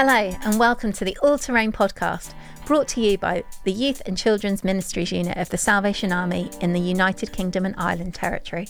Hello, 0.00 0.32
and 0.44 0.60
welcome 0.60 0.92
to 0.92 1.04
the 1.04 1.18
All 1.24 1.38
Terrain 1.38 1.72
podcast, 1.72 2.32
brought 2.66 2.86
to 2.86 3.00
you 3.00 3.18
by 3.18 3.42
the 3.64 3.72
Youth 3.72 4.00
and 4.06 4.16
Children's 4.16 4.62
Ministries 4.62 5.10
Unit 5.10 5.36
of 5.36 5.48
the 5.48 5.58
Salvation 5.58 6.12
Army 6.12 6.52
in 6.60 6.72
the 6.72 6.78
United 6.78 7.32
Kingdom 7.32 7.66
and 7.66 7.74
Ireland 7.76 8.14
Territory. 8.14 8.68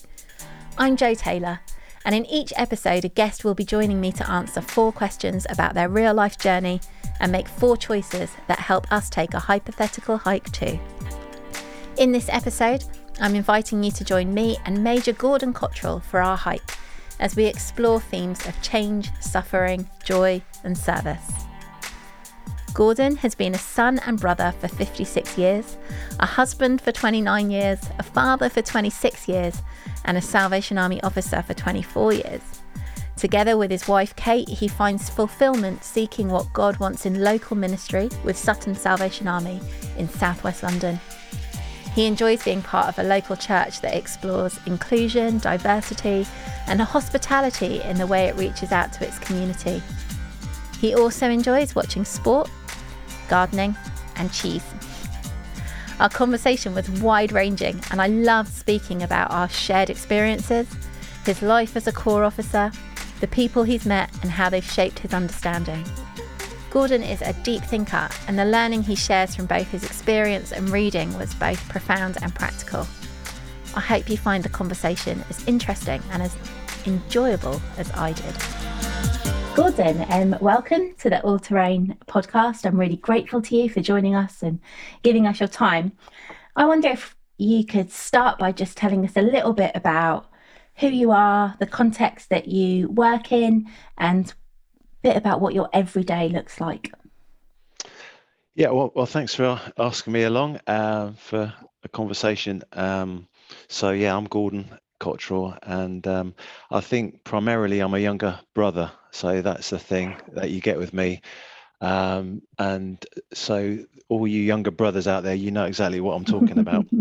I'm 0.78 0.96
Jo 0.96 1.12
Taylor, 1.12 1.60
and 2.06 2.14
in 2.14 2.24
each 2.24 2.54
episode, 2.56 3.04
a 3.04 3.10
guest 3.10 3.44
will 3.44 3.54
be 3.54 3.66
joining 3.66 4.00
me 4.00 4.10
to 4.12 4.30
answer 4.30 4.62
four 4.62 4.90
questions 4.90 5.46
about 5.50 5.74
their 5.74 5.90
real 5.90 6.14
life 6.14 6.38
journey 6.38 6.80
and 7.20 7.30
make 7.30 7.46
four 7.46 7.76
choices 7.76 8.30
that 8.46 8.60
help 8.60 8.90
us 8.90 9.10
take 9.10 9.34
a 9.34 9.38
hypothetical 9.38 10.16
hike 10.16 10.50
too. 10.50 10.80
In 11.98 12.10
this 12.10 12.30
episode, 12.30 12.84
I'm 13.20 13.34
inviting 13.34 13.84
you 13.84 13.90
to 13.90 14.02
join 14.02 14.32
me 14.32 14.56
and 14.64 14.82
Major 14.82 15.12
Gordon 15.12 15.52
Cotterill 15.52 16.02
for 16.02 16.22
our 16.22 16.38
hike 16.38 16.78
as 17.20 17.36
we 17.36 17.44
explore 17.44 18.00
themes 18.00 18.46
of 18.46 18.62
change, 18.62 19.10
suffering, 19.20 19.90
joy, 20.02 20.42
and 20.64 20.76
service. 20.76 21.30
Gordon 22.74 23.16
has 23.16 23.34
been 23.34 23.54
a 23.54 23.58
son 23.58 23.98
and 24.06 24.20
brother 24.20 24.54
for 24.60 24.68
56 24.68 25.36
years, 25.36 25.76
a 26.20 26.26
husband 26.26 26.80
for 26.80 26.92
29 26.92 27.50
years, 27.50 27.80
a 27.98 28.02
father 28.02 28.48
for 28.48 28.62
26 28.62 29.26
years, 29.26 29.62
and 30.04 30.16
a 30.16 30.22
Salvation 30.22 30.78
Army 30.78 31.02
officer 31.02 31.42
for 31.42 31.54
24 31.54 32.12
years. 32.12 32.40
Together 33.16 33.56
with 33.56 33.72
his 33.72 33.88
wife 33.88 34.14
Kate, 34.14 34.48
he 34.48 34.68
finds 34.68 35.10
fulfillment 35.10 35.82
seeking 35.82 36.28
what 36.28 36.52
God 36.52 36.78
wants 36.78 37.04
in 37.04 37.24
local 37.24 37.56
ministry 37.56 38.10
with 38.22 38.38
Sutton 38.38 38.76
Salvation 38.76 39.26
Army 39.26 39.60
in 39.96 40.08
southwest 40.08 40.62
London. 40.62 41.00
He 41.96 42.06
enjoys 42.06 42.44
being 42.44 42.62
part 42.62 42.86
of 42.86 43.00
a 43.00 43.02
local 43.02 43.34
church 43.34 43.80
that 43.80 43.96
explores 43.96 44.60
inclusion, 44.66 45.38
diversity, 45.38 46.28
and 46.68 46.80
hospitality 46.80 47.80
in 47.80 47.98
the 47.98 48.06
way 48.06 48.26
it 48.26 48.36
reaches 48.36 48.70
out 48.70 48.92
to 48.92 49.04
its 49.04 49.18
community. 49.18 49.82
He 50.80 50.94
also 50.94 51.28
enjoys 51.28 51.74
watching 51.74 52.04
sport, 52.04 52.50
gardening, 53.28 53.76
and 54.16 54.32
cheese. 54.32 54.64
Our 56.00 56.08
conversation 56.08 56.74
was 56.74 56.88
wide 56.88 57.32
ranging, 57.32 57.80
and 57.90 58.00
I 58.00 58.06
loved 58.06 58.52
speaking 58.52 59.02
about 59.02 59.32
our 59.32 59.48
shared 59.48 59.90
experiences, 59.90 60.68
his 61.24 61.42
life 61.42 61.76
as 61.76 61.88
a 61.88 61.92
Corps 61.92 62.22
officer, 62.24 62.70
the 63.20 63.26
people 63.26 63.64
he's 63.64 63.84
met, 63.84 64.10
and 64.22 64.30
how 64.30 64.48
they've 64.48 64.64
shaped 64.64 65.00
his 65.00 65.12
understanding. 65.12 65.84
Gordon 66.70 67.02
is 67.02 67.22
a 67.22 67.32
deep 67.42 67.62
thinker, 67.64 68.08
and 68.28 68.38
the 68.38 68.44
learning 68.44 68.84
he 68.84 68.94
shares 68.94 69.34
from 69.34 69.46
both 69.46 69.68
his 69.70 69.82
experience 69.82 70.52
and 70.52 70.70
reading 70.70 71.16
was 71.18 71.34
both 71.34 71.68
profound 71.68 72.18
and 72.22 72.32
practical. 72.34 72.86
I 73.74 73.80
hope 73.80 74.08
you 74.08 74.16
find 74.16 74.44
the 74.44 74.48
conversation 74.48 75.24
as 75.28 75.46
interesting 75.48 76.02
and 76.12 76.22
as 76.22 76.36
enjoyable 76.86 77.60
as 77.76 77.90
I 77.92 78.12
did. 78.12 79.37
Gordon, 79.58 80.06
um, 80.08 80.36
welcome 80.40 80.94
to 80.98 81.10
the 81.10 81.20
All 81.22 81.40
Terrain 81.40 81.98
podcast. 82.06 82.64
I'm 82.64 82.78
really 82.78 82.94
grateful 82.94 83.42
to 83.42 83.56
you 83.56 83.68
for 83.68 83.80
joining 83.80 84.14
us 84.14 84.40
and 84.44 84.60
giving 85.02 85.26
us 85.26 85.40
your 85.40 85.48
time. 85.48 85.90
I 86.54 86.64
wonder 86.64 86.90
if 86.90 87.16
you 87.38 87.66
could 87.66 87.90
start 87.90 88.38
by 88.38 88.52
just 88.52 88.76
telling 88.76 89.04
us 89.04 89.16
a 89.16 89.20
little 89.20 89.52
bit 89.52 89.72
about 89.74 90.26
who 90.76 90.86
you 90.86 91.10
are, 91.10 91.56
the 91.58 91.66
context 91.66 92.28
that 92.28 92.46
you 92.46 92.88
work 92.90 93.32
in, 93.32 93.66
and 93.96 94.28
a 94.28 94.34
bit 95.02 95.16
about 95.16 95.40
what 95.40 95.54
your 95.54 95.68
everyday 95.72 96.28
looks 96.28 96.60
like. 96.60 96.92
Yeah, 98.54 98.70
well, 98.70 98.92
well 98.94 99.06
thanks 99.06 99.34
for 99.34 99.60
asking 99.76 100.12
me 100.12 100.22
along 100.22 100.60
uh, 100.68 101.14
for 101.16 101.52
a 101.82 101.88
conversation. 101.88 102.62
Um, 102.74 103.26
so, 103.66 103.90
yeah, 103.90 104.16
I'm 104.16 104.26
Gordon 104.26 104.78
Cotterill, 105.00 105.58
and 105.62 106.06
um, 106.06 106.34
I 106.70 106.80
think 106.80 107.24
primarily 107.24 107.80
I'm 107.80 107.94
a 107.94 107.98
younger 107.98 108.38
brother. 108.54 108.92
So, 109.18 109.42
that's 109.42 109.70
the 109.70 109.78
thing 109.80 110.14
that 110.34 110.50
you 110.50 110.60
get 110.60 110.78
with 110.78 110.94
me. 110.94 111.22
Um, 111.80 112.42
and 112.58 113.04
so, 113.32 113.78
all 114.08 114.26
you 114.28 114.42
younger 114.42 114.70
brothers 114.70 115.08
out 115.08 115.24
there, 115.24 115.34
you 115.34 115.50
know 115.50 115.64
exactly 115.64 116.00
what 116.00 116.14
I'm 116.14 116.24
talking 116.24 116.58
about. 116.58 116.86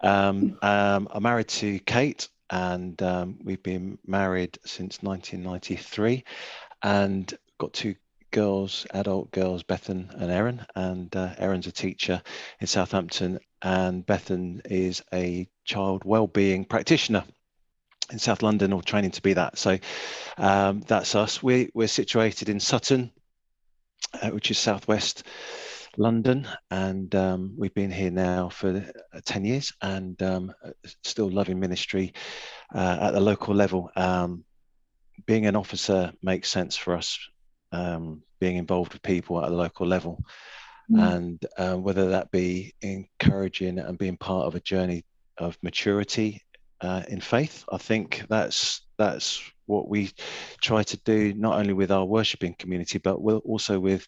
Um, 0.00 0.58
um, 0.60 1.08
I'm 1.10 1.22
married 1.22 1.48
to 1.48 1.78
Kate, 1.78 2.28
and 2.50 3.00
um, 3.02 3.38
we've 3.42 3.62
been 3.62 3.98
married 4.06 4.58
since 4.66 5.02
1993 5.02 6.24
and 6.82 7.32
got 7.56 7.72
two 7.72 7.94
girls, 8.30 8.86
adult 8.92 9.30
girls, 9.30 9.62
Bethan 9.62 10.12
and 10.20 10.30
Erin. 10.30 10.66
And 10.74 11.14
uh, 11.16 11.30
Erin's 11.38 11.66
a 11.66 11.72
teacher 11.72 12.20
in 12.60 12.66
Southampton, 12.66 13.38
and 13.62 14.04
Bethan 14.04 14.60
is 14.66 15.02
a 15.12 15.48
child 15.64 16.04
well-being 16.04 16.66
practitioner 16.66 17.24
in 18.14 18.18
South 18.18 18.42
London, 18.42 18.72
or 18.72 18.82
training 18.82 19.10
to 19.10 19.22
be 19.22 19.34
that. 19.34 19.58
So 19.58 19.78
um, 20.38 20.80
that's 20.86 21.14
us. 21.14 21.42
We, 21.42 21.70
we're 21.74 21.88
situated 21.88 22.48
in 22.48 22.60
Sutton, 22.60 23.10
uh, 24.22 24.30
which 24.30 24.50
is 24.50 24.58
southwest 24.58 25.24
London, 25.98 26.48
and 26.70 27.14
um, 27.14 27.54
we've 27.58 27.74
been 27.74 27.90
here 27.90 28.10
now 28.10 28.48
for 28.48 28.84
uh, 29.12 29.20
10 29.24 29.44
years 29.44 29.72
and 29.82 30.20
um, 30.22 30.52
still 31.02 31.30
loving 31.30 31.60
ministry 31.60 32.14
uh, 32.74 32.98
at 33.02 33.10
the 33.12 33.20
local 33.20 33.54
level. 33.54 33.90
Um, 33.96 34.44
being 35.26 35.46
an 35.46 35.56
officer 35.56 36.12
makes 36.22 36.48
sense 36.48 36.76
for 36.76 36.96
us 36.96 37.18
um, 37.72 38.22
being 38.40 38.56
involved 38.56 38.92
with 38.92 39.02
people 39.02 39.42
at 39.42 39.50
a 39.50 39.54
local 39.54 39.86
level 39.86 40.22
mm. 40.90 41.14
and 41.14 41.46
uh, 41.56 41.76
whether 41.76 42.10
that 42.10 42.30
be 42.30 42.74
encouraging 42.82 43.78
and 43.78 43.98
being 43.98 44.16
part 44.16 44.46
of 44.46 44.54
a 44.54 44.60
journey 44.60 45.04
of 45.38 45.56
maturity 45.62 46.42
uh, 46.84 47.02
in 47.08 47.20
faith 47.20 47.64
i 47.72 47.78
think 47.78 48.24
that's 48.28 48.82
that's 48.98 49.42
what 49.66 49.88
we 49.88 50.10
try 50.60 50.82
to 50.82 50.96
do 51.04 51.32
not 51.34 51.58
only 51.58 51.72
with 51.72 51.90
our 51.90 52.04
worshiping 52.04 52.54
community 52.58 52.98
but 52.98 53.20
we'll 53.20 53.38
also 53.38 53.80
with 53.80 54.06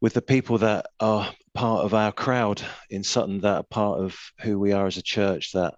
with 0.00 0.12
the 0.12 0.22
people 0.22 0.58
that 0.58 0.86
are 1.00 1.30
part 1.54 1.84
of 1.84 1.94
our 1.94 2.12
crowd 2.12 2.62
in 2.90 3.02
Sutton 3.02 3.40
that 3.40 3.56
are 3.56 3.62
part 3.64 3.98
of 3.98 4.16
who 4.40 4.58
we 4.58 4.72
are 4.72 4.86
as 4.86 4.98
a 4.98 5.02
church 5.02 5.52
that 5.52 5.74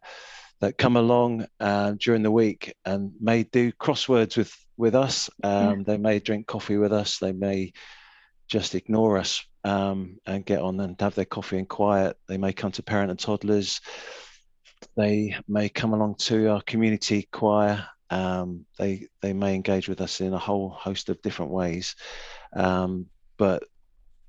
that 0.61 0.77
come 0.77 0.97
along 0.97 1.47
uh, 1.61 1.93
during 2.00 2.22
the 2.22 2.31
week 2.31 2.75
and 2.84 3.12
may 3.21 3.45
do 3.45 3.71
crosswords 3.72 4.37
with 4.37 4.55
with 4.77 4.95
us. 4.95 5.31
Um, 5.43 5.78
yeah. 5.78 5.84
They 5.87 5.97
may 5.99 6.19
drink 6.19 6.47
coffee 6.47 6.77
with 6.77 6.93
us. 6.93 7.19
They 7.19 7.33
may 7.33 7.72
just 8.49 8.75
ignore 8.75 9.19
us 9.19 9.45
um, 9.62 10.19
and 10.27 10.45
get 10.45 10.60
on 10.60 10.81
and 10.81 11.00
have 11.00 11.15
their 11.15 11.25
coffee 11.25 11.59
in 11.59 11.66
quiet. 11.66 12.16
They 12.27 12.39
may 12.39 12.53
come 12.53 12.72
to 12.72 12.83
parent 12.83 13.10
and 13.10 13.21
toddlers. 13.21 13.81
They 14.97 15.37
may 15.47 15.69
come 15.69 15.94
along 15.94 16.16
to 16.16 16.49
our 16.49 16.62
community 16.62 17.28
choir. 17.31 17.87
Um, 18.11 18.65
they 18.78 19.06
they 19.21 19.33
may 19.33 19.55
engage 19.55 19.89
with 19.89 20.00
us 20.00 20.21
in 20.21 20.33
a 20.33 20.39
whole 20.39 20.71
host 20.71 21.09
of 21.09 21.21
different 21.22 21.53
ways, 21.53 21.94
um, 22.55 23.06
but 23.37 23.65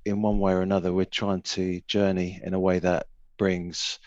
in 0.04 0.22
one 0.22 0.38
way 0.38 0.52
or 0.52 0.62
another, 0.62 0.92
we're 0.92 1.04
trying 1.04 1.42
to 1.42 1.80
journey 1.86 2.40
in 2.42 2.54
a 2.54 2.60
way 2.60 2.78
that 2.78 3.06
brings 3.38 3.98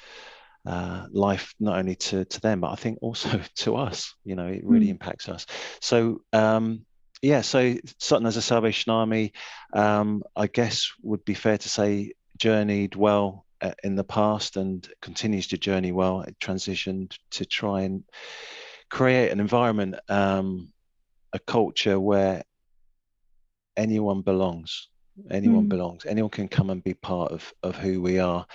uh, 0.65 1.07
life 1.11 1.53
not 1.59 1.77
only 1.77 1.95
to 1.95 2.23
to 2.25 2.39
them 2.39 2.61
but 2.61 2.71
I 2.71 2.75
think 2.75 2.99
also 3.01 3.41
to 3.57 3.75
us. 3.75 4.13
You 4.23 4.35
know, 4.35 4.47
it 4.47 4.63
really 4.63 4.87
mm. 4.87 4.91
impacts 4.91 5.27
us. 5.29 5.45
So 5.81 6.21
um, 6.33 6.85
yeah, 7.21 7.41
so 7.41 7.75
Sutton 7.99 8.27
as 8.27 8.37
a 8.37 8.41
Salvation 8.41 8.91
Army, 8.91 9.33
um, 9.73 10.23
I 10.35 10.47
guess 10.47 10.91
would 11.01 11.23
be 11.23 11.33
fair 11.33 11.57
to 11.57 11.69
say 11.69 12.13
journeyed 12.37 12.95
well 12.95 13.45
in 13.83 13.95
the 13.95 14.03
past 14.03 14.57
and 14.57 14.87
continues 15.01 15.47
to 15.47 15.57
journey 15.57 15.91
well. 15.91 16.21
It 16.21 16.37
transitioned 16.39 17.17
to 17.31 17.45
try 17.45 17.81
and 17.81 18.03
create 18.89 19.31
an 19.31 19.39
environment, 19.39 19.95
um, 20.09 20.71
a 21.31 21.39
culture 21.39 21.99
where 21.99 22.43
anyone 23.75 24.21
belongs. 24.21 24.87
Anyone 25.29 25.65
mm. 25.65 25.69
belongs. 25.69 26.05
Anyone 26.05 26.31
can 26.31 26.47
come 26.47 26.69
and 26.69 26.83
be 26.83 26.95
part 26.95 27.31
of 27.31 27.53
of 27.61 27.75
who 27.75 28.01
we 28.01 28.19
are. 28.19 28.45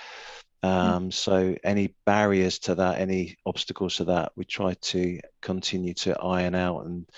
Um, 0.61 1.09
so 1.09 1.55
any 1.63 1.95
barriers 2.05 2.59
to 2.59 2.75
that, 2.75 2.99
any 2.99 3.37
obstacles 3.45 3.95
to 3.97 4.05
that, 4.05 4.33
we 4.35 4.43
try 4.43 4.73
to 4.73 5.19
continue 5.41 5.93
to 5.95 6.19
iron 6.19 6.55
out 6.55 6.85
and 6.85 7.09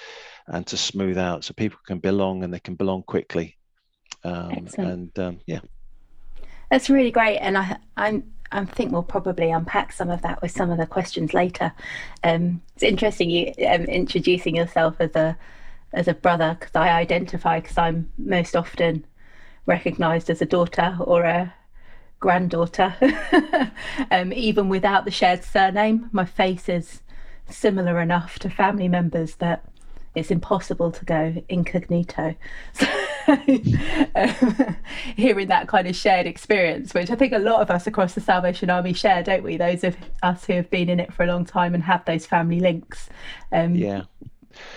and 0.47 0.67
to 0.67 0.77
smooth 0.77 1.17
out 1.17 1.43
so 1.43 1.53
people 1.53 1.79
can 1.85 1.99
belong 1.99 2.43
and 2.43 2.53
they 2.53 2.59
can 2.59 2.75
belong 2.75 3.03
quickly. 3.03 3.57
Um, 4.23 4.67
and 4.77 5.17
um, 5.19 5.39
yeah, 5.47 5.61
that's 6.71 6.89
really 6.89 7.11
great. 7.11 7.37
And 7.37 7.57
I 7.57 7.77
I'm 7.97 8.23
I 8.51 8.65
think 8.65 8.91
we'll 8.91 9.03
probably 9.03 9.51
unpack 9.51 9.93
some 9.93 10.09
of 10.09 10.21
that 10.23 10.41
with 10.41 10.51
some 10.51 10.71
of 10.71 10.77
the 10.77 10.87
questions 10.87 11.33
later. 11.33 11.73
Um, 12.23 12.61
it's 12.73 12.83
interesting 12.83 13.29
you 13.29 13.53
um, 13.67 13.83
introducing 13.83 14.55
yourself 14.55 14.95
as 14.99 15.15
a 15.15 15.37
as 15.93 16.07
a 16.07 16.13
brother 16.13 16.57
because 16.59 16.75
I 16.75 16.89
identify 16.89 17.59
because 17.59 17.77
I'm 17.77 18.09
most 18.17 18.55
often 18.55 19.05
recognised 19.65 20.29
as 20.29 20.41
a 20.41 20.45
daughter 20.45 20.97
or 21.01 21.23
a 21.23 21.53
granddaughter, 22.19 22.95
um, 24.11 24.31
even 24.31 24.69
without 24.69 25.05
the 25.05 25.11
shared 25.11 25.43
surname. 25.43 26.09
My 26.11 26.25
face 26.25 26.69
is 26.69 27.01
similar 27.49 27.99
enough 27.99 28.39
to 28.39 28.49
family 28.49 28.87
members 28.87 29.35
that 29.35 29.65
it's 30.15 30.31
impossible 30.31 30.91
to 30.91 31.05
go 31.05 31.43
incognito. 31.49 32.35
So, 33.27 33.33
um, 34.15 34.75
hearing 35.15 35.47
that 35.49 35.67
kind 35.67 35.87
of 35.87 35.95
shared 35.95 36.25
experience, 36.25 36.91
which 36.95 37.11
I 37.11 37.15
think 37.15 37.33
a 37.33 37.37
lot 37.37 37.61
of 37.61 37.69
us 37.69 37.85
across 37.85 38.15
the 38.15 38.19
Salvation 38.21 38.71
Army 38.71 38.93
share, 38.93 39.21
don't 39.21 39.43
we? 39.43 39.57
Those 39.57 39.83
of 39.83 39.95
us 40.23 40.43
who 40.45 40.53
have 40.53 40.71
been 40.71 40.89
in 40.89 40.99
it 40.99 41.13
for 41.13 41.23
a 41.23 41.27
long 41.27 41.45
time 41.45 41.75
and 41.75 41.83
have 41.83 42.03
those 42.05 42.25
family 42.25 42.59
links. 42.59 43.09
Um, 43.51 43.75
yeah. 43.75 44.01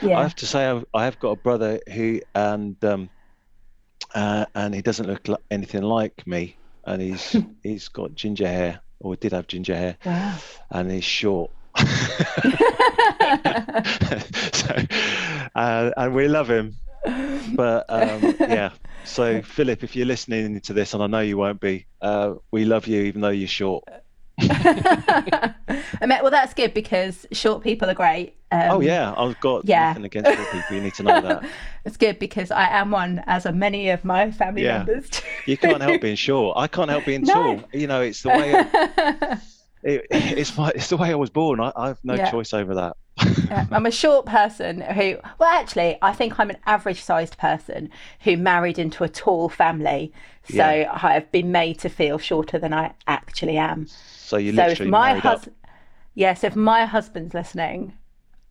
Yeah. 0.02 0.18
I 0.18 0.22
have 0.22 0.34
to 0.36 0.46
say, 0.46 0.66
I've, 0.66 0.84
I 0.92 1.04
have 1.06 1.18
got 1.20 1.30
a 1.30 1.36
brother 1.36 1.80
who, 1.92 2.20
and 2.34 2.76
um, 2.84 3.08
uh, 4.14 4.44
and 4.54 4.74
he 4.74 4.82
doesn't 4.82 5.06
look 5.06 5.26
like 5.26 5.40
anything 5.50 5.82
like 5.82 6.26
me, 6.26 6.56
and 6.84 7.00
he's 7.00 7.34
he's 7.62 7.88
got 7.88 8.14
ginger 8.14 8.46
hair, 8.46 8.80
or 9.00 9.16
did 9.16 9.32
have 9.32 9.46
ginger 9.46 9.74
hair, 9.74 9.96
Wow. 10.04 10.36
and 10.70 10.90
he's 10.92 11.02
short. 11.04 11.50
so, 14.52 14.76
uh, 15.54 15.90
and 15.96 16.14
we 16.14 16.28
love 16.28 16.48
him, 16.50 16.76
but 17.54 17.86
um, 17.88 18.34
yeah. 18.40 18.70
So 19.04 19.42
Philip, 19.42 19.84
if 19.84 19.94
you're 19.94 20.06
listening 20.06 20.60
to 20.60 20.72
this, 20.72 20.94
and 20.94 21.02
I 21.02 21.06
know 21.06 21.20
you 21.20 21.36
won't 21.36 21.60
be, 21.60 21.86
uh, 22.00 22.34
we 22.50 22.64
love 22.64 22.86
you 22.86 23.02
even 23.02 23.20
though 23.20 23.28
you're 23.28 23.48
short. 23.48 23.84
I 24.40 25.54
mean, 26.00 26.18
well, 26.22 26.30
that's 26.30 26.54
good 26.54 26.74
because 26.74 27.26
short 27.32 27.62
people 27.62 27.88
are 27.88 27.94
great. 27.94 28.36
Um, 28.50 28.70
oh 28.70 28.80
yeah, 28.80 29.14
I've 29.16 29.38
got 29.40 29.64
yeah. 29.64 29.88
nothing 29.88 30.04
against 30.04 30.32
short 30.32 30.50
people. 30.50 30.74
You 30.74 30.80
need 30.80 30.94
to 30.94 31.02
know 31.02 31.20
that. 31.20 31.44
It's 31.84 31.98
good 31.98 32.18
because 32.18 32.50
I 32.50 32.66
am 32.68 32.90
one, 32.90 33.22
as 33.26 33.44
are 33.44 33.52
many 33.52 33.90
of 33.90 34.04
my 34.06 34.30
family 34.30 34.62
Yeah. 34.64 34.78
members. 34.78 35.10
too. 35.10 35.22
You 35.46 35.58
can't 35.58 35.82
help 35.82 36.00
being 36.00 36.16
short. 36.16 36.56
I 36.56 36.66
can't 36.66 36.88
help 36.88 37.04
being 37.04 37.22
No. 37.22 37.34
tall. 37.34 37.64
You 37.74 37.86
know, 37.86 38.00
it's 38.00 38.22
the 38.22 38.30
way. 38.30 38.52
it, 39.82 40.06
it's 40.10 40.56
my 40.56 40.70
it's 40.74 40.88
the 40.88 40.96
way 40.96 41.10
I 41.10 41.14
was 41.14 41.28
born. 41.30 41.60
I, 41.60 41.72
I 41.76 41.88
have 41.88 41.98
no 42.02 42.14
Yeah. 42.14 42.30
choice 42.30 42.54
over 42.54 42.74
that. 42.76 42.96
Yeah, 43.16 43.66
I'm 43.70 43.86
a 43.86 43.90
short 43.90 44.26
person 44.26 44.80
who, 44.80 45.16
well, 45.38 45.48
actually, 45.50 45.96
I 46.02 46.12
think 46.12 46.38
I'm 46.40 46.50
an 46.50 46.56
average 46.66 47.02
sized 47.02 47.38
person 47.38 47.90
who 48.20 48.36
married 48.36 48.78
into 48.78 49.04
a 49.04 49.08
tall 49.08 49.48
family. 49.48 50.12
So 50.48 50.54
Yeah. 50.56 50.98
I've 51.02 51.30
been 51.30 51.52
made 51.52 51.78
to 51.80 51.88
feel 51.88 52.18
shorter 52.18 52.58
than 52.58 52.72
I 52.72 52.92
actually 53.06 53.56
am. 53.56 53.86
So 53.86 54.36
you 54.36 54.54
so 54.54 54.66
if 54.66 54.80
my 54.80 55.14
husband, 55.14 55.54
yes, 56.14 56.42
if 56.44 56.56
my 56.56 56.86
husband's 56.86 57.34
listening, 57.34 57.92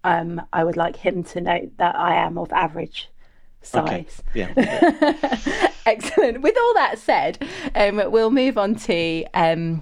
um, 0.04 0.42
I 0.54 0.64
would 0.64 0.78
like 0.78 0.96
him 0.98 1.24
to 1.26 1.42
know 1.42 1.70
that 1.78 1.96
I 1.96 2.16
am 2.16 2.38
of 2.38 2.52
average 2.54 3.10
Okay. 3.76 4.06
size. 4.10 4.22
Yeah. 4.34 4.52
Excellent. 5.86 6.42
With 6.42 6.56
all 6.62 6.74
that 6.76 7.00
said, 7.00 7.46
um, 7.76 8.12
we'll 8.12 8.32
move 8.32 8.58
on 8.58 8.76
to 8.76 9.26
um, 9.34 9.82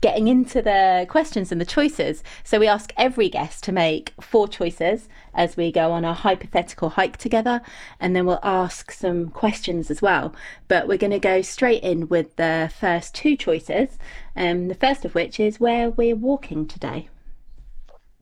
getting 0.00 0.28
into 0.28 0.62
the 0.62 1.06
questions 1.08 1.50
and 1.50 1.60
the 1.60 1.66
choices. 1.66 2.22
So 2.44 2.60
we 2.60 2.68
ask 2.68 2.92
every 2.96 3.28
guest 3.28 3.64
to 3.64 3.72
make 3.72 4.12
four 4.20 4.46
choices 4.46 5.08
as 5.34 5.56
we 5.56 5.72
go 5.72 5.90
on 5.92 6.04
a 6.04 6.14
hypothetical 6.14 6.90
hike 6.90 7.16
together, 7.16 7.60
and 7.98 8.14
then 8.14 8.26
we'll 8.26 8.40
ask 8.42 8.92
some 8.92 9.28
questions 9.30 9.90
as 9.90 10.00
well. 10.00 10.34
But 10.68 10.88
we're 10.88 10.98
going 10.98 11.10
to 11.10 11.18
go 11.18 11.42
straight 11.42 11.82
in 11.82 12.08
with 12.08 12.36
the 12.36 12.70
first 12.78 13.14
two 13.14 13.36
choices. 13.36 13.98
Um, 14.36 14.68
the 14.68 14.74
first 14.74 15.04
of 15.04 15.14
which 15.14 15.40
is 15.40 15.58
where 15.58 15.90
we're 15.90 16.16
walking 16.16 16.66
today. 16.66 17.08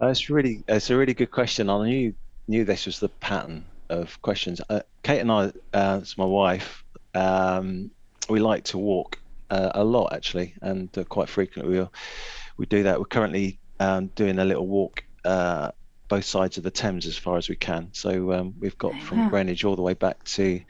Uh, 0.00 0.08
it's 0.08 0.28
really 0.28 0.62
it's 0.68 0.90
a 0.90 0.96
really 0.96 1.14
good 1.14 1.30
question. 1.30 1.70
I 1.70 1.84
knew 1.86 2.14
knew 2.48 2.64
this 2.64 2.86
was 2.86 3.00
the 3.00 3.08
pattern 3.08 3.64
of 3.88 4.20
questions. 4.22 4.60
Uh, 4.68 4.80
Kate 5.02 5.20
and 5.20 5.32
I, 5.32 5.52
uh, 5.72 6.00
it's 6.02 6.18
my 6.18 6.24
wife. 6.24 6.84
Um, 7.14 7.90
we 8.28 8.40
like 8.40 8.64
to 8.64 8.78
walk 8.78 9.18
uh, 9.50 9.70
a 9.74 9.84
lot 9.84 10.12
actually, 10.12 10.54
and 10.62 10.96
uh, 10.98 11.04
quite 11.04 11.28
frequently 11.28 11.78
we 11.80 11.86
we 12.58 12.66
do 12.66 12.84
that. 12.84 12.98
We're 12.98 13.04
currently 13.06 13.60
um, 13.80 14.08
doing 14.08 14.38
a 14.38 14.44
little 14.44 14.66
walk 14.66 15.02
uh, 15.24 15.70
both 16.08 16.24
sides 16.24 16.56
of 16.56 16.62
the 16.64 16.70
Thames 16.70 17.06
as 17.06 17.16
far 17.18 17.36
as 17.36 17.48
we 17.48 17.56
can. 17.56 17.90
So 17.92 18.32
um, 18.32 18.54
we've 18.58 18.78
got 18.78 19.00
from 19.02 19.18
wow. 19.18 19.28
Greenwich 19.30 19.64
all 19.64 19.76
the 19.76 19.82
way 19.82 19.94
back 19.94 20.22
to 20.24 20.60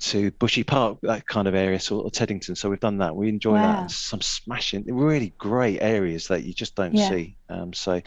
to 0.00 0.30
Bushy 0.32 0.64
Park, 0.64 0.98
that 1.02 1.26
kind 1.26 1.46
of 1.46 1.54
area, 1.54 1.78
sort 1.78 2.06
of 2.06 2.12
Teddington. 2.12 2.56
So 2.56 2.70
we've 2.70 2.80
done 2.80 2.98
that. 2.98 3.14
We 3.14 3.28
enjoy 3.28 3.60
Wow. 3.60 3.82
that. 3.82 3.90
Some 3.90 4.22
smashing, 4.22 4.84
really 4.94 5.34
great 5.38 5.80
areas 5.82 6.28
that 6.28 6.42
you 6.42 6.54
just 6.54 6.74
don't 6.74 6.94
Yeah. 6.94 7.08
see. 7.08 7.36
Um, 7.50 7.72
so 7.74 8.00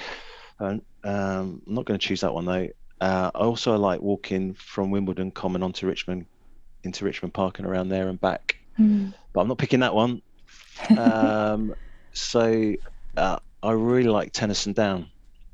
um, 0.60 0.82
um, 1.04 1.62
I'm 1.68 1.74
not 1.76 1.86
going 1.86 2.00
to 2.00 2.06
choose 2.08 2.22
that 2.22 2.34
one 2.34 2.46
though. 2.46 2.68
Uh, 3.00 3.30
I 3.36 3.40
also 3.40 3.78
like 3.78 4.02
walking 4.02 4.56
from 4.56 4.90
Wimbledon 4.90 5.32
Common 5.32 5.62
onto 5.62 5.86
Richmond, 5.86 6.26
into 6.84 7.06
Richmond 7.06 7.34
Park 7.34 7.60
and 7.60 7.68
around 7.68 7.90
there 7.90 8.08
and 8.10 8.20
back. 8.20 8.56
But 8.78 9.42
I'm 9.42 9.48
not 9.48 9.58
picking 9.58 9.82
that 9.82 9.96
one. 9.96 10.22
Um, 10.98 11.74
so 12.14 12.76
uh, 13.18 13.38
I 13.62 13.72
really 13.72 14.10
like 14.10 14.32
Tennyson 14.32 14.74
Down, 14.74 15.08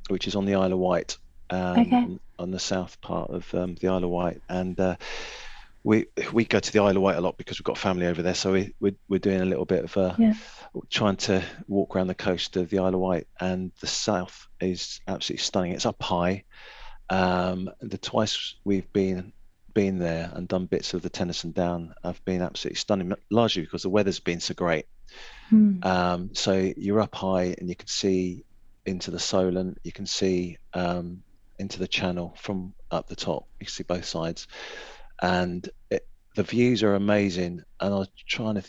which 0.09 0.27
is 0.27 0.35
on 0.35 0.45
the 0.45 0.55
Isle 0.55 0.73
of 0.73 0.79
Wight, 0.79 1.17
um, 1.49 1.79
Okay. 1.81 2.17
on 2.37 2.51
the 2.51 2.59
south 2.59 2.99
part 3.01 3.29
of 3.31 3.53
um, 3.53 3.75
the 3.81 3.87
Isle 3.89 4.03
of 4.03 4.09
Wight, 4.09 4.41
and 4.49 4.79
uh, 4.79 4.95
we 5.83 6.07
we 6.33 6.45
go 6.45 6.59
to 6.59 6.71
the 6.73 6.79
Isle 6.79 6.97
of 6.97 7.01
Wight 7.03 7.17
a 7.17 7.21
lot 7.21 7.37
because 7.37 7.59
we've 7.59 7.63
got 7.65 7.77
family 7.77 8.07
over 8.07 8.21
there. 8.21 8.33
So 8.35 8.51
we 8.53 8.73
we're, 8.79 8.95
we're 9.07 9.19
doing 9.19 9.41
a 9.41 9.45
little 9.45 9.65
bit 9.65 9.85
of 9.85 9.97
uh, 9.97 10.15
Yeah. 10.17 10.33
trying 10.89 11.17
to 11.17 11.43
walk 11.67 11.95
around 11.95 12.07
the 12.07 12.15
coast 12.15 12.57
of 12.57 12.69
the 12.69 12.79
Isle 12.79 12.95
of 12.95 12.99
Wight, 12.99 13.27
and 13.39 13.71
the 13.81 13.87
south 13.87 14.47
is 14.59 14.99
absolutely 15.07 15.43
stunning. 15.43 15.71
It's 15.73 15.85
up 15.85 16.01
high. 16.01 16.43
Um, 17.09 17.69
the 17.81 17.97
twice 17.97 18.55
we've 18.65 18.91
been 18.93 19.33
been 19.73 19.99
there 19.99 20.31
and 20.33 20.47
done 20.47 20.65
bits 20.65 20.93
of 20.93 21.01
the 21.01 21.09
Tennyson 21.09 21.51
Down 21.51 21.93
have 22.03 22.23
been 22.25 22.41
absolutely 22.41 22.77
stunning, 22.77 23.13
largely 23.29 23.63
because 23.63 23.83
the 23.83 23.89
weather's 23.89 24.19
been 24.19 24.39
so 24.39 24.53
great. 24.53 24.85
Hmm. 25.49 25.79
Um, 25.83 26.29
so 26.33 26.71
you're 26.77 27.01
up 27.01 27.15
high 27.15 27.55
and 27.57 27.67
you 27.67 27.75
can 27.75 27.87
see 27.87 28.43
into 28.85 29.11
the 29.11 29.19
Solent, 29.19 29.77
you 29.83 29.91
can 29.91 30.05
see 30.05 30.57
um, 30.73 31.23
into 31.57 31.79
the 31.79 31.87
channel 31.87 32.35
from 32.37 32.73
up 32.91 33.07
the 33.07 33.15
top. 33.15 33.47
You 33.59 33.65
can 33.65 33.71
see 33.71 33.83
both 33.83 34.05
sides, 34.05 34.47
and 35.21 35.67
it, 35.89 36.07
the 36.35 36.43
views 36.43 36.83
are 36.83 36.95
amazing. 36.95 37.63
And 37.79 37.93
I 37.93 37.97
was 37.97 38.09
trying 38.27 38.55
to 38.55 38.63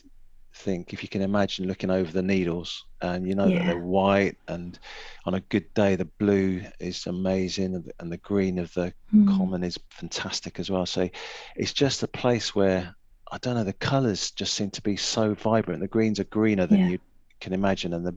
think 0.60 0.92
if 0.92 1.02
you 1.02 1.08
can 1.08 1.22
imagine 1.22 1.66
looking 1.66 1.90
over 1.90 2.10
the 2.12 2.22
Needles, 2.22 2.84
and 3.00 3.26
you 3.26 3.34
know 3.34 3.50
that 3.50 3.64
they're 3.66 3.78
white, 3.78 4.36
and 4.48 4.78
on 5.26 5.34
a 5.34 5.40
good 5.40 5.66
day 5.74 5.96
the 5.96 6.08
blue 6.18 6.62
is 6.78 7.06
amazing, 7.06 7.74
and 7.74 7.84
the, 7.84 7.92
and 8.00 8.12
the 8.12 8.18
green 8.18 8.58
of 8.58 8.72
the 8.74 8.92
Hmm. 9.10 9.26
common 9.26 9.64
is 9.64 9.78
fantastic 9.90 10.60
as 10.60 10.70
well. 10.70 10.86
So 10.86 11.08
it's 11.56 11.72
just 11.72 12.02
a 12.02 12.08
place 12.08 12.54
where 12.54 12.94
I 13.32 13.38
don't 13.38 13.54
know 13.54 13.64
the 13.64 13.72
colours 13.72 14.30
just 14.32 14.54
seem 14.54 14.70
to 14.70 14.82
be 14.82 14.96
so 14.96 15.34
vibrant. 15.34 15.80
The 15.80 15.88
greens 15.88 16.20
are 16.20 16.24
greener 16.24 16.66
than 16.66 16.80
Yeah. 16.80 16.88
you 16.90 16.98
can 17.40 17.52
imagine, 17.52 17.94
and 17.94 18.06
the 18.06 18.14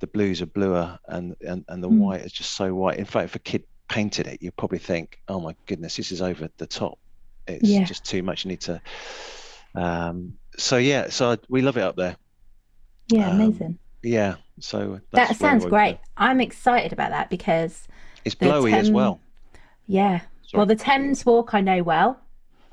the 0.00 0.06
blues 0.08 0.40
are 0.42 0.46
bluer, 0.46 0.98
and 1.08 1.34
and, 1.46 1.64
and 1.68 1.82
the 1.82 1.88
Mm. 1.88 1.98
white 2.00 2.24
is 2.24 2.32
just 2.32 2.56
so 2.56 2.74
white. 2.74 2.98
In 2.98 3.04
fact, 3.04 3.26
if 3.26 3.34
a 3.36 3.40
kid 3.40 3.62
painted 3.88 4.26
it, 4.26 4.42
you'd 4.42 4.56
probably 4.56 4.78
think, 4.78 5.18
"Oh 5.28 5.40
my 5.40 5.54
goodness, 5.66 5.96
this 5.96 6.12
is 6.12 6.22
over 6.22 6.48
the 6.58 6.66
top. 6.66 6.98
It's 7.46 7.68
Yeah. 7.68 7.84
just 7.84 8.04
too 8.04 8.22
much. 8.22 8.44
You 8.44 8.50
need 8.50 8.60
to." 8.62 8.80
Um, 9.74 10.37
so 10.58 10.76
yeah, 10.76 11.08
so 11.08 11.32
I, 11.32 11.38
we 11.48 11.62
love 11.62 11.76
it 11.76 11.82
up 11.82 11.96
there. 11.96 12.16
Yeah, 13.08 13.30
Um, 13.30 13.40
amazing. 13.40 13.78
Yeah, 14.02 14.36
so 14.60 15.00
That 15.12 15.36
sounds 15.36 15.64
great. 15.64 15.98
I'm 16.16 16.40
excited 16.40 16.92
about 16.92 17.10
that 17.10 17.30
because 17.30 17.88
It's 18.24 18.34
blowy 18.34 18.72
as 18.74 18.90
well. 18.90 19.20
Yeah. 19.86 20.20
Sorry. 20.42 20.58
Well, 20.58 20.66
the 20.66 20.76
Thames 20.76 21.24
Walk 21.26 21.54
I 21.54 21.60
know 21.60 21.82
well. 21.82 22.20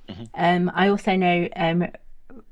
Mhm. 0.10 0.30
Um, 0.36 0.72
I 0.76 0.90
also 0.90 1.16
know 1.16 1.48
um, 1.56 1.88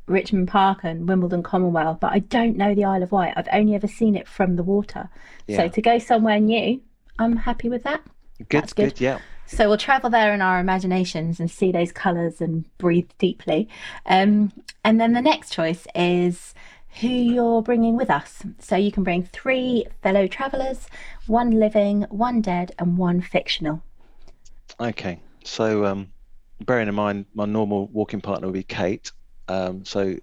Richmond 0.07 0.47
Park 0.47 0.79
and 0.83 1.07
Wimbledon 1.07 1.43
Commonwealth, 1.43 1.99
but 1.99 2.11
I 2.11 2.19
don't 2.19 2.57
know 2.57 2.73
the 2.73 2.83
Isle 2.85 3.03
of 3.03 3.11
Wight. 3.11 3.33
I've 3.35 3.47
only 3.53 3.75
ever 3.75 3.87
seen 3.87 4.15
it 4.15 4.27
from 4.27 4.55
the 4.55 4.63
water. 4.63 5.09
Yeah. 5.47 5.57
So 5.57 5.67
to 5.69 5.81
go 5.81 5.99
somewhere 5.99 6.39
new, 6.39 6.81
I'm 7.19 7.35
happy 7.37 7.69
with 7.69 7.83
that. 7.83 8.01
Good, 8.39 8.61
that's 8.61 8.73
good. 8.73 8.89
good, 8.95 9.01
yeah. 9.01 9.19
So 9.45 9.67
we'll 9.67 9.77
travel 9.77 10.09
there 10.09 10.33
in 10.33 10.41
our 10.41 10.59
imaginations 10.59 11.39
and 11.39 11.49
see 11.49 11.71
those 11.71 11.91
colours 11.91 12.41
and 12.41 12.65
breathe 12.77 13.09
deeply. 13.17 13.69
Um, 14.05 14.51
and 14.83 14.99
then 14.99 15.13
the 15.13 15.21
next 15.21 15.53
choice 15.53 15.85
is 15.93 16.53
who 17.01 17.07
you're 17.07 17.61
bringing 17.61 17.95
with 17.95 18.09
us. 18.09 18.43
So 18.59 18.75
you 18.75 18.91
can 18.91 19.03
bring 19.03 19.23
three 19.23 19.85
fellow 20.01 20.27
travellers, 20.27 20.87
one 21.27 21.51
living, 21.51 22.03
one 22.09 22.41
dead, 22.41 22.73
and 22.79 22.97
one 22.97 23.21
fictional. 23.21 23.83
Okay, 24.79 25.19
so 25.43 25.85
um, 25.85 26.11
bearing 26.61 26.87
in 26.87 26.95
mind 26.95 27.25
my 27.33 27.45
normal 27.45 27.87
walking 27.87 28.21
partner 28.21 28.47
will 28.47 28.53
be 28.53 28.63
Kate, 28.63 29.11
um, 29.47 29.85
so 29.85 30.15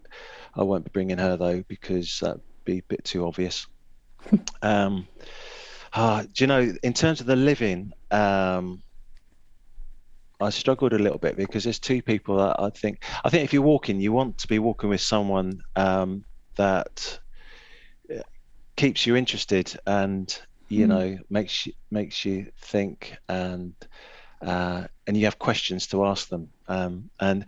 I 0.54 0.62
won't 0.62 0.84
be 0.84 0.90
bringing 0.92 1.18
her 1.18 1.36
though 1.36 1.62
because 1.68 2.20
that'd 2.20 2.40
be 2.64 2.78
a 2.78 2.82
bit 2.82 3.04
too 3.04 3.26
obvious. 3.26 3.66
um, 4.62 5.06
ah, 5.92 6.22
do 6.32 6.44
you 6.44 6.46
know, 6.46 6.72
in 6.82 6.92
terms 6.92 7.20
of 7.20 7.26
the 7.26 7.36
living, 7.36 7.92
um, 8.10 8.82
I 10.40 10.50
struggled 10.50 10.92
a 10.92 10.98
little 10.98 11.18
bit 11.18 11.36
because 11.36 11.64
there's 11.64 11.78
two 11.80 12.02
people 12.02 12.36
that 12.38 12.56
I 12.58 12.70
think. 12.70 13.04
I 13.24 13.30
think 13.30 13.44
if 13.44 13.52
you're 13.52 13.62
walking, 13.62 14.00
you 14.00 14.12
want 14.12 14.38
to 14.38 14.48
be 14.48 14.58
walking 14.58 14.88
with 14.90 15.00
someone 15.00 15.60
um, 15.76 16.24
that 16.56 17.18
uh, 18.14 18.22
keeps 18.76 19.06
you 19.06 19.16
interested 19.16 19.74
and 19.86 20.40
you 20.68 20.86
Mm. 20.86 20.88
know 20.88 21.18
makes 21.30 21.66
you 21.66 21.72
makes 21.90 22.24
you 22.24 22.46
think 22.62 23.16
and 23.28 23.74
uh, 24.42 24.86
and 25.06 25.16
you 25.16 25.26
have 25.26 25.38
questions 25.38 25.88
to 25.88 26.04
ask 26.06 26.28
them. 26.28 26.48
Um, 26.68 27.10
and 27.20 27.44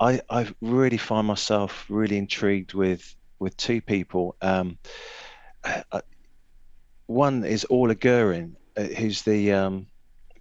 I, 0.00 0.20
I 0.30 0.48
really 0.60 0.96
find 0.96 1.26
myself 1.26 1.86
really 1.88 2.18
intrigued 2.18 2.74
with 2.74 3.02
with 3.38 3.56
two 3.56 3.80
people. 3.80 4.36
Um, 4.40 4.78
uh, 5.64 6.00
one 7.06 7.44
is 7.44 7.64
Orla 7.66 7.94
Gurin, 7.94 8.54
uh, 8.76 8.82
who's 8.84 9.22
the 9.22 9.52
um, 9.52 9.86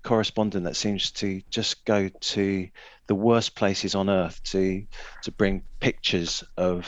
correspondent 0.04 0.66
that 0.66 0.76
seems 0.76 1.12
to 1.14 1.42
just 1.52 1.86
go 1.86 2.10
to 2.22 2.68
the 3.08 3.16
worst 3.16 3.56
places 3.56 3.96
on 3.96 4.10
earth 4.10 4.42
to 4.44 4.86
to 5.24 5.32
bring 5.32 5.64
pictures 5.80 6.44
of 6.58 6.88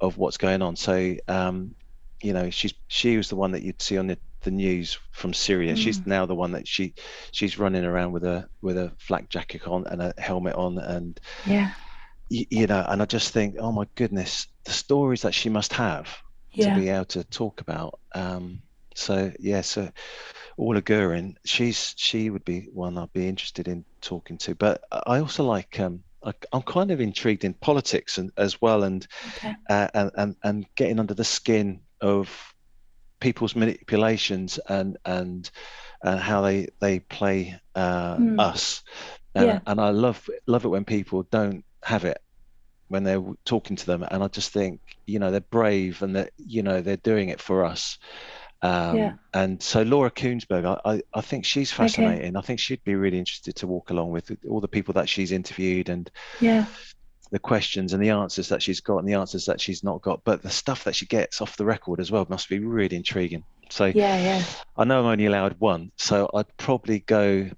of 0.00 0.18
what's 0.18 0.36
going 0.36 0.62
on. 0.62 0.76
So 0.76 1.16
um, 1.28 1.74
you 2.22 2.32
know, 2.32 2.50
she's 2.50 2.74
she 2.88 3.16
was 3.16 3.28
the 3.28 3.36
one 3.36 3.52
that 3.52 3.62
you'd 3.62 3.82
see 3.82 3.98
on 3.98 4.06
the, 4.06 4.18
the 4.42 4.50
news 4.50 4.98
from 5.12 5.32
Syria. 5.34 5.76
She's 5.76 6.00
now 6.06 6.26
the 6.26 6.34
one 6.34 6.52
that 6.52 6.66
she 6.68 6.94
she's 7.32 7.58
running 7.58 7.84
around 7.84 8.12
with 8.12 8.24
a 8.24 8.48
with 8.62 8.78
a 8.78 8.92
flak 8.98 9.28
jacket 9.28 9.66
on 9.66 9.86
and 9.86 10.02
a 10.02 10.14
helmet 10.18 10.54
on 10.54 10.78
and 10.78 11.18
Yeah. 11.44 11.70
you, 12.28 12.44
you 12.50 12.66
know, 12.66 12.84
and 12.88 13.02
I 13.02 13.04
just 13.04 13.32
think, 13.32 13.56
oh 13.58 13.72
my 13.72 13.86
goodness, 13.96 14.46
the 14.64 14.72
stories 14.72 15.22
that 15.22 15.34
she 15.34 15.48
must 15.48 15.72
have 15.74 16.14
Yeah. 16.52 16.66
to 16.66 16.80
be 16.80 16.88
able 16.88 17.04
to 17.06 17.24
talk 17.24 17.60
about. 17.60 17.98
Um, 18.14 18.62
so 18.96 19.32
yeah, 19.38 19.62
so 19.62 19.90
Orla 20.56 20.82
Guerin, 20.82 21.36
she's 21.44 21.94
she 21.96 22.30
would 22.30 22.44
be 22.44 22.68
one 22.72 22.98
I'd 22.98 23.12
be 23.12 23.28
interested 23.28 23.68
in 23.68 23.84
talking 24.00 24.38
to. 24.38 24.54
But 24.54 24.82
I 24.92 25.20
also 25.20 25.44
like 25.44 25.78
um, 25.80 26.02
I, 26.24 26.32
I'm 26.52 26.62
kind 26.62 26.90
of 26.90 27.00
intrigued 27.00 27.44
in 27.44 27.54
politics 27.54 28.18
and 28.18 28.30
as 28.36 28.60
well, 28.62 28.84
and 28.84 29.06
Okay. 29.28 29.54
uh, 29.70 29.88
and 29.94 30.10
and 30.16 30.36
and 30.44 30.66
getting 30.76 31.00
under 31.00 31.14
the 31.14 31.24
skin 31.24 31.82
of 32.00 32.30
people's 33.20 33.56
manipulations 33.56 34.58
and 34.68 34.98
and 35.04 35.50
and 36.02 36.20
how 36.20 36.42
they 36.42 36.68
they 36.80 37.00
play 37.00 37.58
uh, 37.74 38.20
Mm. 38.20 38.38
us. 38.38 38.82
And, 39.34 39.46
Yeah. 39.46 39.60
and 39.66 39.80
I 39.80 39.90
love 39.90 40.28
love 40.46 40.64
it 40.64 40.68
when 40.68 40.84
people 40.84 41.24
don't 41.24 41.64
have 41.84 42.04
it 42.04 42.18
when 42.88 43.04
they're 43.04 43.22
talking 43.44 43.76
to 43.76 43.86
them, 43.86 44.04
and 44.10 44.22
I 44.22 44.28
just 44.28 44.52
think 44.52 44.80
you 45.06 45.18
know 45.18 45.30
they're 45.30 45.40
brave 45.40 46.02
and 46.02 46.16
that 46.16 46.30
you 46.36 46.62
know 46.62 46.80
they're 46.80 46.96
doing 46.98 47.30
it 47.30 47.40
for 47.40 47.64
us. 47.64 47.98
Um, 48.62 48.96
Yeah. 48.96 49.12
And 49.34 49.62
so 49.62 49.82
Laura 49.82 50.10
Kuenssberg, 50.10 50.64
I, 50.84 50.94
I, 50.94 51.02
I 51.14 51.20
think 51.20 51.44
she's 51.44 51.70
fascinating. 51.72 52.36
I 52.36 52.40
think 52.40 52.58
she'd 52.58 52.82
be 52.84 52.94
really 52.94 53.18
interested 53.18 53.54
to 53.56 53.66
walk 53.66 53.90
along 53.90 54.10
with 54.10 54.30
all 54.48 54.60
the 54.60 54.68
people 54.68 54.94
that 54.94 55.08
she's 55.08 55.32
interviewed 55.32 55.88
and 55.88 56.10
Yeah. 56.40 56.66
the 57.30 57.38
questions 57.38 57.92
and 57.92 58.02
the 58.02 58.10
answers 58.10 58.48
that 58.48 58.62
she's 58.62 58.80
got 58.80 58.98
and 58.98 59.08
the 59.08 59.14
answers 59.14 59.44
that 59.46 59.60
she's 59.60 59.84
not 59.84 60.00
got. 60.02 60.22
But 60.24 60.42
the 60.42 60.50
stuff 60.50 60.84
that 60.84 60.94
she 60.94 61.06
gets 61.06 61.40
off 61.40 61.56
the 61.56 61.64
record 61.66 62.00
as 62.00 62.10
well 62.10 62.26
must 62.30 62.48
be 62.48 62.58
really 62.58 62.96
intriguing. 62.96 63.44
So 63.68 63.86
Yeah. 63.86 64.16
Yeah. 64.18 64.44
I 64.76 64.84
know 64.84 65.00
I'm 65.00 65.06
only 65.06 65.26
allowed 65.26 65.56
one, 65.60 65.90
so 65.96 66.30
I'd 66.34 66.56
probably 66.56 67.00
go 67.00 67.50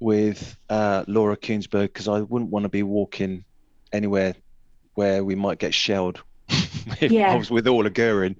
with 0.00 0.56
uh, 0.68 1.04
Laura 1.08 1.36
Kuenssberg 1.36 1.84
because 1.88 2.08
I 2.08 2.20
wouldn't 2.20 2.50
want 2.50 2.64
to 2.64 2.68
be 2.68 2.82
walking 2.82 3.44
anywhere 3.92 4.34
where 4.94 5.22
we 5.24 5.34
might 5.34 5.58
get 5.58 5.74
shelled. 5.74 6.22
if 6.48 7.10
Yeah. 7.12 7.32
I 7.32 7.36
was 7.36 7.50
with 7.50 7.66
Orla 7.66 7.90
Guerin. 7.90 8.36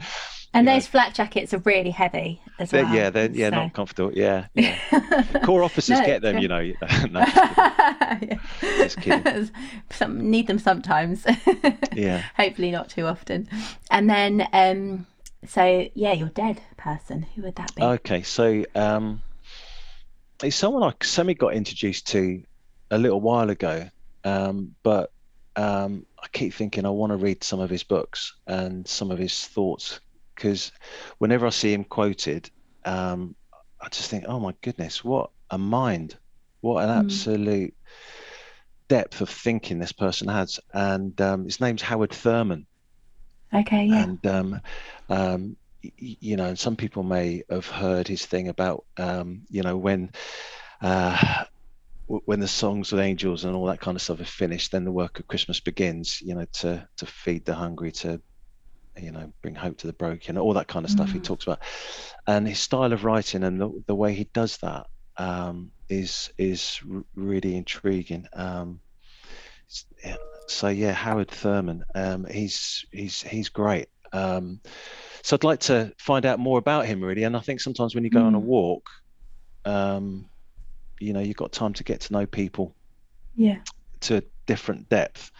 And 0.56 0.66
Yeah. 0.66 0.74
those 0.74 0.86
flak 0.86 1.12
jackets 1.14 1.52
are 1.52 1.58
really 1.58 1.90
heavy 1.90 2.40
as 2.58 2.70
They're- 2.70 2.84
well. 2.84 2.94
yeah, 2.94 3.10
they're 3.10 3.30
yeah 3.30 3.50
so- 3.50 3.56
not 3.56 3.72
comfortable. 3.74 4.12
Yeah, 4.14 4.46
yeah. 4.54 4.78
Corps 5.44 5.62
officers 5.62 5.98
No, 6.00 6.06
get 6.06 6.22
them, 6.22 6.38
you 6.38 6.48
know. 6.48 6.60
no, 7.10 7.24
just 7.24 7.36
kidding. 8.20 8.38
Just 8.78 9.00
kidding. 9.00 9.50
Some 9.90 10.30
need 10.30 10.46
them 10.46 10.58
sometimes. 10.58 11.26
Yeah. 11.92 12.22
Hopefully 12.36 12.70
not 12.70 12.88
too 12.88 13.06
often. 13.06 13.48
And 13.90 14.08
then, 14.08 14.48
um, 14.52 15.06
so 15.46 15.88
yeah, 15.94 16.12
your 16.12 16.28
dead 16.30 16.60
person. 16.76 17.22
Who 17.34 17.42
would 17.42 17.56
that 17.56 17.74
be? 17.74 17.82
Okay, 17.82 18.22
so 18.22 18.64
um, 18.74 19.22
it's 20.42 20.56
someone 20.56 20.82
I 20.82 20.92
semi 21.02 21.34
got 21.34 21.54
introduced 21.54 22.06
to 22.08 22.42
a 22.90 22.98
little 22.98 23.20
while 23.20 23.50
ago, 23.50 23.88
um, 24.24 24.74
but 24.82 25.10
um, 25.56 26.06
I 26.22 26.28
keep 26.32 26.54
thinking 26.54 26.84
I 26.86 26.90
want 26.90 27.10
to 27.12 27.16
read 27.16 27.42
some 27.44 27.60
of 27.60 27.68
his 27.70 27.82
books 27.82 28.34
and 28.46 28.86
some 28.86 29.10
of 29.10 29.18
his 29.18 29.46
thoughts 29.46 30.00
because 30.36 30.72
whenever 31.18 31.46
I 31.46 31.50
see 31.50 31.72
him 31.74 31.84
quoted, 31.84 32.50
um, 32.84 33.36
I 33.82 33.88
just 33.90 34.10
think, 34.10 34.26
oh 34.28 34.40
my 34.40 34.54
goodness, 34.62 35.04
what 35.04 35.30
a 35.50 35.58
mind, 35.58 36.18
what 36.62 36.84
an 36.84 36.90
Mm. 36.94 36.98
absolute 36.98 37.74
depth 38.88 39.20
of 39.20 39.30
thinking 39.30 39.78
this 39.78 39.92
person 39.92 40.28
has. 40.28 40.60
And 40.74 41.20
um, 41.20 41.44
his 41.44 41.60
name's 41.60 41.82
Howard 41.82 42.12
Thurman 42.12 42.66
okay, 43.54 43.84
yeah. 43.86 44.06
and 44.06 44.24
um, 44.26 44.60
um, 45.08 45.56
y- 45.84 45.92
you 46.20 46.36
know, 46.36 46.54
some 46.54 46.76
people 46.76 47.02
may 47.02 47.42
have 47.50 47.68
heard 47.68 48.08
his 48.08 48.24
thing 48.26 48.48
about 48.48 48.84
um, 48.98 49.42
you 49.48 49.62
know 49.62 49.76
when 49.76 50.10
uh, 50.82 51.44
when 52.06 52.40
the 52.40 52.48
songs 52.48 52.92
of 52.92 53.00
angels 53.00 53.44
and 53.44 53.56
all 53.56 53.66
that 53.66 53.80
kind 53.80 53.96
of 53.96 54.02
stuff 54.02 54.20
are 54.20 54.24
finished, 54.24 54.72
then 54.72 54.84
the 54.84 54.92
work 54.92 55.18
of 55.20 55.26
Christmas 55.28 55.60
begins. 55.60 56.20
You 56.22 56.34
know, 56.36 56.46
to 56.54 56.86
to 56.98 57.06
feed 57.06 57.44
the 57.46 57.54
hungry, 57.54 57.92
to 57.92 58.20
you 58.98 59.12
know, 59.12 59.32
bring 59.42 59.54
hope 59.54 59.78
to 59.78 59.86
the 59.86 59.92
broken, 59.92 60.38
all 60.38 60.54
that 60.54 60.68
kind 60.68 60.84
of 60.84 60.90
stuff 60.90 61.12
he 61.12 61.18
Mm. 61.18 61.24
talks 61.24 61.46
about, 61.46 61.60
and 62.26 62.46
his 62.48 62.58
style 62.58 62.92
of 62.92 63.04
writing 63.04 63.44
and 63.44 63.60
the, 63.60 63.70
the 63.86 63.94
way 63.94 64.14
he 64.14 64.28
does 64.32 64.56
that 64.58 64.86
um, 65.16 65.70
is 65.88 66.30
is 66.38 66.80
really 67.14 67.56
intriguing. 67.56 68.26
Um, 68.32 68.80
so 70.48 70.68
yeah, 70.68 70.92
Howard 70.92 71.30
Thurman, 71.30 71.84
um, 71.94 72.24
he's 72.26 72.84
he's 72.92 73.22
he's 73.22 73.48
great. 73.48 73.88
Um, 74.12 74.60
so 75.22 75.34
I'd 75.34 75.44
like 75.44 75.60
to 75.60 75.92
find 75.98 76.24
out 76.24 76.38
more 76.38 76.58
about 76.58 76.86
him 76.86 77.02
really, 77.02 77.24
and 77.24 77.36
I 77.36 77.40
think 77.40 77.60
sometimes 77.60 77.94
when 77.94 78.04
you 78.04 78.10
go 78.10 78.24
on 78.24 78.34
a 78.34 78.40
Mm. 78.40 78.44
walk, 78.44 78.88
um, 79.64 80.30
you 81.00 81.12
know, 81.12 81.20
you've 81.20 81.36
got 81.36 81.52
time 81.52 81.72
to 81.74 81.84
get 81.84 82.00
to 82.02 82.12
know 82.12 82.26
people 82.26 82.74
yeah. 83.34 83.58
to 84.00 84.18
a 84.18 84.22
different 84.46 84.88
depth, 84.88 85.30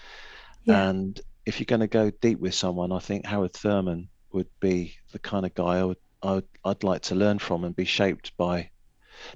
Yeah. 0.64 0.88
and 0.88 1.20
if 1.46 1.58
you're 1.60 1.64
going 1.66 1.80
to 1.80 1.86
go 1.86 2.10
deep 2.20 2.40
with 2.40 2.54
someone, 2.54 2.92
I 2.92 2.98
think 2.98 3.24
Howard 3.24 3.52
Thurman 3.54 4.08
would 4.32 4.48
be 4.60 4.94
the 5.12 5.18
kind 5.18 5.46
of 5.46 5.54
guy 5.54 5.78
I 5.78 5.84
would, 5.84 5.96
I 6.22 6.34
would 6.34 6.48
I'd 6.64 6.84
like 6.84 7.02
to 7.02 7.14
learn 7.14 7.38
from 7.38 7.64
and 7.64 7.74
be 7.74 7.84
shaped 7.84 8.36
by, 8.36 8.70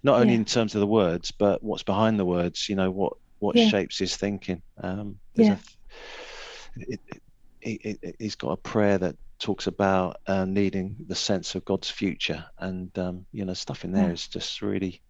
not 0.03 0.21
only 0.21 0.33
Yeah. 0.35 0.41
in 0.41 0.45
terms 0.45 0.75
of 0.75 0.81
the 0.81 0.87
words, 0.87 1.31
but 1.31 1.63
what's 1.63 1.83
behind 1.85 2.19
the 2.19 2.25
words. 2.25 2.69
You 2.69 2.77
know 2.77 2.91
what 2.91 3.13
what 3.39 3.57
Yeah. 3.57 3.69
shapes 3.69 3.99
his 3.99 4.17
thinking. 4.17 4.61
Um, 4.83 5.19
Yeah. 5.35 5.57
a 6.77 6.81
it, 6.93 7.01
it, 7.09 7.23
he, 7.61 7.81
he- 8.03 8.15
he's 8.19 8.35
got 8.37 8.51
a 8.53 8.57
prayer 8.57 8.99
that 8.99 9.17
talks 9.39 9.67
about 9.67 10.19
uh, 10.27 10.45
needing 10.45 10.97
the 11.09 11.15
sense 11.15 11.55
of 11.55 11.65
God's 11.65 11.89
future, 11.91 12.45
and 12.59 12.97
um, 12.99 13.27
you 13.33 13.45
know 13.45 13.55
stuff 13.55 13.85
in 13.85 13.93
there 13.93 14.09
Yeah. 14.09 14.13
is 14.13 14.29
just 14.29 14.61
really, 14.63 15.01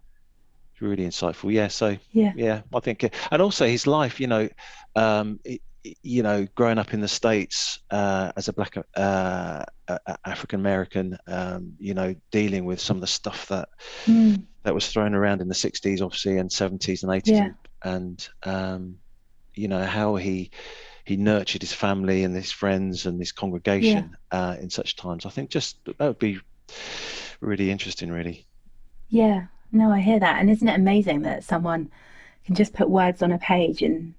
really 0.80 1.04
insightful. 1.06 1.52
Yeah, 1.52 1.68
so 1.68 1.96
Yeah. 2.12 2.32
yeah, 2.36 2.62
I 2.74 2.80
think, 2.80 3.12
and 3.30 3.42
also 3.42 3.66
his 3.66 3.86
life, 3.86 4.20
you 4.20 4.26
know, 4.28 4.48
um, 4.96 5.40
it, 5.44 5.52
it- 5.52 5.62
you 6.02 6.22
know, 6.22 6.46
growing 6.54 6.78
up 6.78 6.92
in 6.94 7.00
the 7.00 7.08
states 7.08 7.80
uh, 7.90 8.32
as 8.36 8.48
a 8.48 8.52
black 8.52 8.76
uh, 8.96 9.64
African 10.24 10.60
American, 10.60 11.16
um, 11.26 11.72
you 11.78 11.94
know, 11.94 12.14
dealing 12.30 12.64
with 12.64 12.80
some 12.80 12.96
of 12.96 13.00
the 13.00 13.06
stuff 13.06 13.46
that 13.48 13.68
Mm. 14.06 14.44
that 14.62 14.74
was 14.74 14.88
thrown 14.88 15.14
around 15.14 15.40
in 15.40 15.48
the 15.48 15.54
60s, 15.54 16.02
obviously, 16.02 16.38
and 16.38 16.50
70s 16.50 17.02
and 17.02 17.12
80s, 17.12 17.28
Yeah. 17.28 17.50
and, 17.82 18.28
um, 18.44 18.96
you 19.54 19.68
know 19.68 19.84
how 19.84 20.16
he 20.16 20.50
he 21.04 21.16
nurtured 21.16 21.62
his 21.62 21.72
family 21.72 22.24
and 22.24 22.36
his 22.36 22.52
friends 22.52 23.06
and 23.06 23.18
his 23.18 23.32
congregation 23.32 24.16
uh, 24.30 24.56
in 24.60 24.70
such 24.70 24.96
times. 24.96 25.26
I 25.26 25.30
think 25.30 25.50
just 25.50 25.78
that 25.86 25.98
would 25.98 26.18
be 26.18 26.38
really 27.40 27.70
interesting, 27.70 28.12
really. 28.12 28.46
Yeah. 29.08 29.46
No, 29.72 29.90
I 29.90 30.00
hear 30.00 30.20
that. 30.20 30.38
And 30.40 30.50
isn't 30.50 30.68
it 30.68 30.74
amazing 30.78 31.22
that 31.22 31.42
someone 31.44 31.90
can 32.44 32.54
just 32.54 32.72
put 32.74 32.88
words 32.90 33.22
on 33.22 33.32
a 33.32 33.38
page 33.38 33.82
and 33.82 34.14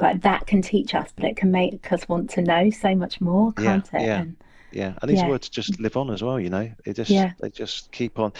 like 0.00 0.22
that 0.22 0.46
can 0.46 0.62
teach 0.62 0.94
us, 0.94 1.12
but 1.16 1.24
it 1.24 1.36
can 1.36 1.50
make 1.50 1.90
us 1.92 2.08
want 2.08 2.30
to 2.30 2.42
know 2.42 2.70
so 2.70 2.94
much 2.94 3.20
more, 3.20 3.52
Yeah, 3.58 3.64
can't 3.80 3.90
it? 3.94 4.02
yeah. 4.02 4.20
And 4.20 4.36
Yeah, 4.72 4.92
and 5.00 5.10
these 5.10 5.20
Yeah. 5.20 5.28
words 5.28 5.48
just 5.48 5.80
live 5.80 5.96
on 5.96 6.10
as 6.10 6.22
well. 6.22 6.38
You 6.38 6.50
know, 6.50 6.70
they 6.84 6.92
just 6.92 7.10
Yeah. 7.10 7.32
they 7.40 7.50
just 7.50 7.90
keep 7.92 8.18
on. 8.18 8.32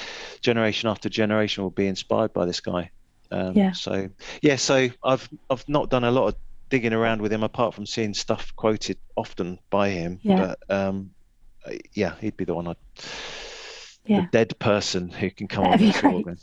Generation 0.43 0.89
after 0.91 1.09
generation 1.09 1.63
will 1.63 1.71
be 1.71 1.87
inspired 1.87 2.33
by 2.33 2.45
this 2.45 2.61
guy. 2.61 2.91
Um, 3.31 3.55
Yeah. 3.57 3.73
So 3.73 4.09
yeah, 4.43 4.57
so 4.57 4.89
I've 5.03 5.29
I've 5.49 5.67
not 5.69 5.89
done 5.89 6.05
a 6.05 6.11
lot 6.11 6.29
of 6.29 6.35
digging 6.69 6.93
around 6.93 7.23
with 7.23 7.33
him 7.33 7.43
apart 7.45 7.75
from 7.75 7.87
seeing 7.87 8.13
stuff 8.13 8.53
quoted 8.57 8.99
often 9.17 9.59
by 9.71 9.89
him. 9.91 10.19
Yeah. 10.23 10.55
But 10.69 10.75
um, 10.77 11.11
uh, 11.65 11.73
yeah, 11.95 12.15
he'd 12.21 12.37
be 12.37 12.45
the 12.45 12.55
one. 12.55 12.67
I'd, 12.67 12.77
Yeah. 14.05 14.23
The 14.23 14.29
dead 14.33 14.59
person 14.59 15.09
who 15.11 15.31
can 15.31 15.49
come 15.49 15.65
That'd 15.65 15.81
on 16.05 16.17
the 16.17 16.23
great. 16.23 16.39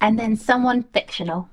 and 0.00 0.18
then 0.18 0.36
someone 0.36 0.82
fictional. 0.82 1.48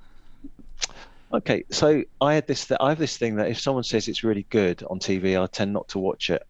Okay, 1.33 1.63
so 1.71 2.03
I 2.21 2.35
had 2.35 2.45
this. 2.47 2.67
Th- 2.67 2.77
I 2.79 2.89
have 2.89 2.99
this 2.99 3.17
thing 3.17 3.35
that 3.37 3.49
if 3.49 3.59
someone 3.59 3.83
says 3.83 4.07
it's 4.07 4.23
really 4.23 4.45
good 4.49 4.83
on 4.89 4.99
TV, 4.99 5.41
I 5.41 5.47
tend 5.47 5.73
not 5.73 5.87
to 5.89 5.99
watch 5.99 6.29
it. 6.29 6.43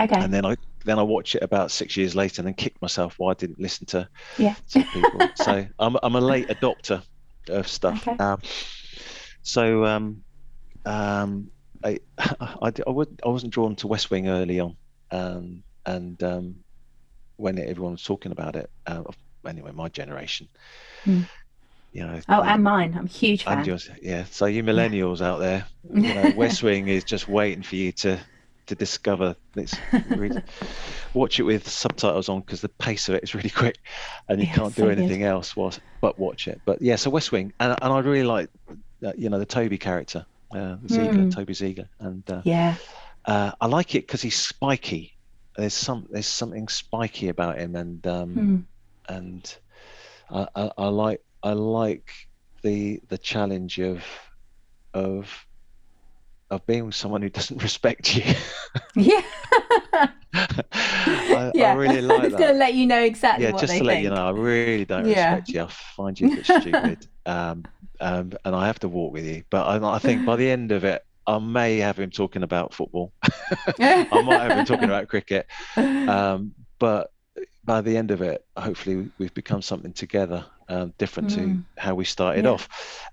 Okay. 0.00 0.16
and 0.16 0.32
then 0.32 0.44
I 0.44 0.56
then 0.84 0.98
I 0.98 1.02
watch 1.02 1.34
it 1.36 1.42
about 1.42 1.70
six 1.70 1.96
years 1.96 2.14
later 2.16 2.40
and 2.40 2.46
then 2.48 2.54
kick 2.54 2.80
myself 2.82 3.14
why 3.18 3.30
I 3.30 3.34
didn't 3.34 3.60
listen 3.60 3.86
to 3.86 4.08
Yeah. 4.38 4.54
some 4.66 4.84
people. 4.84 5.28
so 5.36 5.66
I'm 5.78 5.96
I'm 6.02 6.14
a 6.16 6.20
late 6.20 6.48
adopter 6.48 7.02
of 7.48 7.68
stuff. 7.68 8.06
Okay. 8.06 8.16
Um, 8.22 8.40
so 9.42 9.84
um, 9.84 10.24
um, 10.84 11.50
I 11.84 11.98
I, 12.18 12.72
I, 12.86 12.90
would, 12.90 13.20
I 13.24 13.28
wasn't 13.28 13.52
drawn 13.52 13.76
to 13.76 13.86
West 13.86 14.10
Wing 14.10 14.28
early 14.28 14.60
on, 14.60 14.76
um, 15.10 15.62
and 15.86 16.22
um, 16.22 16.56
when 17.36 17.58
everyone 17.58 17.92
was 17.92 18.02
talking 18.02 18.32
about 18.32 18.56
it, 18.56 18.70
uh, 18.86 19.02
anyway, 19.46 19.72
my 19.72 19.88
generation, 19.88 20.48
Hmm. 21.04 21.22
You 21.94 22.06
know. 22.06 22.20
Oh, 22.28 22.42
and 22.42 22.62
mine. 22.64 22.94
I'm 22.98 23.06
a 23.06 23.08
huge 23.08 23.44
fan. 23.44 23.58
and 23.58 23.66
yours, 23.66 23.90
yeah. 24.02 24.24
So 24.24 24.46
you 24.46 24.62
millennials 24.62 25.20
out 25.22 25.40
there, 25.40 25.66
you 26.02 26.14
know, 26.14 26.30
West 26.36 26.62
Wing 26.62 26.88
is 26.88 27.04
just 27.04 27.28
waiting 27.28 27.62
for 27.62 27.76
you 27.76 27.92
to 27.92 28.20
to 28.68 28.74
discover. 28.74 29.36
Really, 30.06 30.34
watch 31.14 31.40
it 31.40 31.44
with 31.44 31.68
subtitles 31.68 32.28
on 32.28 32.40
because 32.40 32.60
the 32.60 32.70
pace 32.80 33.08
of 33.08 33.14
it 33.16 33.24
is 33.24 33.34
really 33.34 33.50
quick, 33.50 33.76
and 34.28 34.40
you 34.40 34.46
Yeah, 34.46 34.54
can't 34.54 34.74
do 34.76 34.82
so 34.82 34.88
good. 34.88 34.98
anything 34.98 35.22
else 35.24 35.56
whilst, 35.56 35.80
but 36.02 36.18
watch 36.18 36.48
it. 36.48 36.62
But 36.66 36.82
yeah, 36.82 36.96
so 36.96 37.10
West 37.10 37.32
Wing, 37.32 37.52
and 37.60 37.76
and 37.80 37.92
I 37.92 38.00
really 38.00 38.24
like, 38.24 38.50
uh, 39.04 39.12
you 39.16 39.30
know, 39.30 39.38
the 39.38 39.46
Toby 39.46 39.78
character, 39.78 40.26
uh, 40.54 40.76
Ziegler, 40.88 41.24
Mm. 41.24 41.30
Toby 41.34 41.54
Ziegler, 41.54 41.88
and 42.00 42.28
uh, 42.30 42.42
Yeah. 42.44 42.76
uh, 43.26 43.52
I 43.60 43.66
like 43.66 43.94
it 43.94 44.06
because 44.06 44.22
he's 44.22 44.36
spiky. 44.36 45.12
There's 45.56 45.74
some 45.74 46.06
there's 46.10 46.26
something 46.26 46.68
spiky 46.68 47.28
about 47.28 47.58
him, 47.58 47.76
and 47.76 48.06
um, 48.06 48.30
Mm. 48.38 48.66
and 49.08 49.58
I, 50.30 50.48
I, 50.56 50.70
I 50.78 50.88
like 50.88 51.20
I 51.44 51.52
like 51.52 52.10
the 52.62 53.00
the 53.08 53.18
challenge 53.18 53.78
of 53.78 54.02
of 54.94 55.46
of 56.50 56.66
being 56.66 56.86
with 56.86 56.94
someone 56.94 57.20
who 57.20 57.28
doesn't 57.28 57.62
respect 57.62 58.16
you. 58.16 58.34
yeah. 58.96 59.22
I, 60.34 61.52
yeah. 61.54 61.72
I 61.72 61.74
really 61.74 62.00
like 62.02 62.22
just 62.22 62.36
that. 62.38 62.40
gonna 62.40 62.58
let 62.58 62.74
you 62.74 62.86
know 62.86 63.02
exactly. 63.02 63.44
Yeah, 63.44 63.52
just 63.52 63.64
to 63.64 63.68
think. 63.68 63.84
let 63.84 64.02
you 64.02 64.10
know, 64.10 64.26
I 64.26 64.30
really 64.30 64.86
don't 64.86 65.06
yeah. 65.06 65.34
respect 65.34 65.48
you. 65.50 65.62
I 65.62 65.66
find 65.68 66.18
you 66.18 66.32
a 66.32 66.36
bit 66.36 66.44
stupid, 66.46 67.06
um, 67.26 67.64
um, 68.00 68.32
and 68.44 68.56
I 68.56 68.66
have 68.66 68.80
to 68.80 68.88
walk 68.88 69.12
with 69.12 69.26
you. 69.26 69.44
But 69.50 69.64
I, 69.66 69.94
I 69.94 69.98
think 69.98 70.24
by 70.24 70.36
the 70.36 70.50
end 70.50 70.72
of 70.72 70.84
it, 70.84 71.04
I 71.26 71.38
may 71.38 71.76
have 71.78 71.98
him 71.98 72.10
talking 72.10 72.42
about 72.42 72.72
football. 72.72 73.12
I 73.78 74.22
might 74.24 74.40
have 74.40 74.58
him 74.58 74.64
talking 74.64 74.84
about 74.84 75.08
cricket. 75.08 75.46
Um, 75.76 76.54
but 76.78 77.10
by 77.64 77.80
the 77.80 77.96
end 77.96 78.10
of 78.10 78.20
it, 78.22 78.44
hopefully 78.56 79.08
we've 79.18 79.34
become 79.34 79.62
something 79.62 79.92
together, 79.92 80.44
um, 80.68 80.92
different 80.98 81.30
mm. 81.30 81.34
to 81.34 81.80
how 81.80 81.94
we 81.94 82.04
started 82.04 82.44
yeah. 82.44 82.50
off. 82.50 82.68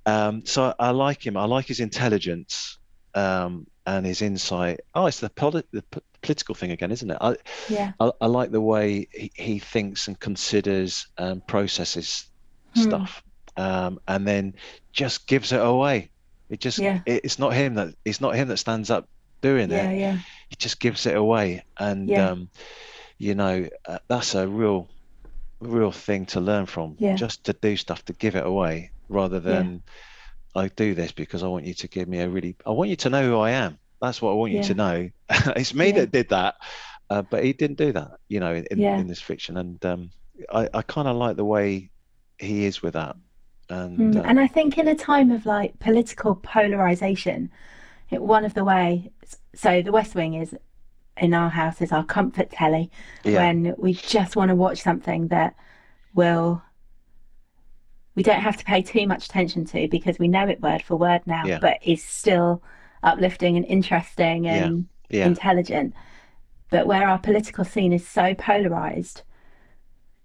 Um, 0.06 0.46
so 0.46 0.74
I, 0.80 0.92
like 0.92 1.26
him. 1.26 1.38
I 1.38 1.46
like 1.46 1.66
his 1.66 1.80
intelligence 1.80 2.78
um, 3.14 3.68
and 3.86 4.06
his 4.06 4.22
insight. 4.22 4.82
Oh, 4.96 5.06
it's 5.06 5.20
the, 5.20 5.30
poli- 5.30 5.64
the 5.72 5.84
p- 5.84 6.02
political 6.22 6.56
thing 6.56 6.72
again, 6.72 6.92
isn't 6.92 7.10
it? 7.10 7.18
I, 7.20 7.36
yeah. 7.70 7.94
I, 8.00 8.12
I 8.22 8.28
like 8.28 8.52
the 8.52 8.62
way 8.62 9.08
he, 9.12 9.32
he, 9.36 9.60
thinks 9.60 10.08
and 10.08 10.20
considers 10.20 11.08
and 11.18 11.46
processes 11.46 12.26
mm. 12.76 12.84
stuff, 12.84 13.24
um, 13.58 14.00
and 14.08 14.28
then 14.28 14.54
just 14.94 15.28
gives 15.28 15.52
it 15.52 15.62
away. 15.62 16.10
It 16.50 16.60
just 16.60 16.80
yeah. 16.80 17.00
it, 17.06 17.22
it's 17.24 17.40
not 17.40 17.54
him 17.54 17.76
that 17.76 17.96
it's 18.04 18.22
not 18.22 18.36
him 18.36 18.50
that 18.50 18.58
stands 18.58 18.90
up 18.90 19.08
doing 19.42 19.72
yeah, 19.72 19.90
it. 19.90 20.00
Yeah. 20.00 20.18
He 20.50 20.56
just 20.58 20.80
gives 20.80 21.06
it 21.06 21.16
away, 21.16 21.64
and 21.78 22.10
yeah. 22.10 22.30
um, 22.30 22.50
you 23.18 23.36
know 23.36 23.68
uh, 23.86 24.00
that's 24.08 24.36
a 24.36 24.48
real 24.48 24.90
real 25.62 25.92
thing 25.92 26.26
to 26.28 26.40
learn 26.40 26.66
from. 26.66 26.96
Yeah. 27.00 27.16
Just 27.16 27.44
to 27.46 27.54
do 27.54 27.78
stuff 27.78 28.04
to 28.06 28.14
give 28.14 28.36
it 28.36 28.46
away 28.46 28.92
rather 29.10 29.40
than 29.40 29.84
I 30.56 30.68
do 30.70 30.94
this 30.94 31.12
because 31.12 31.44
I 31.44 31.48
want 31.48 31.66
you 31.66 31.74
to 31.76 31.88
give 31.88 32.08
me 32.08 32.20
a 32.20 32.30
really 32.30 32.56
I 32.66 32.72
want 32.72 32.90
you 32.90 32.96
to 32.98 33.10
know 33.10 33.24
who 33.24 33.38
I 33.38 33.52
am. 33.52 33.78
That's 34.02 34.22
what 34.22 34.32
I 34.32 34.34
want 34.34 34.52
you 34.52 34.64
to 34.64 34.74
know. 34.74 35.10
it's 35.30 35.76
me 35.76 35.92
that 35.92 36.12
did 36.12 36.30
that, 36.30 36.56
uh, 37.10 37.22
but 37.22 37.44
he 37.44 37.54
didn't 37.54 37.78
do 37.78 37.92
that. 37.92 38.12
You 38.30 38.40
know, 38.40 38.56
in, 38.56 38.82
in 38.82 39.08
this 39.08 39.22
fiction, 39.22 39.58
and 39.58 39.86
um, 39.86 40.10
I, 40.52 40.68
I 40.74 40.82
kind 40.82 41.08
of 41.08 41.18
like 41.18 41.38
the 41.38 41.46
way 41.46 41.92
he 42.40 42.66
is 42.66 42.82
with 42.82 42.94
that. 42.94 43.16
And, 43.70 43.98
mm, 43.98 44.18
uh, 44.18 44.24
and 44.24 44.40
I 44.40 44.48
think 44.48 44.78
in 44.78 44.88
a 44.88 44.96
time 44.96 45.32
of 45.32 45.46
like 45.46 45.80
political 45.80 46.36
polarization, 46.36 47.52
it, 48.10 48.22
one 48.22 48.44
of 48.44 48.54
the 48.54 48.64
way, 48.64 49.12
so 49.54 49.82
the 49.82 49.92
West 49.92 50.16
Wing 50.16 50.34
is 50.34 50.56
in 51.18 51.34
our 51.34 51.50
house 51.50 51.82
is 51.82 51.92
our 51.92 52.04
comfort 52.04 52.50
telly 52.50 52.90
yeah. 53.24 53.36
when 53.38 53.76
we 53.78 53.94
just 53.94 54.36
want 54.36 54.50
to 54.50 54.56
watch 54.56 54.82
something 54.82 55.28
that 55.28 55.56
will 56.14 56.62
we 58.16 58.24
don't 58.24 58.42
have 58.42 58.58
to 58.58 58.66
pay 58.66 58.82
too 58.82 59.08
much 59.08 59.26
attention 59.26 59.64
to 59.66 59.88
because 59.88 60.20
we 60.20 60.28
know 60.28 60.48
it 60.48 60.62
word 60.62 60.82
for 60.82 60.98
word 60.98 61.22
now, 61.26 61.46
yeah. 61.46 61.60
but 61.60 61.78
is 61.82 62.04
still 62.04 62.62
uplifting 63.04 63.56
and 63.56 63.66
interesting 63.66 64.48
and 64.48 64.88
yeah. 65.10 65.26
intelligent. 65.26 65.94
But 66.70 66.88
where 66.88 67.08
our 67.08 67.20
political 67.20 67.64
scene 67.64 67.94
is 67.94 68.06
so 68.06 68.36
polarized, 68.36 69.22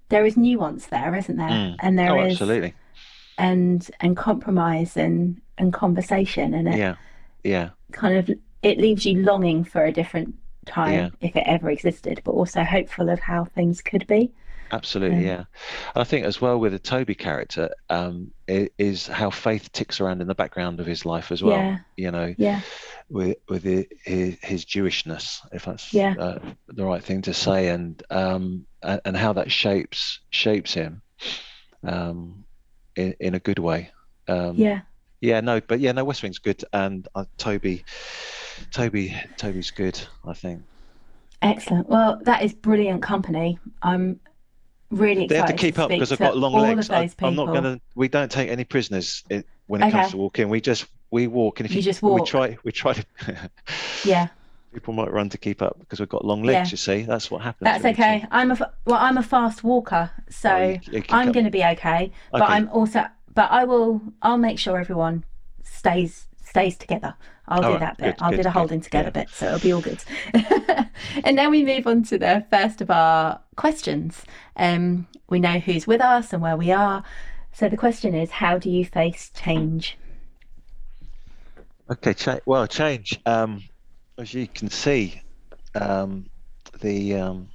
there 0.09 0.26
is 0.26 0.37
nuance 0.37 0.87
there, 0.87 1.14
isn't 1.14 1.37
there? 1.37 1.49
Mm. 1.49 1.76
And 1.78 1.97
there 1.97 2.16
oh, 2.16 2.25
is 2.25 2.33
absolutely 2.33 2.75
and 3.38 3.90
and 4.00 4.16
compromise 4.16 4.97
and 4.97 5.40
and 5.59 5.73
conversation 5.73 6.55
and 6.55 6.69
it 6.69 6.78
yeah 6.78 6.95
yeah 7.45 7.71
kind 7.93 8.16
of 8.16 8.31
it 8.62 8.78
leaves 8.78 9.05
you 9.05 9.23
longing 9.23 9.62
for 9.64 9.85
a 9.85 9.93
different 9.93 10.35
time 10.66 10.92
yeah. 10.92 11.08
if 11.28 11.37
it 11.37 11.44
ever 11.46 11.70
existed 11.70 12.20
but 12.25 12.32
also 12.32 12.62
hopeful 12.62 13.08
of 13.08 13.18
how 13.20 13.44
things 13.44 13.80
could 13.80 14.06
be 14.06 14.30
absolutely 14.73 15.25
yeah, 15.25 15.37
yeah. 15.37 15.44
i 15.94 16.02
think 16.02 16.26
as 16.26 16.40
well 16.40 16.58
with 16.58 16.73
the 16.73 16.78
toby 16.78 17.14
character 17.14 17.70
um 17.88 18.32
is 18.49 19.06
how 19.06 19.30
faith 19.30 19.70
ticks 19.73 20.00
around 20.00 20.20
in 20.20 20.26
the 20.26 20.35
background 20.35 20.80
of 20.80 20.87
his 20.87 21.06
life 21.06 21.30
as 21.30 21.42
well 21.42 21.56
yeah. 21.56 21.78
you 21.96 22.11
know 22.11 22.35
yeah 22.37 22.61
with 23.08 23.37
with 23.49 23.62
his, 23.62 24.37
his 24.42 24.64
jewishness 24.64 25.40
if 25.52 25.64
that's 25.64 25.95
yeah. 25.95 26.14
uh, 26.19 26.38
the 26.67 26.84
right 26.84 27.04
thing 27.04 27.23
to 27.23 27.32
say 27.32 27.69
and 27.69 28.02
um 28.10 28.67
and, 28.82 29.00
and 29.04 29.17
how 29.17 29.32
that 29.32 29.52
shapes 29.52 30.19
shapes 30.30 30.75
him 30.75 31.00
um 31.84 32.45
in, 32.97 33.14
in 33.21 33.34
a 33.34 33.38
good 33.38 33.58
way. 33.58 33.93
Um, 34.26 34.56
yeah. 34.56 34.80
Yeah, 35.21 35.41
no, 35.41 35.60
but 35.60 35.80
yeah, 35.80 35.93
no, 35.93 36.04
West 36.04 36.23
Wing's 36.23 36.38
good, 36.38 36.62
and 36.75 37.08
uh, 37.14 37.25
Toby, 37.38 37.84
Toby, 38.73 39.14
Toby's 39.36 39.71
good. 39.71 40.00
I 40.25 40.32
think. 40.32 40.62
Excellent. 41.42 41.88
Well, 41.88 42.21
that 42.25 42.42
is 42.42 42.54
brilliant 42.54 43.02
company. 43.02 43.58
I'm 43.82 44.21
really 44.90 45.25
excited. 45.25 45.28
They 45.30 45.36
have 45.36 45.47
to 45.47 45.54
keep 45.54 45.75
to 45.76 45.84
up 45.84 45.88
because 45.90 46.12
I've 46.12 46.19
got 46.19 46.36
long 46.36 46.54
legs. 46.54 46.90
I, 46.90 47.10
am 47.23 47.34
not 47.34 47.47
gonna. 47.47 47.80
We 47.95 48.08
don't 48.08 48.30
take 48.30 48.49
any 48.49 48.64
prisoners 48.64 49.25
when 49.66 49.82
it 49.82 49.86
okay. 49.86 49.90
comes 49.90 50.10
to 50.12 50.16
walking. 50.16 50.49
We 50.49 50.60
just 50.60 50.86
we 51.10 51.26
walk, 51.26 51.60
and 51.60 51.66
if 51.66 51.73
you, 51.73 51.78
you 51.78 51.82
just 51.82 52.02
walk, 52.02 52.21
we 52.21 52.26
try 52.26 52.58
we 52.64 52.73
try 52.73 52.95
to. 52.95 53.04
yeah. 54.04 54.28
People 54.73 54.92
might 54.92 55.10
run 55.10 55.30
to 55.30 55.38
keep 55.38 55.62
up 55.62 55.78
because 55.78 56.00
we've 56.00 56.08
got 56.08 56.25
long 56.25 56.42
legs. 56.42 56.69
Yeah. 56.69 56.73
You 56.73 56.76
see, 56.76 57.02
that's 57.02 57.30
what 57.30 57.40
happens. 57.40 57.64
That's 57.64 57.84
okay. 57.84 58.26
I'm 58.30 58.50
a 58.50 58.73
well, 58.84 58.99
I'm 59.00 59.16
a 59.16 59.23
fast 59.23 59.64
walker, 59.64 60.10
so 60.28 60.50
oh, 60.50 60.69
you, 60.69 60.80
you 60.92 61.04
I'm 61.08 61.32
going 61.32 61.47
to 61.47 61.50
be 61.50 61.64
okay. 61.64 62.12
But 62.30 62.42
okay. 62.42 62.52
I'm 62.52 62.69
also, 62.69 63.06
but 63.34 63.50
I 63.50 63.64
will. 63.64 64.02
I'll 64.21 64.36
make 64.36 64.58
sure 64.58 64.78
everyone 64.78 65.25
stays 65.62 66.25
stays 66.47 66.76
together. 66.76 67.15
I'll 67.49 67.65
all 67.65 67.71
do 67.71 67.71
right. 67.73 67.80
that 67.80 67.99
bit. 67.99 68.17
Good, 68.17 68.23
I'll 68.23 68.30
good, 68.30 68.37
do 68.37 68.43
the 68.45 68.50
holding 68.50 68.78
good. 68.78 68.85
together 68.85 69.13
yeah. 69.15 69.23
bit, 69.23 69.30
so 69.30 69.47
it'll 69.47 69.61
be 69.61 69.73
all 69.73 69.80
good. 69.80 70.02
and 71.25 71.37
now 71.37 71.50
we 71.50 71.65
move 71.65 71.87
on 71.87 72.02
to 72.04 72.19
the 72.19 72.45
first 72.50 72.80
of 72.80 72.91
our 72.91 73.41
questions. 73.56 74.23
Um, 74.56 75.06
we 75.28 75.39
know 75.39 75.59
who's 75.59 75.87
with 75.87 76.00
us 76.00 76.32
and 76.32 76.43
where 76.43 76.56
we 76.56 76.73
are. 76.73 77.04
So 77.52 77.69
the 77.69 77.76
question 77.76 78.15
is, 78.15 78.30
how 78.30 78.59
do 78.59 78.71
you 78.71 78.85
face 78.85 79.30
change? 79.35 79.97
Okay, 81.89 82.15
cha- 82.15 82.41
well, 82.47 82.67
change. 82.67 83.21
Um, 83.26 83.63
as 84.19 84.35
you 84.35 84.49
can 84.49 84.71
see, 84.71 85.21
um, 85.75 86.26
the 86.80 87.15
um, 87.15 87.49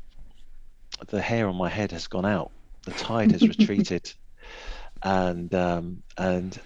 the 1.08 1.22
hair 1.22 1.48
on 1.48 1.56
my 1.56 1.70
head 1.70 1.92
has 1.92 2.08
gone 2.08 2.26
out. 2.26 2.52
The 2.86 2.92
tide 2.92 3.32
has 3.32 3.42
retreated, 3.48 4.12
and 5.04 5.54
um, 5.54 6.04
and 6.18 6.60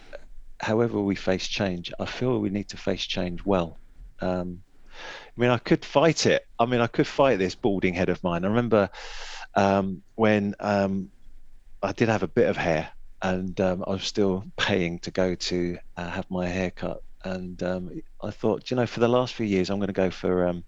however 0.66 1.00
we 1.00 1.16
face 1.16 1.48
change, 1.48 1.94
I 2.00 2.06
feel 2.06 2.40
we 2.40 2.50
need 2.50 2.70
to 2.70 2.78
face 2.78 3.06
change 3.06 3.46
well. 3.46 3.80
Um, 4.20 4.64
I 5.38 5.42
mean, 5.42 5.52
I 5.52 5.58
could 5.58 5.86
fight 5.86 6.26
it. 6.26 6.42
I 6.58 6.66
mean, 6.66 6.82
I 6.82 6.88
could 6.88 7.08
fight 7.08 7.38
this 7.38 7.56
balding 7.56 7.94
head 7.94 8.10
of 8.10 8.24
mine. 8.24 8.46
I 8.46 8.48
remember 8.48 8.90
um, 9.56 10.02
when 10.16 10.56
um, 10.60 11.12
I 11.84 11.92
did 11.92 12.10
have 12.10 12.24
a 12.24 12.28
bit 12.28 12.50
of 12.50 12.58
hair, 12.58 12.90
and 13.22 13.60
I 13.60 13.74
was 13.74 14.04
still 14.04 14.44
paying 14.58 15.00
to 15.00 15.12
go 15.12 15.36
to 15.36 15.78
uh, 15.98 16.10
have 16.10 16.30
my 16.30 16.48
hair 16.48 16.72
cut 16.72 17.02
and 17.26 17.62
um, 17.64 17.90
I 18.24 18.32
thought, 18.32 18.70
you 18.70 18.78
know, 18.78 18.86
for 18.86 19.00
the 19.00 19.08
last 19.08 19.34
few 19.34 19.46
years, 19.46 19.70
I'm 19.70 19.80
going 19.80 19.88
to 19.88 19.94
go 19.94 20.12
for 20.12 20.48
um, 20.48 20.64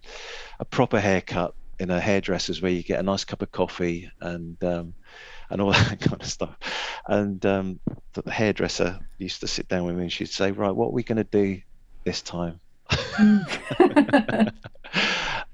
a 0.60 0.66
proper 0.66 1.00
haircut 1.00 1.54
in 1.80 1.92
a 1.92 2.00
hairdresser's 2.00 2.62
where 2.62 2.72
you 2.72 2.84
get 2.84 3.00
a 3.00 3.04
nice 3.04 3.24
cup 3.24 3.44
of 3.44 3.52
coffee 3.52 4.10
and 4.22 4.62
um, 4.64 4.96
and 5.50 5.62
all 5.62 5.72
that 5.74 6.00
kind 6.00 6.22
of 6.22 6.28
stuff. 6.28 6.56
And 7.08 7.46
um, 7.46 7.80
the 8.14 8.30
hairdresser 8.32 9.00
used 9.18 9.42
to 9.42 9.48
sit 9.48 9.68
down 9.68 9.86
with 9.86 9.96
me 9.96 10.04
and 10.04 10.12
she'd 10.12 10.30
say, 10.30 10.52
right, 10.52 10.76
what 10.76 10.88
are 10.88 10.92
we 10.92 11.04
going 11.04 11.18
to 11.18 11.24
do 11.24 11.62
this 12.04 12.22
time? 12.22 12.60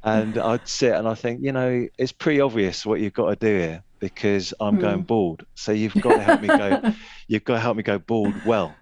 and 0.04 0.38
I'd 0.38 0.68
sit 0.68 0.94
and 0.94 1.08
I 1.08 1.16
think, 1.16 1.42
you 1.42 1.52
know, 1.52 1.88
it's 1.98 2.12
pretty 2.12 2.42
obvious 2.42 2.86
what 2.86 3.00
you've 3.00 3.14
got 3.14 3.30
to 3.30 3.36
do 3.36 3.58
here 3.58 3.84
because 4.00 4.54
I'm 4.60 4.78
mm. 4.78 4.82
going 4.82 5.00
hmm. 5.00 5.04
bald. 5.04 5.46
So 5.56 5.72
you've 5.72 5.94
got 5.94 6.16
to 6.18 6.22
help 6.22 6.42
me 6.42 6.48
go. 6.50 6.94
You've 7.28 7.46
got 7.46 7.54
to 7.54 7.60
help 7.60 7.78
me 7.78 7.84
go 7.84 8.00
bald 8.00 8.34
well. 8.46 8.76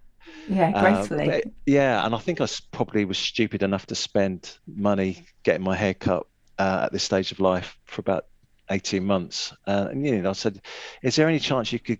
Yeah, 0.49 0.71
uh, 0.73 0.81
gracefully. 0.81 1.29
Uh, 1.29 1.49
yeah, 1.65 2.05
and 2.05 2.15
I 2.15 2.17
think 2.17 2.41
I 2.41 2.47
probably 2.71 3.05
was 3.05 3.17
stupid 3.17 3.63
enough 3.63 3.85
to 3.87 3.95
spend 3.95 4.57
money 4.67 5.25
getting 5.43 5.63
my 5.63 5.75
hair 5.75 5.93
cut 5.93 6.25
uh, 6.57 6.83
at 6.85 6.91
this 6.91 7.03
stage 7.03 7.31
of 7.31 7.39
life 7.39 7.77
for 7.85 8.01
about 8.01 8.25
18 8.71 9.03
months. 9.03 9.53
Uh, 9.67 9.87
and 9.91 10.05
you 10.05 10.21
know, 10.21 10.29
I 10.29 10.33
said, 10.33 10.61
"Is 11.01 11.15
there 11.15 11.27
any 11.27 11.39
chance 11.39 11.71
you 11.71 11.79
could 11.79 11.99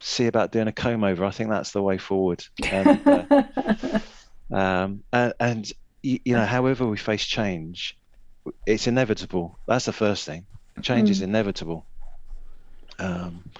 see 0.00 0.26
about 0.26 0.52
doing 0.52 0.68
a 0.68 0.72
comb 0.72 1.04
over? 1.04 1.24
I 1.24 1.30
think 1.30 1.50
that's 1.50 1.72
the 1.72 1.82
way 1.82 1.98
forward." 1.98 2.44
And, 2.70 3.00
uh, 3.06 4.00
um, 4.52 5.02
and, 5.12 5.34
and 5.40 5.72
you, 6.02 6.20
you, 6.24 6.34
know, 6.34 6.44
however 6.44 6.86
we 6.86 6.96
face 6.96 7.24
change, 7.24 7.96
it's 8.66 8.86
inevitable. 8.86 9.58
That's 9.66 9.86
the 9.86 9.92
first 9.92 10.26
thing. 10.26 10.46
Change 10.82 11.08
mm. 11.08 11.12
is 11.12 11.22
inevitable. 11.22 11.86
Um, 12.98 13.50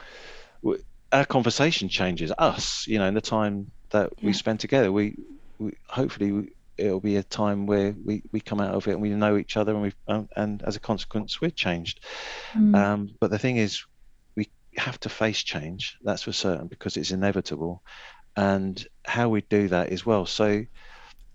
our 1.13 1.25
conversation 1.25 1.89
changes 1.89 2.33
us. 2.39 2.87
You 2.87 2.99
know, 2.99 3.07
in 3.07 3.15
the 3.15 3.21
time 3.21 3.71
that 3.93 4.13
yeah. 4.19 4.27
we 4.27 4.33
spend 4.33 4.61
together. 4.61 4.91
We, 4.91 5.17
we 5.59 5.73
hopefully 5.87 6.33
we, 6.33 6.51
it'll 6.77 7.01
be 7.01 7.17
a 7.17 7.23
time 7.23 7.67
where 7.67 7.95
we, 8.05 8.23
we 8.33 8.41
come 8.41 8.61
out 8.61 8.75
of 8.75 8.87
it 8.89 8.93
and 8.93 9.03
we 9.03 9.11
know 9.11 9.37
each 9.37 9.57
other 9.57 9.73
and 9.73 9.83
we 9.83 9.93
um, 10.09 10.29
and 10.37 10.63
as 10.63 10.77
a 10.77 10.81
consequence 10.81 11.41
we're 11.41 11.51
changed. 11.51 12.05
Mm. 12.55 12.77
Um, 12.77 13.11
but 13.21 13.31
the 13.31 13.39
thing 13.39 13.57
is, 13.57 13.85
we 14.37 14.51
have 14.77 14.99
to 15.01 15.09
face 15.09 15.43
change. 15.43 15.99
That's 16.03 16.23
for 16.23 16.33
certain 16.33 16.69
because 16.69 16.97
it's 16.97 17.11
inevitable, 17.11 17.83
and 18.37 18.85
how 19.05 19.29
we 19.29 19.43
do 19.43 19.69
that 19.69 19.91
is 19.91 20.07
well. 20.07 20.27
So 20.27 20.65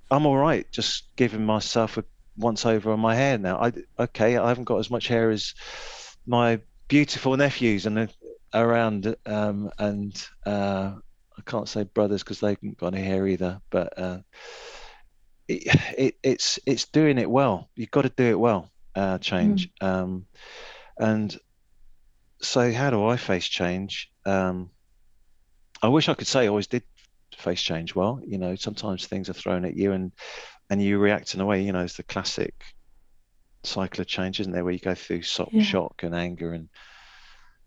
I'm 0.09 0.25
all 0.25 0.37
right 0.37 0.65
just 0.71 1.15
giving 1.15 1.45
myself 1.45 1.97
a 1.97 2.05
once 2.37 2.65
over 2.65 2.91
on 2.91 2.99
my 2.99 3.15
hair 3.15 3.37
now. 3.37 3.57
I 3.59 3.73
okay, 3.99 4.37
I 4.37 4.47
haven't 4.47 4.65
got 4.65 4.79
as 4.79 4.89
much 4.89 5.07
hair 5.07 5.31
as 5.31 5.53
my 6.25 6.59
beautiful 6.87 7.35
nephews 7.35 7.85
and 7.85 8.09
around 8.53 9.15
um, 9.25 9.71
and 9.77 10.27
uh, 10.45 10.93
I 11.37 11.41
can't 11.45 11.69
say 11.69 11.83
brothers 11.83 12.23
because 12.23 12.39
they 12.39 12.49
haven't 12.49 12.77
got 12.77 12.93
any 12.93 13.03
hair 13.03 13.27
either. 13.27 13.61
But 13.69 13.97
uh, 13.97 14.19
it, 15.47 15.75
it, 15.97 16.15
it's 16.23 16.59
it's 16.65 16.85
doing 16.85 17.17
it 17.17 17.29
well. 17.29 17.69
You've 17.75 17.91
got 17.91 18.03
to 18.03 18.09
do 18.09 18.25
it 18.25 18.39
well. 18.39 18.69
Uh, 18.95 19.17
change. 19.19 19.69
Mm. 19.81 19.87
Um, 19.87 20.25
and 20.97 21.39
so, 22.41 22.71
how 22.71 22.89
do 22.89 23.05
I 23.05 23.17
face 23.17 23.47
change? 23.47 24.11
Um, 24.25 24.71
I 25.81 25.89
wish 25.89 26.09
I 26.09 26.15
could 26.15 26.27
say 26.27 26.45
I 26.45 26.47
always 26.47 26.67
did 26.67 26.83
face 27.37 27.61
change 27.61 27.93
well. 27.93 28.19
You 28.25 28.37
know, 28.37 28.55
sometimes 28.55 29.05
things 29.05 29.29
are 29.29 29.33
thrown 29.33 29.65
at 29.65 29.75
you 29.75 29.91
and 29.91 30.11
and 30.69 30.81
you 30.81 30.97
react 30.97 31.35
in 31.35 31.41
a 31.41 31.45
way. 31.45 31.61
You 31.61 31.71
know, 31.71 31.83
it's 31.83 31.97
the 31.97 32.03
classic 32.03 32.53
cycle 33.63 34.01
of 34.01 34.07
change, 34.07 34.39
isn't 34.39 34.51
there, 34.51 34.63
where 34.63 34.73
you 34.73 34.79
go 34.79 34.95
through 34.95 35.21
shock, 35.21 35.49
yeah. 35.51 35.63
shock 35.63 36.03
and 36.03 36.15
anger 36.15 36.53
and 36.53 36.69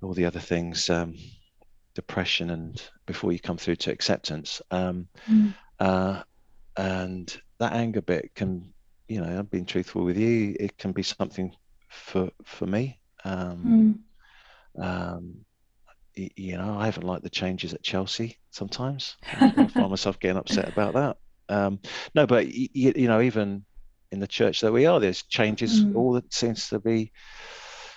all 0.03 0.14
the 0.14 0.25
other 0.25 0.40
things, 0.40 0.88
um, 0.90 1.14
depression, 1.95 2.51
and 2.51 2.83
before 3.07 3.33
you 3.33 3.38
come 3.38 3.59
through 3.59 3.77
to 3.77 3.93
acceptance. 3.93 4.62
Um, 4.71 5.09
mm. 5.29 5.55
uh, 5.79 6.23
and 6.77 7.40
that 7.61 7.75
anger 7.75 8.01
bit 8.01 8.35
can, 8.35 8.73
you 9.07 9.20
know, 9.20 9.38
I've 9.38 9.51
been 9.51 9.66
truthful 9.66 10.03
with 10.03 10.16
you. 10.16 10.57
It 10.59 10.77
can 10.77 10.92
be 10.92 11.03
something 11.03 11.55
for 11.88 12.31
for 12.44 12.66
me. 12.66 13.01
Um, 13.25 14.03
mm. 14.77 14.83
um, 14.83 15.44
you 16.14 16.57
know, 16.57 16.77
I 16.79 16.87
haven't 16.87 17.07
liked 17.07 17.23
the 17.23 17.31
changes 17.31 17.73
at 17.73 17.83
Chelsea 17.83 18.38
sometimes. 18.51 19.16
I 19.40 19.66
find 19.68 19.90
myself 19.90 20.18
getting 20.18 20.38
upset 20.38 20.68
about 20.68 20.94
that. 20.94 21.16
Um, 21.49 21.81
no, 22.14 22.27
but 22.27 22.49
you, 22.49 22.68
you, 22.75 23.09
know, 23.09 23.20
even 23.20 23.64
in 24.11 24.20
the 24.20 24.27
church 24.27 24.61
that 24.61 24.73
we 24.73 24.87
are, 24.87 25.01
there's 25.01 25.23
changes 25.23 25.85
mm. 25.85 25.94
all 25.94 26.12
that 26.14 26.33
seems 26.33 26.68
to 26.70 26.79
be 26.79 27.12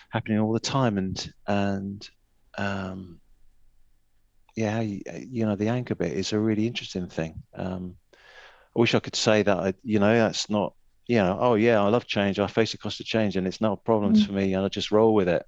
happening 0.09 0.39
all 0.39 0.53
the 0.53 0.59
time, 0.59 0.97
and 0.97 1.33
and 1.47 2.09
um, 2.57 3.19
yeah, 4.55 4.81
you, 4.81 5.01
you, 5.29 5.45
know, 5.45 5.55
the 5.55 5.69
anchor 5.69 5.95
bit 5.95 6.11
is 6.11 6.33
a 6.33 6.39
really 6.39 6.67
interesting 6.67 7.07
thing. 7.07 7.41
Um, 7.55 7.95
I 8.75 8.79
wish 8.79 8.95
I 8.95 8.99
could 8.99 9.15
say 9.15 9.43
that 9.43 9.57
I, 9.57 9.73
you 9.83 9.99
know, 9.99 10.15
that's 10.15 10.49
not, 10.49 10.73
you 11.07 11.17
know, 11.17 11.37
oh 11.39 11.55
yeah, 11.55 11.81
I 11.81 11.89
love 11.89 12.07
change. 12.07 12.39
I 12.39 12.47
face 12.47 12.71
the 12.71 12.77
cost 12.77 12.99
of 12.99 13.05
change, 13.05 13.35
and 13.35 13.47
it's 13.47 13.61
not 13.61 13.73
a 13.73 13.83
problem 13.83 14.15
mm. 14.15 14.25
for 14.25 14.33
me, 14.33 14.53
and 14.53 14.65
I 14.65 14.69
just 14.69 14.91
roll 14.91 15.13
with 15.13 15.27
it. 15.27 15.45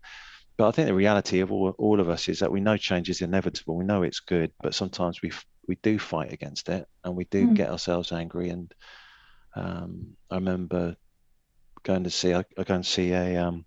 But 0.58 0.70
I 0.70 0.72
think 0.72 0.88
the 0.88 0.94
reality 0.94 1.42
of 1.42 1.52
all, 1.52 1.76
all 1.78 2.00
of 2.00 2.10
us 2.10 2.30
is 2.30 2.40
that 2.40 2.52
we 2.52 2.62
know 2.62 2.78
change 2.78 3.10
is 3.10 3.22
inevitable. 3.22 3.76
We 3.76 3.86
know 3.86 4.04
it's 4.04 4.22
good, 4.22 4.52
but 4.62 4.74
sometimes 4.74 5.22
we 5.22 5.32
we 5.68 5.76
do 5.82 5.98
fight 5.98 6.32
against 6.32 6.70
it, 6.70 6.88
and 7.04 7.16
we 7.16 7.26
do 7.26 7.48
mm. 7.48 7.56
get 7.56 7.70
ourselves 7.70 8.12
angry. 8.12 8.50
And 8.50 8.74
um, 9.56 10.16
I 10.30 10.36
remember 10.36 10.96
going 11.84 12.04
to 12.04 12.10
see 12.10 12.34
I, 12.34 12.44
I 12.58 12.64
go 12.64 12.76
and 12.76 12.86
see 12.86 13.12
a, 13.12 13.38
um, 13.38 13.66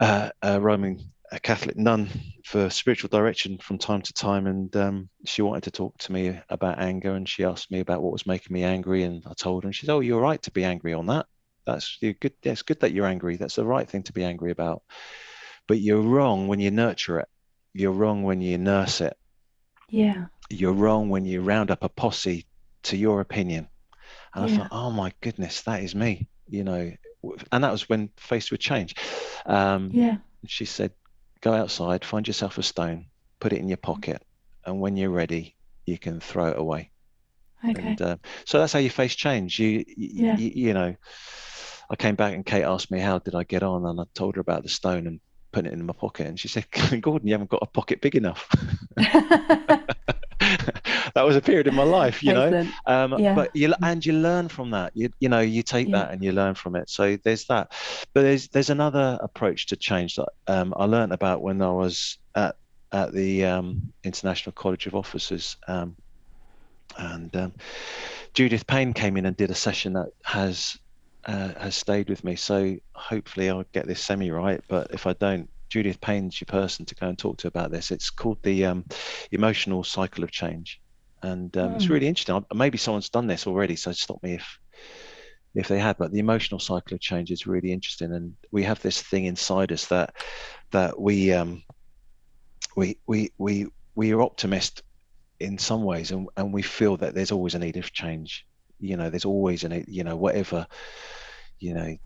a, 0.00 0.30
a 0.40 0.60
Roman 0.60 1.00
a 1.32 1.40
Catholic 1.40 1.76
nun 1.76 2.08
for 2.44 2.70
spiritual 2.70 3.08
direction 3.08 3.58
from 3.58 3.78
time 3.78 4.02
to 4.02 4.12
time, 4.12 4.46
and 4.46 4.74
um, 4.76 5.08
she 5.24 5.42
wanted 5.42 5.64
to 5.64 5.70
talk 5.70 5.98
to 5.98 6.12
me 6.12 6.38
about 6.48 6.78
anger, 6.78 7.14
and 7.14 7.28
she 7.28 7.44
asked 7.44 7.70
me 7.70 7.80
about 7.80 8.02
what 8.02 8.12
was 8.12 8.26
making 8.26 8.54
me 8.54 8.64
angry, 8.64 9.02
and 9.02 9.22
I 9.26 9.34
told 9.34 9.64
her, 9.64 9.68
and 9.68 9.74
she 9.74 9.86
said, 9.86 9.92
"Oh, 9.92 10.00
you're 10.00 10.20
right 10.20 10.40
to 10.42 10.50
be 10.50 10.64
angry 10.64 10.94
on 10.94 11.06
that. 11.06 11.26
That's 11.64 11.98
good. 12.00 12.32
It's 12.42 12.62
good 12.62 12.80
that 12.80 12.92
you're 12.92 13.06
angry. 13.06 13.36
That's 13.36 13.56
the 13.56 13.66
right 13.66 13.88
thing 13.88 14.04
to 14.04 14.12
be 14.12 14.24
angry 14.24 14.50
about." 14.50 14.82
but 15.66 15.80
you're 15.80 16.00
wrong 16.00 16.48
when 16.48 16.60
you 16.60 16.70
nurture 16.70 17.20
it. 17.20 17.28
You're 17.72 17.92
wrong 17.92 18.22
when 18.22 18.40
you 18.40 18.58
nurse 18.58 19.00
it. 19.00 19.16
Yeah. 19.88 20.26
You're 20.48 20.72
wrong 20.72 21.08
when 21.10 21.24
you 21.24 21.42
round 21.42 21.70
up 21.70 21.82
a 21.82 21.88
posse 21.88 22.46
to 22.84 22.96
your 22.96 23.20
opinion. 23.20 23.68
And 24.34 24.48
yeah. 24.48 24.54
I 24.54 24.58
thought, 24.58 24.68
oh 24.72 24.90
my 24.90 25.12
goodness, 25.20 25.62
that 25.62 25.82
is 25.82 25.94
me, 25.94 26.28
you 26.48 26.64
know. 26.64 26.92
And 27.50 27.64
that 27.64 27.72
was 27.72 27.88
when 27.88 28.10
faced 28.16 28.50
with 28.50 28.60
change. 28.60 28.94
Um, 29.44 29.90
yeah. 29.92 30.18
She 30.46 30.64
said, 30.64 30.92
go 31.40 31.52
outside, 31.52 32.04
find 32.04 32.26
yourself 32.26 32.58
a 32.58 32.62
stone, 32.62 33.06
put 33.40 33.52
it 33.52 33.58
in 33.58 33.68
your 33.68 33.76
pocket, 33.76 34.22
and 34.64 34.80
when 34.80 34.96
you're 34.96 35.10
ready, 35.10 35.56
you 35.84 35.98
can 35.98 36.20
throw 36.20 36.48
it 36.48 36.58
away. 36.58 36.90
Okay. 37.68 37.82
And, 37.82 38.02
uh, 38.02 38.16
so 38.44 38.58
that's 38.58 38.72
how 38.72 38.78
you 38.78 38.90
face 38.90 39.14
change. 39.14 39.58
You, 39.58 39.84
yeah. 39.96 40.36
you, 40.36 40.52
you 40.54 40.74
know, 40.74 40.94
I 41.88 41.96
came 41.96 42.14
back 42.14 42.34
and 42.34 42.44
Kate 42.44 42.64
asked 42.64 42.90
me 42.90 43.00
how 43.00 43.18
did 43.18 43.34
I 43.34 43.44
get 43.44 43.62
on, 43.62 43.86
and 43.86 44.00
I 44.00 44.04
told 44.14 44.36
her 44.36 44.40
about 44.40 44.62
the 44.62 44.68
stone, 44.68 45.06
and 45.06 45.20
putting 45.56 45.72
it 45.72 45.74
in 45.74 45.86
my 45.86 45.94
pocket. 45.94 46.26
And 46.26 46.38
she 46.38 46.48
said, 46.48 46.66
Gordon, 47.00 47.26
you 47.26 47.34
haven't 47.34 47.50
got 47.50 47.62
a 47.62 47.66
pocket 47.66 48.02
big 48.02 48.14
enough. 48.14 48.48
that 51.16 51.24
was 51.24 51.34
a 51.34 51.40
period 51.40 51.66
in 51.66 51.74
my 51.74 51.82
life, 51.82 52.22
you 52.22 52.34
know. 52.34 52.68
Um, 52.84 53.18
yeah. 53.18 53.34
But 53.34 53.56
you 53.56 53.72
and 53.82 54.04
you 54.04 54.12
learn 54.12 54.48
from 54.48 54.70
that. 54.72 54.92
You 54.94 55.08
you 55.18 55.30
know 55.30 55.40
you 55.40 55.62
take 55.62 55.88
yeah. 55.88 55.96
that 55.96 56.10
and 56.12 56.22
you 56.22 56.30
learn 56.30 56.54
from 56.54 56.76
it. 56.76 56.90
So 56.90 57.16
there's 57.16 57.46
that. 57.46 57.72
But 58.12 58.22
there's 58.22 58.48
there's 58.48 58.68
another 58.68 59.18
approach 59.22 59.66
to 59.68 59.76
change 59.76 60.16
that 60.16 60.28
um, 60.46 60.74
I 60.76 60.84
learned 60.84 61.12
about 61.14 61.40
when 61.40 61.62
I 61.62 61.70
was 61.70 62.18
at 62.34 62.56
at 62.92 63.14
the 63.14 63.46
um, 63.46 63.94
International 64.04 64.52
College 64.52 64.86
of 64.86 64.94
Officers, 64.94 65.56
um, 65.66 65.96
and 66.98 67.34
um, 67.34 67.54
Judith 68.34 68.66
Payne 68.66 68.92
came 68.92 69.16
in 69.16 69.24
and 69.24 69.34
did 69.34 69.50
a 69.50 69.54
session 69.54 69.94
that 69.94 70.10
has 70.22 70.78
uh, 71.24 71.54
has 71.58 71.74
stayed 71.74 72.10
with 72.10 72.24
me. 72.24 72.36
So 72.36 72.76
hopefully 72.92 73.48
I'll 73.48 73.64
get 73.72 73.86
this 73.86 74.02
semi 74.02 74.30
right. 74.30 74.60
But 74.68 74.90
if 74.90 75.06
I 75.06 75.14
don't, 75.14 75.48
Judith 75.70 75.98
Payne's 76.02 76.38
your 76.42 76.46
person 76.46 76.84
to 76.84 76.94
go 76.94 77.08
and 77.08 77.18
talk 77.18 77.38
to 77.38 77.48
about 77.48 77.70
this. 77.70 77.90
It's 77.90 78.10
called 78.10 78.42
the 78.42 78.66
um, 78.66 78.84
emotional 79.32 79.82
cycle 79.82 80.22
of 80.22 80.30
change, 80.30 80.78
and 81.22 81.56
um, 81.56 81.70
mm. 81.70 81.76
it's 81.76 81.86
hmm. 81.86 81.92
really 81.92 82.08
interesting. 82.08 82.44
Maybe 82.54 82.78
someone's 82.78 83.08
done 83.08 83.26
this 83.26 83.46
already, 83.46 83.76
so 83.76 83.92
stop 83.92 84.22
me 84.22 84.34
if 84.34 84.58
if 85.54 85.68
they 85.68 85.78
had. 85.78 85.96
But 85.98 86.12
the 86.12 86.18
emotional 86.18 86.60
cycle 86.60 86.94
of 86.94 87.00
change 87.00 87.30
is 87.30 87.46
really 87.46 87.72
interesting, 87.72 88.12
and 88.12 88.36
we 88.50 88.62
have 88.64 88.80
this 88.82 89.00
thing 89.02 89.24
inside 89.24 89.72
us 89.72 89.86
that 89.86 90.14
that 90.70 91.00
we 91.00 91.32
um, 91.32 91.62
we 92.76 92.98
we 93.06 93.32
we 93.38 93.66
we 93.94 94.12
are 94.12 94.22
optimist 94.22 94.82
in 95.40 95.58
some 95.58 95.82
ways, 95.82 96.10
and, 96.10 96.28
and 96.36 96.52
we 96.52 96.62
feel 96.62 96.96
that 96.98 97.14
there's 97.14 97.32
always 97.32 97.54
a 97.54 97.58
need 97.58 97.76
of 97.76 97.92
change. 97.92 98.46
You 98.78 98.96
know, 98.96 99.10
there's 99.10 99.24
always 99.24 99.64
a 99.64 99.68
need. 99.68 99.86
You 99.88 100.04
know, 100.04 100.16
whatever 100.16 100.66
you 101.58 101.74
know 101.74 101.96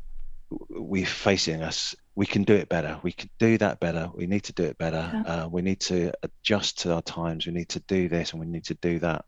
we're 0.68 1.06
facing 1.06 1.62
us 1.62 1.94
we 2.14 2.26
can 2.26 2.42
do 2.42 2.54
it 2.54 2.68
better. 2.68 2.98
We 3.02 3.12
can 3.12 3.30
do 3.38 3.56
that 3.58 3.80
better. 3.80 4.10
We 4.14 4.26
need 4.26 4.44
to 4.44 4.52
do 4.52 4.64
it 4.64 4.78
better. 4.78 5.10
Yeah. 5.12 5.22
uh, 5.22 5.48
we 5.48 5.62
need 5.62 5.80
to 5.80 6.12
adjust 6.22 6.80
to 6.80 6.94
our 6.94 7.02
times. 7.02 7.46
We 7.46 7.52
need 7.52 7.68
to 7.70 7.80
do 7.80 8.08
this 8.08 8.32
and 8.32 8.40
we 8.40 8.46
need 8.46 8.64
to 8.64 8.74
do 8.74 8.98
that. 8.98 9.24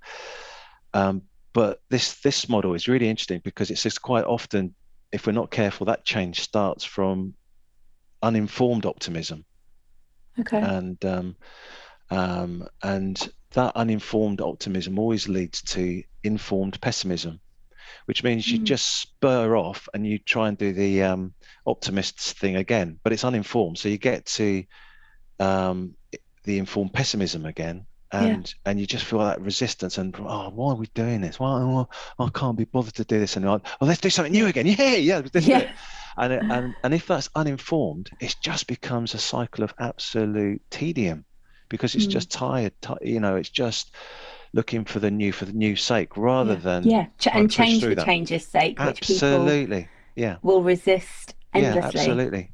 Um, 0.93 1.23
but 1.53 1.81
this 1.91 2.21
this 2.23 2.49
model 2.49 2.75
is 2.75 2.89
really 2.89 3.09
interesting 3.09 3.41
because 3.45 3.71
it's 3.71 3.83
just 3.83 4.03
quite 4.03 4.25
often 4.25 4.75
if 5.13 5.27
we're 5.27 5.33
not 5.33 5.51
careful 5.51 5.87
that 5.87 6.05
change 6.05 6.41
starts 6.41 6.85
from 6.85 7.35
uninformed 8.23 8.87
optimism. 8.87 9.45
Okay. 10.41 10.61
And 10.61 11.03
um, 11.05 11.37
um, 12.11 12.67
and 12.83 13.33
that 13.53 13.77
uninformed 13.77 14.41
optimism 14.41 14.99
always 14.99 15.29
leads 15.29 15.63
to 15.63 16.03
informed 16.25 16.81
pessimism 16.81 17.41
which 18.07 18.23
means 18.23 18.51
you 18.51 18.61
mm. 18.61 18.65
just 18.65 19.01
spur 19.01 19.57
off 19.57 19.89
and 19.95 20.07
you 20.07 20.19
try 20.19 20.49
and 20.49 20.59
do 20.59 20.73
the 20.73 21.03
um, 21.03 21.35
optimists 21.67 22.33
thing 22.33 22.57
again, 22.57 22.99
but 23.03 23.13
it's 23.13 23.25
uninformed. 23.25 23.79
So 23.79 23.89
you 23.89 23.99
get 23.99 24.27
to 24.27 24.65
um, 25.39 25.95
the 26.45 26.59
informed 26.59 26.93
pessimism 26.93 27.47
again, 27.47 27.87
and 28.11 28.47
yeah. 28.47 28.71
and 28.71 28.81
you 28.81 28.87
just 28.87 29.05
feel 29.05 29.21
that 29.21 29.41
resistance 29.41 29.99
and 29.99 30.15
oh, 30.19 30.51
why 30.51 30.73
are 30.73 30.77
we 30.77 30.87
doing 30.95 31.21
this? 31.21 31.41
Why 31.41 31.61
oh, 31.61 31.89
I 32.19 32.29
can't 32.29 32.59
be 32.59 32.65
bothered 32.65 32.95
to 32.95 33.05
do 33.05 33.19
this 33.19 33.37
anymore. 33.37 33.63
Oh, 33.81 33.87
let's 33.87 34.01
do 34.01 34.11
something 34.11 34.33
new 34.33 34.47
again. 34.47 34.67
Yeah, 34.67 34.97
yeah, 34.97 35.23
yeah. 35.35 35.73
And 36.17 36.33
and 36.33 36.75
and 36.85 36.95
if 36.95 37.07
that's 37.07 37.31
uninformed, 37.35 38.11
it 38.21 38.37
just 38.43 38.67
becomes 38.67 39.15
a 39.15 39.19
cycle 39.19 39.65
of 39.65 39.75
absolute 39.79 40.61
tedium 40.71 41.25
because 41.69 41.95
it's 41.95 42.07
mm. 42.07 42.11
just 42.11 42.31
tired. 42.31 42.75
You 43.01 43.21
know, 43.21 43.37
it's 43.37 43.49
just 43.49 43.95
looking 44.53 44.85
for 44.85 44.99
the 44.99 45.11
new 45.11 45.33
for 45.33 45.45
the 45.45 45.53
new 45.53 45.77
sake 45.77 46.17
rather 46.17 46.55
yeah. 46.55 46.59
than 46.59 46.83
yeah 46.85 47.07
Ch- 47.19 47.29
and 47.29 47.51
change 47.51 47.83
for 47.83 47.95
change's 47.95 48.47
sake 48.47 48.77
absolutely 48.79 49.89
yeah 50.15 50.37
will 50.43 50.63
resist 50.63 51.35
endlessly 51.55 51.81
yeah 51.81 51.87
absolutely 51.87 52.53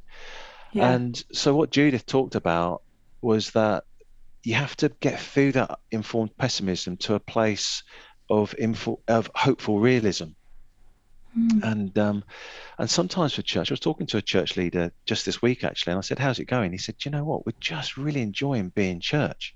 yeah. 0.72 0.90
and 0.90 1.24
so 1.32 1.54
what 1.54 1.70
judith 1.70 2.06
talked 2.06 2.34
about 2.34 2.82
was 3.20 3.50
that 3.50 3.84
you 4.44 4.54
have 4.54 4.76
to 4.76 4.88
get 5.00 5.18
through 5.18 5.52
that 5.52 5.78
informed 5.90 6.36
pessimism 6.38 6.96
to 6.96 7.14
a 7.14 7.20
place 7.20 7.82
of 8.30 8.54
info, 8.58 9.00
of 9.08 9.30
hopeful 9.34 9.80
realism 9.80 10.28
mm. 11.36 11.62
and 11.64 11.98
um, 11.98 12.22
and 12.78 12.88
sometimes 12.88 13.34
for 13.34 13.42
church, 13.42 13.70
I 13.70 13.72
was 13.72 13.80
talking 13.80 14.06
to 14.08 14.18
a 14.18 14.22
church 14.22 14.56
leader 14.56 14.92
just 15.04 15.26
this 15.26 15.42
week 15.42 15.64
actually, 15.64 15.92
and 15.92 15.98
I 15.98 16.02
said, 16.02 16.18
"How's 16.18 16.38
it 16.38 16.44
going?" 16.44 16.70
He 16.70 16.78
said, 16.78 16.94
"You 17.04 17.10
know 17.10 17.24
what? 17.24 17.44
We're 17.44 17.52
just 17.58 17.96
really 17.96 18.22
enjoying 18.22 18.68
being 18.68 19.00
church." 19.00 19.54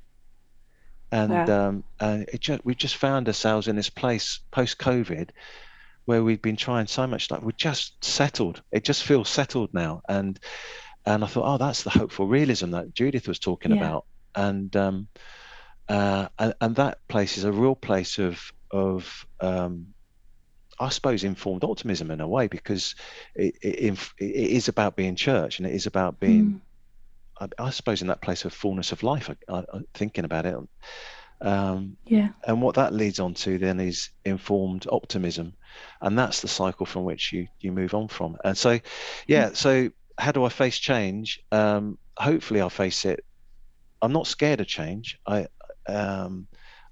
And 1.13 1.31
yeah. 1.31 1.67
um, 1.67 1.85
and 2.01 2.23
it 2.33 2.41
just, 2.41 2.65
we 2.65 2.75
just 2.75 2.97
found 2.97 3.29
ourselves 3.29 3.69
in 3.69 3.77
this 3.77 3.91
place 3.91 4.41
post 4.51 4.79
COVID 4.79 5.29
where 6.07 6.25
we've 6.25 6.43
been 6.43 6.57
trying 6.57 6.87
so 6.87 7.07
much 7.07 7.31
like 7.31 7.43
we're 7.43 7.53
just 7.53 8.03
settled. 8.03 8.63
It 8.73 8.83
just 8.83 9.05
feels 9.05 9.29
settled 9.29 9.73
now. 9.75 10.03
And 10.09 10.41
and 11.05 11.23
I 11.23 11.27
thought 11.27 11.55
oh 11.55 11.59
that's 11.59 11.83
the 11.83 11.91
hopeful 11.91 12.27
realism 12.27 12.71
that 12.71 12.95
Judith 12.95 13.29
was 13.29 13.39
talking 13.39 13.73
yeah. 13.73 13.77
about. 13.77 14.07
And 14.35 14.75
um 14.75 15.09
uh 15.89 16.29
and, 16.39 16.55
and, 16.61 16.77
that 16.77 17.07
place 17.09 17.37
is 17.37 17.45
a 17.45 17.53
real 17.53 17.77
place 17.77 18.19
of 18.19 18.51
of 18.71 19.27
um 19.41 19.89
I 20.81 20.89
suppose 20.89 21.25
informed 21.25 21.63
optimism 21.63 22.11
in 22.11 22.21
a 22.21 22.27
way 22.27 22.49
because 22.49 22.95
it, 23.35 23.55
it, 23.61 23.99
it 24.19 24.25
is 24.25 24.69
about 24.69 24.97
being 24.97 25.15
church 25.15 25.59
and 25.59 25.69
it 25.69 25.75
is 25.75 25.87
about 25.87 26.19
being 26.19 26.45
mm 26.47 26.61
I, 27.43 27.67
I, 27.67 27.71
suppose 27.71 28.03
in 28.03 28.09
that 28.09 28.23
place 28.23 28.45
of 28.45 28.53
fullness 28.53 28.93
of 28.93 29.03
life, 29.03 29.31
I, 29.49 29.55
I, 29.59 29.65
thinking 29.95 30.25
about 30.25 30.47
it, 30.47 30.57
Um, 31.41 31.97
yeah. 32.05 32.29
And 32.47 32.63
what 32.63 32.77
that 32.77 32.93
leads 32.93 33.19
on 33.19 33.35
to 33.35 33.59
then 33.59 33.81
is 33.81 34.11
informed 34.25 34.87
optimism, 34.91 35.55
and 36.01 36.19
that's 36.19 36.41
the 36.41 36.49
cycle 36.49 36.87
from 36.87 37.05
which 37.05 37.33
you 37.33 37.49
you 37.61 37.73
move 37.73 37.95
on 37.95 38.09
from. 38.09 38.37
And 38.45 38.57
so, 38.57 38.79
yeah. 39.27 39.51
Mm. 39.51 39.57
So 39.57 39.91
how 40.19 40.33
do 40.33 40.45
I 40.45 40.49
face 40.51 40.79
change? 40.79 41.41
Um, 41.51 41.99
hopefully, 42.17 42.61
I'll 42.61 42.71
face 42.71 43.05
it. 43.05 43.25
I'm 44.01 44.13
not 44.13 44.27
scared 44.27 44.61
of 44.61 44.67
change. 44.67 45.19
I 45.27 45.49
um, 45.89 46.47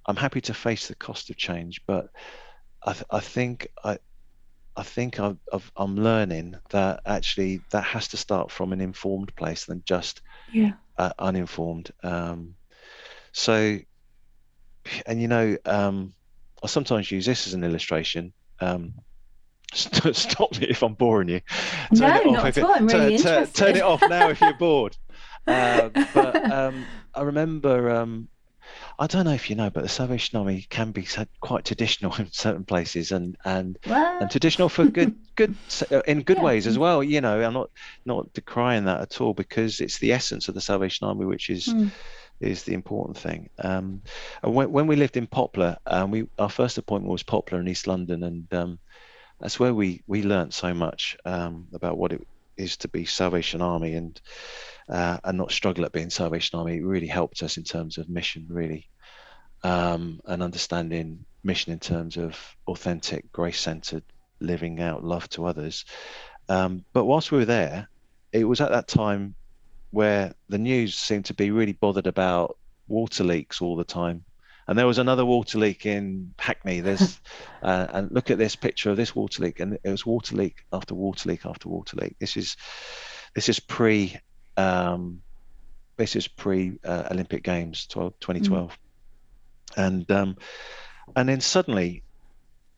I'm 0.06 0.16
happy 0.16 0.40
to 0.42 0.54
face 0.54 0.88
the 0.88 0.96
cost 0.96 1.30
of 1.30 1.36
change, 1.36 1.82
but 1.86 2.08
I, 2.82 2.92
th- 2.92 3.04
I 3.10 3.20
think 3.20 3.68
I 3.84 3.98
I 4.76 4.82
think 4.82 5.20
i 5.20 5.34
am 5.76 5.96
learning 5.96 6.56
that 6.70 7.00
actually 7.04 7.60
that 7.70 7.84
has 7.84 8.08
to 8.08 8.16
start 8.16 8.50
from 8.50 8.72
an 8.72 8.80
informed 8.80 9.34
place 9.36 9.66
than 9.66 9.82
just 9.84 10.22
yeah. 10.52 10.72
uh, 10.98 11.12
uninformed. 11.18 11.90
Um, 12.02 12.54
so, 13.32 13.78
and 15.06 15.20
you 15.20 15.28
know, 15.28 15.56
um, 15.64 16.14
I 16.62 16.66
sometimes 16.66 17.10
use 17.10 17.26
this 17.26 17.46
as 17.46 17.54
an 17.54 17.64
illustration. 17.64 18.32
Um, 18.60 18.94
stop 19.72 20.58
me 20.58 20.66
if 20.68 20.82
I'm 20.82 20.94
boring 20.94 21.28
you. 21.28 21.40
Turn 21.96 22.24
no, 22.24 22.30
not 22.32 22.56
at 22.56 22.64
all. 22.64 22.74
I'm 22.74 22.86
really 22.86 23.18
turn, 23.18 23.42
interested. 23.42 23.54
Turn 23.54 23.76
it 23.76 23.82
off 23.82 24.02
now 24.08 24.28
if 24.28 24.40
you're 24.40 24.54
bored. 24.54 24.96
Uh, 25.46 25.88
but 26.12 26.52
um, 26.52 26.84
I 27.14 27.22
remember 27.22 27.88
um, 27.90 28.28
I 29.00 29.06
don't 29.06 29.24
know 29.24 29.32
if 29.32 29.48
you 29.48 29.56
know, 29.56 29.70
but 29.70 29.82
the 29.82 29.88
Salvation 29.88 30.38
Army 30.38 30.66
can 30.68 30.92
be 30.92 31.08
quite 31.40 31.64
traditional 31.64 32.14
in 32.18 32.30
certain 32.30 32.64
places, 32.64 33.12
and 33.12 33.36
and 33.46 33.78
and 33.86 34.30
traditional 34.30 34.68
for 34.68 34.84
good 34.84 35.16
good 35.36 35.54
uh, 35.90 36.02
in 36.06 36.22
good 36.22 36.36
yeah. 36.36 36.42
ways 36.42 36.66
as 36.66 36.78
well. 36.78 37.02
You 37.02 37.22
know, 37.22 37.40
I'm 37.42 37.54
not 37.54 37.70
not 38.04 38.32
decrying 38.34 38.84
that 38.84 39.00
at 39.00 39.20
all 39.20 39.32
because 39.32 39.80
it's 39.80 39.98
the 39.98 40.12
essence 40.12 40.48
of 40.48 40.54
the 40.54 40.60
Salvation 40.60 41.08
Army, 41.08 41.24
which 41.24 41.50
is. 41.50 41.66
Mm. 41.66 41.90
Is 42.40 42.62
the 42.62 42.72
important 42.72 43.18
thing. 43.18 43.50
Um, 43.58 44.00
and 44.42 44.54
when, 44.54 44.72
when 44.72 44.86
we 44.86 44.96
lived 44.96 45.18
in 45.18 45.26
Poplar, 45.26 45.76
um, 45.84 46.10
we 46.10 46.26
our 46.38 46.48
first 46.48 46.78
appointment 46.78 47.12
was 47.12 47.22
Poplar 47.22 47.60
in 47.60 47.68
East 47.68 47.86
London, 47.86 48.22
and 48.22 48.54
um, 48.54 48.78
that's 49.38 49.60
where 49.60 49.74
we 49.74 50.02
we 50.06 50.22
learnt 50.22 50.54
so 50.54 50.72
much 50.72 51.18
um, 51.26 51.66
about 51.74 51.98
what 51.98 52.14
it 52.14 52.26
is 52.60 52.76
to 52.78 52.88
be 52.88 53.04
Salvation 53.04 53.62
Army 53.62 53.94
and 53.94 54.20
uh, 54.88 55.18
and 55.24 55.38
not 55.38 55.52
struggle 55.52 55.84
at 55.84 55.92
being 55.92 56.10
Salvation 56.10 56.58
Army. 56.58 56.76
It 56.76 56.84
really 56.84 57.06
helped 57.06 57.42
us 57.42 57.56
in 57.56 57.64
terms 57.64 57.98
of 57.98 58.08
mission, 58.08 58.46
really, 58.48 58.88
um, 59.62 60.20
and 60.26 60.42
understanding 60.42 61.24
mission 61.44 61.72
in 61.72 61.78
terms 61.78 62.16
of 62.16 62.36
authentic, 62.66 63.30
grace-centered 63.32 64.02
living 64.40 64.80
out 64.80 65.04
love 65.04 65.28
to 65.30 65.46
others. 65.46 65.84
Um, 66.48 66.84
but 66.92 67.04
whilst 67.04 67.30
we 67.30 67.38
were 67.38 67.44
there, 67.44 67.88
it 68.32 68.44
was 68.44 68.60
at 68.60 68.70
that 68.70 68.88
time 68.88 69.34
where 69.90 70.32
the 70.48 70.58
news 70.58 70.94
seemed 70.96 71.26
to 71.26 71.34
be 71.34 71.50
really 71.50 71.72
bothered 71.72 72.06
about 72.06 72.56
water 72.88 73.24
leaks 73.24 73.60
all 73.60 73.76
the 73.76 73.84
time. 73.84 74.24
And 74.68 74.78
there 74.78 74.86
was 74.86 74.98
another 74.98 75.24
water 75.24 75.58
leak 75.58 75.86
in 75.86 76.32
Hackney. 76.38 76.80
There's, 76.80 77.20
uh, 77.62 77.86
and 77.90 78.10
look 78.12 78.30
at 78.30 78.38
this 78.38 78.56
picture 78.56 78.90
of 78.90 78.96
this 78.96 79.14
water 79.14 79.42
leak, 79.42 79.60
and 79.60 79.78
it 79.82 79.90
was 79.90 80.06
water 80.06 80.36
leak 80.36 80.64
after 80.72 80.94
water 80.94 81.28
leak 81.28 81.44
after 81.44 81.68
water 81.68 81.96
leak. 82.00 82.16
This 82.18 82.36
is, 82.36 82.56
this 83.34 83.48
is 83.48 83.60
pre 83.60 84.16
um, 84.56 85.22
this 85.96 86.16
is 86.16 86.28
pre 86.28 86.78
uh, 86.84 87.08
Olympic 87.10 87.42
Games 87.42 87.86
12, 87.86 88.14
2012, 88.20 88.70
mm. 88.70 89.84
and 89.84 90.10
um, 90.10 90.36
and 91.14 91.28
then 91.28 91.40
suddenly 91.40 92.02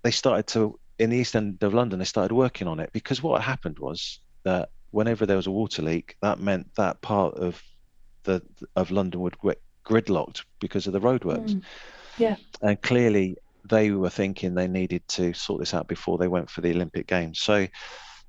they 0.02 0.10
started 0.10 0.46
to 0.48 0.78
in 0.98 1.10
the 1.10 1.16
east 1.16 1.36
end 1.36 1.62
of 1.62 1.74
London 1.74 1.98
they 1.98 2.04
started 2.04 2.34
working 2.34 2.68
on 2.68 2.80
it 2.80 2.90
because 2.92 3.22
what 3.22 3.42
happened 3.42 3.78
was 3.78 4.20
that 4.44 4.70
whenever 4.90 5.24
there 5.24 5.36
was 5.36 5.46
a 5.46 5.50
water 5.50 5.82
leak, 5.82 6.16
that 6.20 6.38
meant 6.38 6.74
that 6.76 7.00
part 7.00 7.34
of 7.34 7.62
the 8.24 8.42
of 8.76 8.90
London 8.90 9.20
would 9.20 9.36
gridlocked 9.84 10.44
because 10.60 10.86
of 10.86 10.92
the 10.92 11.00
roadworks. 11.00 11.54
Mm. 11.54 11.62
Yeah, 12.18 12.36
and 12.60 12.80
clearly 12.82 13.36
they 13.68 13.90
were 13.90 14.10
thinking 14.10 14.54
they 14.54 14.68
needed 14.68 15.06
to 15.08 15.32
sort 15.32 15.60
this 15.60 15.74
out 15.74 15.88
before 15.88 16.18
they 16.18 16.28
went 16.28 16.50
for 16.50 16.60
the 16.60 16.72
Olympic 16.72 17.06
Games. 17.06 17.40
So 17.40 17.66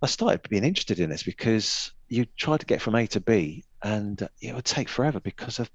I 0.02 0.06
started 0.06 0.48
being 0.50 0.64
interested 0.64 1.00
in 1.00 1.10
this 1.10 1.24
because 1.24 1.92
you 2.10 2.26
try 2.38 2.58
to 2.58 2.66
get 2.66 2.82
from 2.82 2.96
A 2.96 3.08
to 3.08 3.20
B, 3.20 3.64
and 3.82 4.28
it 4.42 4.54
would 4.54 4.66
take 4.66 4.90
forever 4.90 5.20
because 5.20 5.60
of 5.60 5.70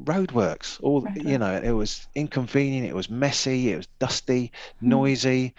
roadworks. 0.00 0.78
All 0.82 1.02
right. 1.02 1.16
you 1.16 1.38
know, 1.38 1.60
it 1.62 1.72
was 1.72 2.06
inconvenient, 2.14 2.86
it 2.86 2.94
was 2.94 3.10
messy, 3.10 3.72
it 3.72 3.76
was 3.76 3.88
dusty, 3.98 4.52
mm. 4.82 4.88
noisy, 4.88 5.54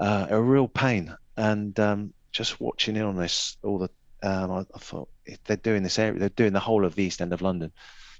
uh, 0.00 0.26
a 0.30 0.40
real 0.40 0.68
pain. 0.68 1.14
And 1.36 1.78
um, 1.80 2.12
just 2.32 2.60
watching 2.60 2.96
in 2.96 3.02
on 3.02 3.16
this, 3.16 3.56
all 3.62 3.78
the 3.78 3.90
um, 4.22 4.50
I, 4.50 4.58
I, 4.74 4.78
thought 4.78 5.08
they're 5.44 5.56
doing 5.56 5.82
this 5.82 5.98
area, 5.98 6.18
they're 6.18 6.28
doing 6.30 6.52
the 6.52 6.60
whole 6.60 6.84
of 6.84 6.94
the 6.94 7.04
East 7.04 7.20
End 7.20 7.32
of 7.32 7.42
London. 7.42 7.72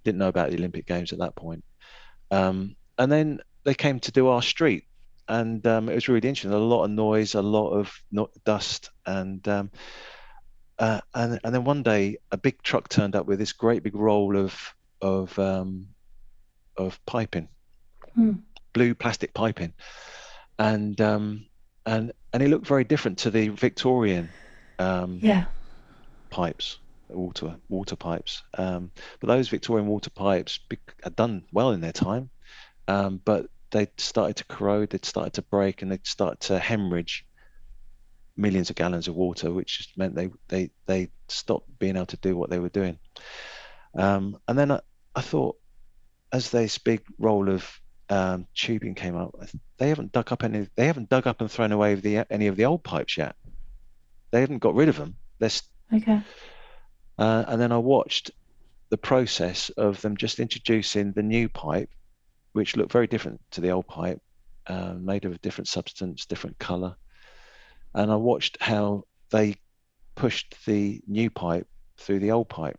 Didn't 0.07 0.19
know 0.19 0.29
about 0.29 0.51
the 0.51 0.57
Olympic 0.57 0.87
Games 0.87 1.13
at 1.13 1.19
that 1.19 1.35
point. 1.35 1.65
Um, 2.31 2.77
and 2.97 3.11
then 3.11 3.41
they 3.65 3.75
came 3.75 3.99
to 4.01 4.13
do 4.13 4.29
our 4.29 4.41
street, 4.41 4.85
and 5.27 5.67
um, 5.67 5.89
it 5.89 5.97
was 5.97 6.09
really 6.09 6.29
interesting. 6.29 6.53
A 6.53 6.59
lot 6.59 6.85
of 6.85 6.91
noise, 6.93 7.35
a 7.35 7.43
lot 7.43 7.71
of 7.71 7.93
no- 8.13 8.31
dust, 8.45 8.91
and 9.05 9.47
um, 9.49 9.73
uh, 10.79 11.01
and 11.13 11.41
and 11.43 11.53
then 11.53 11.65
one 11.65 11.83
day 11.83 12.19
a 12.31 12.37
big 12.37 12.63
truck 12.63 12.89
turned 12.89 13.17
up 13.17 13.27
with 13.27 13.41
this 13.41 13.53
great 13.53 13.83
big 13.83 13.97
roll 13.97 14.37
of 14.37 14.75
of 15.03 15.37
um, 15.41 15.89
of 16.77 17.05
piping, 17.05 17.49
mm. 18.17 18.41
blue 18.73 18.95
plastic 18.95 19.35
piping, 19.35 19.73
and 20.61 21.01
um, 21.01 21.47
and 21.85 22.13
and 22.33 22.45
it 22.45 22.49
looked 22.49 22.69
very 22.69 22.85
different 22.85 23.19
to 23.19 23.31
the 23.33 23.49
Victorian 23.49 24.29
um, 24.79 25.19
yeah 25.21 25.47
pipes 26.31 26.79
water 27.09 27.57
water 27.69 27.97
pipes 27.97 28.43
um, 28.59 28.91
but 29.21 29.29
those 29.29 29.49
Victorian 29.49 29.87
water 29.87 30.11
pipes 30.11 30.59
had 31.03 31.17
done 31.17 31.45
well 31.53 31.71
in 31.73 31.81
their 31.81 31.93
time 31.93 32.31
um, 32.89 33.21
but 33.25 33.47
they 33.71 33.89
started 33.97 34.37
to 34.37 34.45
corrode 34.45 34.91
they'd 34.91 35.05
started 35.05 35.33
to 35.35 35.43
break 35.43 35.83
and 35.83 35.91
they'd 35.91 36.07
start 36.07 36.41
to 36.41 36.59
hemorrhage 36.59 37.27
millions 38.37 38.71
of 38.71 38.77
gallons 38.77 39.09
of 39.09 39.17
water, 39.17 39.53
which 39.53 39.79
just 39.79 39.97
meant 39.97 40.15
they 40.15 40.31
they 40.49 40.71
they 40.87 41.11
stopped 41.29 41.79
being 41.79 41.97
able 41.97 42.07
to 42.07 42.17
do 42.19 42.37
what 42.37 42.51
they 42.51 42.59
were 42.59 42.69
doing. 42.69 42.99
Um, 43.95 44.39
and 44.47 44.59
then 44.59 44.71
I, 44.71 44.81
I, 45.15 45.23
thought, 45.23 45.57
as 46.33 46.51
this 46.51 46.77
big 46.77 47.03
roll 47.19 47.49
of 47.49 47.81
um, 48.11 48.47
tubing 48.55 48.95
came 48.95 49.17
up, 49.17 49.35
they 49.79 49.89
haven't 49.89 50.13
dug 50.13 50.31
up 50.33 50.45
any. 50.45 50.69
They 50.75 50.87
haven't 50.87 51.09
dug 51.09 51.27
up 51.27 51.41
and 51.41 51.51
thrown 51.51 51.73
away 51.73 51.95
the, 51.95 52.31
any 52.31 52.49
of 52.49 52.57
the 52.57 52.67
old 52.67 52.85
pipes 52.85 53.17
yet. 53.17 53.37
They 54.31 54.41
haven't 54.41 54.59
got 54.59 54.75
rid 54.75 54.89
of 54.89 54.97
them. 54.97 55.17
They're 55.39 55.51
okay. 55.95 56.21
Uh, 57.19 57.45
and 57.49 57.61
then 57.61 57.73
I 57.73 57.79
watched 57.79 58.31
the 58.91 58.99
process 58.99 59.71
of 59.71 60.01
them 60.03 60.17
just 60.17 60.39
introducing 60.39 61.13
the 61.13 61.23
new 61.23 61.49
pipe, 61.49 61.91
which 62.53 62.77
looked 62.77 62.93
very 62.93 63.07
different 63.07 63.41
to 63.53 63.61
the 63.61 63.71
old 63.71 63.87
pipe, 63.87 64.21
uh, 64.67 64.95
made 64.95 65.25
of 65.25 65.33
a 65.33 65.39
different 65.39 65.69
substance, 65.69 66.27
different 66.27 66.59
color 66.59 66.97
and 67.97 68.13
I 68.13 68.17
watched 68.17 68.59
how 68.61 69.05
they 69.31 69.57
pushed 70.15 70.55
the 70.67 71.01
new 71.07 71.31
pipe 71.31 71.67
through 71.97 72.21
the 72.21 72.31
old 72.31 72.49
pipe. 72.49 72.79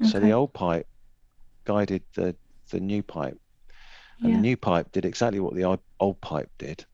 Okay. 0.00 0.10
So 0.10 0.20
the 0.20 0.32
old 0.32 0.52
pipe 0.52 0.86
guided 1.64 2.02
the 2.14 2.36
the 2.70 2.80
new 2.80 3.02
pipe, 3.02 3.38
and 4.20 4.30
yeah. 4.30 4.36
the 4.36 4.42
new 4.42 4.56
pipe 4.56 4.92
did 4.92 5.06
exactly 5.06 5.40
what 5.40 5.54
the 5.54 5.64
old, 5.64 5.80
old 6.00 6.20
pipe 6.20 6.50
did, 6.58 6.84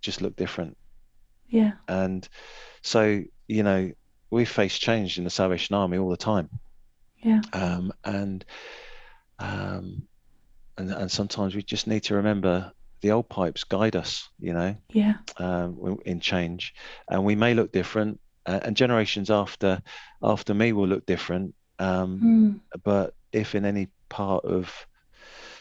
just 0.00 0.22
looked 0.22 0.36
different. 0.36 0.76
Yeah. 1.48 1.72
And 1.88 2.28
so 2.82 3.24
you 3.48 3.62
know 3.62 3.90
we 4.30 4.44
face 4.44 4.78
change 4.78 5.18
in 5.18 5.24
the 5.24 5.30
Salvation 5.30 5.74
Army 5.74 5.98
all 5.98 6.10
the 6.10 6.16
time. 6.16 6.48
Yeah. 7.22 7.40
Um, 7.52 7.92
and 8.04 8.44
um, 9.38 10.02
and 10.76 10.90
and 10.92 11.10
sometimes 11.10 11.54
we 11.54 11.62
just 11.62 11.86
need 11.86 12.04
to 12.04 12.14
remember 12.14 12.72
the 13.00 13.12
old 13.12 13.28
pipes 13.28 13.64
guide 13.64 13.96
us, 13.96 14.28
you 14.40 14.52
know, 14.52 14.76
yeah, 14.92 15.14
um, 15.36 15.98
in 16.04 16.20
change, 16.20 16.74
and 17.08 17.24
we 17.24 17.34
may 17.34 17.54
look 17.54 17.72
different, 17.72 18.20
uh, 18.46 18.60
and 18.62 18.76
generations 18.76 19.30
after 19.30 19.82
after 20.22 20.54
me 20.54 20.72
will 20.72 20.88
look 20.88 21.06
different. 21.06 21.54
Um, 21.78 22.20
mm. 22.20 22.80
But 22.82 23.14
if 23.32 23.54
in 23.54 23.64
any 23.64 23.88
part 24.08 24.44
of 24.44 24.72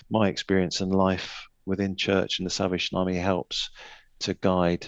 my 0.09 0.29
experience 0.29 0.81
and 0.81 0.93
life 0.93 1.47
within 1.65 1.95
church 1.95 2.39
and 2.39 2.45
the 2.45 2.51
Salvation 2.51 2.97
Army 2.97 3.15
helps 3.15 3.69
to 4.19 4.33
guide 4.35 4.87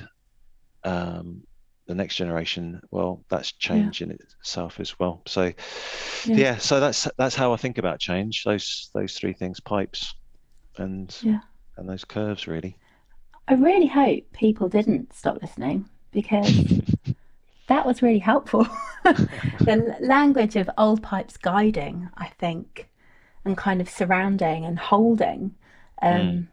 um, 0.84 1.44
the 1.90 1.96
next 1.96 2.16
generation, 2.16 2.80
well, 2.92 3.26
that's 3.30 3.52
change 3.52 4.00
yeah. 4.00 4.06
in 4.06 4.12
itself 4.14 4.80
as 4.80 4.98
well. 4.98 5.22
So, 5.26 5.52
yeah. 6.26 6.36
yeah. 6.36 6.58
so 6.58 6.80
that's 6.80 7.06
that's 7.18 7.36
how 7.36 7.52
I 7.52 7.58
think 7.58 7.78
about 7.78 8.00
change. 8.00 8.46
Those 8.46 8.90
those 8.94 9.16
three 9.16 9.34
things: 9.34 9.60
pipes, 9.60 10.16
and 10.78 11.14
yeah 11.22 11.42
and 11.80 11.90
those 11.90 12.06
curves 12.06 12.48
really. 12.48 12.78
I 13.48 13.54
really 13.54 13.88
hope 13.88 14.32
people 14.34 14.70
didn't 14.70 15.14
stop 15.14 15.42
listening 15.42 15.90
because 16.12 16.54
that 17.68 17.86
was 17.86 18.04
really 18.04 18.20
helpful. 18.20 18.68
the 19.04 19.98
language 20.02 20.56
of 20.56 20.70
old 20.78 21.02
pipes 21.02 21.38
guiding, 21.38 22.10
I 22.18 22.28
think, 22.28 22.90
and 23.46 23.58
kind 23.58 23.82
of 23.82 23.90
surrounding 23.90 24.66
and 24.66 24.78
holding 24.78 25.56
um, 26.02 26.14
mm. 26.14 26.48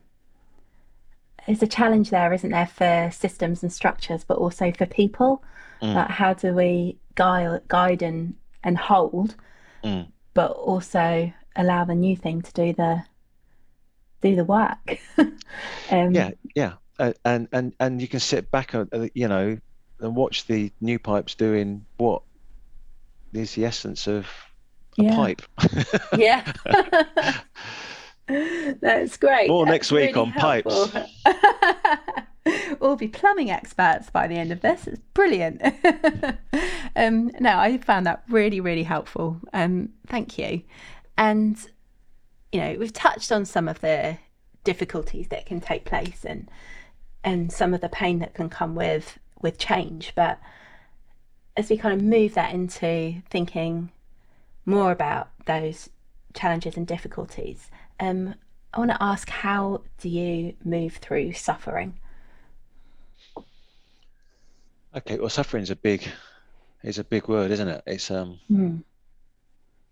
Is 1.46 1.62
a 1.62 1.66
challenge 1.66 2.10
there, 2.10 2.32
isn't 2.32 2.50
there, 2.50 2.66
for 2.66 3.10
systems 3.12 3.62
and 3.62 3.72
structures, 3.72 4.24
but 4.24 4.38
also 4.38 4.72
for 4.72 4.86
people. 4.86 5.42
Mm. 5.82 5.94
Like 5.94 6.10
how 6.10 6.34
do 6.34 6.52
we 6.52 6.98
guide, 7.14 7.60
guide 7.68 8.02
and, 8.02 8.34
and 8.64 8.78
hold, 8.78 9.34
mm. 9.84 10.06
but 10.34 10.52
also 10.52 11.32
allow 11.54 11.84
the 11.84 11.94
new 11.94 12.16
thing 12.16 12.42
to 12.42 12.52
do 12.52 12.72
the 12.72 13.02
do 14.22 14.34
the 14.34 14.44
work. 14.44 14.98
um, 15.18 16.12
yeah, 16.12 16.30
yeah, 16.54 16.72
uh, 16.98 17.12
and 17.24 17.48
and 17.52 17.74
and 17.78 18.00
you 18.00 18.08
can 18.08 18.20
sit 18.20 18.50
back, 18.50 18.74
uh, 18.74 18.84
you 19.14 19.28
know, 19.28 19.58
and 20.00 20.16
watch 20.16 20.46
the 20.46 20.72
new 20.80 20.98
pipes 20.98 21.34
doing 21.34 21.84
what 21.96 22.22
is 23.32 23.54
the 23.54 23.64
essence 23.64 24.06
of 24.06 24.26
a 24.98 25.02
yeah. 25.02 25.16
pipe. 25.16 25.42
yeah. 26.16 26.52
That's 28.80 29.16
great. 29.16 29.48
More 29.48 29.64
That's 29.64 29.74
next 29.74 29.92
week 29.92 30.16
really 30.16 30.26
on 30.26 30.30
helpful. 30.30 30.88
pipes. 30.88 31.10
we'll 32.80 32.96
be 32.96 33.08
plumbing 33.08 33.50
experts 33.50 34.10
by 34.10 34.26
the 34.26 34.36
end 34.36 34.52
of 34.52 34.60
this. 34.60 34.86
It's 34.86 35.00
brilliant. 35.14 35.62
um, 36.96 37.30
no, 37.40 37.58
I 37.58 37.78
found 37.78 38.06
that 38.06 38.24
really, 38.28 38.60
really 38.60 38.82
helpful. 38.82 39.40
Um, 39.52 39.90
thank 40.06 40.38
you. 40.38 40.62
And, 41.16 41.56
you 42.52 42.60
know, 42.60 42.76
we've 42.78 42.92
touched 42.92 43.32
on 43.32 43.44
some 43.44 43.68
of 43.68 43.80
the 43.80 44.18
difficulties 44.64 45.28
that 45.28 45.46
can 45.46 45.60
take 45.60 45.84
place 45.84 46.24
and 46.24 46.50
and 47.22 47.52
some 47.52 47.74
of 47.74 47.80
the 47.80 47.88
pain 47.88 48.18
that 48.20 48.34
can 48.34 48.48
come 48.48 48.74
with 48.74 49.18
with 49.40 49.58
change. 49.58 50.12
But 50.14 50.38
as 51.56 51.70
we 51.70 51.76
kind 51.76 51.94
of 51.94 52.04
move 52.04 52.34
that 52.34 52.52
into 52.52 53.22
thinking 53.30 53.90
more 54.64 54.92
about 54.92 55.28
those 55.46 55.90
challenges 56.34 56.76
and 56.76 56.86
difficulties, 56.86 57.70
um, 58.00 58.34
I 58.72 58.78
want 58.78 58.90
to 58.90 59.02
ask 59.02 59.28
how 59.28 59.82
do 59.98 60.08
you 60.08 60.54
move 60.64 60.96
through 60.96 61.32
suffering? 61.32 61.98
Okay, 64.94 65.18
well, 65.18 65.28
suffering 65.28 65.62
is 65.62 65.70
a 65.70 65.76
big 65.76 66.06
is 66.82 66.98
a 66.98 67.04
big 67.04 67.28
word, 67.28 67.50
isn't 67.50 67.68
it? 67.68 67.82
It's 67.86 68.10
um, 68.10 68.38
mm. 68.50 68.82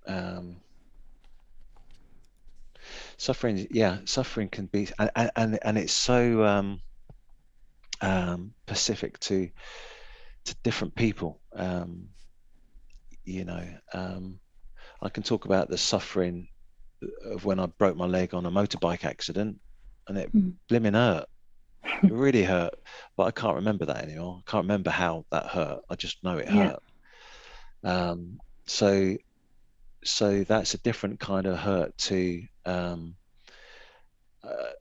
um 0.07 0.57
suffering. 3.17 3.67
Yeah, 3.71 3.99
suffering 4.05 4.49
can 4.49 4.67
be, 4.67 4.89
and 4.99 5.11
and 5.37 5.59
and 5.63 5.79
it's 5.79 5.93
so 5.93 6.45
um, 6.45 6.81
um, 8.01 8.55
specific 8.67 9.19
to 9.21 9.51
to 10.45 10.55
different 10.63 10.95
people. 10.95 11.41
Um, 11.55 12.09
you 13.25 13.45
know, 13.45 13.67
um, 13.93 14.39
I 15.01 15.09
can 15.09 15.23
talk 15.23 15.45
about 15.47 15.69
the 15.69 15.79
suffering 15.79 16.49
of 17.25 17.45
when 17.45 17.61
I 17.61 17.67
broke 17.67 17.97
my 17.97 18.07
leg 18.07 18.35
on 18.35 18.47
a 18.47 18.51
motorbike 18.51 19.05
accident, 19.05 19.61
and 20.09 20.19
it 20.19 20.35
mm. 20.35 20.55
blimmin' 20.69 20.95
hurt. 20.95 21.27
It 22.03 22.13
really 22.13 22.45
hurt, 22.45 22.75
but 23.17 23.25
I 23.25 23.31
can't 23.31 23.57
remember 23.57 23.85
that 23.87 24.03
anymore. 24.03 24.43
I 24.47 24.51
can't 24.51 24.65
remember 24.65 24.91
how 24.91 25.27
that 25.31 25.47
hurt. 25.47 25.81
I 25.91 25.95
just 25.97 26.25
know 26.25 26.39
it 26.39 26.49
yeah. 26.51 26.69
hurt. 26.71 26.83
Um, 27.85 28.39
so, 28.67 29.17
so 30.03 30.45
that's 30.45 30.75
a 30.75 30.79
different 30.79 31.21
kind 31.21 31.47
of 31.47 31.59
hurt 31.59 31.97
to 31.99 32.43
um, 32.65 33.17
uh, 34.43 34.73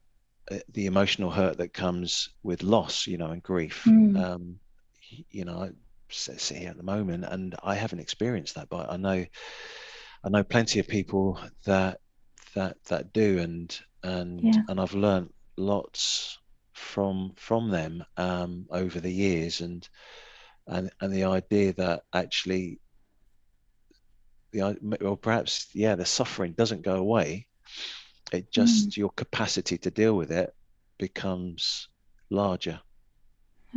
the 0.74 0.86
emotional 0.86 1.30
hurt 1.30 1.58
that 1.58 1.74
comes 1.74 2.30
with 2.42 2.64
loss, 2.64 3.06
you 3.08 3.18
know, 3.18 3.32
and 3.32 3.44
grief. 3.44 3.84
Mm. 3.86 4.22
Um, 4.22 4.60
you 5.30 5.46
know, 5.46 5.58
I 5.58 5.72
sit 6.10 6.58
here 6.58 6.70
at 6.70 6.78
the 6.78 6.84
moment, 6.84 7.26
and 7.26 7.56
I 7.64 7.76
haven't 7.76 8.00
experienced 8.00 8.56
that, 8.56 8.70
but 8.70 8.90
I 8.90 8.98
know, 8.98 9.26
I 10.24 10.30
know 10.30 10.44
plenty 10.44 10.80
of 10.80 10.88
people 10.88 11.40
that 11.66 12.00
that 12.56 12.84
that 12.86 13.14
do 13.14 13.40
and 13.40 13.80
and 14.04 14.42
yeah. 14.42 14.62
and 14.68 14.80
I've 14.80 14.94
learned 14.94 15.32
lots 15.58 16.40
from 16.74 17.34
from 17.36 17.70
them 17.70 18.04
um, 18.18 18.66
over 18.70 19.00
the 19.00 19.12
years 19.12 19.62
and 19.62 19.88
and 20.68 20.92
and 21.02 21.14
the 21.14 21.26
idea 21.26 21.74
that 21.74 22.04
actually 22.14 22.80
the 24.52 24.78
or 25.02 25.18
perhaps 25.18 25.68
yeah 25.74 25.96
the 25.96 26.06
suffering 26.06 26.54
doesn't 26.54 26.84
go 26.84 26.96
away 26.96 27.48
it 28.32 28.52
just 28.52 28.90
mm. 28.90 28.98
your 28.98 29.10
capacity 29.10 29.78
to 29.78 29.92
deal 29.92 30.16
with 30.16 30.32
it 30.32 30.54
becomes 30.98 31.90
larger 32.30 32.80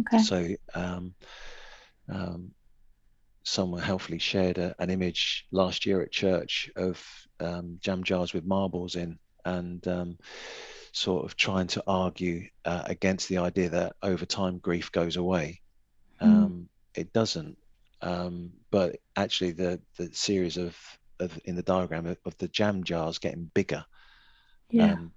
okay 0.01 0.23
so 0.23 0.49
um, 0.75 1.15
um, 2.09 2.51
someone 3.43 3.83
helpfully 3.83 4.19
shared 4.19 4.59
a, 4.59 4.75
an 4.79 4.91
image 4.91 5.47
last 5.51 5.87
year 5.87 6.03
at 6.03 6.13
church 6.13 6.71
of 6.77 7.26
um, 7.41 7.79
jam 7.81 8.05
jars 8.05 8.33
with 8.33 8.45
marbles 8.45 8.97
in 8.97 9.19
and 9.45 9.87
um, 9.89 10.19
sort 10.93 11.25
of 11.25 11.37
trying 11.37 11.67
to 11.69 11.83
argue 11.87 12.49
uh, 12.65 12.83
against 12.87 13.29
the 13.29 13.39
idea 13.39 13.69
that 13.69 13.97
over 14.03 14.27
time 14.27 14.59
grief 14.59 14.91
goes 14.93 15.17
away. 15.17 15.61
Mm. 16.21 16.27
Um, 16.27 16.69
it 16.95 17.13
doesn't. 17.13 17.57
Um, 18.03 18.53
but 18.71 18.97
actually, 19.17 19.53
the, 19.53 19.81
the 19.97 20.11
series 20.13 20.57
of, 20.57 20.77
of 21.21 21.39
in 21.45 21.57
the 21.57 21.63
diagram 21.63 22.07
of, 22.07 22.19
of 22.25 22.37
the 22.39 22.49
jam 22.49 22.85
jars 22.85 23.19
getting 23.19 23.51
bigger. 23.55 23.85
Yeah. 24.71 24.93
Um, 24.93 25.13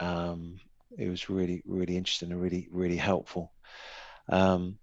um, 0.00 0.60
it 0.96 1.08
was 1.08 1.28
really, 1.28 1.62
really 1.66 1.96
interesting 1.96 2.32
and 2.32 2.40
really, 2.40 2.68
really 2.70 2.96
helpful. 2.96 3.52
Um, 4.28 4.78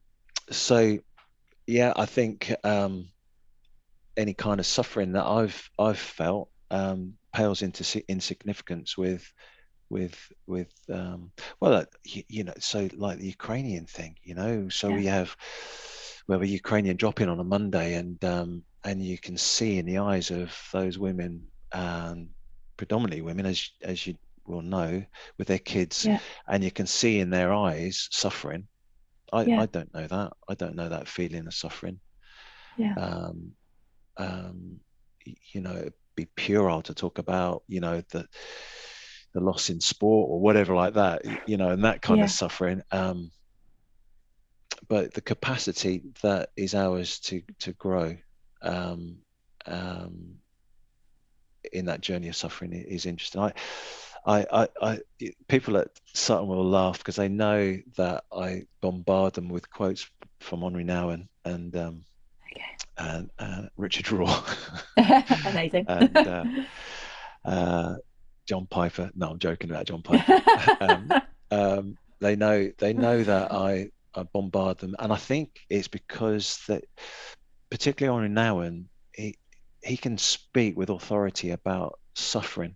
so 0.51 0.99
yeah, 1.67 1.93
I 1.95 2.05
think 2.05 2.53
um, 2.63 3.09
any 4.17 4.33
kind 4.33 4.59
of 4.59 4.65
suffering 4.65 5.13
that 5.13 5.25
I've 5.25 5.69
I've 5.79 5.99
felt 5.99 6.49
um, 6.71 7.13
pales 7.33 7.61
into 7.61 8.03
insignificance 8.07 8.97
with 8.97 9.31
with 9.89 10.17
with 10.47 10.73
um, 10.91 11.31
well, 11.59 11.85
you, 12.03 12.23
you, 12.27 12.43
know, 12.43 12.53
so 12.59 12.89
like 12.95 13.19
the 13.19 13.27
Ukrainian 13.27 13.85
thing, 13.85 14.15
you 14.23 14.35
know, 14.35 14.69
so 14.69 14.89
yeah. 14.89 14.95
we 14.95 15.05
have 15.05 15.35
we 16.27 16.33
have 16.33 16.41
a 16.41 16.47
Ukrainian 16.47 16.97
drop 16.97 17.21
in 17.21 17.29
on 17.29 17.39
a 17.39 17.43
Monday, 17.43 17.95
and 17.95 18.23
um, 18.23 18.63
and 18.83 19.03
you 19.03 19.17
can 19.17 19.37
see 19.37 19.77
in 19.77 19.85
the 19.85 19.99
eyes 19.99 20.31
of 20.31 20.55
those 20.71 20.97
women, 20.97 21.47
um, 21.71 22.29
predominantly 22.77 23.21
women, 23.21 23.45
as 23.45 23.69
as 23.81 24.07
you 24.07 24.15
will 24.45 24.61
know, 24.61 25.03
with 25.37 25.47
their 25.47 25.59
kids, 25.59 26.05
yeah. 26.05 26.19
and 26.47 26.63
you 26.63 26.71
can 26.71 26.87
see 26.87 27.19
in 27.19 27.29
their 27.29 27.53
eyes 27.53 28.09
suffering 28.11 28.67
I, 29.33 29.43
yeah. 29.43 29.61
I 29.61 29.65
don't 29.65 29.93
know 29.93 30.07
that. 30.07 30.33
I 30.47 30.53
don't 30.53 30.75
know 30.75 30.89
that 30.89 31.07
feeling 31.07 31.47
of 31.47 31.53
suffering. 31.53 31.99
Yeah. 32.77 32.93
Um, 32.93 33.51
um, 34.17 34.79
you 35.25 35.61
know, 35.61 35.89
be 36.15 36.25
puerile 36.35 36.81
to 36.83 36.93
talk 36.93 37.17
about, 37.17 37.63
you 37.67 37.79
know, 37.79 38.01
the 38.11 38.27
the 39.33 39.39
loss 39.39 39.69
in 39.69 39.81
sport 39.81 40.29
or 40.29 40.39
whatever 40.39 40.75
like 40.75 40.93
that, 40.93 41.23
you 41.47 41.57
know, 41.57 41.69
and 41.69 41.85
that 41.85 42.01
kind 42.01 42.19
yeah. 42.19 42.25
of 42.25 42.31
suffering. 42.31 42.83
Um, 42.91 43.31
but 44.87 45.13
the 45.13 45.21
capacity 45.21 46.03
that 46.21 46.49
is 46.55 46.75
ours 46.75 47.19
to 47.19 47.41
to 47.59 47.73
grow 47.73 48.15
um, 48.61 49.17
um, 49.65 50.35
in 51.71 51.85
that 51.85 52.01
journey 52.01 52.27
of 52.27 52.35
suffering 52.35 52.73
is 52.73 53.05
interesting. 53.05 53.41
I 53.41 53.53
I, 54.25 54.45
I, 54.51 54.67
I, 54.81 54.99
people 55.47 55.77
at 55.77 55.89
Sutton 56.13 56.47
will 56.47 56.65
laugh 56.65 56.97
because 56.97 57.17
they 57.17 57.27
know 57.27 57.77
that 57.97 58.23
I 58.31 58.63
bombard 58.81 59.33
them 59.33 59.49
with 59.49 59.69
quotes 59.69 60.09
from 60.39 60.63
Henri 60.63 60.85
Nouwen 60.85 61.27
and 61.43 61.75
um, 61.75 62.05
and 62.97 63.29
uh, 63.39 63.63
Richard 63.77 64.05
Rohr. 64.05 64.43
Amazing. 65.47 65.85
and 65.87 66.17
uh, 66.17 66.45
uh, 67.45 67.95
John 68.47 68.67
Piper. 68.69 69.11
No, 69.15 69.31
I'm 69.31 69.39
joking 69.39 69.69
about 69.69 69.85
John 69.85 70.01
Piper. 70.01 70.41
um, 70.81 71.11
um, 71.51 71.97
they 72.19 72.35
know 72.35 72.71
they 72.77 72.93
know 72.93 73.23
that 73.23 73.51
I, 73.51 73.89
I 74.15 74.23
bombard 74.23 74.77
them, 74.77 74.95
and 74.99 75.11
I 75.11 75.17
think 75.17 75.59
it's 75.69 75.87
because 75.87 76.59
that, 76.67 76.83
particularly 77.69 78.15
Henri 78.15 78.29
Nouwen, 78.29 78.85
he 79.13 79.37
he 79.81 79.97
can 79.97 80.17
speak 80.17 80.77
with 80.77 80.89
authority 80.89 81.51
about 81.51 81.99
suffering 82.15 82.75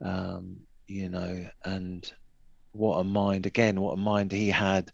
um, 0.00 0.58
you 0.86 1.08
know, 1.08 1.46
and 1.64 2.10
what 2.72 2.98
a 2.98 3.04
mind 3.04 3.46
again, 3.46 3.80
what 3.80 3.94
a 3.94 3.96
mind 3.96 4.32
he 4.32 4.48
had, 4.48 4.90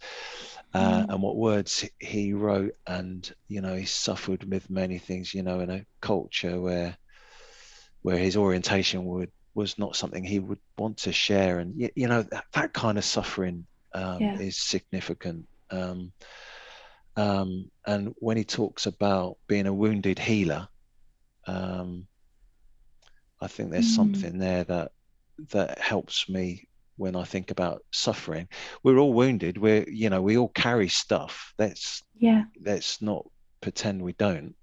uh, 0.75 1.03
mm. 1.03 1.09
and 1.09 1.23
what 1.23 1.37
words 1.37 1.89
he 2.01 2.33
wrote, 2.33 2.75
and 2.87 3.33
you 3.49 3.61
know, 3.61 3.77
he 3.77 3.85
suffered 3.85 4.51
with 4.51 4.69
many 4.69 4.99
things, 4.99 5.33
you 5.33 5.43
know, 5.43 5.61
in 5.61 5.71
a 5.71 5.87
culture 6.01 6.61
where 6.61 6.97
where 8.03 8.19
his 8.19 8.37
orientation 8.37 9.05
would 9.05 9.31
was 9.55 9.79
not 9.79 9.95
something 9.95 10.25
he 10.25 10.41
would 10.41 10.59
want 10.77 10.97
to 10.99 11.13
share, 11.13 11.61
and 11.61 11.81
you, 11.81 11.91
you 11.95 12.09
know, 12.09 12.23
that, 12.23 12.45
that 12.53 12.73
kind 12.73 12.99
of 12.99 13.05
suffering 13.05 13.67
um, 13.93 14.21
yeah. 14.21 14.39
is 14.39 14.57
significant. 14.57 15.47
Um, 15.71 16.13
um, 17.17 17.71
and 17.87 18.13
when 18.19 18.37
he 18.37 18.45
talks 18.45 18.87
about 18.87 19.39
being 19.47 19.69
a 19.69 19.73
wounded 19.73 20.19
healer, 20.19 20.67
um, 21.47 22.09
I 23.41 23.47
think 23.47 23.71
there's 23.71 23.93
mm. 23.93 23.97
something 23.97 24.39
there 24.39 24.65
that 24.65 24.91
that 25.51 25.79
helps 25.79 26.29
me 26.29 26.67
when 26.97 27.17
I 27.17 27.25
think 27.25 27.51
about 27.51 27.83
suffering. 27.93 28.49
We're 28.83 28.99
all 28.99 29.13
wounded. 29.13 29.59
We're 29.59 29.89
you 29.89 30.11
know 30.11 30.23
we 30.23 30.39
all 30.39 30.49
carry 30.49 30.89
stuff. 30.89 31.53
Let's 31.59 32.03
yeah. 32.17 32.45
Let's 32.61 33.03
not 33.03 33.27
pretend 33.61 34.03
we 34.03 34.13
don't. 34.13 34.55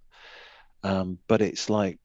Um, 0.84 1.19
but 1.27 1.41
it's 1.41 1.69
like 1.69 1.99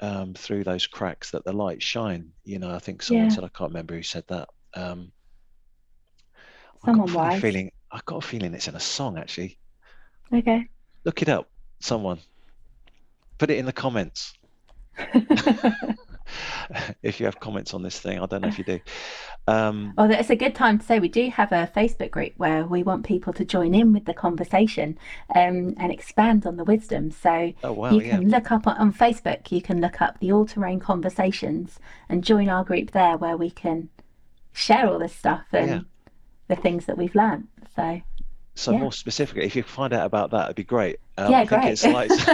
um, 0.00 0.34
through 0.34 0.64
those 0.64 0.86
cracks 0.86 1.32
that 1.32 1.44
the 1.44 1.52
light 1.52 1.82
shine. 1.82 2.30
You 2.44 2.58
know, 2.58 2.74
I 2.74 2.78
think 2.78 3.02
someone 3.02 3.26
yeah. 3.26 3.34
said 3.34 3.44
I 3.44 3.48
can't 3.48 3.70
remember 3.70 3.94
who 3.94 4.02
said 4.02 4.24
that. 4.28 4.48
Um, 4.74 5.12
someone 6.84 7.16
I 7.16 7.40
feeling 7.40 7.72
I 7.90 8.00
got 8.04 8.24
a 8.24 8.26
feeling 8.26 8.54
it's 8.54 8.68
in 8.68 8.74
a 8.74 8.80
song 8.80 9.18
actually. 9.18 9.58
Okay. 10.32 10.66
Look 11.04 11.22
it 11.22 11.28
up. 11.28 11.48
Someone. 11.80 12.18
Put 13.38 13.50
it 13.50 13.58
in 13.58 13.66
the 13.66 13.72
comments. 13.72 14.34
if 17.02 17.20
you 17.20 17.26
have 17.26 17.40
comments 17.40 17.74
on 17.74 17.82
this 17.82 17.98
thing. 17.98 18.18
I 18.18 18.26
don't 18.26 18.42
know 18.42 18.48
if 18.48 18.58
you 18.58 18.64
do. 18.64 18.80
Um, 19.46 19.94
well, 19.96 20.10
it's 20.10 20.30
a 20.30 20.36
good 20.36 20.54
time 20.54 20.78
to 20.78 20.84
say 20.84 20.98
we 20.98 21.08
do 21.08 21.30
have 21.30 21.52
a 21.52 21.70
Facebook 21.74 22.10
group 22.10 22.32
where 22.36 22.66
we 22.66 22.82
want 22.82 23.06
people 23.06 23.32
to 23.32 23.44
join 23.44 23.74
in 23.74 23.92
with 23.92 24.04
the 24.04 24.14
conversation 24.14 24.98
um, 25.34 25.74
and 25.78 25.90
expand 25.90 26.46
on 26.46 26.56
the 26.56 26.64
wisdom. 26.64 27.10
So 27.10 27.52
oh, 27.64 27.72
wow, 27.72 27.90
you 27.90 28.02
can 28.02 28.22
yeah. 28.22 28.36
look 28.36 28.52
up 28.52 28.66
on, 28.66 28.76
on, 28.76 28.92
Facebook, 28.92 29.50
you 29.50 29.62
can 29.62 29.80
look 29.80 30.02
up 30.02 30.18
the 30.20 30.32
All 30.32 30.46
Terrain 30.46 30.80
Conversations 30.80 31.78
and 32.08 32.22
join 32.22 32.48
our 32.48 32.64
group 32.64 32.90
there 32.90 33.16
where 33.16 33.36
we 33.36 33.50
can 33.50 33.88
share 34.52 34.88
all 34.88 34.98
this 34.98 35.14
stuff 35.14 35.46
and 35.52 35.70
yeah. 35.70 35.80
the 36.48 36.56
things 36.56 36.86
that 36.86 36.98
we've 36.98 37.14
learned. 37.14 37.48
So 37.74 38.02
so 38.58 38.72
yeah. 38.72 38.78
more 38.78 38.92
specifically, 38.92 39.44
if 39.44 39.54
you 39.54 39.62
find 39.62 39.92
out 39.92 40.04
about 40.04 40.32
that, 40.32 40.46
it'd 40.46 40.56
be 40.56 40.64
great. 40.64 40.98
Um, 41.16 41.30
yeah, 41.30 41.38
I 41.42 41.46
think 41.46 41.62
great. 41.62 41.72
it's 41.72 41.84
lights, 41.84 42.24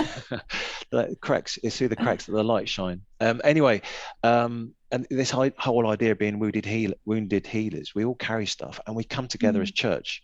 the 0.91 1.17
cracks. 1.21 1.59
It's 1.63 1.77
through 1.77 1.89
the 1.89 1.97
cracks 1.97 2.25
that 2.25 2.33
the 2.33 2.43
light 2.43 2.67
shine. 2.67 3.03
Um, 3.21 3.43
anyway, 3.45 3.83
um, 4.23 4.73
and 4.91 5.07
this 5.11 5.31
whole 5.31 5.87
idea 5.87 6.13
of 6.13 6.19
being 6.19 6.39
wounded 6.39 6.65
heal, 6.65 6.95
wounded 7.05 7.47
healers, 7.47 7.95
we 7.95 8.07
all 8.07 8.15
carry 8.15 8.47
stuff, 8.47 8.81
and 8.87 8.97
we 8.97 9.05
come 9.05 9.29
together 9.29 9.59
mm. 9.59 9.65
as 9.65 9.73
church, 9.73 10.23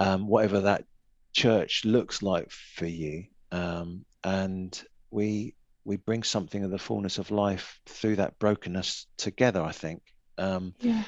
um, 0.00 0.26
whatever 0.26 0.62
that 0.62 0.86
church 1.32 1.84
looks 1.84 2.20
like 2.20 2.50
for 2.50 2.86
you, 2.86 3.26
um, 3.52 4.04
and 4.24 4.82
we 5.12 5.54
we 5.84 5.98
bring 5.98 6.24
something 6.24 6.64
of 6.64 6.72
the 6.72 6.78
fullness 6.78 7.18
of 7.18 7.30
life 7.30 7.78
through 7.86 8.16
that 8.16 8.40
brokenness 8.40 9.06
together. 9.18 9.62
I 9.62 9.72
think, 9.72 10.02
um, 10.36 10.74
yeah. 10.80 11.04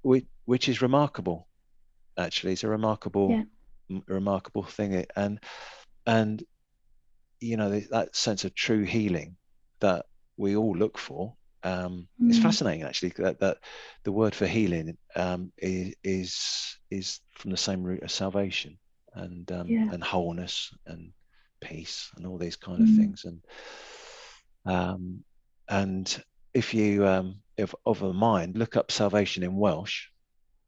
which, 0.00 0.24
which 0.46 0.70
is 0.70 0.80
remarkable. 0.80 1.48
Actually, 2.16 2.54
it's 2.54 2.64
a 2.64 2.68
remarkable. 2.68 3.30
Yeah 3.30 3.42
remarkable 4.06 4.62
thing 4.62 5.06
and 5.16 5.40
and 6.06 6.42
you 7.40 7.56
know 7.56 7.80
that 7.90 8.14
sense 8.16 8.44
of 8.44 8.54
true 8.54 8.82
healing 8.84 9.36
that 9.80 10.06
we 10.36 10.56
all 10.56 10.76
look 10.76 10.98
for 10.98 11.34
um, 11.64 12.06
mm. 12.22 12.28
it's 12.28 12.38
fascinating 12.38 12.84
actually 12.84 13.12
that, 13.16 13.40
that 13.40 13.58
the 14.04 14.12
word 14.12 14.34
for 14.34 14.46
healing 14.46 14.96
um, 15.16 15.52
is, 15.58 15.94
is 16.04 16.78
is 16.90 17.20
from 17.34 17.50
the 17.50 17.56
same 17.56 17.82
root 17.82 18.02
as 18.02 18.12
salvation 18.12 18.78
and 19.14 19.50
um, 19.50 19.66
yeah. 19.66 19.88
and 19.92 20.02
wholeness 20.02 20.72
and 20.86 21.12
peace 21.60 22.10
and 22.16 22.26
all 22.26 22.38
these 22.38 22.56
kind 22.56 22.80
of 22.80 22.88
mm. 22.88 22.96
things 22.96 23.24
and 23.24 23.40
um, 24.66 25.24
and 25.68 26.22
if 26.54 26.74
you 26.74 27.06
um, 27.06 27.40
if 27.56 27.74
of 27.84 28.02
a 28.02 28.12
mind 28.12 28.56
look 28.56 28.76
up 28.76 28.92
salvation 28.92 29.42
in 29.42 29.56
Welsh 29.56 30.08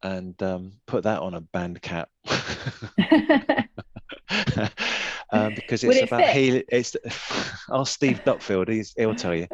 and 0.02 0.40
um, 0.42 0.72
put 0.86 1.04
that 1.04 1.20
on 1.20 1.34
a 1.34 1.40
band 1.40 1.80
cap 1.82 2.08
um, 5.32 5.54
because 5.54 5.84
it's 5.84 6.02
about 6.02 6.28
healing. 6.28 6.62
It's 6.68 6.96
our 7.68 7.86
Steve 7.86 8.22
Duckfield. 8.24 8.68
He's, 8.68 8.94
he'll 8.96 9.14
tell 9.14 9.34
you. 9.34 9.46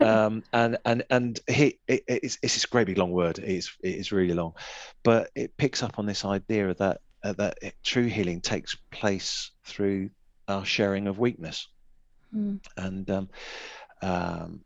Um, 0.00 0.42
and 0.52 0.78
and 0.84 1.04
and 1.10 1.40
he 1.48 1.78
it, 1.88 2.04
it's 2.06 2.38
it's 2.42 2.54
this 2.54 2.66
great 2.66 2.86
big 2.86 2.98
long 2.98 3.12
word. 3.12 3.38
It's 3.38 3.76
it 3.82 3.96
is 3.96 4.12
really 4.12 4.34
long, 4.34 4.54
but 5.02 5.30
it 5.34 5.56
picks 5.56 5.82
up 5.82 5.98
on 5.98 6.06
this 6.06 6.24
idea 6.24 6.74
that 6.74 7.00
uh, 7.22 7.32
that 7.34 7.58
it, 7.62 7.74
true 7.82 8.06
healing 8.06 8.40
takes 8.40 8.74
place 8.90 9.50
through 9.64 10.10
our 10.48 10.64
sharing 10.64 11.08
of 11.08 11.18
weakness, 11.18 11.68
mm. 12.34 12.60
and 12.76 13.10
um, 13.10 13.28
um, 14.02 14.60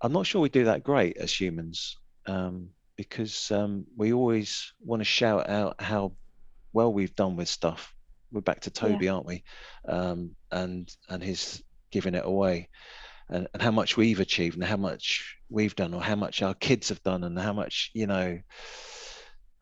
I'm 0.00 0.12
not 0.12 0.26
sure 0.26 0.40
we 0.40 0.48
do 0.48 0.64
that 0.64 0.82
great 0.82 1.16
as 1.16 1.32
humans. 1.32 1.96
Um, 2.26 2.70
because 2.96 3.50
um, 3.50 3.86
we 3.96 4.12
always 4.12 4.72
want 4.80 5.00
to 5.00 5.04
shout 5.04 5.48
out 5.48 5.80
how 5.80 6.12
well 6.72 6.92
we've 6.92 7.14
done 7.14 7.36
with 7.36 7.48
stuff. 7.48 7.94
We're 8.30 8.40
back 8.40 8.60
to 8.60 8.70
Toby, 8.70 9.06
yeah. 9.06 9.12
aren't 9.12 9.26
we? 9.26 9.44
Um, 9.86 10.34
and 10.50 10.94
and 11.08 11.22
his 11.22 11.62
giving 11.90 12.14
it 12.14 12.24
away, 12.24 12.68
and, 13.28 13.46
and 13.52 13.62
how 13.62 13.70
much 13.70 13.96
we've 13.96 14.20
achieved, 14.20 14.56
and 14.56 14.64
how 14.64 14.76
much 14.76 15.36
we've 15.50 15.76
done, 15.76 15.94
or 15.94 16.02
how 16.02 16.16
much 16.16 16.42
our 16.42 16.54
kids 16.54 16.88
have 16.88 17.02
done, 17.02 17.24
and 17.24 17.38
how 17.38 17.52
much 17.52 17.90
you 17.94 18.06
know. 18.06 18.40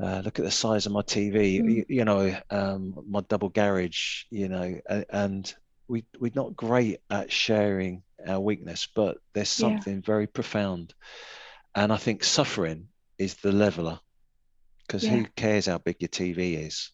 Uh, 0.02 0.22
look 0.24 0.38
at 0.38 0.46
the 0.46 0.50
size 0.50 0.86
of 0.86 0.92
my 0.92 1.02
TV, 1.02 1.60
mm. 1.60 1.74
you, 1.74 1.84
you, 1.86 2.04
know, 2.06 2.34
um, 2.48 2.94
my 3.06 3.20
double 3.28 3.50
garage, 3.50 4.24
you 4.30 4.48
know, 4.48 4.80
and, 4.88 5.04
and 5.10 5.54
we 5.88 6.06
we're 6.18 6.32
not 6.34 6.56
great 6.56 7.00
at 7.10 7.30
sharing 7.30 8.02
our 8.26 8.40
weakness, 8.40 8.88
but 8.94 9.18
there's 9.34 9.50
something 9.50 9.96
yeah. 9.96 10.02
very 10.02 10.26
profound, 10.26 10.94
and 11.74 11.92
I 11.92 11.98
think 11.98 12.24
suffering 12.24 12.88
is 13.20 13.34
the 13.34 13.52
leveler 13.52 14.00
because 14.86 15.04
yeah. 15.04 15.10
who 15.10 15.26
cares 15.36 15.66
how 15.66 15.78
big 15.78 15.96
your 16.00 16.08
TV 16.08 16.66
is 16.66 16.90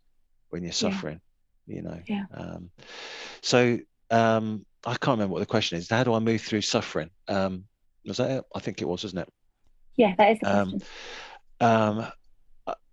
when 0.51 0.64
you're 0.64 0.72
suffering, 0.72 1.20
yeah. 1.66 1.77
you 1.77 1.83
know? 1.83 2.01
Yeah. 2.07 2.24
Um, 2.35 2.70
so 3.43 3.79
um, 4.11 4.66
I 4.85 4.97
can't 4.97 5.16
remember 5.18 5.35
what 5.35 5.41
the 5.41 5.47
question 5.47 5.79
is. 5.79 5.89
How 5.89 6.03
do 6.03 6.12
I 6.14 6.18
move 6.18 6.43
through 6.43 6.62
suffering? 6.62 7.11
Um, 7.29 7.64
was 8.05 8.16
that 8.16 8.31
it? 8.31 8.45
I 8.55 8.59
think 8.59 8.83
it 8.83 8.89
was, 8.89 9.05
wasn't 9.05 9.22
it? 9.22 9.33
Yeah, 9.97 10.14
that 10.18 10.33
is 10.33 10.39
the 10.41 10.59
um, 10.59 10.70
question. 10.70 10.89
Um, 11.61 12.07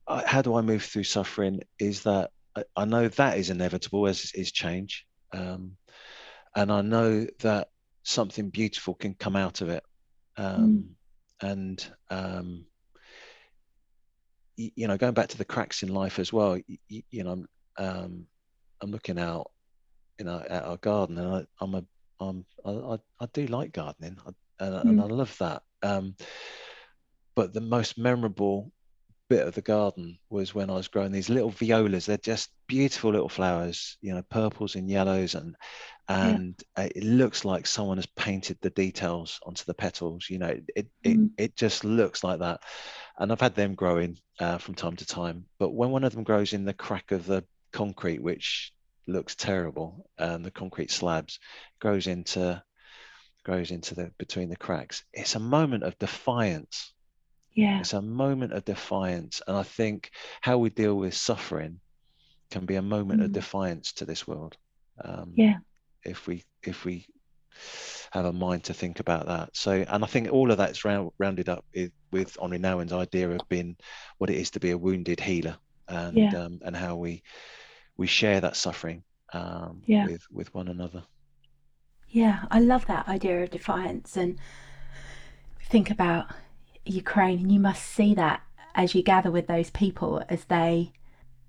I, 0.08 0.24
how 0.28 0.42
do 0.44 0.56
I 0.56 0.62
move 0.62 0.84
through 0.84 1.04
suffering? 1.04 1.62
Is 1.80 2.04
that 2.04 2.30
I, 2.56 2.64
I 2.76 2.86
know 2.86 3.08
that 3.08 3.40
is 3.40 3.50
inevitable 3.50 4.08
as 4.08 4.32
is 4.36 4.52
change, 4.52 5.06
um, 5.34 5.74
and 6.56 6.72
I 6.72 6.82
know 6.82 7.26
that 7.40 7.70
something 8.04 8.50
beautiful 8.50 8.94
can 8.94 9.16
come 9.16 9.36
out 9.36 9.62
of 9.62 9.70
it. 9.70 9.84
Um, 10.38 10.96
mm. 11.42 11.50
And 11.50 11.86
um, 12.10 12.66
you 14.56 14.88
know, 14.88 14.98
going 14.98 15.14
back 15.14 15.30
to 15.30 15.38
the 15.38 15.46
cracks 15.46 15.84
in 15.84 15.90
life 15.94 16.20
as 16.20 16.32
well, 16.32 16.58
you, 16.88 17.02
you 17.10 17.24
know, 17.24 17.46
um, 17.78 18.26
I'm 18.82 18.92
looking 18.92 19.20
out, 19.20 19.52
you 20.20 20.26
know, 20.26 20.44
at 20.48 20.64
our 20.64 20.78
garden, 20.78 21.18
and 21.18 21.36
I, 21.36 21.46
I'm 21.60 21.76
a, 21.76 21.84
I'm, 22.20 22.46
I, 22.66 22.98
I 23.20 23.28
do 23.34 23.48
like 23.48 23.72
gardening, 23.72 24.18
I, 24.26 24.66
and, 24.66 24.76
mm. 24.76 24.82
and 24.82 25.02
I 25.02 25.06
love 25.06 25.36
that. 25.40 25.64
Um, 25.82 26.16
but 27.36 27.54
the 27.54 27.62
most 27.62 27.98
memorable 27.98 28.72
bit 29.30 29.48
of 29.48 29.56
the 29.56 29.62
garden 29.62 30.20
was 30.30 30.54
when 30.54 30.70
I 30.70 30.74
was 30.74 30.88
growing 30.88 31.12
these 31.12 31.30
little 31.30 31.50
violas. 31.50 32.06
They're 32.06 32.18
just 32.18 32.52
beautiful 32.68 33.12
little 33.12 33.30
flowers, 33.30 33.98
you 34.02 34.14
know, 34.14 34.22
purples 34.30 34.76
and 34.76 34.90
yellows, 34.90 35.34
and 35.36 35.56
and 36.08 36.62
yeah. 36.78 36.90
it 36.96 37.04
looks 37.04 37.44
like 37.44 37.66
someone 37.66 37.98
has 37.98 38.06
painted 38.06 38.58
the 38.62 38.70
details 38.70 39.40
onto 39.44 39.64
the 39.66 39.74
petals. 39.74 40.30
You 40.30 40.40
know, 40.40 40.48
it 40.48 40.70
it, 40.76 40.88
mm. 41.04 41.32
it, 41.38 41.44
it 41.46 41.56
just 41.56 41.84
looks 41.84 42.24
like 42.24 42.40
that 42.40 42.62
and 43.18 43.32
I've 43.32 43.42
had 43.42 43.56
them 43.56 43.76
growing 43.76 44.18
uh, 44.40 44.58
from 44.58 44.76
time 44.76 44.96
to 44.98 45.06
time. 45.06 45.46
But 45.60 45.72
when 45.72 45.92
one 45.92 46.04
of 46.04 46.14
them 46.14 46.24
grows 46.24 46.54
in 46.54 46.66
the 46.66 46.74
crack 46.74 47.12
of 47.12 47.26
the 47.26 47.44
concrete, 47.72 48.22
which 48.22 48.74
looks 49.08 49.36
terrible, 49.36 50.10
and 50.18 50.44
the 50.44 50.52
concrete 50.52 50.92
slabs 50.92 51.40
grows 51.80 52.08
into 52.08 52.62
grows 53.44 53.72
into 53.72 53.94
the 53.94 54.12
between 54.18 54.50
the 54.50 54.56
cracks, 54.56 55.04
it's 55.14 55.36
a 55.36 55.40
moment 55.40 55.84
of 55.84 55.98
defiance. 56.00 56.94
Yeah, 57.54 57.80
it's 57.80 57.94
a 57.94 58.02
moment 58.02 58.54
of 58.54 58.66
defiance, 58.66 59.42
and 59.48 59.56
I 59.56 59.64
think 59.64 60.10
how 60.42 60.58
we 60.58 60.70
deal 60.70 60.96
with 60.96 61.14
suffering 61.14 61.80
can 62.50 62.66
be 62.66 62.76
a 62.76 62.82
moment 62.82 63.22
mm. 63.22 63.26
of 63.26 63.32
defiance 63.32 63.94
to 63.94 64.06
this 64.06 64.28
world. 64.28 64.58
Um, 65.04 65.34
yeah, 65.36 65.58
if 66.04 66.26
we 66.26 66.44
if 66.64 66.84
we 66.84 67.06
have 68.12 68.26
a 68.26 68.34
mind 68.34 68.64
to 68.66 68.74
think 68.74 69.00
about 69.00 69.28
that. 69.28 69.56
So, 69.56 69.86
and 69.88 70.04
I 70.04 70.08
think 70.08 70.32
all 70.32 70.52
of 70.52 70.58
that's 70.58 70.86
round, 70.86 71.12
rounded 71.18 71.50
up 71.50 71.66
with, 71.74 71.92
with 72.12 72.38
Henri 72.42 72.60
Nouwen's 72.60 72.94
idea 72.94 73.30
of 73.30 73.42
being 73.50 73.76
what 74.18 74.30
it 74.30 74.38
is 74.38 74.52
to 74.52 74.60
be 74.60 74.72
a 74.72 74.78
wounded 74.78 75.20
healer, 75.20 75.58
and 75.88 76.18
yeah. 76.18 76.36
um, 76.36 76.60
and 76.64 76.76
how 76.76 76.96
we 76.96 77.24
we 77.98 78.08
share 78.08 78.42
that 78.42 78.56
suffering 78.56 79.04
um, 79.34 79.82
yeah. 79.86 80.06
with 80.06 80.22
with 80.32 80.54
one 80.54 80.68
another. 80.68 81.04
Yeah, 82.10 82.46
I 82.52 82.60
love 82.60 82.86
that 82.86 83.08
idea 83.08 83.44
of 83.44 83.50
defiance, 83.50 84.16
and 84.16 84.38
think 85.70 85.90
about 85.90 86.28
Ukraine, 86.86 87.40
and 87.40 87.52
you 87.52 87.60
must 87.60 87.84
see 87.84 88.14
that 88.14 88.44
as 88.76 88.96
you 88.96 89.04
gather 89.04 89.32
with 89.32 89.48
those 89.48 89.70
people 89.70 90.24
as 90.30 90.46
they 90.46 90.92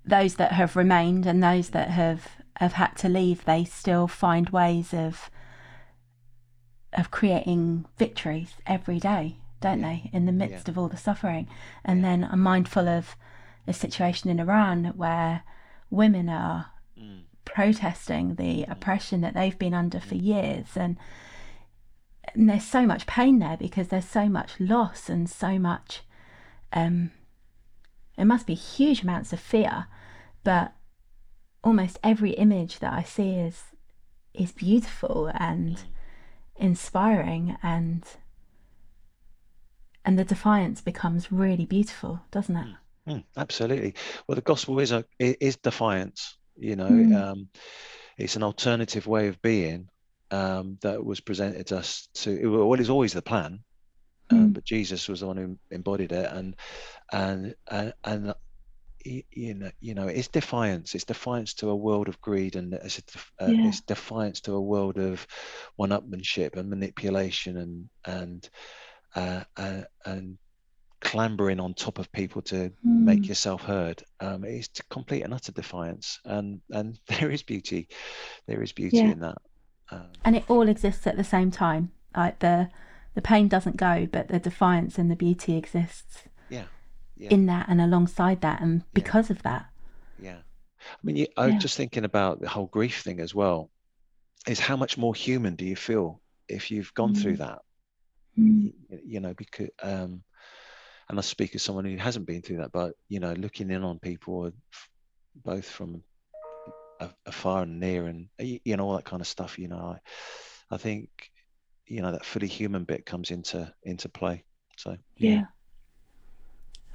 those 0.05 0.35
that 0.35 0.51
have 0.51 0.75
remained 0.75 1.25
and 1.25 1.41
those 1.41 1.69
that 1.69 1.89
have 1.89 2.27
have 2.57 2.73
had 2.73 2.95
to 2.95 3.09
leave 3.09 3.43
they 3.45 3.65
still 3.65 4.07
find 4.07 4.49
ways 4.49 4.93
of 4.93 5.29
of 6.95 7.11
creating 7.11 7.85
victories 7.97 8.55
every 8.65 8.99
day, 8.99 9.35
don't 9.61 9.81
yeah. 9.81 9.87
they, 9.87 10.09
in 10.13 10.25
the 10.25 10.31
midst 10.31 10.67
yeah. 10.67 10.71
of 10.71 10.77
all 10.77 10.87
the 10.87 10.97
suffering? 10.97 11.47
And 11.83 12.01
yeah. 12.01 12.09
then 12.09 12.29
I'm 12.31 12.39
mindful 12.39 12.87
of 12.87 13.15
the 13.65 13.73
situation 13.73 14.29
in 14.29 14.39
Iran 14.39 14.93
where 14.95 15.43
women 15.89 16.29
are 16.29 16.67
mm. 16.99 17.23
protesting 17.43 18.35
the 18.35 18.63
mm. 18.63 18.71
oppression 18.71 19.21
that 19.21 19.33
they've 19.33 19.57
been 19.57 19.73
under 19.73 19.99
for 19.99 20.15
mm. 20.15 20.23
years. 20.23 20.67
And, 20.75 20.97
and, 22.33 22.49
there's 22.49 22.65
so 22.65 22.85
much 22.85 23.07
pain 23.07 23.39
there 23.39 23.57
because 23.57 23.89
there's 23.89 24.07
so 24.07 24.29
much 24.29 24.53
loss 24.59 25.09
and 25.09 25.29
so 25.29 25.59
much. 25.59 26.01
Um, 26.73 27.11
it 28.17 28.25
must 28.25 28.47
be 28.47 28.55
huge 28.55 29.03
amounts 29.03 29.33
of 29.33 29.39
fear, 29.39 29.87
but 30.43 30.73
almost 31.63 31.99
every 32.03 32.31
image 32.31 32.79
that 32.79 32.93
I 32.93 33.03
see 33.03 33.31
is 33.31 33.63
is 34.33 34.51
beautiful 34.51 35.31
and 35.33 35.77
mm 35.77 35.83
inspiring 36.57 37.57
and 37.63 38.03
and 40.03 40.19
the 40.19 40.23
defiance 40.23 40.81
becomes 40.81 41.31
really 41.31 41.65
beautiful 41.65 42.21
doesn't 42.31 42.55
it 42.55 42.75
mm, 43.07 43.23
absolutely 43.37 43.93
well 44.27 44.35
the 44.35 44.41
gospel 44.41 44.79
is 44.79 44.91
a 44.91 45.05
is 45.19 45.57
defiance 45.57 46.37
you 46.57 46.75
know 46.75 46.89
mm. 46.89 47.15
um, 47.15 47.49
it's 48.17 48.35
an 48.35 48.43
alternative 48.43 49.07
way 49.07 49.27
of 49.27 49.41
being 49.41 49.89
um, 50.31 50.77
that 50.81 51.03
was 51.03 51.19
presented 51.19 51.67
to 51.67 51.77
us 51.77 52.07
to 52.13 52.47
well 52.49 52.79
it's 52.79 52.89
always 52.89 53.13
the 53.13 53.21
plan 53.21 53.59
mm. 54.29 54.53
but 54.53 54.63
Jesus 54.63 55.07
was 55.07 55.19
the 55.19 55.27
one 55.27 55.37
who 55.37 55.57
embodied 55.71 56.11
it, 56.11 56.29
and 56.31 56.55
and 57.11 57.55
and, 57.69 57.93
and 58.03 58.33
you 59.05 59.53
know, 59.53 59.71
you 59.79 59.93
know, 59.93 60.07
it's 60.07 60.27
defiance. 60.27 60.95
It's 60.95 61.03
defiance 61.03 61.53
to 61.55 61.69
a 61.69 61.75
world 61.75 62.07
of 62.07 62.19
greed, 62.21 62.55
and 62.55 62.73
it's, 62.73 63.01
uh, 63.39 63.45
yeah. 63.47 63.67
it's 63.67 63.81
defiance 63.81 64.41
to 64.41 64.53
a 64.53 64.61
world 64.61 64.97
of 64.97 65.25
one-upmanship 65.75 66.57
and 66.57 66.69
manipulation, 66.69 67.57
and 67.57 67.89
and 68.05 68.49
uh, 69.15 69.43
uh, 69.57 69.81
and 70.05 70.37
clambering 71.01 71.59
on 71.59 71.73
top 71.73 71.99
of 71.99 72.11
people 72.11 72.41
to 72.41 72.55
mm. 72.55 72.71
make 72.83 73.27
yourself 73.27 73.61
heard. 73.61 74.03
Um, 74.19 74.43
it's 74.43 74.81
complete 74.89 75.21
and 75.21 75.33
utter 75.33 75.51
defiance, 75.51 76.19
and 76.25 76.61
and 76.71 76.99
there 77.07 77.31
is 77.31 77.43
beauty, 77.43 77.87
there 78.47 78.61
is 78.61 78.71
beauty 78.71 78.97
yeah. 78.97 79.11
in 79.11 79.19
that. 79.19 79.37
Um, 79.91 80.07
and 80.23 80.35
it 80.35 80.45
all 80.49 80.67
exists 80.67 81.05
at 81.05 81.15
the 81.15 81.23
same 81.23 81.51
time. 81.51 81.91
Like 82.15 82.39
the 82.39 82.69
the 83.13 83.21
pain 83.21 83.47
doesn't 83.47 83.77
go, 83.77 84.07
but 84.11 84.29
the 84.29 84.39
defiance 84.39 84.97
and 84.97 85.11
the 85.11 85.15
beauty 85.15 85.55
exists. 85.57 86.23
Yeah 86.49 86.65
yeah. 87.17 87.29
in 87.29 87.45
that 87.45 87.67
and 87.69 87.81
alongside 87.81 88.41
that 88.41 88.61
and 88.61 88.83
because 88.93 89.29
yeah. 89.29 89.35
of 89.35 89.43
that 89.43 89.65
yeah 90.21 90.37
i 90.81 90.97
mean 91.03 91.15
you, 91.15 91.27
i 91.37 91.47
was 91.47 91.61
just 91.61 91.77
thinking 91.77 92.05
about 92.05 92.41
the 92.41 92.49
whole 92.49 92.67
grief 92.67 93.01
thing 93.01 93.19
as 93.19 93.33
well 93.33 93.69
is 94.47 94.59
how 94.59 94.75
much 94.75 94.97
more 94.97 95.15
human 95.15 95.55
do 95.55 95.65
you 95.65 95.75
feel 95.75 96.21
if 96.47 96.69
you've 96.71 96.93
gone 96.93 97.13
mm. 97.13 97.21
through 97.21 97.37
that 97.37 97.59
mm. 98.37 98.71
you, 98.89 98.99
you, 99.05 99.19
know 99.19 99.33
because 99.33 99.69
um 99.81 100.21
and 101.09 101.17
i 101.17 101.21
speak 101.21 101.55
as 101.55 101.63
someone 101.63 101.85
who 101.85 101.97
hasn't 101.97 102.25
been 102.25 102.41
through 102.41 102.57
that 102.57 102.71
but 102.71 102.93
you 103.09 103.19
know 103.19 103.33
looking 103.33 103.71
in 103.71 103.83
on 103.83 103.99
people 103.99 104.51
both 105.43 105.69
from 105.69 106.01
afar 107.25 107.63
and 107.63 107.79
near 107.79 108.05
and 108.05 108.27
you 108.39 108.77
know 108.77 108.85
all 108.85 108.95
that 108.95 109.05
kind 109.05 109.21
of 109.21 109.27
stuff 109.27 109.59
you 109.59 109.67
know 109.67 109.97
i 109.97 110.75
i 110.75 110.77
think 110.77 111.09
you 111.87 112.01
know 112.01 112.11
that 112.11 112.25
fully 112.25 112.47
human 112.47 112.83
bit 112.83 113.05
comes 113.05 113.31
into 113.31 113.71
into 113.83 114.09
play 114.09 114.43
so 114.77 114.97
yeah, 115.17 115.31
yeah. 115.31 115.43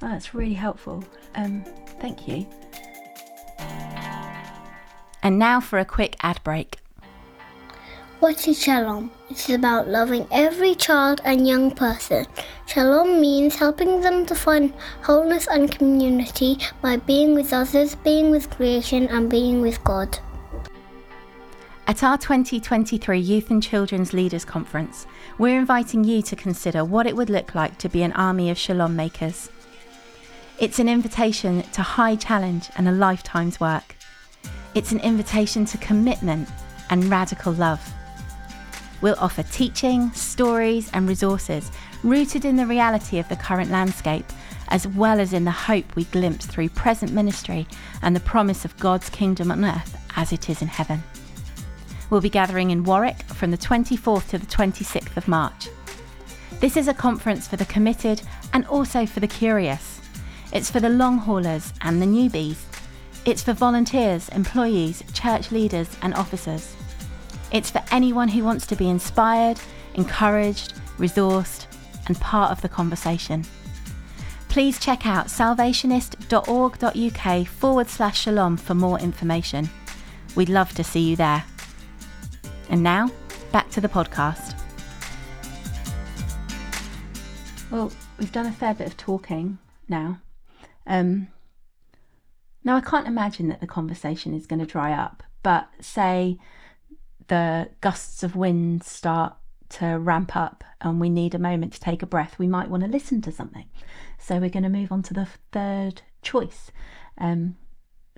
Oh, 0.03 0.07
that's 0.07 0.33
really 0.33 0.55
helpful. 0.55 1.03
Um, 1.35 1.63
thank 1.99 2.27
you. 2.27 2.47
And 5.23 5.37
now 5.37 5.59
for 5.59 5.77
a 5.77 5.85
quick 5.85 6.15
ad 6.21 6.39
break. 6.43 6.77
What 8.19 8.47
is 8.47 8.61
Shalom? 8.61 9.11
It 9.29 9.49
is 9.49 9.55
about 9.55 9.87
loving 9.87 10.27
every 10.31 10.75
child 10.75 11.21
and 11.25 11.47
young 11.47 11.71
person. 11.71 12.25
Shalom 12.67 13.19
means 13.19 13.55
helping 13.55 14.01
them 14.01 14.25
to 14.27 14.35
find 14.35 14.73
wholeness 15.01 15.47
and 15.47 15.71
community 15.71 16.57
by 16.81 16.97
being 16.97 17.33
with 17.33 17.51
others, 17.51 17.95
being 17.95 18.29
with 18.29 18.49
creation, 18.51 19.07
and 19.07 19.29
being 19.29 19.61
with 19.61 19.83
God. 19.83 20.19
At 21.87 22.03
our 22.03 22.17
2023 22.17 23.19
Youth 23.19 23.49
and 23.49 23.61
Children's 23.61 24.13
Leaders 24.13 24.45
Conference, 24.45 25.07
we're 25.39 25.59
inviting 25.59 26.03
you 26.03 26.21
to 26.21 26.35
consider 26.35 26.85
what 26.85 27.07
it 27.07 27.15
would 27.15 27.29
look 27.29 27.55
like 27.55 27.77
to 27.79 27.89
be 27.89 28.03
an 28.03 28.13
army 28.13 28.51
of 28.51 28.57
Shalom 28.57 28.95
makers. 28.95 29.49
It's 30.61 30.77
an 30.77 30.87
invitation 30.87 31.63
to 31.71 31.81
high 31.81 32.15
challenge 32.15 32.69
and 32.75 32.87
a 32.87 32.91
lifetime's 32.91 33.59
work. 33.59 33.95
It's 34.75 34.91
an 34.91 34.99
invitation 34.99 35.65
to 35.65 35.77
commitment 35.79 36.47
and 36.91 37.05
radical 37.05 37.51
love. 37.51 37.81
We'll 39.01 39.15
offer 39.17 39.41
teaching, 39.41 40.11
stories, 40.11 40.91
and 40.93 41.09
resources 41.09 41.71
rooted 42.03 42.45
in 42.45 42.57
the 42.57 42.67
reality 42.67 43.17
of 43.17 43.27
the 43.27 43.37
current 43.37 43.71
landscape, 43.71 44.25
as 44.67 44.87
well 44.87 45.19
as 45.19 45.33
in 45.33 45.45
the 45.45 45.49
hope 45.49 45.95
we 45.95 46.03
glimpse 46.03 46.45
through 46.45 46.69
present 46.69 47.11
ministry 47.11 47.65
and 48.03 48.15
the 48.15 48.19
promise 48.19 48.63
of 48.63 48.77
God's 48.77 49.09
kingdom 49.09 49.49
on 49.49 49.65
earth 49.65 49.97
as 50.15 50.31
it 50.31 50.47
is 50.47 50.61
in 50.61 50.67
heaven. 50.67 51.01
We'll 52.11 52.21
be 52.21 52.29
gathering 52.29 52.69
in 52.69 52.83
Warwick 52.83 53.23
from 53.23 53.49
the 53.49 53.57
24th 53.57 54.29
to 54.29 54.37
the 54.37 54.45
26th 54.45 55.17
of 55.17 55.27
March. 55.27 55.69
This 56.59 56.77
is 56.77 56.87
a 56.87 56.93
conference 56.93 57.47
for 57.47 57.55
the 57.55 57.65
committed 57.65 58.21
and 58.53 58.63
also 58.67 59.07
for 59.07 59.21
the 59.21 59.27
curious. 59.27 60.00
It's 60.51 60.69
for 60.69 60.79
the 60.79 60.89
long 60.89 61.17
haulers 61.17 61.73
and 61.81 61.99
the 62.01 62.05
newbies. 62.05 62.57
It's 63.25 63.43
for 63.43 63.53
volunteers, 63.53 64.29
employees, 64.29 65.03
church 65.13 65.51
leaders, 65.51 65.95
and 66.01 66.15
officers. 66.15 66.75
It's 67.51 67.69
for 67.69 67.83
anyone 67.91 68.29
who 68.29 68.43
wants 68.43 68.65
to 68.67 68.75
be 68.75 68.89
inspired, 68.89 69.59
encouraged, 69.93 70.73
resourced, 70.97 71.67
and 72.07 72.19
part 72.19 72.51
of 72.51 72.61
the 72.61 72.69
conversation. 72.69 73.45
Please 74.49 74.79
check 74.79 75.05
out 75.05 75.27
salvationist.org.uk 75.27 77.47
forward 77.47 77.87
slash 77.87 78.19
shalom 78.19 78.57
for 78.57 78.73
more 78.73 78.99
information. 78.99 79.69
We'd 80.35 80.49
love 80.49 80.73
to 80.73 80.83
see 80.83 81.09
you 81.09 81.15
there. 81.15 81.45
And 82.69 82.83
now, 82.83 83.09
back 83.51 83.69
to 83.71 83.79
the 83.79 83.87
podcast. 83.87 84.57
Well, 87.69 87.91
we've 88.17 88.31
done 88.31 88.47
a 88.47 88.51
fair 88.51 88.73
bit 88.73 88.87
of 88.87 88.97
talking 88.97 89.59
now. 89.87 90.19
Um, 90.85 91.27
now, 92.63 92.75
I 92.75 92.81
can't 92.81 93.07
imagine 93.07 93.47
that 93.49 93.61
the 93.61 93.67
conversation 93.67 94.33
is 94.33 94.45
going 94.45 94.59
to 94.59 94.65
dry 94.65 94.93
up, 94.93 95.23
but 95.43 95.69
say 95.79 96.37
the 97.27 97.69
gusts 97.81 98.23
of 98.23 98.35
wind 98.35 98.83
start 98.83 99.35
to 99.69 99.97
ramp 99.97 100.35
up 100.35 100.63
and 100.81 100.99
we 100.99 101.09
need 101.09 101.33
a 101.33 101.39
moment 101.39 101.73
to 101.73 101.79
take 101.79 102.03
a 102.03 102.05
breath, 102.05 102.37
we 102.37 102.47
might 102.47 102.69
want 102.69 102.83
to 102.83 102.89
listen 102.89 103.21
to 103.21 103.31
something. 103.31 103.65
So, 104.19 104.37
we're 104.37 104.49
going 104.49 104.63
to 104.63 104.69
move 104.69 104.91
on 104.91 105.01
to 105.03 105.13
the 105.13 105.27
third 105.51 106.01
choice. 106.21 106.71
Um, 107.17 107.57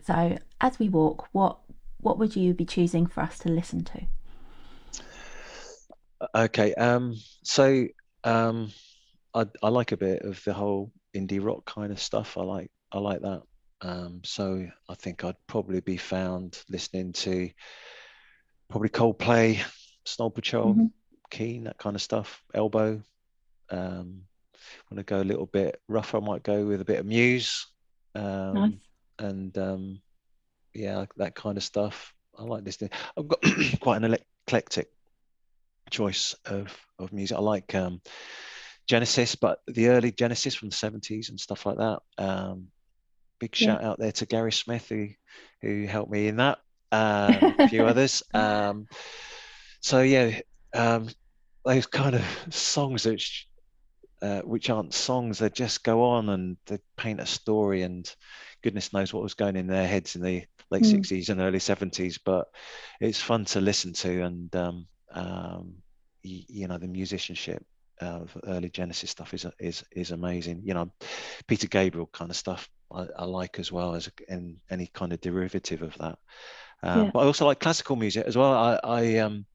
so, 0.04 0.38
as 0.60 0.80
we 0.80 0.90
walk, 0.90 1.30
what 1.32 1.60
what 2.04 2.20
would 2.20 2.36
you 2.36 2.54
be 2.54 2.66
choosing 2.66 3.08
for 3.08 3.22
us 3.22 3.40
to 3.40 3.50
listen 3.50 3.86
to? 3.86 4.02
Okay, 6.36 6.74
um, 6.76 7.16
so 7.44 7.88
um, 8.24 8.72
I, 9.34 9.46
I 9.62 9.70
like 9.70 9.92
a 9.92 9.98
bit 9.98 10.22
of 10.22 10.44
the 10.44 10.54
whole 10.54 10.92
indie 11.16 11.44
rock 11.44 11.66
kind 11.66 11.92
of 11.92 12.00
stuff. 12.00 12.38
I 12.38 12.44
like 12.44 12.72
I 12.92 13.00
like 13.00 13.22
that. 13.22 13.42
Um, 13.82 14.22
so 14.24 14.66
I 14.90 14.96
think 14.96 15.24
I'd 15.24 15.36
probably 15.48 15.82
be 15.82 15.98
found 15.98 16.62
listening 16.70 17.14
to 17.14 17.50
probably 18.70 18.90
Coldplay, 18.90 19.62
Snow 20.06 20.30
Patrol, 20.30 20.74
mm-hmm. 20.74 20.86
Keane, 21.30 21.66
that 21.66 21.78
kind 21.78 21.96
of 21.96 22.02
stuff. 22.02 22.42
Elbow. 22.54 23.04
Um, 23.70 24.24
want 24.90 25.00
to 25.00 25.04
go 25.04 25.22
a 25.22 25.24
little 25.24 25.46
bit 25.46 25.82
rougher, 25.88 26.18
I 26.18 26.22
might 26.22 26.44
go 26.44 26.66
with 26.66 26.82
a 26.82 26.86
bit 26.86 27.00
of 27.00 27.06
Muse. 27.06 27.68
Um, 28.16 28.54
nice. 28.54 28.74
And 29.20 29.58
um, 29.58 30.02
yeah, 30.74 31.06
that 31.18 31.36
kind 31.36 31.58
of 31.58 31.64
stuff. 31.64 32.14
I 32.38 32.44
like 32.44 32.64
listening. 32.64 32.92
I've 33.18 33.28
got 33.28 33.44
quite 33.80 34.04
an 34.04 34.18
eclectic 34.48 34.90
choice 35.90 36.36
of 36.46 36.76
of 36.98 37.14
music. 37.14 37.38
I 37.38 37.42
like 37.42 37.76
um, 37.76 38.02
Genesis, 38.88 39.36
but 39.36 39.60
the 39.68 39.90
early 39.90 40.12
Genesis 40.12 40.56
from 40.56 40.70
the 40.70 40.76
70s 40.76 41.30
and 41.30 41.40
stuff 41.40 41.66
like 41.66 41.78
that. 41.78 42.00
Um, 42.18 42.68
big 43.40 43.60
yeah. 43.60 43.68
shout 43.68 43.84
out 43.84 44.00
there 44.00 44.12
to 44.12 44.26
Gary 44.26 44.52
Smith 44.52 44.88
who 44.90 45.10
who 45.62 45.86
helped 45.86 46.12
me 46.12 46.28
in 46.28 46.38
that. 46.38 46.60
Um, 46.94 47.56
a 47.58 47.70
few 47.70 47.86
others. 47.86 48.22
Um, 48.36 48.88
so 49.82 50.02
yeah, 50.02 50.42
um, 50.76 51.10
those 51.66 51.88
kind 51.88 52.14
of 52.14 52.24
songs 52.52 53.08
which 53.08 53.48
uh, 54.22 54.42
which 54.42 54.70
aren't 54.70 54.94
songs, 54.94 55.40
they 55.40 55.50
just 55.50 55.84
go 55.84 56.04
on 56.04 56.30
and 56.30 56.56
they 56.68 56.78
paint 56.96 57.20
a 57.20 57.26
story, 57.26 57.82
and 57.82 58.16
goodness 58.62 58.94
knows 58.94 59.12
what 59.12 59.24
was 59.24 59.34
going 59.34 59.56
in 59.56 59.66
their 59.66 59.88
heads 59.88 60.16
in 60.16 60.22
the 60.22 60.46
late 60.70 60.84
mm. 60.84 61.00
60s 61.00 61.30
and 61.30 61.42
early 61.42 61.58
70s. 61.58 62.20
But 62.24 62.46
it's 63.02 63.20
fun 63.20 63.46
to 63.46 63.60
listen 63.60 63.94
to, 63.94 64.22
and 64.22 64.56
um, 64.56 64.86
um, 65.12 65.74
you, 66.22 66.44
you 66.48 66.68
know 66.68 66.78
the 66.78 66.88
musicianship 66.88 67.66
of 68.02 68.36
early 68.48 68.70
Genesis 68.70 69.12
stuff 69.12 69.34
is 69.34 69.46
is 69.60 69.84
is 69.92 70.12
amazing. 70.12 70.62
You 70.66 70.74
know, 70.74 70.92
Peter 71.48 71.68
Gabriel 71.68 72.10
kind 72.12 72.32
of 72.32 72.38
stuff 72.38 72.70
I, 72.92 73.08
I 73.18 73.26
like 73.26 73.60
as 73.60 73.72
well 73.72 73.96
as 73.96 74.10
in 74.28 74.58
any 74.70 74.88
kind 74.88 75.14
of 75.14 75.22
derivative 75.22 75.82
of 75.82 75.98
that. 75.98 76.18
Um, 76.82 77.06
yeah. 77.06 77.12
But 77.14 77.20
I 77.20 77.26
also 77.26 77.46
like 77.46 77.60
classical 77.60 77.96
music 77.96 78.26
as 78.26 78.38
well. 78.38 78.54
I 78.54 78.80
I 78.84 79.18
um 79.18 79.46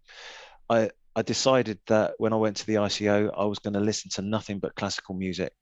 I 0.68 0.90
I 1.18 1.22
decided 1.22 1.80
that 1.88 2.14
when 2.18 2.32
I 2.32 2.36
went 2.36 2.56
to 2.58 2.66
the 2.66 2.74
ICO, 2.74 3.30
I 3.36 3.44
was 3.44 3.58
going 3.58 3.74
to 3.74 3.80
listen 3.80 4.08
to 4.12 4.22
nothing 4.22 4.60
but 4.60 4.76
classical 4.76 5.16
music. 5.16 5.52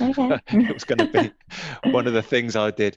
Okay. 0.00 0.38
it 0.46 0.72
was 0.72 0.84
going 0.84 0.98
to 0.98 1.06
be 1.06 1.32
one 1.90 2.06
of 2.06 2.12
the 2.12 2.22
things 2.22 2.54
I 2.54 2.70
did. 2.70 2.96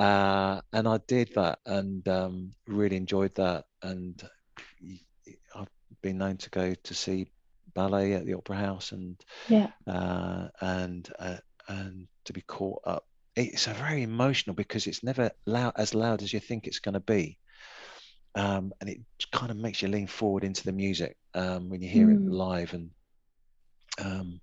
Uh, 0.00 0.60
and 0.72 0.88
I 0.88 0.98
did 1.06 1.30
that 1.36 1.60
and 1.66 2.08
um, 2.08 2.50
really 2.66 2.96
enjoyed 2.96 3.34
that. 3.36 3.66
And 3.80 4.20
I've 5.54 5.68
been 6.02 6.18
known 6.18 6.38
to 6.38 6.50
go 6.50 6.74
to 6.74 6.94
see 6.94 7.30
ballet 7.74 8.14
at 8.14 8.26
the 8.26 8.34
Opera 8.34 8.56
House 8.56 8.92
and 8.92 9.16
yeah, 9.48 9.68
uh, 9.86 10.48
and 10.60 11.08
uh, 11.18 11.36
and 11.68 12.06
to 12.24 12.32
be 12.32 12.42
caught 12.42 12.82
up. 12.84 13.06
It's 13.36 13.66
a 13.66 13.74
very 13.74 14.02
emotional 14.02 14.54
because 14.54 14.86
it's 14.86 15.04
never 15.04 15.30
loud 15.46 15.74
as 15.76 15.94
loud 15.94 16.22
as 16.22 16.32
you 16.32 16.40
think 16.40 16.66
it's 16.66 16.80
going 16.80 16.94
to 16.94 17.00
be, 17.00 17.38
um, 18.34 18.72
and 18.80 18.90
it 18.90 18.98
kind 19.32 19.50
of 19.50 19.56
makes 19.56 19.82
you 19.82 19.88
lean 19.88 20.06
forward 20.06 20.44
into 20.44 20.64
the 20.64 20.72
music 20.72 21.16
um, 21.34 21.68
when 21.68 21.80
you 21.80 21.88
hear 21.88 22.06
mm. 22.06 22.26
it 22.26 22.30
live 22.30 22.74
and. 22.74 22.90
Um, 23.98 24.40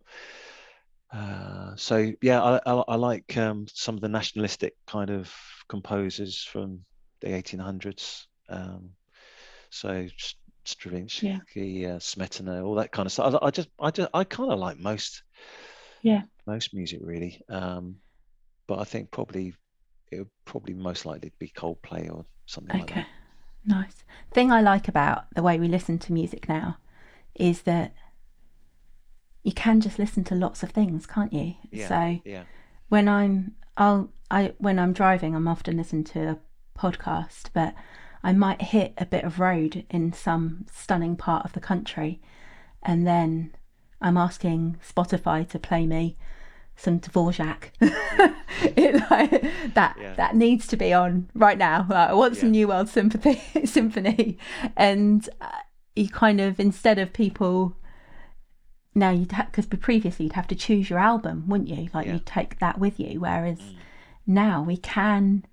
uh, 1.12 1.74
so 1.78 2.12
yeah, 2.22 2.44
I, 2.44 2.60
I, 2.66 2.84
I 2.90 2.96
like 2.96 3.38
um, 3.38 3.66
some 3.74 3.96
of 3.96 4.02
the 4.02 4.10
nationalistic 4.10 4.76
kind 4.88 5.10
of 5.10 5.34
composers 5.70 6.44
from 6.44 6.82
the 7.22 7.28
1800s. 7.30 8.26
Um, 8.50 8.90
so 9.70 10.08
Stravinsky, 10.68 11.86
uh, 11.86 11.98
Smetana, 11.98 12.64
all 12.64 12.76
that 12.76 12.92
kind 12.92 13.06
of 13.06 13.12
stuff. 13.12 13.36
I, 13.42 13.48
I 13.48 13.52
just, 13.52 13.70
I 13.80 13.90
just, 13.90 14.10
I 14.14 14.24
kind 14.26 14.52
of 14.52 14.60
like 14.60 14.78
most, 14.78 15.24
yeah, 16.02 16.24
most 16.46 16.74
music 16.74 17.00
really. 17.02 17.42
Um, 17.50 17.96
but 18.68 18.80
I 18.80 18.84
think 18.84 19.12
probably 19.12 19.54
it 20.12 20.20
would 20.20 20.30
probably 20.46 20.74
most 20.74 21.06
likely 21.06 21.32
be 21.40 21.48
Coldplay 21.50 22.14
or 22.14 22.26
something 22.46 22.82
okay. 22.82 22.96
like 22.96 22.96
that. 22.96 23.08
Nice. 23.66 24.04
Thing 24.32 24.52
I 24.52 24.62
like 24.62 24.88
about 24.88 25.26
the 25.36 25.44
way 25.44 25.58
we 25.58 25.68
listen 25.68 26.00
to 26.00 26.14
music 26.14 26.50
now 26.50 26.78
is 27.36 27.62
that 27.62 27.94
you 29.44 29.54
can 29.54 29.80
just 29.80 29.98
listen 29.98 30.26
to 30.26 30.36
lots 30.36 30.64
of 30.64 30.72
things, 30.72 31.06
can't 31.06 31.32
you? 31.32 31.54
Yeah, 31.72 31.88
so 31.88 32.20
yeah, 32.26 32.44
when 32.90 33.08
I'm 33.08 33.56
I'll 33.78 34.12
I 34.30 34.54
when 34.58 34.80
I'm 34.80 34.92
driving 34.92 35.34
I'm 35.34 35.48
often 35.48 35.78
listening 35.78 36.04
to 36.06 36.30
a 36.32 36.38
podcast, 36.78 37.52
but 37.54 37.74
I 38.24 38.34
might 38.34 38.62
hit 38.62 38.94
a 38.98 39.06
bit 39.06 39.24
of 39.24 39.40
road 39.40 39.86
in 39.90 40.14
some 40.14 40.66
stunning 40.72 41.16
part 41.16 41.46
of 41.46 41.54
the 41.54 41.60
country 41.60 42.20
and 42.84 43.06
then 43.06 43.52
I'm 44.02 44.18
asking 44.18 44.78
Spotify 44.88 45.48
to 45.50 45.60
play 45.60 45.86
me 45.88 46.18
some 46.76 47.00
Dvorak. 47.00 47.72
it, 47.82 49.10
like, 49.10 49.74
that 49.74 49.98
Yeah. 50.00 50.14
that 50.14 50.36
needs 50.36 50.68
to 50.68 50.78
be 50.78 50.94
on 50.94 51.28
right 51.34 51.58
now. 51.58 51.88
Like, 51.90 52.10
I 52.10 52.14
want 52.14 52.38
some 52.38 52.50
Yeah. 52.50 52.60
New 52.60 52.68
World 52.68 52.88
Sympathy 52.90 53.42
Symphony, 53.66 54.38
and 54.76 55.28
uh, 55.42 55.50
you 55.96 56.08
kind 56.10 56.40
of 56.40 56.60
instead 56.60 57.00
of 57.00 57.14
people 57.14 57.76
now 58.94 59.10
you'd 59.10 59.30
because 59.30 59.66
previously 59.66 60.26
you'd 60.26 60.34
have 60.34 60.48
to 60.48 60.56
choose 60.56 60.90
your 60.90 61.00
album, 61.00 61.46
wouldn't 61.48 61.70
you? 61.70 61.90
Like 61.94 62.06
Yeah. 62.06 62.14
you'd 62.14 62.26
take 62.28 62.60
that 62.60 62.78
with 62.80 63.00
you, 63.00 63.20
whereas 63.20 63.58
Mm. 63.60 63.76
now 64.28 64.62
we 64.62 64.78
can 64.78 65.46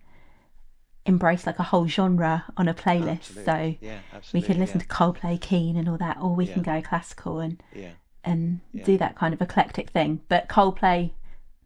embrace 1.06 1.46
like 1.46 1.58
a 1.58 1.62
whole 1.64 1.86
genre 1.86 2.44
on 2.56 2.68
a 2.68 2.74
playlist. 2.74 3.36
Absolutely. 3.36 3.78
So 3.80 3.86
yeah, 3.86 3.98
we 4.32 4.42
could 4.42 4.56
listen 4.56 4.80
to 4.80 4.86
Coldplay, 4.86 5.40
Keane, 5.40 5.76
and 5.76 5.88
all 5.88 5.98
that, 5.98 6.18
or 6.20 6.34
we 6.34 6.46
can 6.46 6.62
go 6.62 6.80
classical 6.82 7.40
and 7.40 7.62
yeah, 7.74 7.82
yeah. 7.82 7.90
and 8.24 8.60
Yeah. 8.72 8.84
do 8.84 8.98
that 8.98 9.16
kind 9.16 9.34
of 9.34 9.40
eclectic 9.42 9.90
thing. 9.90 10.20
But 10.28 10.48
Coldplay, 10.48 11.12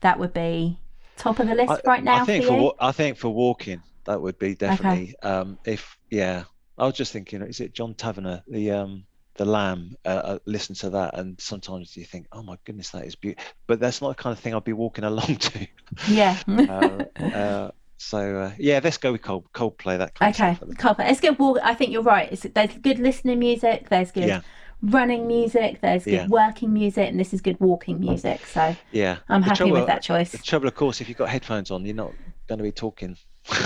that 0.01 0.18
would 0.18 0.32
be 0.32 0.78
top 1.16 1.39
of 1.41 1.49
the 1.49 1.55
list 1.55 1.82
right 1.84 2.03
now 2.03 2.22
I 2.22 2.24
think 2.24 2.45
for 2.45 2.59
for. 2.59 2.74
I 2.80 2.93
think 2.93 3.16
for 3.18 3.30
walking 3.30 3.82
that 4.09 4.20
would 4.22 4.39
be 4.39 4.55
definitely. 4.55 5.14
Um, 5.22 5.59
if 5.64 5.99
yeah, 6.11 6.45
I 6.78 6.86
was 6.86 6.95
just 6.95 7.12
thinking, 7.12 7.43
is 7.43 7.61
it 7.61 7.74
John 7.74 7.95
Tavener, 7.95 8.43
the 8.49 8.70
um, 8.72 9.05
the 9.34 9.45
Lamb? 9.45 9.97
Uh, 10.05 10.09
uh, 10.09 10.39
listen 10.47 10.74
to 10.76 10.91
that, 10.91 11.18
and 11.18 11.39
sometimes 11.39 11.95
you 11.97 12.05
think, 12.05 12.26
oh 12.32 12.43
my 12.43 12.57
goodness, 12.64 12.91
that 12.91 13.05
is 13.05 13.14
beautiful. 13.14 13.45
But 13.66 13.80
that's 13.80 14.01
not 14.01 14.16
the 14.16 14.22
kind 14.22 14.32
of 14.32 14.41
thing 14.41 14.55
I'd 14.55 14.64
be 14.64 14.72
walking 14.72 15.05
along 15.05 15.36
to. 15.36 15.66
yeah. 16.09 16.39
uh, 16.49 17.05
uh, 17.22 17.70
so 17.99 18.39
uh, 18.39 18.53
yeah, 18.59 18.81
let's 18.83 18.97
go 18.97 19.13
with 19.13 19.23
Cold 19.23 19.45
Coldplay. 19.53 19.99
That 19.99 20.15
kind 20.15 20.35
okay, 20.35 20.51
of. 20.53 20.59
Coldplay. 20.79 21.11
It's 21.11 21.21
good. 21.21 21.39
Walk. 21.39 21.59
I 21.63 21.75
think 21.75 21.93
you're 21.93 22.03
right. 22.03 22.33
It's, 22.33 22.43
there's 22.55 22.75
good 22.79 22.99
listening 22.99 23.39
music. 23.39 23.89
There's 23.91 24.11
good 24.13 24.25
Yeah. 24.29 24.41
running 24.83 25.27
music. 25.27 25.81
There's 25.81 26.05
good 26.05 26.13
Yeah. 26.15 26.27
working 26.29 26.73
music, 26.73 27.09
and 27.09 27.19
this 27.21 27.35
is 27.35 27.41
good 27.41 27.59
walking 27.61 28.01
music. 28.01 28.47
So 28.47 28.75
Yeah, 28.93 29.19
I'm 29.29 29.41
The 29.43 29.47
happy 29.49 29.57
trouble- 29.59 29.73
with 29.75 29.87
that 29.87 30.03
choice. 30.03 30.33
The 30.33 30.39
trouble, 30.39 30.69
of 30.69 30.75
course, 30.75 31.01
if 31.01 31.09
you've 31.09 31.19
got 31.19 31.29
headphones 31.29 31.71
on, 31.71 31.85
you're 31.85 31.95
not 31.95 32.13
going 32.49 32.59
to 32.59 32.65
be 32.65 32.73
talking. 32.73 33.17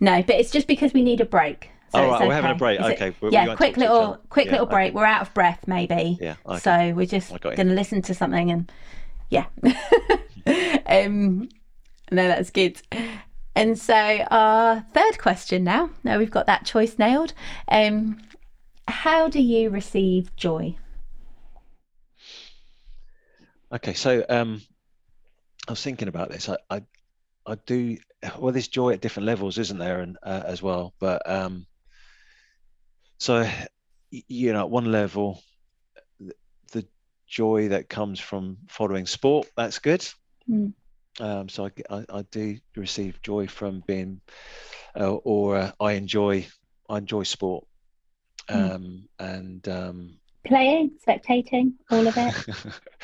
No, 0.00 0.22
but 0.22 0.34
it's 0.36 0.50
just 0.50 0.66
because 0.66 0.92
we 0.92 1.02
need 1.02 1.20
a 1.20 1.24
break. 1.24 1.70
So 1.92 1.98
All 1.98 2.04
it's 2.12 2.20
right, 2.20 2.28
we're 2.28 2.34
having 2.34 2.50
a 2.52 2.54
break. 2.54 2.80
Is 2.80 2.86
Okay, 2.86 3.14
we 3.20 3.30
yeah, 3.30 3.54
quick 3.54 3.56
talk 3.56 3.58
to 3.58 3.68
each 3.70 3.76
little, 3.76 4.18
quick 4.28 4.46
Yeah, 4.46 4.52
little 4.52 4.66
okay. 4.66 4.74
break. 4.74 4.94
We're 4.94 5.04
out 5.04 5.22
of 5.22 5.32
breath, 5.34 5.66
maybe. 5.66 6.18
yeah. 6.20 6.36
Okay. 6.46 6.58
So 6.58 6.92
we're 6.94 7.06
just 7.06 7.32
I 7.32 7.38
got 7.38 7.50
you. 7.50 7.56
going 7.56 7.68
to 7.68 7.74
listen 7.74 8.02
to 8.02 8.14
something 8.14 8.50
and 8.50 8.72
yeah. 9.30 9.46
um, 10.86 11.48
no, 12.10 12.26
that's 12.28 12.50
good. 12.50 12.80
And 13.60 13.78
so 13.78 13.94
our 14.30 14.86
third 14.94 15.18
question 15.18 15.64
now. 15.64 15.90
Now 16.02 16.16
we've 16.16 16.30
got 16.30 16.46
that 16.46 16.64
choice 16.64 16.98
nailed. 16.98 17.34
Um, 17.70 18.18
how 18.88 19.28
do 19.28 19.38
you 19.38 19.68
receive 19.68 20.34
joy? 20.34 20.76
Okay, 23.70 23.92
so 23.92 24.24
um, 24.30 24.62
I 25.68 25.72
was 25.72 25.82
thinking 25.82 26.08
about 26.08 26.30
this. 26.30 26.48
I, 26.48 26.56
I, 26.70 26.82
I 27.46 27.56
do. 27.66 27.98
Well, 28.38 28.50
there's 28.50 28.68
joy 28.68 28.94
at 28.94 29.02
different 29.02 29.26
levels, 29.26 29.58
isn't 29.58 29.78
there, 29.78 30.00
and 30.00 30.16
uh, 30.22 30.42
as 30.46 30.62
well. 30.62 30.94
But 30.98 31.28
um, 31.30 31.66
so 33.18 33.46
you 34.10 34.54
know, 34.54 34.60
at 34.60 34.70
one 34.70 34.90
level, 34.90 35.42
the 36.72 36.86
joy 37.26 37.68
that 37.68 37.90
comes 37.90 38.20
from 38.20 38.56
following 38.68 39.04
sport, 39.04 39.48
that's 39.54 39.80
good. 39.80 40.00
Mm. 40.48 40.72
Um, 41.18 41.48
so 41.48 41.68
i 41.90 42.04
i 42.08 42.22
do 42.30 42.56
receive 42.76 43.20
joy 43.22 43.46
from 43.48 43.82
being, 43.86 44.20
uh, 44.98 45.14
or 45.16 45.56
uh, 45.56 45.72
I 45.80 45.92
enjoy, 45.92 46.46
I 46.88 46.98
enjoy 46.98 47.24
sport, 47.24 47.64
Mm. 48.48 48.74
um, 48.74 49.08
and 49.18 49.68
um, 49.68 50.18
Playing, 50.44 50.92
spectating, 51.06 51.74
all 51.90 52.06
of 52.06 52.14
it. 52.16 52.34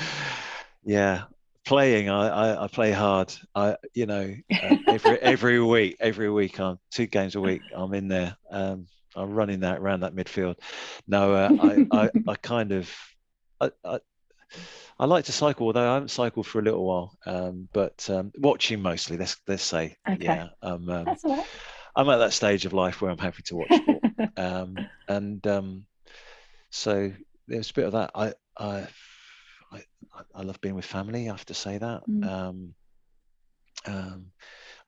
yeah. 0.85 1.25
Playing 1.65 2.09
I, 2.09 2.29
I 2.29 2.65
i 2.65 2.69
play 2.69 2.93
hard. 2.93 3.33
I 3.55 3.77
you 3.93 4.07
know 4.07 4.35
uh, 4.63 4.77
every 4.89 5.19
every 5.35 5.61
week 5.61 5.97
every 6.01 6.31
week 6.31 6.61
i'm 6.61 6.79
two 6.93 7.07
games 7.07 7.35
a 7.35 7.41
week 7.41 7.61
i'm 7.75 7.93
in 7.93 8.07
there 8.07 8.37
um 8.53 8.87
i'm 9.17 9.31
running 9.33 9.61
that 9.61 9.79
around 9.81 10.01
that 10.01 10.15
midfield. 10.15 10.57
No 11.09 11.35
uh, 11.35 11.51
I, 11.61 11.87
I 12.05 12.11
i 12.29 12.35
kind 12.37 12.71
of 12.73 12.89
I, 13.61 13.99
I 14.99 15.05
like 15.05 15.26
to 15.26 15.32
cycle, 15.32 15.66
although 15.66 15.90
I 15.90 15.94
haven't 15.94 16.11
cycled 16.11 16.47
for 16.47 16.59
a 16.59 16.62
little 16.62 16.84
while. 16.84 17.16
Um, 17.26 17.68
but 17.72 18.09
um, 18.11 18.32
watching 18.38 18.80
mostly, 18.80 19.16
let's 19.16 19.36
let's 19.47 19.62
say, 19.62 19.97
Okay. 20.09 20.24
yeah. 20.24 20.49
Um, 20.62 20.88
um, 20.88 21.05
That's 21.05 21.24
all 21.24 21.36
right. 21.36 21.47
I'm 21.97 22.09
at 22.11 22.18
that 22.18 22.32
stage 22.32 22.66
of 22.66 22.72
life 22.72 23.01
where 23.01 23.11
I'm 23.11 23.18
happy 23.18 23.42
to 23.44 23.57
watch 23.57 23.76
sport 23.76 24.03
um, 24.36 24.86
and 25.09 25.47
um, 25.47 25.86
so 26.70 27.12
there's 27.49 27.70
a 27.70 27.74
bit 27.74 27.86
of 27.86 27.92
that. 27.92 28.11
I, 28.14 28.32
I, 28.59 28.86
I, 29.72 29.82
I 30.34 30.42
love 30.42 30.61
being 30.61 30.74
with 30.74 30.84
family. 30.84 31.28
I 31.28 31.32
have 31.32 31.47
to 31.47 31.55
say 31.55 31.78
that. 31.78 32.03
Mm. 32.09 32.26
Um, 32.26 32.74
um, 33.86 34.26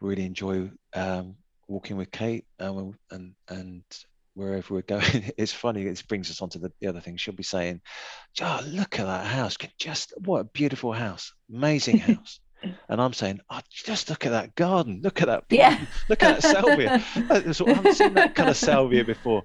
really 0.01 0.25
enjoy 0.25 0.71
um, 0.95 1.37
walking 1.69 1.97
with 1.97 2.11
Kate 2.11 2.45
um, 2.61 2.95
and 3.11 3.35
and 3.49 3.83
wherever 4.39 4.73
we're 4.75 4.83
going. 4.83 5.33
It's 5.39 5.53
funny. 5.53 5.83
It 5.83 6.03
brings 6.09 6.31
us 6.31 6.41
on 6.41 6.49
to 6.51 6.59
the, 6.59 6.73
the 6.81 6.87
other 6.89 7.01
thing. 7.01 7.17
She'll 7.17 7.35
be 7.35 7.43
saying, 7.43 7.81
"Oh, 8.41 8.61
look 8.67 8.99
at 8.99 9.07
that 9.07 9.27
house! 9.27 9.57
Just 9.79 10.15
what 10.25 10.41
a 10.41 10.45
beautiful 10.45 10.93
house! 10.93 11.33
Amazing 11.53 11.99
house." 12.11 12.41
And 12.89 13.01
I'm 13.01 13.13
saying, 13.13 13.39
oh, 13.51 13.61
just 13.71 14.11
look 14.11 14.27
at 14.27 14.31
that 14.31 14.57
garden. 14.57 15.01
Look 15.05 15.23
at 15.23 15.29
that. 15.29 15.45
Yeah. 15.49 15.79
Look 16.09 16.25
at 16.25 16.41
that 16.41 16.43
salvia. 16.43 16.95
I 17.31 17.35
haven't 17.35 17.95
seen 17.95 18.15
that 18.15 18.35
kind 18.35 18.51
of 18.51 18.57
salvia 18.57 19.05
before. 19.05 19.45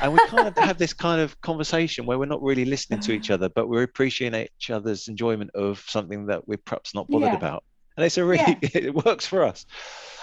And 0.00 0.14
we 0.14 0.18
kind 0.28 0.48
of 0.48 0.56
have 0.56 0.78
this 0.78 0.94
kind 0.94 1.20
of 1.20 1.38
conversation 1.42 2.06
where 2.06 2.18
we're 2.18 2.24
not 2.24 2.40
really 2.42 2.64
listening 2.64 3.00
to 3.00 3.12
each 3.12 3.30
other, 3.30 3.50
but 3.50 3.68
we're 3.68 3.82
appreciating 3.82 4.48
each 4.58 4.70
other's 4.70 5.08
enjoyment 5.08 5.50
of 5.54 5.84
something 5.86 6.24
that 6.28 6.48
we're 6.48 6.56
perhaps 6.56 6.94
not 6.94 7.06
bothered 7.06 7.32
Yeah. 7.32 7.36
about. 7.36 7.64
And 7.98 8.06
it's 8.06 8.16
a 8.16 8.24
really, 8.24 8.56
it 8.62 8.94
works 8.94 9.26
for 9.26 9.44
us. 9.44 9.66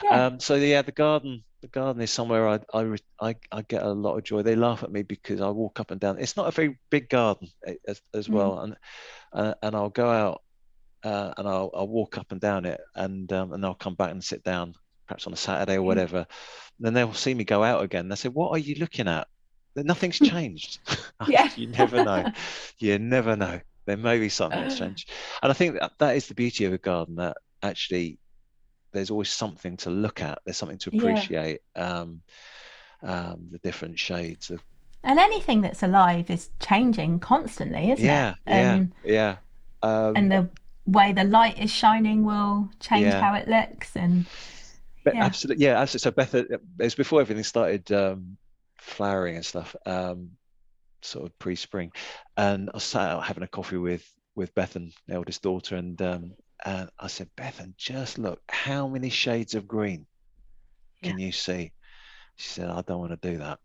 Yeah. 0.03 0.26
Um, 0.26 0.39
so 0.39 0.55
yeah, 0.55 0.82
the 0.82 0.91
garden, 0.91 1.43
the 1.62 1.68
garden 1.68 2.01
is 2.01 2.12
somewhere 2.12 2.47
I, 2.47 2.59
I, 2.74 2.95
I, 3.22 3.36
I 3.51 3.62
get 3.64 3.84
a 3.84 3.89
lot 3.91 4.18
of 4.18 4.24
joy. 4.24 4.41
They 4.41 4.55
laugh 4.55 4.84
at 4.84 4.91
me 4.91 5.03
because 5.03 5.41
I 5.41 5.49
walk 5.49 5.80
up 5.80 5.91
and 5.91 5.99
down. 5.99 6.20
It's 6.20 6.38
not 6.38 6.47
a 6.47 6.51
very 6.51 6.80
big 6.89 7.09
garden 7.09 7.49
eh, 7.68 7.76
as, 7.88 8.01
as 8.14 8.28
Mm. 8.28 8.34
well, 8.34 8.59
and 8.59 8.76
uh, 9.34 9.53
and 9.62 9.76
I'll 9.76 9.89
go 9.89 10.09
out 10.09 10.41
uh, 11.03 11.34
and 11.38 11.47
I'll, 11.47 11.72
I'll 11.74 11.88
walk 11.88 12.18
up 12.18 12.32
and 12.32 12.41
down 12.41 12.66
it, 12.66 12.80
and 12.95 13.32
um, 13.34 13.53
and 13.53 13.66
I'll 13.66 13.74
come 13.76 13.95
back 13.95 14.12
and 14.12 14.24
sit 14.24 14.43
down, 14.43 14.74
perhaps 15.07 15.28
on 15.28 15.34
a 15.34 15.38
Saturday 15.38 15.76
or 15.78 15.82
Mm. 15.82 15.86
whatever. 15.86 16.28
then 16.80 16.93
they'll 16.93 17.14
see 17.14 17.34
me 17.34 17.43
go 17.43 17.64
out 17.64 17.84
again. 17.84 18.09
They 18.09 18.16
say, 18.16 18.30
"What 18.30 18.51
are 18.51 18.57
you 18.59 18.76
looking 18.76 19.07
at?" 19.07 19.28
Nothing's 19.76 20.20
changed. 20.20 20.80
Yeah. 21.28 21.47
you 21.55 21.68
never 21.68 22.01
know. 22.03 22.26
You 22.80 22.97
never 22.99 23.36
know. 23.36 23.59
There 23.86 23.97
may 23.97 24.20
be 24.20 24.30
something 24.30 24.59
that's 24.59 24.76
changed, 24.78 25.09
and 25.43 25.51
I 25.51 25.53
think 25.53 25.80
that 25.80 25.93
that 25.99 26.16
is 26.16 26.28
the 26.28 26.34
beauty 26.36 26.66
of 26.66 26.74
a 26.74 26.78
garden. 26.78 27.16
That 27.16 27.38
actually, 27.64 28.20
there's 28.93 29.11
always 29.11 29.29
something 29.31 29.77
to 29.77 29.89
look 29.89 30.21
at. 30.21 30.39
There's 30.45 30.57
something 30.57 30.79
to 30.79 30.89
Yeah. 30.91 31.29
appreciate. 31.29 31.61
Um, 31.75 32.21
um, 33.03 33.49
the 33.51 33.59
different 33.59 33.99
shades 33.99 34.49
of 34.51 34.63
And 35.03 35.19
anything 35.19 35.61
that's 35.61 35.83
alive 35.83 36.29
is 36.29 36.49
changing 36.59 37.19
constantly, 37.19 37.91
isn't 37.91 38.09
yeah, 38.09 38.09
it? 38.09 38.35
yeah, 38.45 38.79
Um, 38.81 38.93
yeah. 39.03 39.37
Um, 39.81 40.15
and 40.15 40.31
the 40.31 40.49
way 40.85 41.13
the 41.13 41.23
light 41.23 41.57
is 41.59 41.71
shining 41.71 42.25
will 42.25 42.69
change 42.79 43.15
Yeah. 43.15 43.15
how 43.15 43.33
it 43.33 43.47
looks. 43.47 43.95
And 43.95 44.25
But 45.03 45.15
Yeah. 45.15 45.19
absolutely, 45.19 45.65
yeah, 45.65 45.79
absolutely. 45.79 45.99
So 46.03 46.11
Beth, 46.11 46.35
uh, 46.35 46.55
it 46.55 46.61
was 46.83 46.95
before 46.95 47.21
everything 47.21 47.43
started 47.43 47.91
um, 47.91 48.37
flowering 48.77 49.35
and 49.35 49.45
stuff, 49.45 49.75
um, 49.85 50.31
sort 51.01 51.27
of 51.27 51.39
pre-spring, 51.39 51.91
and 52.37 52.71
I 52.73 52.79
sat 52.79 53.09
out 53.11 53.25
having 53.25 53.43
a 53.43 53.47
coffee 53.47 53.77
with 53.77 54.05
with 54.35 54.53
Beth 54.55 54.75
and 54.77 54.93
eldest 55.09 55.43
daughter, 55.43 55.75
and 55.77 56.01
um, 56.01 56.33
and 56.66 56.89
I 56.99 57.07
said, 57.07 57.30
Bethan, 57.38 57.74
just 57.78 58.18
look, 58.18 58.41
how 58.49 58.88
many 58.88 59.09
shades 59.09 59.55
of 59.55 59.68
green 59.68 60.05
can 61.03 61.20
you 61.20 61.32
see? 61.32 61.72
She 62.38 62.49
said, 62.49 62.70
I 62.70 62.82
don't 62.82 62.99
want 62.99 63.22
to 63.22 63.32
do 63.32 63.38
that. 63.38 63.59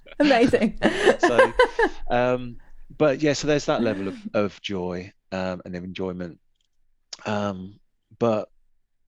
amazing. 0.20 0.78
so, 1.18 1.52
um, 2.10 2.56
but 2.96 3.20
yeah, 3.20 3.32
so 3.32 3.46
there's 3.46 3.66
that 3.66 3.82
level 3.82 4.08
of, 4.08 4.16
of 4.34 4.60
joy 4.60 5.12
um, 5.32 5.62
and 5.64 5.76
of 5.76 5.84
enjoyment. 5.84 6.38
Um, 7.26 7.78
but 8.18 8.48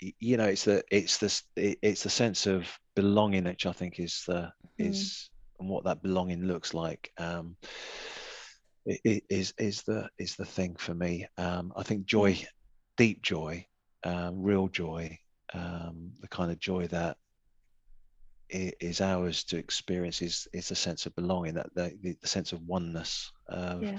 you 0.00 0.36
know, 0.36 0.44
it's 0.44 0.64
the 0.64 0.84
it's 0.90 1.18
this 1.18 1.42
it's 1.56 2.02
the 2.02 2.10
sense 2.10 2.46
of 2.46 2.66
belonging, 2.94 3.44
which 3.44 3.66
I 3.66 3.72
think 3.72 3.98
is 3.98 4.24
the 4.26 4.52
Mm. 4.78 4.90
is 4.90 5.30
and 5.58 5.68
what 5.70 5.84
that 5.84 6.02
belonging 6.02 6.44
looks 6.44 6.74
like 6.74 7.10
um, 7.18 7.56
is 8.86 9.52
is 9.58 9.82
the 9.82 10.08
is 10.18 10.36
the 10.36 10.44
thing 10.44 10.76
for 10.76 10.94
me. 10.94 11.26
Um, 11.36 11.72
I 11.76 11.82
think 11.82 12.06
joy, 12.06 12.40
deep 12.96 13.22
joy, 13.22 13.66
um, 14.04 14.42
real 14.42 14.68
joy, 14.68 15.18
um, 15.52 16.12
the 16.20 16.28
kind 16.28 16.50
of 16.50 16.58
joy 16.58 16.86
that 16.88 17.16
is 18.48 19.00
ours 19.00 19.44
to 19.44 19.56
experience 19.56 20.22
is 20.22 20.46
is 20.52 20.70
a 20.70 20.76
sense 20.76 21.06
of 21.06 21.14
belonging, 21.16 21.54
that 21.54 21.74
the, 21.74 22.16
the 22.20 22.28
sense 22.28 22.52
of 22.52 22.62
oneness 22.62 23.32
of, 23.48 23.82
yeah. 23.82 23.98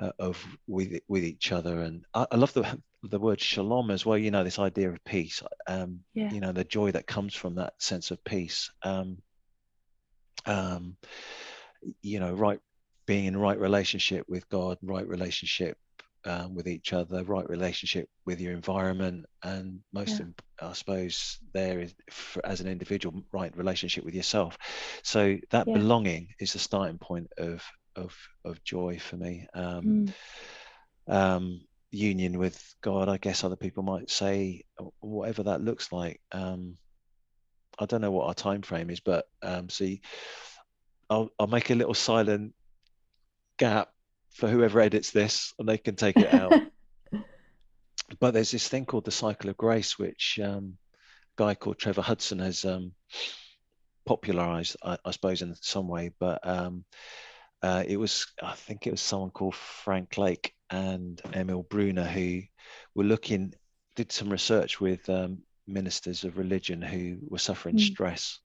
uh, 0.00 0.12
of 0.18 0.44
with 0.66 1.00
with 1.08 1.24
each 1.24 1.50
other. 1.50 1.80
And 1.80 2.04
I, 2.14 2.26
I, 2.30 2.36
love 2.36 2.52
the 2.52 2.80
the 3.02 3.18
word 3.18 3.40
shalom 3.40 3.90
as 3.90 4.06
well. 4.06 4.16
You 4.16 4.30
know, 4.30 4.44
this 4.44 4.60
idea 4.60 4.90
of 4.90 5.04
peace. 5.04 5.42
Um, 5.66 6.00
yeah. 6.14 6.30
You 6.30 6.40
know, 6.40 6.52
the 6.52 6.64
joy 6.64 6.92
that 6.92 7.06
comes 7.06 7.34
from 7.34 7.56
that 7.56 7.74
sense 7.78 8.12
of 8.12 8.22
peace. 8.22 8.70
Um, 8.82 9.18
um, 10.46 10.96
you 12.00 12.20
know, 12.20 12.32
right 12.32 12.60
being 13.06 13.26
in 13.26 13.36
right 13.36 13.58
relationship 13.58 14.24
with 14.28 14.48
God, 14.48 14.78
right 14.82 15.06
relationship 15.06 15.76
um, 16.24 16.54
with 16.54 16.66
each 16.66 16.92
other, 16.92 17.22
right 17.24 17.48
relationship 17.48 18.08
with 18.24 18.40
your 18.40 18.52
environment, 18.52 19.26
and 19.42 19.80
most, 19.92 20.20
yeah. 20.20 20.26
I 20.60 20.72
suppose, 20.72 21.38
there 21.52 21.80
is 21.80 21.94
for, 22.10 22.44
as 22.46 22.60
an 22.60 22.68
individual, 22.68 23.22
right 23.32 23.54
relationship 23.56 24.04
with 24.04 24.14
yourself. 24.14 24.56
So 25.02 25.38
that 25.50 25.68
yeah. 25.68 25.74
belonging 25.74 26.28
is 26.40 26.52
the 26.52 26.58
starting 26.58 26.98
point 26.98 27.30
of 27.38 27.62
of 27.96 28.16
of 28.44 28.62
joy 28.64 28.98
for 28.98 29.16
me. 29.16 29.46
Um, 29.54 30.12
mm. 31.08 31.14
um, 31.14 31.60
union 31.90 32.38
with 32.38 32.74
God, 32.80 33.08
I 33.08 33.18
guess 33.18 33.44
other 33.44 33.56
people 33.56 33.82
might 33.82 34.10
say, 34.10 34.64
whatever 35.00 35.44
that 35.44 35.62
looks 35.62 35.92
like. 35.92 36.20
Um, 36.32 36.76
I 37.78 37.86
don't 37.86 38.00
know 38.00 38.10
what 38.10 38.26
our 38.26 38.34
time 38.34 38.62
frame 38.62 38.90
is, 38.90 39.00
but 39.00 39.26
um, 39.42 39.68
see, 39.68 40.00
I'll, 41.08 41.30
I'll 41.38 41.46
make 41.46 41.70
a 41.70 41.74
little 41.74 41.94
silent 41.94 42.54
gap 43.58 43.90
for 44.34 44.48
whoever 44.48 44.80
edits 44.80 45.10
this 45.10 45.54
and 45.58 45.68
they 45.68 45.78
can 45.78 45.96
take 45.96 46.16
it 46.16 46.32
out. 46.32 46.52
but 48.20 48.34
there's 48.34 48.50
this 48.50 48.68
thing 48.68 48.84
called 48.84 49.04
the 49.04 49.10
cycle 49.10 49.50
of 49.50 49.56
grace, 49.56 49.98
which 49.98 50.38
um, 50.42 50.76
a 51.38 51.42
guy 51.42 51.54
called 51.54 51.78
Trevor 51.78 52.02
Hudson 52.02 52.40
has 52.40 52.64
um, 52.64 52.92
popularized, 54.04 54.76
I, 54.82 54.98
I, 55.04 55.10
suppose, 55.12 55.42
in 55.42 55.54
some 55.60 55.88
way. 55.88 56.10
But 56.18 56.46
um, 56.46 56.84
uh, 57.62 57.84
it 57.86 57.96
was, 57.96 58.26
I 58.42 58.54
think 58.54 58.86
it 58.86 58.90
was 58.90 59.00
someone 59.00 59.30
called 59.30 59.54
Frank 59.54 60.18
Lake 60.18 60.52
and 60.70 61.20
Emil 61.32 61.62
Brunner 61.62 62.04
who 62.04 62.42
were 62.94 63.04
looking, 63.04 63.54
did 63.94 64.10
some 64.10 64.30
research 64.30 64.80
with 64.80 65.08
um, 65.08 65.38
ministers 65.66 66.24
of 66.24 66.38
religion 66.38 66.82
who 66.82 67.18
were 67.28 67.38
suffering 67.38 67.76
mm. 67.76 67.80
stress. 67.80 68.40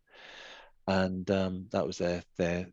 And 0.88 1.30
um, 1.30 1.68
that 1.72 1.86
was 1.86 1.97
their 1.97 2.24
their 2.38 2.68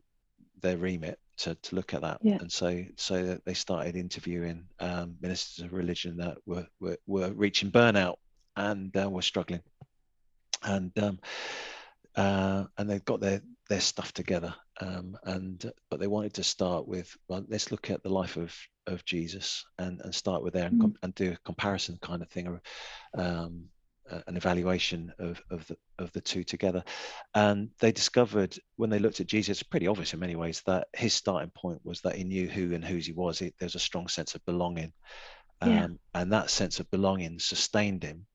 their 0.61 0.77
remit 0.77 1.19
to, 1.37 1.55
to 1.55 1.75
look 1.75 1.93
at 1.93 2.01
that. 2.01 2.19
Yeah. 2.21 2.37
And 2.39 2.51
so 2.51 2.83
so 2.95 3.39
they 3.45 3.53
started 3.53 3.95
interviewing 3.95 4.65
um, 4.79 5.15
ministers 5.21 5.65
of 5.65 5.73
religion 5.73 6.17
that 6.17 6.37
were 6.45 6.67
were, 6.79 6.97
were 7.05 7.31
reaching 7.31 7.71
burnout 7.71 8.15
and 8.55 8.95
uh, 8.97 9.09
were 9.09 9.21
struggling. 9.21 9.61
And 10.63 10.91
um, 10.99 11.19
uh, 12.15 12.65
and 12.77 12.89
they've 12.89 13.05
got 13.05 13.21
their 13.21 13.41
their 13.69 13.81
stuff 13.81 14.11
together. 14.13 14.53
Um, 14.81 15.17
and 15.23 15.71
but 15.89 15.99
they 15.99 16.07
wanted 16.07 16.33
to 16.35 16.43
start 16.43 16.87
with 16.87 17.15
well, 17.27 17.45
let's 17.47 17.71
look 17.71 17.89
at 17.89 18.03
the 18.03 18.09
life 18.09 18.37
of 18.37 18.55
of 18.87 19.05
Jesus 19.05 19.65
and 19.77 20.01
and 20.01 20.13
start 20.13 20.43
with 20.43 20.53
there 20.53 20.67
and, 20.67 20.81
mm. 20.81 20.95
and 21.03 21.13
do 21.15 21.31
a 21.31 21.37
comparison 21.45 21.97
kind 22.01 22.21
of 22.21 22.29
thing. 22.29 22.59
Um, 23.15 23.65
an 24.27 24.37
evaluation 24.37 25.13
of, 25.19 25.41
of 25.49 25.67
the 25.67 25.77
of 25.99 26.11
the 26.13 26.21
two 26.21 26.43
together. 26.43 26.83
And 27.33 27.69
they 27.79 27.91
discovered 27.91 28.57
when 28.75 28.89
they 28.89 28.99
looked 28.99 29.19
at 29.19 29.27
jesus 29.27 29.63
pretty 29.63 29.87
obvious 29.87 30.13
in 30.13 30.19
many 30.19 30.35
ways 30.35 30.61
that 30.65 30.87
his 30.93 31.13
starting 31.13 31.51
point 31.51 31.81
was 31.83 32.01
that 32.01 32.15
he 32.15 32.23
knew 32.23 32.47
who 32.47 32.73
and 32.73 32.83
whose 32.83 33.05
he 33.05 33.13
was. 33.13 33.39
He, 33.39 33.53
there 33.59 33.65
was 33.65 33.75
a 33.75 33.79
strong 33.79 34.07
sense 34.07 34.35
of 34.35 34.45
belonging. 34.45 34.93
Um, 35.59 35.71
yeah. 35.71 35.87
and 36.13 36.33
that 36.33 36.51
sense 36.51 36.79
of 36.79 36.89
belonging 36.91 37.39
sustained 37.39 38.03
him 38.03 38.27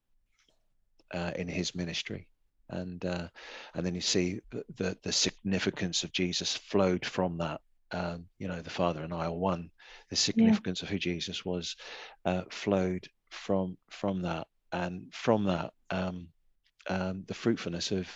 uh, 1.14 1.33
in 1.37 1.47
his 1.47 1.75
ministry. 1.75 2.27
And 2.68 3.05
uh, 3.05 3.29
and 3.75 3.85
then 3.87 3.95
you 3.95 4.01
see 4.01 4.41
the 4.77 4.97
the 5.03 5.12
significance 5.12 6.05
of 6.05 6.12
jesus 6.12 6.57
flowed 6.57 7.05
from 7.05 7.39
that. 7.39 7.61
Um, 7.95 8.25
you 8.39 8.49
know 8.49 8.62
the 8.62 8.70
father 8.70 9.03
and 9.03 9.12
i 9.12 9.27
are 9.27 9.33
one. 9.33 9.70
The 10.09 10.16
significance 10.16 10.81
yeah. 10.81 10.87
of 10.87 10.91
who 10.91 10.99
jesus 10.99 11.45
was 11.45 11.77
uh, 12.25 12.43
flowed 12.51 13.07
from 13.31 13.77
from 13.91 14.23
that 14.23 14.47
and 14.73 15.12
from 15.12 15.45
that 15.45 15.73
um, 15.91 16.29
um, 16.89 17.25
the 17.27 17.35
fruitfulness 17.35 17.91
of 17.91 18.09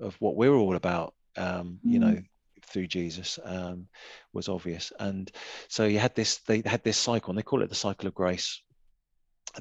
of 0.00 0.16
what 0.20 0.36
we're 0.36 0.54
all 0.54 0.76
about 0.76 1.14
um, 1.36 1.78
mm. 1.86 1.92
you 1.92 1.98
know 1.98 2.18
through 2.66 2.86
jesus 2.86 3.38
um, 3.44 3.86
was 4.32 4.48
obvious 4.48 4.92
and 5.00 5.30
so 5.68 5.84
you 5.84 5.98
had 5.98 6.14
this 6.14 6.38
they 6.38 6.62
had 6.64 6.82
this 6.84 6.96
cycle 6.96 7.30
and 7.30 7.38
they 7.38 7.42
call 7.42 7.62
it 7.62 7.68
the 7.68 7.74
cycle 7.74 8.06
of 8.06 8.14
grace 8.14 8.62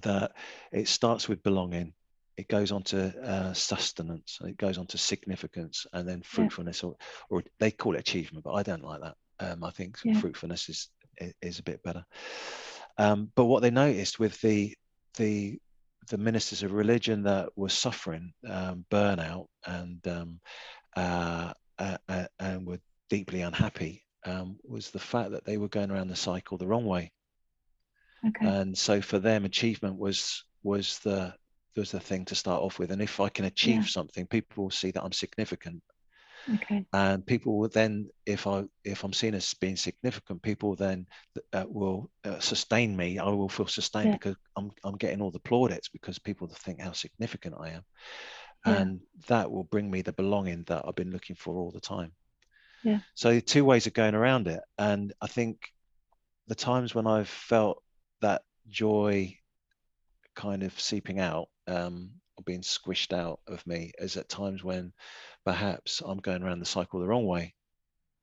that 0.04 0.32
it 0.72 0.88
starts 0.88 1.28
with 1.28 1.44
belonging 1.44 1.94
it 2.38 2.48
goes 2.48 2.72
on 2.72 2.82
to 2.82 3.14
uh, 3.28 3.54
sustenance 3.54 4.40
it 4.44 4.58
goes 4.58 4.78
on 4.78 4.88
to 4.88 4.98
significance 4.98 5.86
and 5.94 6.08
then 6.08 6.22
fruitfulness 6.22 6.82
yeah. 6.82 6.90
or, 6.90 6.96
or 7.30 7.44
they 7.60 7.72
call 7.72 7.96
it 7.96 8.00
achievement 8.00 8.44
but 8.44 8.54
i 8.54 8.64
don't 8.64 8.84
like 8.84 9.02
that 9.02 9.16
um, 9.40 9.64
i 9.64 9.72
think 9.72 9.98
yeah. 10.04 10.18
fruitfulness 10.20 10.70
is 10.70 10.90
is 11.42 11.60
a 11.60 11.64
bit 11.64 11.84
better 11.84 12.06
um, 12.98 13.32
but 13.36 13.46
what 13.46 13.62
they 13.62 13.70
noticed 13.70 14.20
with 14.20 14.40
the 14.42 14.76
the 15.18 15.60
the 16.10 16.18
ministers 16.18 16.64
of 16.64 16.74
religion 16.74 17.24
that 17.24 17.50
were 17.56 17.70
suffering 17.70 18.34
um, 18.48 18.86
burnout 18.92 19.48
and 19.66 20.06
um, 20.08 20.40
uh, 20.96 21.54
uh, 21.78 22.26
and 22.40 22.66
were 22.66 22.80
deeply 23.10 23.42
unhappy 23.42 24.04
um, 24.26 24.58
was 24.64 24.90
the 24.92 25.00
fact 25.00 25.32
that 25.32 25.46
they 25.46 25.58
were 25.58 25.68
going 25.68 25.92
around 25.92 26.08
the 26.08 26.16
cycle 26.16 26.58
the 26.58 26.68
wrong 26.68 26.86
way. 26.86 27.12
Okay. 28.28 28.46
And 28.46 28.78
so 28.78 29.02
for 29.02 29.20
them, 29.20 29.46
achievement 29.46 29.98
was 29.98 30.44
was 30.64 31.00
the 31.00 31.34
was 31.76 31.92
the 31.92 32.00
thing 32.00 32.26
to 32.26 32.36
start 32.36 32.62
off 32.62 32.78
with. 32.80 32.92
And 32.92 33.02
if 33.02 33.20
I 33.20 33.30
can 33.30 33.46
achieve 33.46 33.84
yeah. 33.84 33.88
something, 33.88 34.28
people 34.28 34.64
will 34.64 34.72
see 34.72 34.92
that 34.92 35.04
I'm 35.04 35.12
significant 35.12 35.82
Okay. 36.56 36.86
And 36.94 37.26
people 37.26 37.58
will 37.58 37.70
then, 37.70 38.10
if 38.26 38.48
I 38.48 38.64
if 38.84 39.04
I'm 39.04 39.14
seen 39.14 39.36
as 39.36 39.54
being 39.56 39.76
significant, 39.76 40.42
people 40.42 40.76
then 40.76 41.06
uh, 41.54 41.66
will 41.68 42.10
uh, 42.26 42.40
sustain 42.40 42.96
me. 42.96 43.20
I 43.20 43.30
will 43.30 43.50
feel 43.50 43.68
sustained 43.68 44.08
yeah. 44.08 44.14
because 44.14 44.36
I'm 44.56 44.72
I'm 44.84 44.98
getting 44.98 45.22
all 45.22 45.32
the 45.32 45.40
plaudits 45.40 45.90
because 45.90 46.20
people 46.20 46.48
think 46.48 46.82
how 46.82 46.94
significant 46.94 47.56
I 47.60 47.70
am, 47.70 47.84
yeah. 48.66 48.78
and 48.78 49.00
that 49.28 49.52
will 49.52 49.66
bring 49.66 49.90
me 49.90 50.02
the 50.02 50.14
belonging 50.14 50.64
that 50.68 50.84
I've 50.88 50.96
been 50.96 51.12
looking 51.12 51.36
for 51.36 51.58
all 51.58 51.72
the 51.72 51.82
time. 51.82 52.12
Yeah. 52.84 53.00
So 53.14 53.40
two 53.40 53.64
ways 53.64 53.86
of 53.88 53.94
going 53.94 54.16
around 54.16 54.48
it, 54.48 54.62
and 54.78 55.14
I 55.22 55.28
think 55.28 55.60
the 56.48 56.56
times 56.56 56.96
when 56.96 57.08
I've 57.08 57.30
felt 57.30 57.84
that 58.22 58.42
joy 58.68 59.38
kind 60.36 60.64
of 60.64 60.80
seeping 60.80 61.20
out 61.20 61.50
um, 61.68 62.12
or 62.42 62.44
being 62.44 62.62
squished 62.62 63.14
out 63.14 63.40
of 63.48 63.66
me 63.68 63.92
is 64.00 64.18
at 64.18 64.30
times 64.30 64.64
when 64.64 64.94
perhaps 65.46 66.02
I'm 66.06 66.20
going 66.20 66.44
around 66.44 66.60
the 66.60 66.66
cycle 66.66 67.00
the 67.00 67.08
wrong 67.08 67.26
way, 67.26 67.54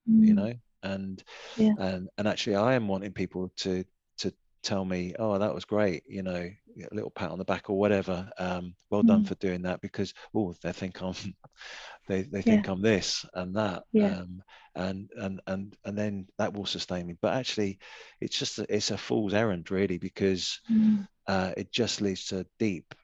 mm. 0.09 0.27
you 0.27 0.35
know, 0.35 0.53
and 0.83 1.23
yeah. 1.57 1.75
and 1.79 2.09
and 2.19 2.29
actually 2.29 2.57
I 2.57 2.75
am 2.75 2.89
wanting 2.89 3.13
people 3.13 3.51
to 3.59 3.85
to 4.19 4.33
tell 4.63 4.85
me, 4.85 5.15
oh, 5.19 5.39
that 5.39 5.55
was 5.55 5.65
great, 5.65 6.03
you 6.09 6.23
know, 6.23 6.33
a 6.33 6.95
little 6.95 7.11
pat 7.11 7.31
on 7.31 7.39
the 7.39 7.45
back 7.45 7.71
or 7.71 7.79
whatever. 7.79 8.31
Um, 8.39 8.75
well 8.91 9.03
mm. 9.03 9.09
done 9.09 9.25
for 9.25 9.35
doing 9.37 9.63
that 9.63 9.81
because 9.81 10.15
oh, 10.35 10.55
they 10.63 10.73
think 10.73 11.01
I'm 11.03 11.15
they 12.09 12.23
they 12.23 12.43
think 12.43 12.67
yeah. 12.67 12.73
I'm 12.73 12.83
this 12.83 13.25
and 13.35 13.57
that. 13.57 13.85
Yeah. 13.93 14.19
Um, 14.19 14.43
and 14.75 15.11
and 15.17 15.41
and 15.47 15.77
and 15.85 15.99
then 15.99 16.27
that 16.39 16.55
will 16.55 16.67
sustain 16.67 17.07
me. 17.07 17.17
But 17.21 17.35
actually, 17.35 17.79
it's 18.21 18.39
just 18.39 18.59
a, 18.59 18.67
it's 18.75 18.91
a 18.91 18.99
fool's 18.99 19.35
errand 19.35 19.71
really 19.71 19.99
because 19.99 20.61
mm. 20.71 21.07
uh, 21.27 21.53
it 21.57 21.73
just 21.73 22.01
leads 22.01 22.27
to 22.27 22.47
deep 22.59 22.95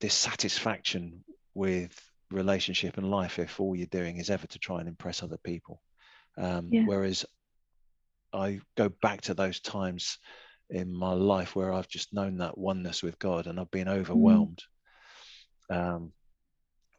dissatisfaction 0.00 1.24
with 1.54 1.98
relationship 2.30 2.98
and 2.98 3.10
life 3.10 3.38
if 3.38 3.60
all 3.60 3.74
you're 3.74 3.86
doing 3.86 4.18
is 4.18 4.30
ever 4.30 4.46
to 4.46 4.58
try 4.58 4.80
and 4.80 4.88
impress 4.88 5.22
other 5.22 5.38
people. 5.38 5.80
Um, 6.36 6.68
yeah. 6.70 6.82
Whereas 6.84 7.24
I 8.32 8.60
go 8.76 8.88
back 8.88 9.22
to 9.22 9.34
those 9.34 9.60
times 9.60 10.18
in 10.70 10.94
my 10.94 11.12
life 11.12 11.56
where 11.56 11.72
I've 11.72 11.88
just 11.88 12.12
known 12.12 12.38
that 12.38 12.58
oneness 12.58 13.02
with 13.02 13.18
God 13.18 13.46
and 13.46 13.58
I've 13.58 13.70
been 13.70 13.88
overwhelmed 13.88 14.62
mm. 15.70 15.76
um, 15.76 16.12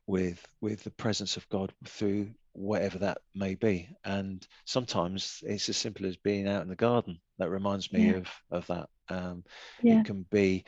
with 0.07 0.43
with 0.59 0.83
the 0.83 0.91
presence 0.91 1.37
of 1.37 1.47
God 1.49 1.71
through 1.85 2.31
whatever 2.53 2.97
that 2.99 3.19
may 3.35 3.55
be. 3.55 3.89
And 4.03 4.45
sometimes 4.65 5.43
it's 5.43 5.69
as 5.69 5.77
simple 5.77 6.07
as 6.07 6.17
being 6.17 6.47
out 6.47 6.63
in 6.63 6.67
the 6.67 6.75
garden. 6.75 7.19
That 7.37 7.51
reminds 7.51 7.93
me 7.93 8.07
yeah. 8.07 8.17
of 8.17 8.27
of 8.51 8.67
that. 8.67 8.89
Um, 9.09 9.43
yeah. 9.81 10.01
It 10.01 10.05
can 10.05 10.25
be 10.31 10.65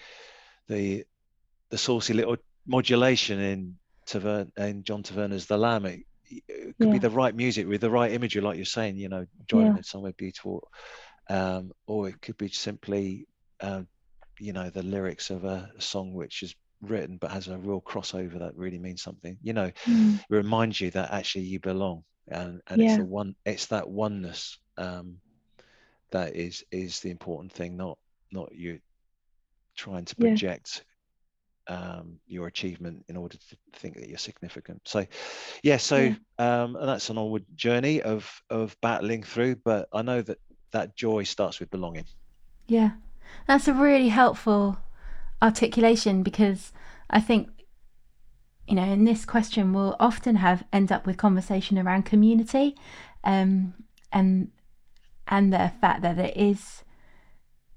the 0.68 1.04
the 1.72 1.78
saucy 1.78 2.14
little 2.14 2.38
modulation 2.68 3.40
in 3.40 3.78
Tavern 4.06 4.52
and 4.58 4.86
John 4.86 5.02
Tavener's 5.02 5.48
The 5.48 5.58
Lamb. 5.58 5.86
It, 5.86 6.02
it 6.30 6.78
could 6.78 6.88
yeah. 6.88 6.94
be 6.94 7.00
the 7.00 7.10
right 7.10 7.36
music 7.36 7.68
with 7.68 7.82
the 7.82 7.90
right 7.90 8.12
imagery, 8.12 8.42
like 8.42 8.58
you're 8.58 8.66
saying, 8.66 8.98
you 8.98 9.10
know, 9.10 9.26
driving 9.48 9.78
yeah. 9.78 9.82
somewhere 9.84 10.14
beautiful, 10.14 10.70
um, 11.30 11.72
or 11.88 12.08
it 12.08 12.22
could 12.22 12.38
be 12.38 12.50
simply, 12.50 13.28
um, 13.60 13.88
you 14.40 14.54
know, 14.54 14.70
the 14.70 14.84
lyrics 14.84 15.30
of 15.30 15.44
a, 15.44 15.72
song 15.80 16.14
which 16.14 16.44
is 16.44 16.56
written 16.82 17.18
but 17.18 17.32
has 17.32 17.48
a 17.48 17.58
real 17.58 17.82
crossover 17.82 18.40
that 18.40 18.56
really 18.56 18.80
means 18.80 19.02
something. 19.02 19.38
You 19.42 19.54
know, 19.54 19.72
mm. 19.86 20.20
it 20.20 20.26
reminds 20.30 20.80
you 20.80 20.92
that 20.92 21.12
actually 21.12 21.46
you 21.46 21.60
belong 21.60 22.04
and 22.28 22.62
and 22.68 22.82
Yeah. 22.82 22.90
it's 22.90 22.98
the 22.98 23.06
one 23.06 23.36
it's 23.46 23.66
that 23.68 23.90
oneness 23.90 24.58
um, 24.78 25.18
that 26.12 26.36
is 26.36 26.64
is 26.72 27.00
the 27.02 27.12
important 27.12 27.52
thing, 27.54 27.78
not 27.78 27.98
not 28.32 28.54
you 28.54 28.80
trying 29.76 30.06
to 30.06 30.16
project 30.16 30.84
um, 31.72 32.20
your 32.28 32.48
achievement 32.48 33.06
in 33.08 33.16
order 33.16 33.38
to 33.38 33.56
think 33.80 33.96
that 33.96 34.10
you're 34.10 34.18
significant. 34.18 34.82
So, 34.86 35.06
yeah, 35.64 35.78
so 35.78 35.98
Yeah. 35.98 36.16
um, 36.38 36.76
and 36.76 36.88
that's 36.90 37.10
an 37.10 37.18
onward 37.18 37.46
journey 37.56 38.02
of 38.02 38.30
of 38.50 38.76
battling 38.82 39.24
through. 39.24 39.56
But 39.64 39.88
I 39.94 40.02
know 40.02 40.22
that 40.22 40.38
that 40.72 40.96
joy 40.96 41.24
starts 41.24 41.60
with 41.60 41.70
belonging. 41.70 42.06
Yeah, 42.68 42.92
that's 43.48 43.68
a 43.68 43.74
really 43.74 44.10
helpful 44.10 44.78
articulation 45.42 46.24
because 46.24 46.74
I 47.10 47.22
think, 47.22 47.50
you 48.68 48.76
know, 48.76 48.84
in 48.84 49.06
this 49.06 49.26
question 49.26 49.74
we'll 49.74 49.96
often 50.00 50.36
have 50.36 50.64
end 50.74 50.92
up 50.92 51.06
with 51.06 51.18
conversation 51.18 51.78
around 51.78 52.04
community, 52.04 52.76
um, 53.24 53.74
and 54.12 54.52
and 55.28 55.54
the 55.54 55.72
fact 55.80 56.02
that 56.02 56.18
it 56.18 56.36
is, 56.36 56.84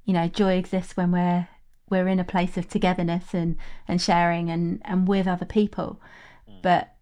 you 0.05 0.13
know, 0.13 0.27
joy 0.29 0.55
exists 0.55 0.97
when 0.97 1.13
we're 1.13 1.49
we're 1.91 2.09
in 2.09 2.19
a 2.19 2.25
place 2.25 2.57
of 2.57 2.69
togetherness 2.69 3.35
and 3.35 3.57
and 3.87 4.01
sharing 4.01 4.51
and 4.51 4.81
and 4.85 5.07
with 5.09 5.27
other 5.27 5.45
people, 5.45 6.01
mm. 6.49 6.63
but 6.63 6.95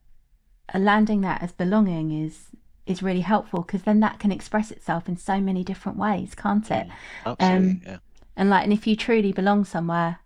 landing 0.74 1.20
that 1.22 1.42
as 1.42 1.52
belonging 1.52 2.10
is 2.24 2.48
is 2.86 3.02
really 3.02 3.20
helpful 3.20 3.62
because 3.62 3.82
then 3.82 4.00
that 4.00 4.18
can 4.18 4.32
express 4.32 4.70
itself 4.70 5.08
in 5.08 5.16
so 5.16 5.40
many 5.40 5.62
different 5.62 5.98
ways, 5.98 6.34
can't 6.34 6.70
it? 6.70 6.88
Mm. 6.88 6.92
Absolutely, 7.26 7.70
Um, 7.70 7.80
yeah. 7.84 7.98
And 8.36 8.50
like, 8.50 8.64
and 8.64 8.72
if 8.72 8.86
you 8.86 8.96
truly 8.96 9.32
belong 9.32 9.64
somewhere, 9.64 10.18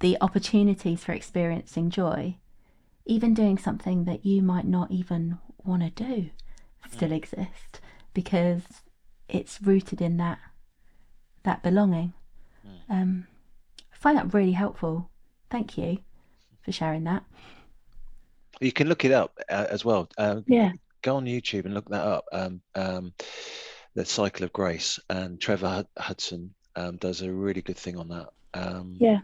the 0.00 0.18
opportunities 0.20 1.04
for 1.04 1.12
experiencing 1.12 1.90
joy, 1.90 2.36
even 3.06 3.32
doing 3.34 3.56
something 3.56 4.04
that 4.04 4.26
you 4.26 4.42
might 4.42 4.66
not 4.66 4.90
even 4.90 5.38
want 5.64 5.82
to 5.82 5.90
do, 5.90 6.30
still 6.90 7.10
mm. 7.10 7.16
exist 7.16 7.80
because 8.12 8.62
it's 9.28 9.60
rooted 9.62 10.00
in 10.00 10.16
that 10.18 10.38
that 11.44 11.62
belonging. 11.62 12.12
Um, 12.88 13.26
I 13.92 13.96
find 13.96 14.16
that 14.18 14.32
really 14.34 14.52
helpful. 14.52 15.10
Thank 15.50 15.76
you 15.78 15.98
for 16.62 16.72
sharing 16.72 17.04
that. 17.04 17.24
You 18.60 18.72
can 18.72 18.88
look 18.88 19.04
it 19.04 19.12
up 19.12 19.38
uh, 19.50 19.66
as 19.70 19.84
well. 19.84 20.08
Uh, 20.16 20.40
Yeah. 20.46 20.72
Go 21.02 21.16
on 21.16 21.26
YouTube 21.26 21.66
and 21.66 21.74
look 21.74 21.88
that 21.90 22.04
up. 22.04 22.24
Um, 22.32 22.60
um, 22.74 23.12
the 23.94 24.04
Cycle 24.04 24.44
of 24.44 24.52
Grace, 24.52 24.98
and 25.08 25.40
Trevor 25.40 25.84
Hudson 25.96 26.52
um, 26.74 26.96
does 26.96 27.22
a 27.22 27.32
really 27.32 27.62
good 27.62 27.76
thing 27.76 27.96
on 27.98 28.08
that. 28.08 28.28
Um, 28.54 28.96
Yeah. 28.98 29.20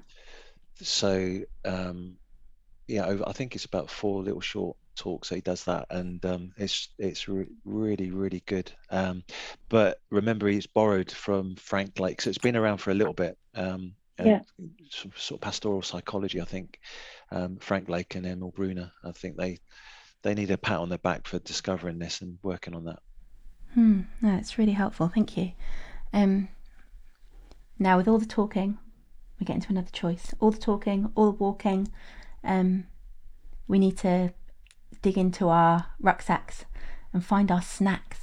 so 0.77 1.41
um 1.65 2.17
yeah 2.89 3.07
i 3.27 3.33
think 3.33 3.55
it's 3.55 3.67
about 3.67 3.89
four 3.89 4.23
little 4.23 4.41
short 4.41 4.77
talks 4.97 5.29
that 5.29 5.37
he 5.37 5.41
does 5.41 5.65
that 5.65 5.87
and 5.91 6.25
um 6.27 6.53
it's 6.57 6.91
it's 6.99 7.29
re- 7.29 7.47
really 7.65 8.11
really 8.11 8.43
good 8.47 8.71
um 8.91 9.23
but 9.69 9.99
remember 10.11 10.47
he's 10.49 10.67
borrowed 10.67 11.11
from 11.11 11.57
frank 11.57 11.99
lake 11.99 12.21
so 12.21 12.29
it's 12.29 12.39
been 12.39 12.57
around 12.57 12.79
for 12.79 12.91
a 12.91 12.95
little 12.95 13.15
bit 13.15 13.37
um 13.55 13.95
Yeah. 14.23 14.41
sort 14.91 15.15
of- 15.33 15.41
pastoral 15.41 15.83
psychology 15.83 16.41
i 16.41 16.45
think 16.45 16.79
um 17.31 17.57
frank 17.59 17.89
lake 17.89 18.15
and 18.15 18.27
emil 18.27 18.53
brunner 18.55 18.93
i 19.05 19.13
think 19.13 19.37
they 19.37 19.59
they 20.23 20.35
need 20.35 20.51
a 20.51 20.59
pat 20.59 20.79
on 20.81 20.89
the 20.89 20.99
back 20.99 21.27
for 21.27 21.39
discovering 21.41 21.99
this 21.99 22.21
and 22.21 22.39
working 22.43 22.75
on 22.75 22.85
that 22.85 22.99
Hmm. 23.75 24.03
No, 24.21 24.37
it's 24.37 24.59
really 24.59 24.73
helpful. 24.73 25.09
Thank 25.09 25.35
you. 25.37 25.53
Um, 26.13 26.49
now, 27.79 27.97
with 27.97 28.07
all 28.07 28.19
the 28.19 28.27
talking, 28.27 28.79
we 29.41 29.47
get 29.47 29.57
into 29.57 29.71
another 29.71 29.91
choice. 29.93 30.35
All 30.41 30.51
the 30.51 30.59
talking, 30.59 31.11
all 31.15 31.27
the 31.33 31.39
walking. 31.39 31.89
Um, 32.45 32.85
we 33.67 33.79
need 33.79 33.97
to 33.99 34.33
dig 35.03 35.19
into 35.19 35.49
our 35.49 35.87
rucksacks 36.01 36.65
and 37.13 37.25
find 37.25 37.51
our 37.51 37.63
snacks. 37.63 38.21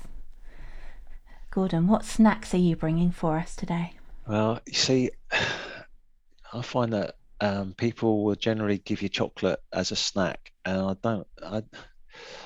Gordon, 1.52 1.88
what 1.88 2.06
snacks 2.06 2.54
are 2.54 2.58
you 2.58 2.76
bringing 2.76 3.12
for 3.12 3.38
us 3.38 3.56
today? 3.56 3.94
Well, 4.28 4.62
you 4.66 4.74
see, 4.74 5.12
I 6.54 6.62
find 6.62 6.94
that 6.94 7.16
um, 7.42 7.74
people 7.74 8.24
will 8.24 8.36
generally 8.36 8.80
give 8.80 9.02
you 9.02 9.10
chocolate 9.10 9.60
as 9.74 9.92
a 9.92 9.96
snack, 9.96 10.52
and 10.66 10.78
I 10.82 10.96
don't. 11.02 11.28
I, 11.44 11.64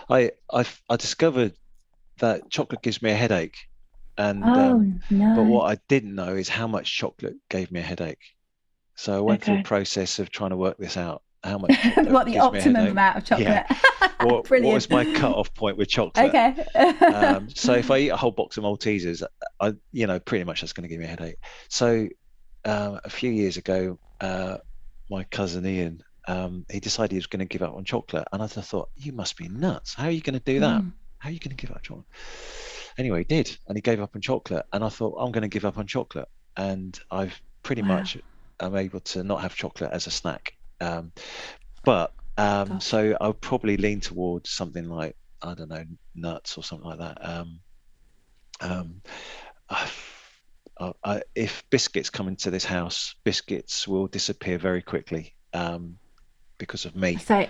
I, 0.09 0.31
I, 0.51 0.65
I 0.89 0.95
discovered 0.95 1.53
that 2.19 2.49
chocolate 2.49 2.81
gives 2.81 3.01
me 3.01 3.11
a 3.11 3.15
headache, 3.15 3.57
and 4.17 4.43
Oh 4.43 4.71
um, 4.71 5.01
no! 5.09 5.33
but 5.35 5.43
what 5.43 5.71
I 5.71 5.79
didn't 5.87 6.15
know 6.15 6.35
is 6.35 6.47
how 6.49 6.67
much 6.67 6.95
chocolate 6.95 7.35
gave 7.49 7.71
me 7.71 7.79
a 7.79 7.83
headache. 7.83 8.23
So 8.95 9.17
I 9.17 9.21
went 9.21 9.43
through 9.43 9.59
a 9.59 9.63
process 9.63 10.19
of 10.19 10.29
trying 10.29 10.51
to 10.51 10.57
work 10.57 10.77
this 10.77 10.97
out. 10.97 11.23
How 11.43 11.57
much? 11.57 11.71
what 11.95 12.25
the 12.25 12.33
gives 12.33 12.35
me 12.35 12.39
a 12.39 12.43
optimum 12.43 12.87
amount 12.87 13.17
of 13.17 13.25
chocolate? 13.25 13.65
Yeah. 13.69 13.77
What, 14.23 14.49
what 14.49 14.73
was 14.73 14.89
my 14.89 15.05
cut-off 15.05 15.53
point 15.53 15.77
with 15.77 15.89
chocolate? 15.89 16.29
Okay. 16.29 16.55
um, 17.05 17.49
so 17.49 17.73
if 17.73 17.91
I 17.91 17.97
eat 17.99 18.09
a 18.09 18.17
whole 18.17 18.31
box 18.31 18.57
of 18.57 18.63
Maltesers, 18.63 19.23
I, 19.59 19.73
you 19.91 20.07
know, 20.07 20.19
pretty 20.19 20.43
much 20.43 20.61
that's 20.61 20.73
going 20.73 20.83
to 20.83 20.89
give 20.89 20.99
me 20.99 21.05
a 21.05 21.09
headache. 21.09 21.37
So 21.69 22.07
um, 22.65 22.99
a 23.03 23.09
few 23.09 23.31
years 23.31 23.57
ago, 23.57 23.99
uh, 24.21 24.57
my 25.09 25.23
cousin 25.25 25.65
Ian, 25.65 26.03
um, 26.27 26.65
he 26.71 26.79
decided 26.79 27.11
he 27.11 27.17
was 27.17 27.27
going 27.27 27.39
to 27.39 27.45
give 27.45 27.61
up 27.61 27.75
on 27.75 27.83
chocolate, 27.83 28.27
and 28.31 28.41
I 28.41 28.47
thought, 28.47 28.89
you 28.95 29.11
must 29.11 29.37
be 29.37 29.49
nuts. 29.49 29.93
How 29.93 30.05
are 30.05 30.11
you 30.11 30.21
going 30.21 30.39
to 30.39 30.39
do 30.39 30.61
that? 30.61 30.81
Mm. 30.81 30.93
How 31.19 31.29
are 31.29 31.31
you 31.33 31.39
going 31.39 31.55
to 31.55 31.61
give 31.61 31.75
up 31.75 31.81
chocolate? 31.81 32.05
Anyway, 32.97 33.19
he 33.19 33.23
did, 33.25 33.57
and 33.67 33.77
he 33.77 33.81
gave 33.81 34.01
up 34.01 34.15
on 34.15 34.21
chocolate, 34.21 34.65
and 34.71 34.83
I 34.83 34.89
thought, 34.89 35.17
I'm 35.19 35.31
going 35.31 35.41
to 35.41 35.47
give 35.47 35.65
up 35.65 35.77
on 35.77 35.87
chocolate, 35.87 36.27
and 36.55 36.97
I've 37.11 37.39
pretty 37.63 37.81
Wow. 37.81 37.97
much 37.97 38.17
am 38.61 38.75
able 38.75 38.99
to 39.01 39.23
not 39.23 39.41
have 39.41 39.55
chocolate 39.55 39.91
as 39.91 40.07
a 40.07 40.11
snack. 40.11 40.53
Um, 40.79 41.11
but 41.83 42.13
um, 42.37 42.69
Gosh. 42.69 42.83
so 42.83 43.17
I'll 43.21 43.33
probably 43.33 43.77
lean 43.77 43.99
towards 43.99 44.49
something 44.49 44.87
like 44.89 45.15
I 45.41 45.53
don't 45.53 45.69
know 45.69 45.83
nuts 46.15 46.57
or 46.57 46.63
something 46.63 46.87
like 46.87 46.99
that. 46.99 47.17
Um, 47.21 47.59
um, 48.61 49.01
I, 49.69 49.89
I, 51.03 51.21
if 51.35 51.63
biscuits 51.69 52.09
come 52.09 52.27
into 52.27 52.49
this 52.49 52.65
house, 52.65 53.15
biscuits 53.23 53.87
will 53.87 54.07
disappear 54.07 54.57
very 54.57 54.81
quickly 54.81 55.35
um, 55.53 55.97
because 56.57 56.85
of 56.85 56.95
me. 56.95 57.17
So, 57.17 57.47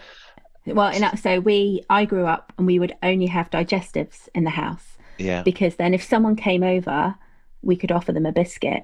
well, 0.65 0.93
so 1.17 1.39
we, 1.39 1.83
I 1.89 2.05
grew 2.05 2.25
up 2.25 2.53
and 2.57 2.67
we 2.67 2.79
would 2.79 2.95
only 3.03 3.27
have 3.27 3.49
digestives 3.49 4.27
in 4.33 4.43
the 4.43 4.49
house 4.49 4.97
Yeah, 5.17 5.43
because 5.43 5.75
then 5.75 5.93
if 5.93 6.03
someone 6.03 6.35
came 6.35 6.63
over, 6.63 7.15
we 7.61 7.75
could 7.75 7.91
offer 7.91 8.11
them 8.11 8.25
a 8.25 8.31
biscuit. 8.31 8.83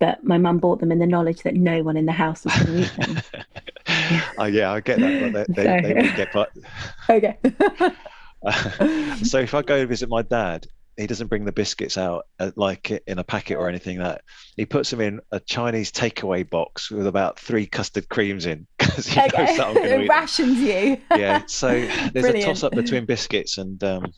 But 0.00 0.24
my 0.24 0.38
mum 0.38 0.58
bought 0.58 0.80
them 0.80 0.90
in 0.90 0.98
the 0.98 1.06
knowledge 1.06 1.42
that 1.44 1.54
no 1.54 1.82
one 1.82 1.96
in 1.96 2.06
the 2.06 2.12
house 2.12 2.44
was 2.44 2.54
going 2.54 2.66
to 2.66 2.82
eat 2.82 2.96
them. 2.96 3.22
oh 4.38 4.44
yeah, 4.44 4.72
I 4.72 4.80
get 4.80 4.98
that, 5.00 5.32
but 5.32 5.46
they, 5.54 5.64
they, 5.64 5.80
they 5.80 5.94
would 5.94 6.16
get 6.16 6.32
but. 6.32 6.50
okay. 7.10 7.38
so 9.24 9.38
if 9.38 9.54
I 9.54 9.62
go 9.62 9.86
visit 9.86 10.08
my 10.08 10.22
dad, 10.22 10.66
he 10.96 11.06
doesn't 11.06 11.26
bring 11.26 11.44
the 11.44 11.52
biscuits 11.52 11.98
out 11.98 12.26
uh, 12.38 12.50
like 12.56 12.90
in 13.06 13.18
a 13.18 13.24
packet 13.24 13.56
or 13.56 13.68
anything. 13.68 13.98
That 13.98 14.22
he 14.56 14.66
puts 14.66 14.90
them 14.90 15.00
in 15.00 15.20
a 15.32 15.40
Chinese 15.40 15.90
takeaway 15.90 16.48
box 16.48 16.90
with 16.90 17.06
about 17.06 17.38
three 17.38 17.66
custard 17.66 18.08
creams 18.08 18.46
in 18.46 18.66
because 18.78 19.06
he 19.06 19.20
knows 19.20 19.32
okay. 19.34 19.56
that 19.56 19.66
I'm 19.66 19.74
going 19.74 19.86
to 19.86 19.94
it 19.94 20.04
eat. 20.04 20.08
them. 20.08 20.08
rations 20.08 20.58
you. 20.58 21.00
Yeah, 21.10 21.42
so 21.46 21.68
there's 22.12 22.26
a 22.26 22.42
toss 22.42 22.62
up 22.62 22.72
between 22.72 23.06
biscuits 23.06 23.58
and 23.58 23.82
um, 23.82 24.12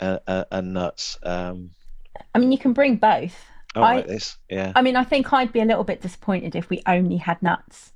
uh, 0.00 0.18
uh, 0.26 0.44
and 0.50 0.72
nuts. 0.72 1.18
Um, 1.22 1.70
I 2.34 2.38
mean, 2.38 2.52
you 2.52 2.58
can 2.58 2.72
bring 2.72 2.96
both. 2.96 3.36
I- 3.74 3.96
like 3.96 4.06
this. 4.06 4.36
Yeah. 4.48 4.72
I 4.74 4.82
mean, 4.82 4.96
I 4.96 5.04
think 5.04 5.32
I'd 5.32 5.52
be 5.52 5.60
a 5.60 5.64
little 5.64 5.84
bit 5.84 6.00
disappointed 6.00 6.54
if 6.54 6.70
we 6.70 6.82
only 6.86 7.16
had 7.16 7.42
nuts. 7.42 7.92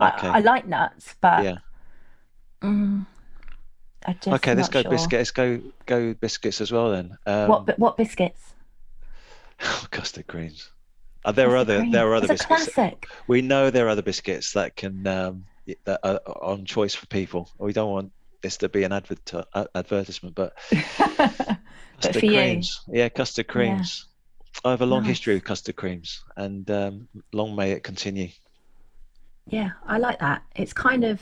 Okay. 0.00 0.28
I, 0.28 0.38
I 0.38 0.40
like 0.40 0.66
nuts, 0.66 1.14
but 1.20 1.44
Yeah. 1.44 1.58
mm, 2.62 3.06
I 4.06 4.12
just 4.14 4.42
Okay, 4.42 4.54
let's 4.54 4.68
go 4.68 4.82
sure. 4.82 4.90
biscuit. 4.90 5.18
Let's 5.18 5.30
go 5.30 5.60
go 5.86 6.14
biscuits 6.14 6.60
as 6.60 6.72
well 6.72 6.90
then. 6.90 7.10
Um, 7.26 7.48
What 7.50 7.78
what 7.78 7.96
biscuits? 7.96 8.54
custard 9.90 10.26
creams. 10.26 10.70
Uh, 11.24 11.32
there 11.32 11.50
are 11.50 11.56
other 11.58 11.84
there 11.90 12.08
are 12.08 12.14
other 12.14 12.28
It's 12.28 12.42
a 12.42 12.46
biscuits. 12.46 12.76
classic. 12.76 13.08
We 13.28 13.42
know 13.42 13.70
there 13.70 13.86
are 13.86 13.90
other 13.90 14.02
biscuits 14.02 14.52
that 14.52 14.74
can 14.76 15.06
um, 15.06 15.44
that 15.84 16.00
are 16.02 16.20
on 16.42 16.64
choice 16.64 16.94
for 16.94 17.06
people. 17.06 17.50
We 17.58 17.72
don't 17.72 17.90
want 17.92 18.12
this 18.42 18.56
to 18.58 18.68
be 18.70 18.84
an 18.84 18.92
advert 18.92 19.34
uh, 19.34 19.66
advertisement, 19.74 20.34
but 20.34 20.54
custard 20.70 21.58
for 22.20 22.26
you. 22.26 22.32
creams. 22.32 22.80
Yeah, 22.88 23.08
custard 23.10 23.46
Yeah. 23.48 23.52
creams. 23.52 24.06
I 24.64 24.70
have 24.70 24.80
a 24.82 24.86
long 24.86 25.04
history 25.04 25.34
Nice. 25.34 25.36
with 25.36 25.44
custard 25.44 25.76
creams, 25.76 26.22
and 26.36 26.68
um, 26.70 27.08
long 27.32 27.54
may 27.54 27.72
it 27.72 27.82
continue. 27.84 28.28
Yeah, 29.50 29.70
I 29.86 29.98
like 29.98 30.18
that. 30.20 30.42
It's 30.54 30.72
kind 30.72 31.04
of 31.04 31.20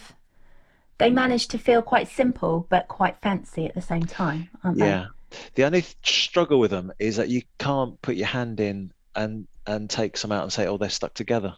they 0.99 1.11
manage 1.11 1.49
to 1.49 1.59
feel 1.59 1.81
quite 1.83 2.09
simple 2.09 2.67
but 2.69 2.89
quite 2.89 3.17
fancy 3.23 3.67
at 3.67 3.75
the 3.75 3.81
same 3.81 4.03
time, 4.03 4.51
aren't 4.65 4.79
they? 4.79 4.87
Yeah. 4.87 5.07
The 5.55 5.65
only 5.65 5.85
struggle 6.03 6.59
with 6.59 6.71
them 6.71 6.93
is 6.99 7.17
that 7.17 7.29
you 7.29 7.43
can't 7.59 8.01
put 8.03 8.17
your 8.17 8.27
hand 8.27 8.61
in 8.61 8.93
and 9.15 9.47
and 9.67 9.89
take 9.91 10.17
some 10.17 10.33
out 10.33 10.43
and 10.43 10.53
say, 10.53 10.67
"Oh, 10.67 10.79
they're 10.79 10.89
stuck 10.89 11.13
together," 11.15 11.55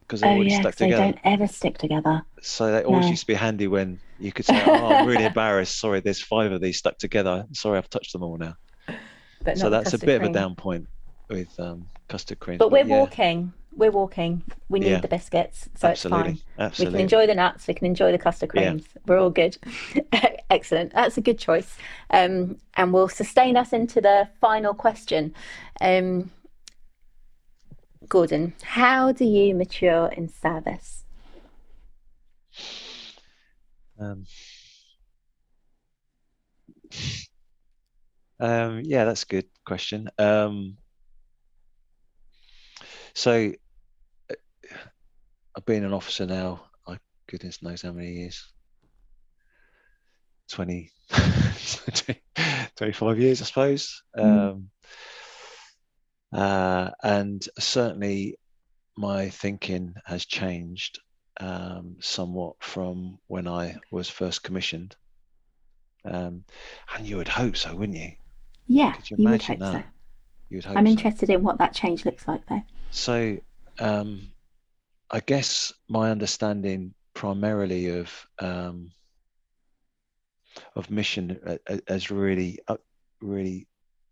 because 0.00 0.20
they're 0.20 0.30
Oh 0.30 0.34
already 0.34 0.50
yeah, 0.50 0.60
stuck 0.60 0.72
'cause 0.72 0.78
they 0.78 0.86
together. 0.86 1.04
don't 1.12 1.18
ever 1.24 1.46
stick 1.46 1.78
together. 1.78 2.22
So 2.42 2.70
they 2.72 2.84
always 2.84 3.06
No. 3.06 3.10
used 3.10 3.22
to 3.22 3.26
be 3.28 3.34
handy 3.34 3.66
when 3.68 3.98
you 4.18 4.32
could 4.32 4.44
say, 4.44 4.62
"Oh, 4.66 4.94
I'm 4.94 5.06
really 5.06 5.24
embarrassed. 5.24 5.78
Sorry, 5.78 6.00
there's 6.00 6.22
five 6.22 6.52
of 6.52 6.60
these 6.60 6.78
stuck 6.78 6.98
together. 6.98 7.46
Sorry, 7.52 7.78
I've 7.78 7.88
touched 7.90 8.12
them 8.12 8.22
all 8.22 8.36
now." 8.36 8.56
But 9.42 9.58
so 9.58 9.70
that's 9.70 9.88
a 9.88 9.92
custard 9.92 10.06
bit 10.06 10.22
of 10.22 10.30
a 10.30 10.32
down 10.32 10.54
point 10.54 10.86
with 11.28 11.58
um, 11.58 11.86
custard 12.08 12.38
creams. 12.40 12.58
But 12.58 12.70
we're 12.70 12.84
yeah. 12.84 12.98
walking. 12.98 13.52
We're 13.76 13.90
walking. 13.90 14.42
We 14.68 14.80
need 14.80 14.90
Yeah. 14.90 15.00
the 15.00 15.08
biscuits, 15.08 15.68
so 15.74 15.88
absolutely, 15.88 16.32
it's 16.32 16.42
fine. 16.42 16.64
absolutely. 16.66 16.92
We 16.92 16.96
can 16.98 17.02
enjoy 17.02 17.26
the 17.26 17.34
nuts. 17.34 17.66
We 17.66 17.74
can 17.74 17.86
enjoy 17.86 18.12
the 18.12 18.18
custard 18.18 18.50
Yeah. 18.54 18.70
creams. 18.70 18.84
We're 19.06 19.18
all 19.18 19.30
good. 19.30 19.56
Excellent. 20.50 20.92
That's 20.92 21.16
a 21.16 21.20
good 21.20 21.38
choice. 21.38 21.76
Um, 22.10 22.58
and 22.74 22.92
will 22.92 23.08
sustain 23.08 23.56
us 23.56 23.72
into 23.72 24.00
the 24.00 24.28
final 24.40 24.74
question. 24.74 25.34
Um, 25.80 26.30
Gordon, 28.08 28.52
how 28.62 29.12
do 29.12 29.24
you 29.24 29.54
mature 29.54 30.08
in 30.08 30.28
service? 30.28 31.04
Um, 33.98 34.26
um, 38.40 38.80
yeah, 38.84 39.04
that's 39.04 39.22
a 39.22 39.26
good 39.26 39.46
question. 39.64 40.10
Um, 40.18 40.76
so 43.14 43.52
I've 45.56 45.64
been 45.64 45.84
an 45.84 45.92
officer 45.92 46.26
now. 46.26 46.64
I 46.86 46.98
goodness 47.26 47.62
knows 47.62 47.82
how 47.82 47.92
many 47.92 48.12
years. 48.12 48.52
20, 50.50 50.90
25 52.76 53.18
years, 53.18 53.40
I 53.40 53.44
suppose. 53.44 54.02
Mm. 54.16 54.52
Um, 54.52 54.70
uh, 56.32 56.90
and 57.02 57.42
certainly 57.58 58.38
my 58.96 59.28
thinking 59.28 59.94
has 60.04 60.26
changed 60.26 61.00
um, 61.40 61.96
somewhat 62.00 62.56
from 62.60 63.18
when 63.26 63.48
I 63.48 63.76
was 63.90 64.08
first 64.08 64.42
commissioned. 64.42 64.96
Um, 66.04 66.44
and 66.94 67.06
you 67.06 67.16
would 67.16 67.28
hope 67.28 67.56
so, 67.56 67.74
wouldn't 67.74 67.98
you? 67.98 68.12
Yeah, 68.66 68.92
Could 68.92 69.10
you 69.10 69.16
you 69.18 69.28
would 69.28 69.42
hope 69.42 69.58
so. 69.58 69.82
You 70.50 70.56
would 70.58 70.64
hope 70.64 70.76
I'm 70.76 70.86
so. 70.86 70.90
interested 70.90 71.30
in 71.30 71.42
what 71.42 71.58
that 71.58 71.74
change 71.74 72.04
looks 72.04 72.26
like, 72.26 72.46
though. 72.46 72.62
So, 72.90 73.38
um, 73.78 74.32
I 75.12 75.20
guess 75.20 75.72
my 75.88 76.10
understanding 76.10 76.94
primarily 77.14 77.88
of 77.98 78.10
um, 78.40 78.90
of 80.74 80.90
mission 80.90 81.38
uh, 81.46 81.56
uh, 81.68 81.78
has 81.86 82.10
really, 82.10 82.58
uh, 82.68 82.76
really, 83.20 83.68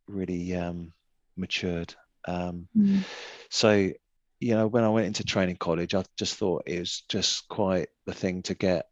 really 0.06 0.54
um, 0.54 0.92
matured. 1.36 1.94
Um, 2.26 2.68
Mm. 2.76 3.04
so, 3.50 3.92
you 4.40 4.54
know, 4.54 4.66
when 4.66 4.84
I 4.84 4.88
went 4.90 5.06
into 5.06 5.24
training 5.24 5.56
college, 5.56 5.94
I 5.94 6.04
just 6.16 6.36
thought 6.36 6.62
it 6.66 6.78
was 6.78 7.02
just 7.08 7.48
quite 7.48 7.88
the 8.06 8.14
thing 8.14 8.42
to 8.42 8.54
get 8.54 8.86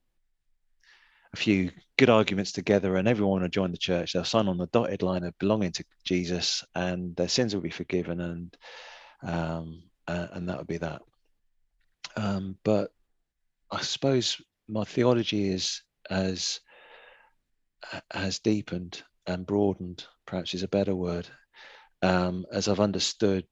a 1.33 1.37
few 1.37 1.71
good 1.97 2.11
arguments 2.11 2.53
together 2.53 2.97
and 2.97 3.07
everyone 3.07 3.43
would 3.43 3.53
join 3.53 3.71
the 3.71 3.79
church. 3.79 4.13
They'll 4.13 4.25
sign 4.25 4.49
on 4.49 4.59
the 4.59 4.67
dotted 4.67 5.03
line 5.03 5.25
of 5.25 5.39
belonging 5.39 5.73
to 5.73 5.85
Jesus 6.05 6.65
and 6.75 7.15
their 7.17 7.29
sins 7.29 7.55
will 7.55 7.63
be 7.63 7.71
forgiven 7.71 8.21
and 8.21 8.57
um, 9.23 9.83
uh, 10.07 10.29
and 10.33 10.49
that 10.49 10.59
would 10.59 10.67
be 10.67 10.79
that. 10.79 11.03
Um, 12.19 12.57
but 12.65 12.91
I 13.71 13.81
suppose 13.83 14.41
my 14.69 14.85
theology 14.85 15.51
is 15.51 15.83
as 16.11 16.61
has 18.11 18.41
deepened 18.41 19.03
and 19.27 19.47
broadened, 19.47 20.05
perhaps 20.27 20.53
is 20.53 20.65
a 20.65 20.69
better 20.69 20.97
word, 20.97 21.29
um, 22.03 22.45
as 22.53 22.67
I've 22.67 22.81
understood 22.81 23.47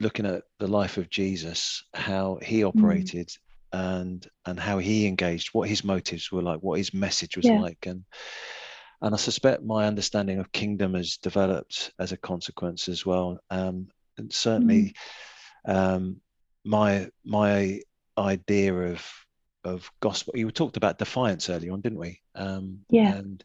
looking 0.00 0.26
at 0.26 0.44
the 0.60 0.68
life 0.68 0.98
of 0.98 1.10
Jesus, 1.10 1.84
how 1.94 2.38
he 2.42 2.62
operated 2.64 3.30
and 3.72 4.26
and 4.46 4.60
how 4.60 4.78
he 4.78 5.06
engaged, 5.06 5.48
what 5.52 5.68
his 5.68 5.82
motives 5.82 6.30
were 6.30 6.42
like, 6.42 6.60
what 6.60 6.78
his 6.78 6.94
message 6.94 7.36
was 7.36 7.46
Yeah. 7.46 7.60
like, 7.60 7.86
and 7.86 8.04
and 9.00 9.14
I 9.14 9.18
suspect 9.18 9.64
my 9.64 9.86
understanding 9.86 10.38
of 10.38 10.52
kingdom 10.52 10.94
has 10.94 11.16
developed 11.16 11.92
as 11.98 12.12
a 12.12 12.16
consequence 12.16 12.88
as 12.88 13.04
well. 13.04 13.40
Um, 13.50 13.88
and 14.16 14.32
certainly, 14.32 14.94
um, 15.66 16.20
my 16.64 17.10
my 17.24 17.80
idea 18.18 18.74
of 18.74 19.04
of 19.64 19.90
gospel. 20.00 20.34
You 20.36 20.50
talked 20.50 20.76
about 20.76 20.98
defiance 20.98 21.48
earlier 21.48 21.72
on, 21.72 21.80
didn't 21.80 21.98
we? 21.98 22.20
Um, 22.34 22.80
Yeah. 22.90 23.14
And 23.14 23.44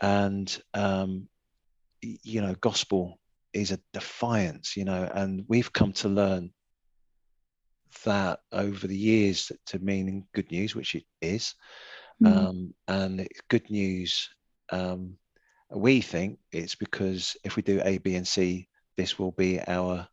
and 0.00 0.62
um, 0.74 1.28
you 2.00 2.40
know, 2.40 2.54
gospel 2.54 3.18
is 3.52 3.72
a 3.72 3.80
defiance. 3.92 4.76
You 4.76 4.84
know, 4.84 5.10
and 5.12 5.44
we've 5.48 5.72
come 5.72 5.92
to 5.94 6.08
learn 6.08 6.52
that 8.04 8.40
over 8.52 8.86
the 8.86 8.96
years 8.96 9.50
to 9.66 9.78
mean 9.78 10.26
good 10.34 10.50
news, 10.50 10.74
which 10.74 10.94
it 10.94 11.04
is. 11.20 11.54
Mm. 12.22 12.36
Um, 12.36 12.74
and 12.86 13.28
good 13.48 13.70
news. 13.70 14.28
Um, 14.70 15.18
we 15.70 16.00
think 16.00 16.38
it's 16.52 16.74
because 16.74 17.36
if 17.44 17.56
we 17.56 17.62
do 17.62 17.80
A, 17.84 17.98
B, 17.98 18.16
and 18.16 18.26
C, 18.26 18.68
this 18.96 19.18
will 19.18 19.32
be 19.32 19.60
our. 19.66 20.08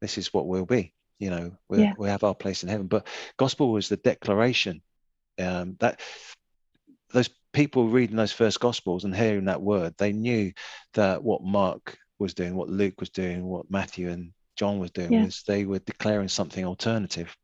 This 0.00 0.16
is 0.18 0.32
what 0.32 0.46
we'll 0.46 0.66
be. 0.66 0.94
You 1.20 1.30
know, 1.30 1.52
we 1.68 1.82
Yeah. 1.82 1.94
we 1.96 2.08
have 2.08 2.24
our 2.24 2.34
place 2.34 2.64
in 2.64 2.68
heaven. 2.68 2.88
But 2.88 3.06
gospel 3.36 3.70
was 3.70 3.88
the 3.88 3.96
declaration 3.96 4.82
um, 5.38 5.76
that 5.78 6.00
those 7.12 7.30
people 7.52 7.88
reading 7.88 8.16
those 8.16 8.32
first 8.32 8.58
gospels 8.58 9.04
and 9.04 9.14
hearing 9.14 9.44
that 9.44 9.62
word, 9.62 9.94
they 9.98 10.12
knew 10.12 10.52
that 10.94 11.22
what 11.22 11.42
Mark 11.44 11.98
was 12.18 12.34
doing, 12.34 12.54
what 12.54 12.68
Luke 12.68 12.98
was 13.00 13.10
doing, 13.10 13.44
what 13.44 13.70
Matthew 13.70 14.10
and 14.10 14.32
John 14.56 14.78
was 14.78 14.90
doing 14.90 15.12
Yeah. 15.12 15.24
was 15.24 15.42
they 15.46 15.64
were 15.64 15.78
declaring 15.78 16.28
something 16.28 16.64
alternative. 16.64 17.36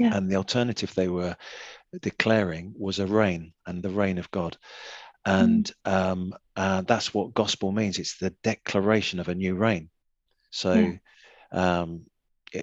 Yeah. 0.00 0.16
And 0.16 0.30
the 0.30 0.36
alternative 0.36 0.94
they 0.94 1.08
were 1.08 1.36
declaring 2.00 2.74
was 2.76 2.98
a 2.98 3.06
reign 3.06 3.52
and 3.66 3.82
the 3.82 3.90
reign 3.90 4.18
of 4.18 4.30
God. 4.30 4.56
And 5.24 5.70
um, 5.84 6.34
uh, 6.56 6.82
that's 6.82 7.12
what 7.12 7.34
gospel 7.34 7.72
means. 7.72 7.98
It's 7.98 8.18
the 8.18 8.30
declaration 8.42 9.20
of 9.20 9.28
a 9.28 9.34
new 9.34 9.54
reign. 9.54 9.90
So, 10.50 10.74
Yeah. 11.52 11.80
um, 11.80 12.06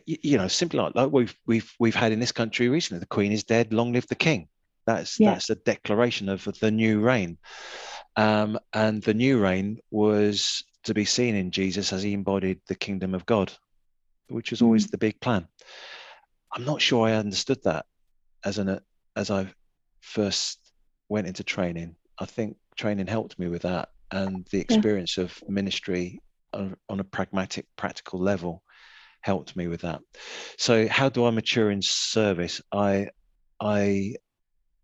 you 0.06 0.38
know, 0.38 0.48
simply 0.48 0.80
like, 0.80 0.96
like 0.96 1.12
we've 1.12 1.36
we've 1.46 1.72
we've 1.80 1.96
had 1.96 2.12
in 2.12 2.20
this 2.20 2.32
country 2.32 2.70
recently, 2.70 3.00
the 3.00 3.06
Queen 3.06 3.32
is 3.32 3.44
dead, 3.44 3.74
long 3.74 3.94
live 3.94 4.08
the 4.08 4.16
King. 4.16 4.48
That's 4.86 5.20
Yeah. 5.20 5.32
that's 5.32 5.50
a 5.50 5.56
declaration 5.56 6.30
of 6.30 6.48
the 6.60 6.72
new 6.72 7.00
reign. 7.00 7.38
Um, 8.16 8.60
and 8.74 9.02
the 9.02 9.14
new 9.14 9.42
reign 9.42 9.80
was 9.92 10.64
to 10.84 10.94
be 10.94 11.06
seen 11.06 11.36
in 11.36 11.52
Jesus 11.52 11.92
as 11.92 12.04
he 12.04 12.14
embodied 12.14 12.62
the 12.68 12.76
kingdom 12.76 13.14
of 13.14 13.26
God, 13.26 13.52
which 14.30 14.52
was 14.52 14.62
always 14.62 14.88
the 14.88 14.98
big 14.98 15.20
plan. 15.20 15.48
I'm 16.54 16.66
not 16.66 16.82
sure 16.82 17.08
I 17.08 17.14
understood 17.14 17.62
that 17.64 17.86
as 18.44 18.58
an 18.58 18.80
as 19.16 19.32
I 19.32 19.52
first 20.02 20.60
went 21.10 21.28
into 21.28 21.44
training. 21.44 21.96
I 22.20 22.26
think 22.26 22.58
training 22.76 23.08
helped 23.08 23.38
me 23.38 23.48
with 23.48 23.64
that, 23.64 23.90
and 24.12 24.48
the 24.52 24.60
experience 24.60 25.18
of 25.18 25.38
ministry 25.48 26.22
on, 26.54 26.76
on 26.90 27.00
a 27.00 27.04
pragmatic, 27.04 27.66
practical 27.76 28.20
level 28.20 28.64
helped 29.26 29.55
me 29.55 29.67
with 29.67 29.82
that. 29.82 30.01
So, 30.59 30.88
how 30.88 31.09
do 31.09 31.26
I 31.26 31.32
mature 31.32 31.71
in 31.71 31.82
service? 31.82 32.61
I 32.71 33.09
I 33.59 34.15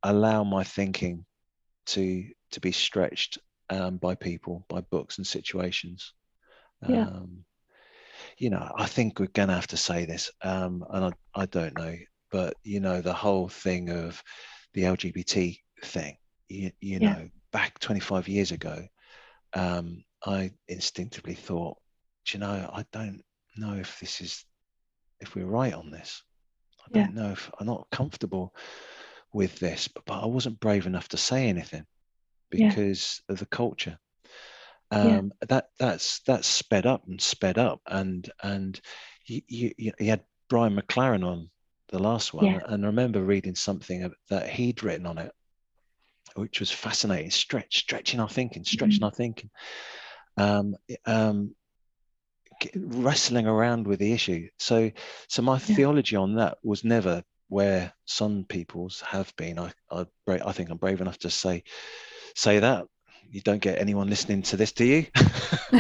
allow 0.04 0.44
my 0.44 0.64
thinking 0.64 1.26
to 1.88 2.26
to 2.52 2.60
be 2.60 2.72
stretched 2.72 3.38
um, 3.70 3.98
by 3.98 4.16
people, 4.16 4.66
by 4.70 4.82
books 4.82 5.18
and 5.20 5.28
situations. 5.28 6.14
Yeah. 6.86 7.08
Um, 7.08 7.46
you 8.38 8.50
know, 8.50 8.72
I 8.76 8.88
think 8.88 9.20
we're 9.20 9.28
gonna 9.28 9.54
have 9.56 9.68
to 9.68 9.78
say 9.78 10.06
this, 10.06 10.32
um, 10.44 10.84
and 10.90 11.06
I, 11.06 11.42
I 11.42 11.46
don't 11.46 11.78
know, 11.78 11.96
but 12.32 12.56
you 12.64 12.80
know, 12.80 13.02
the 13.02 13.14
whole 13.14 13.48
thing 13.50 13.90
of 13.90 14.22
the 14.74 14.84
LGBT 14.84 15.58
thing, 15.84 16.18
you, 16.50 16.72
you 16.82 17.00
Yeah. 17.00 17.16
know, 17.16 17.30
back 17.52 17.80
25 17.80 18.28
years 18.28 18.52
ago, 18.52 18.86
um, 19.54 20.04
I 20.26 20.52
instinctively 20.68 21.36
thought, 21.36 21.78
"Do 22.26 22.38
you 22.38 22.40
know, 22.40 22.70
I 22.74 22.86
don't 22.92 23.22
know 23.58 23.74
if 23.76 24.00
this 24.00 24.22
is, 24.22 24.46
if 25.20 25.36
we're 25.36 25.46
right 25.46 25.74
on 25.74 25.92
this. 25.92 26.24
I 26.86 26.98
Yeah. 26.98 27.06
don't 27.06 27.16
know 27.16 27.32
if 27.32 27.50
I'm 27.60 27.68
not 27.68 27.88
comfortable 27.92 28.56
with 29.34 29.60
this, 29.60 29.88
but, 29.88 30.04
but 30.06 30.24
I 30.24 30.26
wasn't 30.26 30.60
brave 30.60 30.88
enough 30.88 31.08
to 31.10 31.18
say 31.18 31.48
anything 31.48 31.86
Yeah. 32.52 32.70
because 32.70 33.22
of 33.30 33.40
the 33.40 33.46
culture. 33.46 33.98
Yeah. 34.92 35.18
Um, 35.20 35.32
That 35.48 35.70
that's 35.80 36.20
that's 36.28 36.48
sped 36.48 36.86
up 36.86 37.08
and 37.08 37.22
sped 37.22 37.58
up, 37.58 37.80
and 37.88 38.30
and 38.44 38.80
you, 39.26 39.42
you, 39.48 39.72
you 39.78 40.10
had 40.10 40.26
Brian 40.50 40.76
McLaren 40.76 41.26
on 41.26 41.50
the 41.90 42.00
last 42.00 42.34
one, 42.34 42.48
Yeah. 42.48 42.62
and 42.66 42.84
I 42.84 42.88
remember 42.88 43.24
reading 43.24 43.56
something 43.56 44.12
that 44.30 44.50
he'd 44.50 44.84
written 44.84 45.06
on 45.06 45.18
it, 45.18 45.32
which 46.36 46.60
was 46.60 46.72
fascinating. 46.72 47.32
Stretch, 47.32 47.78
stretching 47.78 48.20
our 48.20 48.28
thinking, 48.28 48.66
stretching 48.66 49.00
Mhm. 49.00 49.04
our 49.04 49.12
thinking, 49.12 49.50
um, 50.36 50.76
um, 51.06 51.56
wrestling 52.76 53.48
around 53.48 53.88
with 53.88 54.00
the 54.00 54.14
issue. 54.14 54.48
So, 54.60 54.92
so 55.28 55.42
my 55.42 55.54
Yeah. 55.54 55.76
theology 55.76 56.16
on 56.16 56.36
that 56.36 56.58
was 56.64 56.84
never 56.84 57.24
where 57.50 57.94
some 58.06 58.46
people's 58.48 59.02
have 59.02 59.34
been. 59.36 59.60
I, 59.60 59.72
I, 59.92 60.06
bra- 60.26 60.38
I 60.46 60.52
think 60.54 60.70
I'm 60.70 60.78
brave 60.78 61.02
enough 61.02 61.18
to 61.20 61.30
say, 61.30 61.64
say 62.36 62.60
that. 62.60 62.86
You 63.30 63.40
don't 63.42 63.62
get 63.62 63.80
anyone 63.80 64.10
listening 64.10 64.42
to 64.44 64.58
this, 64.58 64.72
do 64.74 64.84
you? 64.84 65.06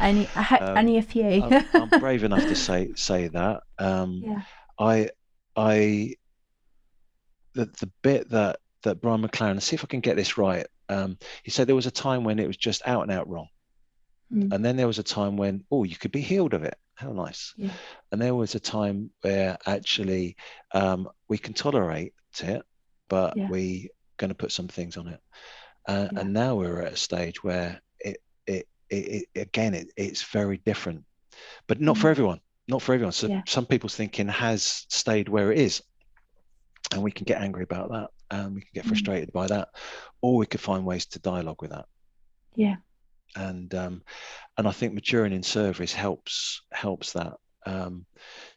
only, 0.00 0.24
ho- 0.24 0.56
Um, 0.60 0.78
only 0.78 0.98
a 0.98 1.02
few. 1.02 1.42
I'm, 1.42 1.64
I'm 1.74 2.00
brave 2.00 2.24
enough 2.24 2.46
to 2.46 2.54
say 2.54 2.90
say 2.96 3.28
that. 3.28 3.62
Um, 3.78 4.20
yeah. 4.24 4.42
I 4.78 5.08
I 5.56 6.14
the 7.54 7.66
the 7.66 7.90
bit 8.02 8.30
that 8.30 8.58
that 8.82 9.00
Brian 9.00 9.22
McLaren, 9.22 9.60
see 9.62 9.76
if 9.76 9.84
I 9.84 9.86
can 9.86 10.00
get 10.00 10.16
this 10.16 10.36
right. 10.36 10.66
Um, 10.90 11.16
he 11.44 11.50
said 11.50 11.66
there 11.66 11.74
was 11.74 11.86
a 11.86 11.90
time 11.90 12.24
when 12.24 12.38
it 12.38 12.46
was 12.46 12.56
just 12.58 12.82
out 12.86 13.02
and 13.02 13.10
out 13.12 13.28
wrong, 13.28 13.48
Mm. 14.32 14.52
and 14.52 14.64
then 14.64 14.76
there 14.76 14.86
was 14.86 14.98
a 14.98 15.02
time 15.02 15.36
when 15.36 15.64
oh 15.70 15.84
you 15.84 15.96
could 15.96 16.12
be 16.12 16.20
healed 16.22 16.54
of 16.54 16.64
it. 16.64 16.76
how 16.96 17.12
nice. 17.12 17.52
Yeah. 17.56 17.72
And 18.12 18.22
there 18.22 18.34
was 18.34 18.54
a 18.54 18.60
time 18.60 19.10
where 19.22 19.58
actually 19.66 20.36
um, 20.72 21.08
we 21.28 21.38
can 21.38 21.52
tolerate 21.52 22.14
it, 22.40 22.62
but 23.08 23.36
Yeah. 23.36 23.48
we 23.48 23.90
going 24.16 24.28
to 24.30 24.34
put 24.36 24.52
some 24.52 24.68
things 24.68 24.96
on 24.96 25.08
it. 25.08 25.20
Uh, 25.88 26.08
Yeah. 26.12 26.20
And 26.20 26.32
now 26.32 26.54
we're 26.54 26.82
at 26.82 26.92
a 26.92 26.96
stage 26.96 27.42
where 27.42 27.82
it, 27.98 28.18
it, 28.46 28.66
it, 28.88 29.04
it 29.34 29.40
again, 29.48 29.74
it, 29.74 29.88
it's 29.96 30.22
very 30.22 30.58
different, 30.58 31.04
but 31.66 31.80
not 31.80 31.98
for 31.98 32.06
Mhm. 32.08 32.10
everyone. 32.12 32.40
Not 32.68 32.80
for 32.80 32.94
everyone. 32.94 33.12
So 33.12 33.26
some 33.46 33.66
people's 33.66 33.96
thinking 33.96 34.28
has 34.28 34.86
stayed 34.88 35.28
where 35.28 35.50
it 35.52 35.58
is, 35.58 35.82
and 36.92 37.02
we 37.02 37.10
can 37.12 37.24
get 37.24 37.42
angry 37.42 37.64
about 37.64 37.90
that, 37.90 38.08
and 38.30 38.54
we 38.54 38.60
can 38.60 38.70
get 38.72 38.84
Mhm. 38.84 38.88
frustrated 38.88 39.32
by 39.32 39.48
that, 39.48 39.68
or 40.22 40.36
we 40.36 40.46
could 40.46 40.60
find 40.60 40.86
ways 40.86 41.06
to 41.06 41.18
dialogue 41.18 41.60
with 41.60 41.72
that 41.72 41.86
Yeah. 42.54 42.76
And 43.36 43.74
um, 43.74 44.02
and 44.58 44.68
I 44.68 44.72
think 44.72 44.94
maturing 44.94 45.32
in 45.32 45.42
service 45.42 45.92
helps 45.92 46.62
helps 46.72 47.12
that. 47.14 47.34
Um, 47.66 48.06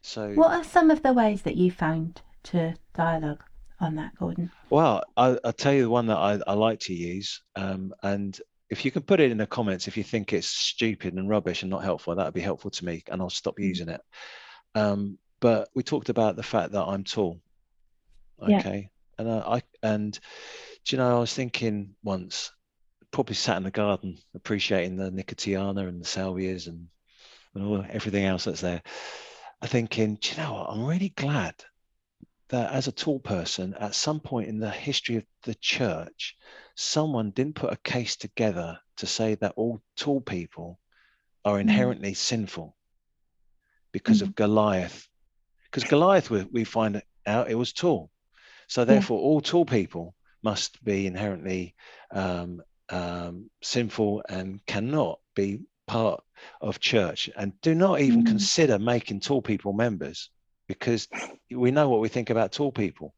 so 0.02 0.36
What 0.36 0.52
are 0.52 0.64
some 0.64 0.90
of 0.90 1.02
the 1.02 1.12
ways 1.12 1.42
that 1.42 1.56
you 1.56 1.70
found 1.70 2.22
to 2.44 2.76
dialogue 2.94 3.44
on 3.78 3.96
that, 3.96 4.14
Gordon? 4.16 4.52
well, 4.70 5.02
I, 5.16 5.38
I'll 5.44 5.52
tell 5.52 5.72
you 5.72 5.82
the 5.82 5.90
one 5.90 6.06
that 6.06 6.16
I, 6.18 6.38
I 6.46 6.52
like 6.54 6.80
to 6.80 6.94
use, 6.94 7.42
um, 7.56 7.92
and 8.02 8.38
if 8.70 8.84
you 8.84 8.90
can 8.90 9.02
put 9.02 9.20
it 9.20 9.30
in 9.30 9.38
the 9.38 9.46
comments 9.46 9.88
if 9.88 9.96
you 9.96 10.04
think 10.04 10.32
it's 10.32 10.48
stupid 10.48 11.14
and 11.14 11.28
rubbish 11.28 11.62
and 11.62 11.70
not 11.70 11.84
helpful, 11.84 12.14
that 12.14 12.24
would 12.24 12.34
be 12.34 12.40
helpful 12.40 12.70
to 12.72 12.84
me, 12.84 13.02
and 13.10 13.20
I'll 13.22 13.30
stop 13.30 13.58
Mm. 13.58 13.64
using 13.68 13.88
it. 13.88 14.00
Um, 14.74 15.18
but 15.40 15.68
we 15.74 15.82
talked 15.82 16.08
about 16.10 16.36
the 16.36 16.42
fact 16.42 16.72
that 16.72 16.84
I'm 16.84 17.04
tall, 17.04 17.40
Yeah. 18.44 18.58
okay, 18.60 18.90
and 19.18 19.30
I, 19.30 19.38
I 19.56 19.62
and 19.82 20.12
do 20.84 20.96
you 20.96 20.98
know 20.98 21.16
I 21.16 21.20
was 21.20 21.34
thinking 21.34 21.94
once, 22.02 22.52
probably 23.18 23.34
sat 23.34 23.56
in 23.56 23.64
the 23.64 23.70
garden 23.72 24.16
appreciating 24.36 24.96
the 24.96 25.10
Nicotiana 25.10 25.88
and 25.88 26.00
the 26.00 26.06
salvias 26.06 26.68
and, 26.68 26.86
and 27.52 27.64
all 27.64 27.84
everything 27.90 28.24
else 28.24 28.44
that's 28.44 28.60
there. 28.60 28.80
I'm 29.60 29.68
thinking, 29.68 30.18
do 30.20 30.30
you 30.30 30.36
know 30.36 30.52
what? 30.52 30.70
I'm 30.70 30.86
really 30.86 31.08
glad 31.08 31.56
that 32.50 32.72
as 32.72 32.86
a 32.86 32.92
tall 32.92 33.18
person, 33.18 33.74
at 33.74 33.96
some 33.96 34.20
point 34.20 34.46
in 34.46 34.60
the 34.60 34.70
history 34.70 35.16
of 35.16 35.24
the 35.42 35.56
church, 35.56 36.36
someone 36.76 37.32
didn't 37.32 37.56
put 37.56 37.72
a 37.72 37.78
case 37.78 38.14
together 38.14 38.78
to 38.98 39.06
say 39.06 39.34
that 39.34 39.54
all 39.56 39.82
tall 39.96 40.20
people 40.20 40.78
are 41.44 41.58
inherently 41.58 42.14
sinful 42.14 42.76
because 43.90 44.22
of 44.22 44.36
Goliath. 44.36 45.08
Because 45.64 45.90
Goliath, 45.90 46.30
we, 46.30 46.44
we 46.52 46.62
find 46.62 47.02
out, 47.26 47.50
it 47.50 47.56
was 47.56 47.72
tall. 47.72 48.12
So 48.68 48.84
therefore, 48.84 49.18
all 49.18 49.40
tall 49.40 49.64
people 49.64 50.14
must 50.44 50.84
be 50.84 51.08
inherently 51.08 51.74
um, 52.12 52.62
um, 52.90 53.50
sinful 53.62 54.22
and 54.28 54.64
cannot 54.66 55.20
be 55.34 55.60
part 55.86 56.22
of 56.60 56.78
church 56.80 57.30
and 57.36 57.58
do 57.60 57.74
not 57.74 58.00
even 58.00 58.22
Mhm. 58.22 58.26
consider 58.26 58.78
making 58.78 59.20
tall 59.20 59.42
people 59.42 59.72
members 59.72 60.30
because 60.66 61.08
we 61.50 61.70
know 61.70 61.88
what 61.88 62.00
we 62.00 62.08
think 62.08 62.30
about 62.30 62.52
tall 62.52 62.70
people. 62.72 63.14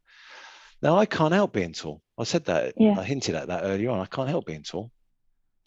Now, 0.83 0.97
I 0.97 1.05
can't 1.07 1.35
help 1.35 1.53
being 1.53 1.73
tall. 1.73 2.01
I 2.17 2.25
said 2.25 2.45
that, 2.47 2.75
Yeah. 2.77 2.99
I 2.99 3.05
hinted 3.05 3.35
at 3.35 3.49
that 3.49 3.65
earlier 3.65 3.91
on. 3.91 4.01
I 4.01 4.07
can't 4.07 4.29
help 4.29 4.47
being 4.47 4.63
tall. 4.63 4.91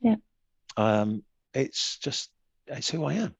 Yeah. 0.01 0.16
Um, 0.78 1.24
it's 1.54 1.99
just, 1.99 2.32
it's 2.68 2.89
who 2.89 3.04
I 3.06 3.14
am. 3.16 3.36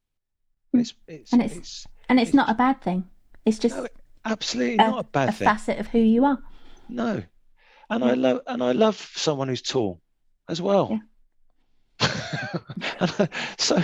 Mm. 0.76 0.82
It's, 0.82 0.94
it's, 1.08 1.34
And 1.34 1.42
it's- 1.42 1.58
it's 1.58 1.88
And 2.10 2.20
it's 2.20 2.34
not 2.34 2.50
a 2.50 2.54
bad 2.54 2.82
thing. 2.82 3.10
It's 3.46 3.58
just 3.60 3.76
no, 3.76 3.88
absolutely 4.26 4.76
a, 4.76 4.78
not 4.90 5.00
a 5.00 5.04
bad 5.04 5.30
a 5.30 5.32
thing. 5.32 5.46
facet 5.48 5.80
of 5.80 5.88
who 5.88 6.00
you 6.00 6.26
are. 6.26 6.38
No. 6.90 7.24
And 7.90 8.04
Yeah. 8.04 8.10
I 8.12 8.14
love 8.14 8.42
and 8.48 8.64
I 8.64 8.72
love 8.74 8.96
someone 9.16 9.48
who's 9.48 9.62
tall 9.62 10.02
as 10.50 10.62
well. 10.62 11.02
I- 11.02 11.02
so 13.58 13.82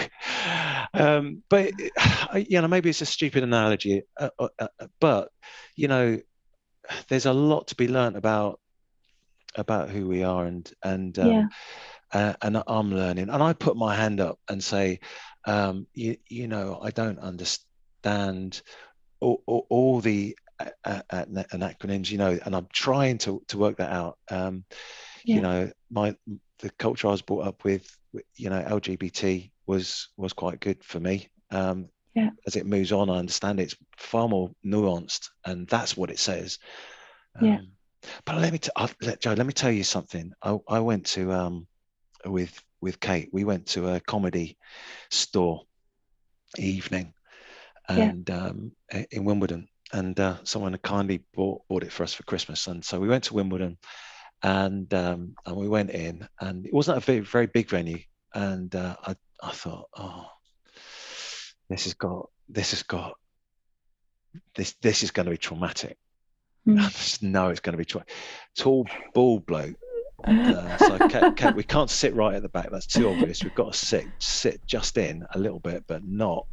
um 0.93 1.43
but 1.49 1.71
you 2.35 2.61
know 2.61 2.67
maybe 2.67 2.89
it's 2.89 3.01
a 3.01 3.05
stupid 3.05 3.43
analogy 3.43 4.01
uh, 4.19 4.29
uh, 4.39 4.47
uh, 4.59 4.67
but 4.99 5.29
you 5.75 5.87
know 5.87 6.19
there's 7.09 7.25
a 7.25 7.33
lot 7.33 7.67
to 7.67 7.75
be 7.75 7.87
learnt 7.87 8.17
about 8.17 8.59
about 9.55 9.89
who 9.89 10.07
we 10.07 10.23
are 10.23 10.45
and 10.45 10.71
and 10.83 11.17
um, 11.19 11.29
Yeah. 11.29 11.47
uh, 12.13 12.33
and 12.41 12.61
I'm 12.67 12.91
learning 12.91 13.29
and 13.29 13.41
I 13.41 13.53
put 13.53 13.77
my 13.77 13.95
hand 13.95 14.19
up 14.19 14.39
and 14.49 14.63
say 14.63 14.99
um 15.45 15.87
you, 15.93 16.17
you 16.29 16.47
know 16.47 16.79
I 16.81 16.91
don't 16.91 17.19
understand 17.19 18.61
all, 19.19 19.43
all, 19.47 19.65
all 19.69 19.99
the 20.01 20.35
uh, 20.59 20.69
uh, 20.85 21.01
uh, 21.11 21.25
acronyms 21.25 22.09
you 22.09 22.17
know 22.17 22.37
and 22.45 22.55
I'm 22.55 22.67
trying 22.73 23.17
to 23.19 23.41
to 23.47 23.57
work 23.57 23.77
that 23.77 23.91
out 23.91 24.17
um 24.29 24.65
Yeah. 25.23 25.35
you 25.35 25.41
know 25.41 25.71
my 25.91 26.15
the 26.59 26.69
culture 26.71 27.07
I 27.07 27.11
was 27.11 27.21
brought 27.21 27.47
up 27.47 27.63
with 27.63 27.85
you 28.35 28.49
know 28.49 28.61
LGBT 28.61 29.51
was 29.67 30.09
was 30.17 30.33
quite 30.33 30.59
good 30.59 30.83
for 30.83 30.99
me 30.99 31.29
um 31.51 31.89
Yeah. 32.15 32.29
as 32.47 32.55
it 32.55 32.65
moves 32.65 32.91
on 32.91 33.09
I 33.09 33.17
understand 33.17 33.59
it's 33.59 33.75
far 33.97 34.27
more 34.27 34.51
nuanced 34.65 35.29
and 35.45 35.67
that's 35.67 35.95
what 35.97 36.09
it 36.11 36.19
says 36.19 36.57
Yeah. 37.41 37.57
Um, 37.57 37.67
but 38.25 38.37
let 38.37 38.51
me 38.51 38.59
t- 38.59 38.71
I'll, 38.75 38.89
let 39.01 39.21
Jo 39.21 39.33
let 39.33 39.45
me 39.45 39.53
tell 39.53 39.71
you 39.71 39.83
something 39.83 40.31
I, 40.41 40.57
I 40.67 40.79
went 40.79 41.05
to 41.07 41.31
um 41.31 41.67
with 42.25 42.61
with 42.81 42.99
Kate 42.99 43.29
we 43.31 43.43
went 43.43 43.67
to 43.67 43.89
a 43.93 43.99
comedy 43.99 44.57
store 45.09 45.61
evening 46.57 47.13
Yeah. 47.89 48.11
and 48.11 48.29
um 48.29 48.71
in 49.11 49.25
Wimbledon 49.25 49.67
and 49.91 50.19
uh, 50.19 50.37
someone 50.43 50.77
kindly 50.77 51.23
bought 51.33 51.61
bought 51.67 51.83
it 51.83 51.91
for 51.91 52.03
us 52.03 52.13
for 52.13 52.23
Christmas 52.23 52.67
and 52.67 52.83
so 52.83 52.99
we 52.99 53.07
went 53.07 53.23
to 53.25 53.33
Wimbledon 53.33 53.77
and 54.43 54.93
um 54.93 55.35
and 55.45 55.55
we 55.55 55.67
went 55.67 55.89
in 55.89 56.27
and 56.39 56.65
it 56.65 56.73
wasn't 56.73 56.97
a 56.97 57.01
very 57.01 57.19
very 57.19 57.47
big 57.47 57.69
venue 57.69 57.99
and 58.33 58.73
uh, 58.75 58.95
I 59.05 59.15
I 59.43 59.51
thought 59.51 59.89
oh 59.97 60.27
this 61.69 61.83
has 61.83 61.93
got 61.93 62.29
this 62.47 62.71
has 62.71 62.83
got 62.83 63.15
this 64.55 64.75
this 64.81 65.03
is 65.03 65.11
going 65.11 65.25
to 65.25 65.31
be 65.31 65.37
traumatic 65.37 65.97
Mm. 66.67 66.77
I 66.85 66.89
just 66.89 67.23
know 67.23 67.49
it's 67.49 67.61
going 67.61 67.73
to 67.73 67.77
be 67.77 67.85
tra- 67.85 68.05
tall 68.55 68.85
bald 69.13 69.45
bloke 69.45 69.77
uh, 70.25 70.77
so 70.77 71.51
we 71.55 71.63
can't 71.63 71.89
sit 71.89 72.13
right 72.13 72.35
at 72.35 72.41
the 72.41 72.49
back. 72.49 72.69
That's 72.71 72.85
too 72.85 73.09
obvious. 73.09 73.43
We've 73.43 73.55
got 73.55 73.73
to 73.73 73.77
sit 73.77 74.05
sit 74.19 74.65
just 74.65 74.97
in 74.97 75.25
a 75.33 75.39
little 75.39 75.59
bit, 75.59 75.85
but 75.87 76.03
not 76.05 76.45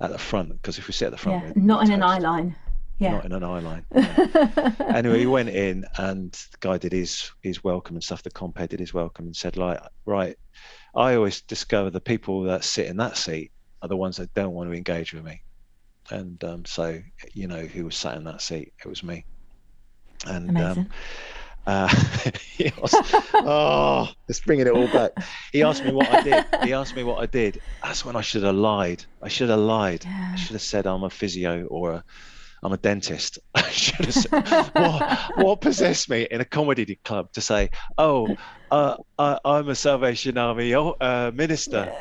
at 0.00 0.10
the 0.10 0.18
front. 0.18 0.52
Because 0.52 0.78
if 0.78 0.86
we 0.86 0.92
sit 0.92 1.06
at 1.06 1.12
the 1.12 1.18
front, 1.18 1.44
yeah. 1.44 1.52
Not 1.56 1.84
in 1.84 1.92
an 1.92 2.02
eye 2.02 2.18
line. 2.18 2.54
Yeah. 2.98 3.12
Not 3.12 3.24
in 3.26 3.32
an 3.32 3.44
eye 3.44 3.58
line. 3.60 3.84
yeah. 3.94 4.72
anyway, 4.94 5.18
he 5.18 5.26
went 5.26 5.50
in 5.50 5.84
and 5.98 6.32
the 6.32 6.58
guy 6.60 6.78
did 6.78 6.92
his 6.92 7.30
his 7.42 7.62
welcome 7.62 7.96
and 7.96 8.02
stuff. 8.02 8.22
The 8.22 8.30
compere 8.30 8.66
did 8.66 8.80
his 8.80 8.94
welcome 8.94 9.26
and 9.26 9.36
said, 9.36 9.56
like, 9.56 9.80
right, 10.06 10.36
I 10.94 11.14
always 11.14 11.42
discover 11.42 11.90
the 11.90 12.00
people 12.00 12.42
that 12.44 12.64
sit 12.64 12.86
in 12.86 12.96
that 12.96 13.18
seat 13.18 13.52
are 13.82 13.88
the 13.88 13.96
ones 13.96 14.16
that 14.16 14.32
don't 14.34 14.52
want 14.52 14.70
to 14.70 14.76
engage 14.76 15.12
with 15.12 15.24
me. 15.24 15.42
And 16.10 16.42
um, 16.44 16.64
so, 16.64 17.00
you 17.34 17.48
know, 17.48 17.66
who 17.66 17.84
was 17.84 17.96
sat 17.96 18.16
in 18.16 18.24
that 18.24 18.40
seat? 18.40 18.72
It 18.82 18.88
was 18.88 19.02
me. 19.02 19.26
And 20.26 20.56
um, 20.56 20.56
Amazing. 20.56 20.90
uh, 21.66 21.88
he 22.56 22.72
asked, 22.82 22.94
oh, 23.34 24.08
it's 24.28 24.40
bringing 24.40 24.66
it 24.66 24.72
all 24.72 24.86
back. 24.86 25.12
He 25.52 25.62
asked 25.62 25.84
me 25.84 25.92
what 25.92 26.08
I 26.08 26.22
did. 26.22 26.46
He 26.64 26.72
asked 26.72 26.96
me 26.96 27.02
what 27.02 27.18
I 27.18 27.26
did. 27.26 27.60
That's 27.82 28.04
when 28.04 28.16
I 28.16 28.20
should 28.20 28.44
have 28.44 28.54
lied. 28.54 29.04
I 29.20 29.28
should 29.28 29.50
have 29.50 29.58
lied. 29.58 30.04
Yeah. 30.04 30.30
I 30.32 30.36
should 30.36 30.52
have 30.54 30.62
said 30.62 30.86
I'm 30.86 31.02
a 31.02 31.10
physio 31.10 31.66
or 31.66 31.92
a, 31.92 32.04
I'm 32.62 32.72
a 32.72 32.76
dentist. 32.78 33.38
I 33.54 33.62
should 33.70 34.06
have 34.06 34.14
said, 34.14 34.32
what, 34.74 35.04
what 35.34 35.60
possessed 35.60 36.08
me 36.08 36.26
in 36.30 36.40
a 36.40 36.44
comedy 36.44 36.98
club 37.04 37.32
to 37.32 37.40
say, 37.40 37.70
oh, 37.98 38.36
uh, 38.70 38.96
I, 39.18 39.38
I'm 39.44 39.68
a 39.68 39.74
Salvation 39.74 40.38
Army 40.38 40.74
uh, 40.74 41.30
minister 41.34 41.92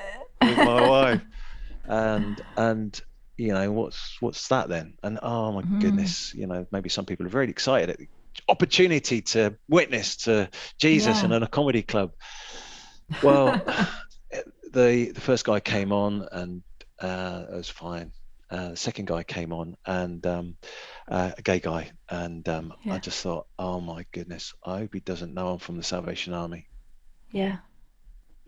with 0.42 0.62
my 0.62 0.82
wife, 0.82 1.24
and 1.86 2.42
and 2.58 3.00
you 3.38 3.54
know 3.54 3.72
what's 3.72 4.18
what's 4.20 4.48
that 4.48 4.70
then? 4.70 4.96
And 5.04 5.20
oh 5.22 5.52
my 5.52 5.62
Mhm. 5.64 5.80
goodness, 5.80 6.32
you 6.34 6.48
know 6.48 6.66
maybe 6.72 6.90
some 6.90 7.06
people 7.06 7.26
are 7.26 7.30
very 7.30 7.50
excited 7.50 7.90
at 7.92 8.00
the 8.00 8.08
opportunity 8.50 9.22
to 9.22 9.58
witness 9.70 10.18
to 10.18 10.50
Jesus 10.80 11.18
Yeah. 11.20 11.26
and 11.26 11.34
in 11.34 11.44
a 11.44 11.48
comedy 11.48 11.84
club. 11.84 12.12
Well, 13.22 13.64
the 14.72 15.12
the 15.14 15.22
first 15.22 15.46
guy 15.46 15.60
came 15.60 15.92
on 15.92 16.28
and 16.32 16.64
uh, 17.00 17.46
it 17.52 17.56
was 17.56 17.70
fine. 17.70 18.12
Uh, 18.52 18.70
the 18.70 18.78
second 18.78 19.08
guy 19.08 19.24
came 19.24 19.52
on 19.52 19.76
and 19.86 20.26
um, 20.28 20.56
uh, 21.10 21.32
a 21.38 21.42
gay 21.42 21.60
guy, 21.60 21.92
and 22.10 22.48
um, 22.48 22.74
I 22.90 23.00
just 23.00 23.22
thought, 23.22 23.48
oh 23.58 23.80
my 23.82 24.06
goodness, 24.14 24.54
I 24.64 24.80
hope 24.80 24.94
he 24.94 25.00
doesn't 25.00 25.34
know 25.34 25.50
I'm 25.50 25.60
from 25.60 25.78
the 25.78 25.84
Salvation 25.84 26.34
Army. 26.34 26.68
Yeah. 27.32 27.58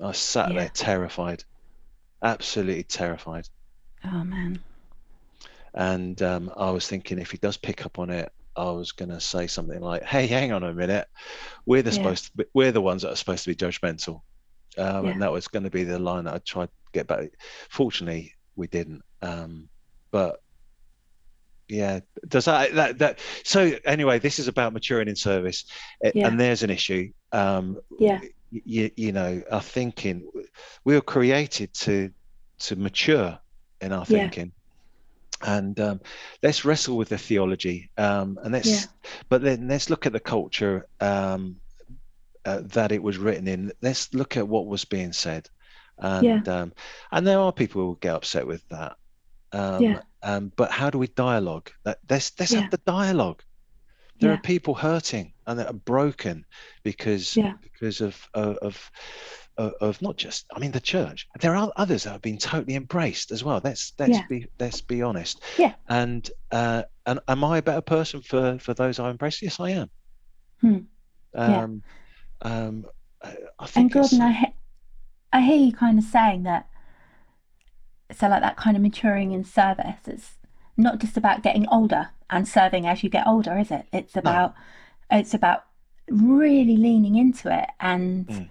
I 0.02 0.12
sat 0.12 0.50
Yeah. 0.52 0.60
there 0.60 0.70
terrified, 0.70 1.44
absolutely 2.24 2.84
terrified. 2.84 3.48
Oh 4.06 4.24
man. 4.24 4.60
And 5.74 6.22
um, 6.22 6.52
I 6.56 6.72
was 6.72 6.88
thinking, 6.88 7.20
if 7.20 7.32
he 7.32 7.38
does 7.38 7.58
pick 7.58 7.86
up 7.86 8.00
on 8.00 8.10
it, 8.10 8.32
I 8.56 8.72
was 8.72 8.92
going 8.92 9.10
to 9.10 9.20
say 9.20 9.46
something 9.48 9.80
like, 9.82 10.04
"Hey, 10.04 10.26
hang 10.28 10.52
on 10.52 10.64
a 10.64 10.74
minute, 10.74 11.08
we're 11.66 11.84
the 11.84 11.92
Yeah. 11.92 11.96
supposed 11.96 12.32
be, 12.36 12.46
we're 12.54 12.72
the 12.72 12.82
ones 12.82 13.02
that 13.04 13.12
are 13.12 13.16
supposed 13.16 13.44
to 13.44 13.52
be 13.52 13.56
judgmental," 13.56 14.22
um, 14.78 15.06
Yeah. 15.06 15.12
and 15.12 15.22
that 15.22 15.32
was 15.32 15.48
going 15.48 15.64
to 15.64 15.70
be 15.70 15.84
the 15.84 16.00
line 16.00 16.26
that 16.26 16.34
I 16.36 16.40
tried 16.40 16.68
to 16.68 16.72
get 16.94 17.08
back. 17.08 17.30
Fortunately, 17.70 18.34
we 18.56 18.68
didn't. 18.68 19.04
Um, 19.22 19.70
but 20.12 20.40
yeah, 21.68 22.00
does 22.28 22.46
that 22.46 22.74
that 22.76 23.00
that? 23.00 23.20
So 23.44 23.74
anyway, 23.86 24.20
this 24.20 24.40
is 24.40 24.48
about 24.48 24.74
maturing 24.74 25.10
in 25.10 25.16
service, 25.16 25.66
Yeah. 26.14 26.28
and 26.28 26.40
there's 26.40 26.64
an 26.64 26.70
issue. 26.70 27.12
Um, 27.32 27.78
Yeah. 28.00 28.22
you, 28.52 28.92
you 28.96 29.12
know, 29.12 29.42
our 29.52 29.62
thinking. 29.62 30.30
We 30.86 30.96
were 30.96 31.02
created 31.02 31.74
to 31.76 32.12
to 32.60 32.76
mature 32.76 33.40
in 33.82 33.92
our 33.92 34.06
Yeah. 34.06 34.22
thinking. 34.22 34.54
And 35.46 35.80
um, 35.80 36.02
let's 36.42 36.66
wrestle 36.66 36.98
with 36.98 37.10
the 37.10 37.18
theology, 37.18 37.92
um, 37.98 38.40
and 38.42 38.54
let's, 38.54 38.68
Yeah. 38.70 38.84
but 39.30 39.44
then 39.44 39.68
let's 39.68 39.88
look 39.90 40.08
at 40.08 40.14
the 40.14 40.20
culture 40.20 40.88
um, 41.00 41.58
uh, 42.44 42.62
that 42.74 42.92
it 42.92 43.04
was 43.04 43.20
written 43.20 43.48
in. 43.48 43.72
Let's 43.82 44.12
look 44.16 44.36
at 44.38 44.48
what 44.48 44.66
was 44.66 44.86
being 44.86 45.14
said, 45.14 45.48
and 46.00 46.48
um, 46.48 46.74
and 47.12 47.28
there 47.28 47.40
are 47.40 47.52
people 47.52 47.82
who 47.82 47.88
will 47.90 47.96
get 47.96 48.16
upset 48.16 48.48
with 48.48 48.68
that. 48.70 48.96
Um, 49.54 49.82
Yeah. 49.84 50.02
um, 50.24 50.52
but 50.56 50.72
how 50.72 50.90
do 50.90 50.98
we 50.98 51.08
dialogue? 51.08 51.72
That 51.84 52.00
let's 52.10 52.32
let's 52.40 52.52
Yeah. 52.54 52.62
have 52.62 52.72
the 52.72 52.78
dialogue. 52.86 53.42
There 54.20 54.32
Yeah. 54.32 54.38
are 54.38 54.42
people 54.42 54.74
hurting 54.76 55.34
and 55.46 55.60
that 55.60 55.68
are 55.68 55.74
broken 55.74 56.46
because 56.84 57.38
because 57.62 58.02
of 58.02 58.28
of, 58.34 58.58
of 58.58 58.92
of 59.58 60.02
not 60.02 60.18
just 60.18 60.46
I 60.56 60.60
mean 60.60 60.72
the 60.72 60.80
church. 60.80 61.28
There 61.40 61.56
are 61.56 61.72
others 61.78 62.04
that 62.04 62.12
have 62.12 62.22
been 62.22 62.38
totally 62.38 62.76
embraced 62.76 63.32
as 63.32 63.44
well. 63.44 63.62
Let's 63.64 63.94
let's 64.00 64.12
Yeah. 64.18 64.26
be 64.30 64.48
let's 64.60 64.82
be 64.82 65.02
honest. 65.02 65.42
Yeah. 65.58 65.74
And 65.88 66.30
uh, 66.52 66.84
and 67.06 67.20
am 67.28 67.44
I 67.44 67.58
a 67.60 67.62
better 67.62 67.82
person 67.82 68.22
for 68.22 68.60
for 68.60 68.74
those 68.74 69.00
I 69.00 69.10
embrace? 69.10 69.42
Yes, 69.42 69.60
I 69.60 69.70
am. 69.72 69.90
Hmm. 70.62 70.78
Yeah. 71.34 71.62
Um, 71.64 71.84
um, 72.42 72.86
I 73.24 73.28
I 73.30 73.34
And 73.60 73.70
think 73.70 73.92
it's- 73.96 74.12
Gordon, 74.12 74.22
I, 74.28 74.32
he- 74.32 74.54
I 75.34 75.42
hear 75.42 75.58
you 75.58 75.72
kind 75.74 75.98
of 76.00 76.06
saying 76.06 76.44
that. 76.44 76.68
So, 78.12 78.28
like 78.28 78.42
that 78.42 78.56
kind 78.58 78.78
of 78.78 78.84
maturing 78.84 79.32
in 79.32 79.44
service, 79.44 80.00
it's 80.06 80.36
not 80.78 81.00
just 81.00 81.18
about 81.18 81.44
getting 81.44 81.68
older 81.70 82.10
and 82.30 82.48
serving 82.48 82.86
as 82.88 83.04
you 83.04 83.10
get 83.10 83.28
older, 83.28 83.58
is 83.58 83.72
it? 83.72 83.86
It's 83.92 84.16
about, 84.16 84.54
it's 85.12 85.34
about 85.34 85.66
really 86.10 86.78
leaning 86.78 87.16
into 87.16 87.54
it, 87.54 87.70
and 87.80 88.28
Mm. 88.28 88.50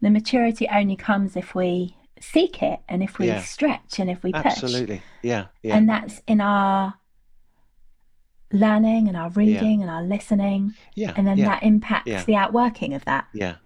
the 0.00 0.10
maturity 0.10 0.66
only 0.72 0.96
comes 0.96 1.36
if 1.36 1.54
we 1.54 1.96
seek 2.20 2.62
it 2.62 2.80
and 2.88 3.02
if 3.02 3.18
we 3.18 3.26
Yeah. 3.26 3.42
stretch 3.42 3.98
and 3.98 4.08
if 4.10 4.22
we 4.22 4.32
push. 4.32 4.46
absolutely 4.46 5.02
yeah 5.22 5.46
yeah 5.62 5.76
And 5.76 5.86
that's 5.86 6.22
in 6.26 6.40
our 6.40 6.94
learning 8.52 9.08
and 9.08 9.16
our 9.16 9.28
reading 9.30 9.82
and 9.82 9.90
our 9.90 10.02
listening, 10.02 10.74
yeah 10.94 11.12
and 11.16 11.26
then 11.26 11.38
yeah. 11.38 11.46
that 11.46 11.62
impacts 11.62 12.08
Yeah. 12.08 12.24
the 12.24 12.36
outworking 12.36 12.94
of 12.94 13.04
that. 13.04 13.26
Yeah, 13.34 13.56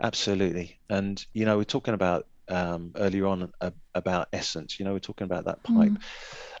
absolutely. 0.00 0.78
And 0.88 1.24
you 1.32 1.44
know, 1.44 1.56
we're 1.58 1.64
talking 1.64 1.94
about 1.94 2.26
um, 2.48 2.92
earlier 2.96 3.26
on 3.26 3.50
uh, 3.60 3.70
about 3.94 4.28
essence. 4.32 4.78
You 4.78 4.84
know, 4.84 4.92
we're 4.92 4.98
talking 4.98 5.24
about 5.24 5.44
that 5.46 5.62
pipe. 5.62 5.92
Mm. 5.92 5.98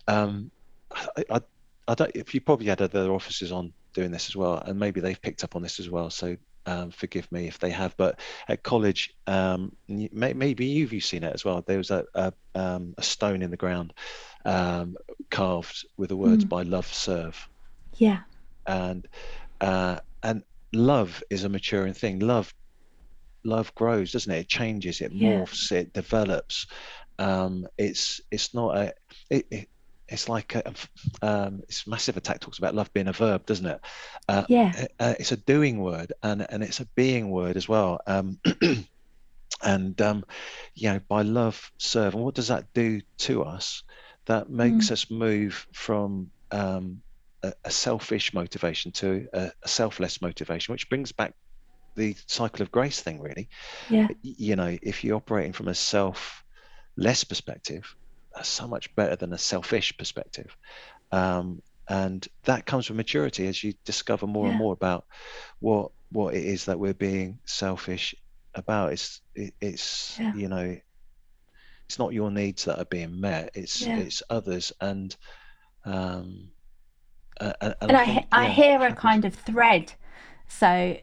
Um, 0.08 0.50
I, 0.92 1.24
I, 1.30 1.40
I 1.88 1.94
don't. 1.94 2.10
If 2.14 2.34
you 2.34 2.40
probably 2.40 2.66
had 2.66 2.82
other 2.82 3.12
officers 3.12 3.52
on 3.52 3.72
doing 3.92 4.10
this 4.10 4.28
as 4.28 4.36
well, 4.36 4.56
and 4.58 4.78
maybe 4.78 5.00
they've 5.00 5.20
picked 5.20 5.44
up 5.44 5.56
on 5.56 5.62
this 5.62 5.78
as 5.80 5.90
well. 5.90 6.10
So 6.10 6.36
um, 6.66 6.90
forgive 6.90 7.30
me 7.30 7.46
if 7.46 7.58
they 7.58 7.70
have. 7.70 7.94
But 7.96 8.20
at 8.48 8.62
college, 8.62 9.12
um, 9.26 9.76
may, 9.88 10.32
maybe 10.32 10.66
you've 10.66 10.92
you've 10.92 11.04
seen 11.04 11.24
it 11.24 11.34
as 11.34 11.44
well. 11.44 11.62
There 11.66 11.78
was 11.78 11.90
a 11.90 12.04
a, 12.14 12.32
um, 12.54 12.94
a 12.98 13.02
stone 13.02 13.42
in 13.42 13.50
the 13.50 13.56
ground 13.56 13.92
um, 14.44 14.96
carved 15.30 15.86
with 15.96 16.08
the 16.08 16.16
words 16.16 16.44
Mm. 16.44 16.48
"by 16.48 16.62
love 16.62 16.86
serve." 16.86 17.48
Yeah, 17.96 18.20
and 18.66 19.06
uh, 19.60 19.98
and 20.22 20.42
love 20.72 21.22
is 21.30 21.44
a 21.44 21.48
maturing 21.48 21.94
thing. 21.94 22.18
Love 22.20 22.52
love 23.44 23.74
grows, 23.74 24.12
doesn't 24.12 24.32
it? 24.32 24.40
It 24.40 24.48
changes, 24.48 25.00
it 25.00 25.12
Yeah. 25.12 25.30
morphs, 25.30 25.72
it 25.72 25.92
develops. 25.92 26.66
Um, 27.18 27.66
it's 27.78 28.20
it's 28.30 28.54
not 28.54 28.76
a 28.76 28.94
it, 29.30 29.46
it 29.50 29.68
it's 30.08 30.28
like 30.28 30.54
a, 30.54 30.74
um, 31.22 31.60
it's 31.64 31.86
massive 31.86 32.16
attack 32.16 32.40
talks 32.40 32.58
about 32.58 32.74
love 32.74 32.92
being 32.92 33.08
a 33.08 33.12
verb, 33.12 33.46
doesn't 33.46 33.66
it? 33.66 33.80
Uh, 34.28 34.44
yeah, 34.48 34.86
uh, 35.00 35.14
it's 35.18 35.32
a 35.32 35.36
doing 35.36 35.80
word 35.80 36.12
and 36.22 36.46
and 36.50 36.62
it's 36.62 36.80
a 36.80 36.86
being 36.96 37.30
word 37.30 37.56
as 37.56 37.68
well. 37.68 38.00
Um, 38.06 38.38
and 39.62 40.00
um, 40.02 40.24
you 40.74 40.92
know, 40.92 41.00
by 41.08 41.22
love 41.22 41.70
serve, 41.78 42.14
and 42.14 42.22
what 42.24 42.34
does 42.34 42.48
that 42.48 42.66
do 42.74 43.00
to 43.18 43.44
us? 43.44 43.82
That 44.26 44.50
makes 44.50 44.90
us 44.90 45.10
move 45.10 45.66
from 45.72 46.30
um, 46.50 47.02
a, 47.42 47.52
a 47.64 47.70
selfish 47.70 48.32
motivation 48.34 48.92
to 48.92 49.26
a, 49.32 49.50
a 49.62 49.68
selfless 49.68 50.20
motivation, 50.22 50.72
which 50.72 50.88
brings 50.88 51.12
back 51.12 51.34
the 51.94 52.16
cycle 52.26 52.62
of 52.62 52.70
grace 52.72 53.00
thing, 53.00 53.20
really. 53.20 53.48
yeah, 53.88 54.08
You 54.22 54.56
know, 54.56 54.76
if 54.82 55.04
you're 55.04 55.16
operating 55.16 55.52
from 55.52 55.68
a 55.68 55.74
self-less 55.74 57.24
perspective, 57.24 57.94
that's 58.34 58.48
so 58.48 58.66
much 58.66 58.94
better 58.96 59.16
than 59.16 59.32
a 59.32 59.38
selfish 59.38 59.96
perspective. 59.96 60.56
Um, 61.12 61.62
and 61.88 62.26
that 62.44 62.66
comes 62.66 62.88
with 62.88 62.96
maturity 62.96 63.46
as 63.46 63.62
you 63.62 63.74
discover 63.84 64.26
more 64.26 64.46
Yeah. 64.46 64.50
and 64.52 64.58
more 64.58 64.72
about 64.72 65.04
what 65.60 65.90
what 66.10 66.34
it 66.34 66.44
is 66.44 66.64
that 66.66 66.78
we're 66.78 66.94
being 66.94 67.38
selfish 67.44 68.14
about. 68.54 68.92
It's 68.92 69.20
it, 69.34 69.52
it's 69.60 70.18
Yeah. 70.18 70.34
you 70.34 70.48
know, 70.48 70.76
it's 71.86 71.98
not 71.98 72.12
your 72.14 72.30
needs 72.30 72.64
that 72.64 72.78
are 72.78 72.84
being 72.86 73.20
met. 73.20 73.50
It's 73.54 73.82
Yeah. 73.82 73.98
it's 73.98 74.22
others 74.30 74.72
and 74.80 75.14
um, 75.84 76.50
a- 77.40 77.54
a- 77.60 77.76
and 77.82 77.92
I, 77.92 78.04
think, 78.06 78.26
I 78.32 78.44
yeah, 78.46 78.50
hear 78.52 78.82
a 78.82 78.94
kind 78.94 79.24
of 79.26 79.34
thread. 79.34 79.92
So, 80.48 80.96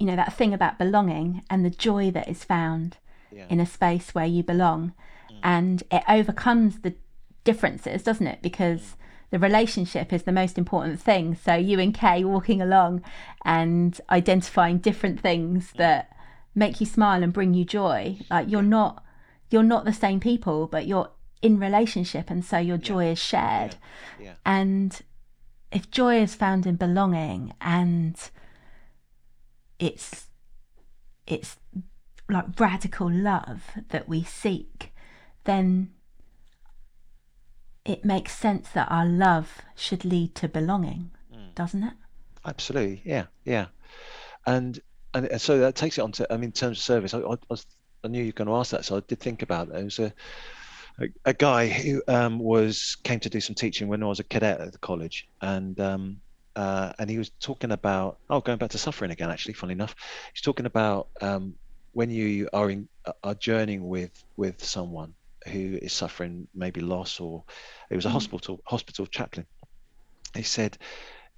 you 0.00 0.06
know, 0.06 0.16
that 0.16 0.32
thing 0.32 0.54
about 0.54 0.78
belonging 0.78 1.42
and 1.50 1.62
the 1.62 1.70
joy 1.70 2.10
that 2.10 2.26
is 2.26 2.42
found 2.42 2.96
yeah, 3.30 3.44
in 3.50 3.60
a 3.60 3.66
space 3.66 4.14
where 4.14 4.24
you 4.24 4.42
belong. 4.42 4.94
Mm. 5.30 5.38
And 5.42 5.82
it 5.90 6.02
overcomes 6.08 6.80
the 6.80 6.94
differences, 7.44 8.02
doesn't 8.02 8.26
it? 8.26 8.40
Because 8.40 8.96
the 9.30 9.38
relationship 9.38 10.10
is 10.10 10.22
the 10.22 10.32
most 10.32 10.56
important 10.56 11.00
thing. 11.00 11.36
So, 11.36 11.54
you 11.54 11.78
and 11.78 11.92
Kate 11.92 12.24
walking 12.24 12.62
along 12.62 13.02
and 13.44 14.00
identifying 14.08 14.78
different 14.78 15.20
things 15.20 15.72
that 15.76 16.16
make 16.54 16.80
you 16.80 16.86
smile 16.86 17.22
and 17.22 17.32
bring 17.32 17.52
you 17.52 17.66
joy. 17.66 18.18
Like, 18.30 18.50
you're 18.50 18.62
not. 18.62 19.04
You're 19.50 19.62
not 19.62 19.84
the 19.84 19.92
same 19.92 20.18
people, 20.18 20.66
but 20.66 20.86
you're 20.86 21.10
in 21.42 21.58
relationship, 21.58 22.30
and 22.30 22.42
so 22.42 22.56
your 22.56 22.78
joy 22.78 23.10
is 23.10 23.18
shared. 23.18 23.76
yeah. 24.18 24.34
And 24.46 24.98
if 25.70 25.90
joy 25.90 26.22
is 26.22 26.34
found 26.34 26.66
in 26.66 26.76
belonging 26.76 27.52
and 27.60 28.16
it's 29.80 30.26
it's 31.26 31.56
like 32.28 32.44
radical 32.60 33.10
love 33.10 33.62
that 33.88 34.08
we 34.08 34.22
seek, 34.22 34.92
then 35.44 35.90
it 37.84 38.04
makes 38.04 38.36
sense 38.36 38.68
that 38.70 38.88
our 38.90 39.06
love 39.06 39.62
should 39.74 40.04
lead 40.04 40.34
to 40.36 40.48
belonging, 40.48 41.10
doesn't 41.54 41.82
it? 41.82 41.94
Absolutely, 42.44 43.02
yeah, 43.04 43.24
yeah, 43.44 43.66
and 44.46 44.80
and 45.14 45.40
so 45.40 45.58
that 45.58 45.74
takes 45.74 45.98
it 45.98 46.02
on 46.02 46.12
to. 46.12 46.32
I 46.32 46.36
mean, 46.36 46.44
in 46.44 46.52
terms 46.52 46.78
of 46.78 46.84
service, 46.84 47.14
I, 47.14 47.18
I, 47.18 47.36
was, 47.48 47.66
I 48.04 48.08
knew 48.08 48.20
you 48.20 48.26
were 48.26 48.32
going 48.32 48.48
to 48.48 48.54
ask 48.54 48.70
that, 48.70 48.84
so 48.84 48.98
I 48.98 49.00
did 49.08 49.18
think 49.18 49.42
about 49.42 49.68
it. 49.68 49.74
There 49.74 49.84
was 49.84 49.98
a 49.98 50.12
a, 51.00 51.08
a 51.24 51.32
guy 51.32 51.68
who 51.68 52.02
um, 52.06 52.38
was 52.38 52.96
came 53.02 53.20
to 53.20 53.30
do 53.30 53.40
some 53.40 53.54
teaching 53.54 53.88
when 53.88 54.02
I 54.02 54.06
was 54.06 54.20
a 54.20 54.24
cadet 54.24 54.60
at 54.60 54.72
the 54.72 54.78
college, 54.78 55.28
and 55.40 55.78
um, 55.80 56.20
uh, 56.56 56.92
and 56.98 57.08
he 57.10 57.18
was 57.18 57.30
talking 57.40 57.72
about 57.72 58.18
oh, 58.28 58.40
going 58.40 58.58
back 58.58 58.70
to 58.70 58.78
suffering 58.78 59.10
again. 59.10 59.30
Actually, 59.30 59.54
funny 59.54 59.72
enough, 59.72 59.94
he's 60.34 60.42
talking 60.42 60.66
about 60.66 61.08
um, 61.20 61.54
when 61.92 62.10
you 62.10 62.48
are 62.52 62.70
in 62.70 62.88
are 63.22 63.34
journeying 63.34 63.86
with 63.86 64.12
with 64.36 64.62
someone 64.64 65.14
who 65.46 65.78
is 65.80 65.92
suffering 65.92 66.48
maybe 66.54 66.80
loss 66.80 67.20
or 67.20 67.44
it 67.90 67.96
was 67.96 68.06
a 68.06 68.08
Mm. 68.08 68.12
hospital 68.12 68.60
hospital 68.66 69.06
chaplain. 69.06 69.46
He 70.34 70.42
said 70.42 70.78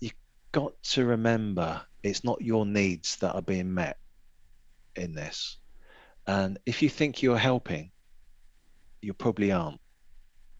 "You 0.00 0.10
got 0.52 0.72
to 0.94 1.04
remember 1.06 1.82
it's 2.02 2.24
not 2.24 2.42
your 2.42 2.66
needs 2.66 3.16
that 3.18 3.34
are 3.34 3.42
being 3.42 3.72
met 3.74 3.98
in 4.96 5.14
this. 5.14 5.58
And 6.26 6.58
if 6.66 6.82
you 6.82 6.88
think 6.88 7.22
you're 7.22 7.38
helping, 7.38 7.92
you 9.00 9.12
probably 9.14 9.52
aren't. 9.52 9.80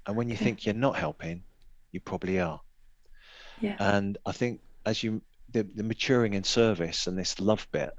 And 0.07 0.17
when 0.17 0.29
you 0.29 0.37
think 0.37 0.65
you're 0.67 0.75
not 0.75 0.97
helping, 0.97 1.45
you 1.93 2.01
probably 2.01 2.41
are. 2.41 2.61
Yeah. 3.63 3.77
And 3.79 4.19
I 4.27 4.33
think 4.33 4.61
as 4.87 5.03
you 5.03 5.23
the, 5.53 5.63
the 5.63 5.85
maturing 5.85 6.35
in 6.35 6.45
service 6.45 7.07
and 7.07 7.19
this 7.19 7.41
love 7.41 7.67
bit 7.73 7.91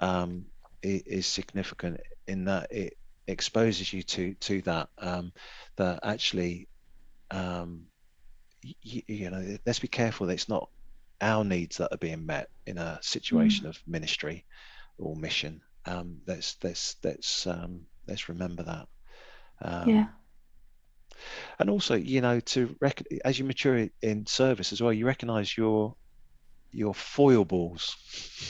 um, 0.00 0.46
is 0.82 1.26
significant 1.26 2.00
in 2.26 2.44
that 2.44 2.72
it 2.72 2.94
exposes 3.26 3.92
you 3.92 4.02
to 4.02 4.34
to 4.34 4.62
that 4.62 4.88
um, 4.98 5.32
that 5.76 6.00
actually 6.02 6.68
um, 7.30 7.86
you, 8.62 9.02
you 9.06 9.30
know 9.30 9.58
let's 9.66 9.80
be 9.80 9.88
careful 9.88 10.26
that 10.26 10.34
it's 10.34 10.48
not 10.48 10.70
our 11.20 11.44
needs 11.44 11.78
that 11.78 11.92
are 11.92 11.98
being 11.98 12.26
met 12.26 12.48
in 12.66 12.78
a 12.78 12.98
situation 13.02 13.66
of 13.66 13.78
ministry 13.86 14.44
or 14.98 15.16
mission 15.16 15.60
um, 15.86 16.18
let's 16.26 16.56
let's 16.62 16.96
let's 17.04 17.46
um, 17.46 17.82
let's 18.06 18.28
remember 18.28 18.62
that 18.62 18.88
um, 19.62 19.88
yeah. 19.88 20.06
And 21.58 21.70
also 21.70 21.94
you 21.94 22.20
know 22.20 22.40
to 22.40 22.74
rec- 22.80 23.02
as 23.24 23.38
you 23.38 23.44
mature 23.44 23.88
in 24.02 24.26
service 24.26 24.72
as 24.72 24.80
well 24.80 24.92
you 24.92 25.06
recognize 25.06 25.56
your 25.56 25.94
your 26.72 26.94
foibles 26.94 27.96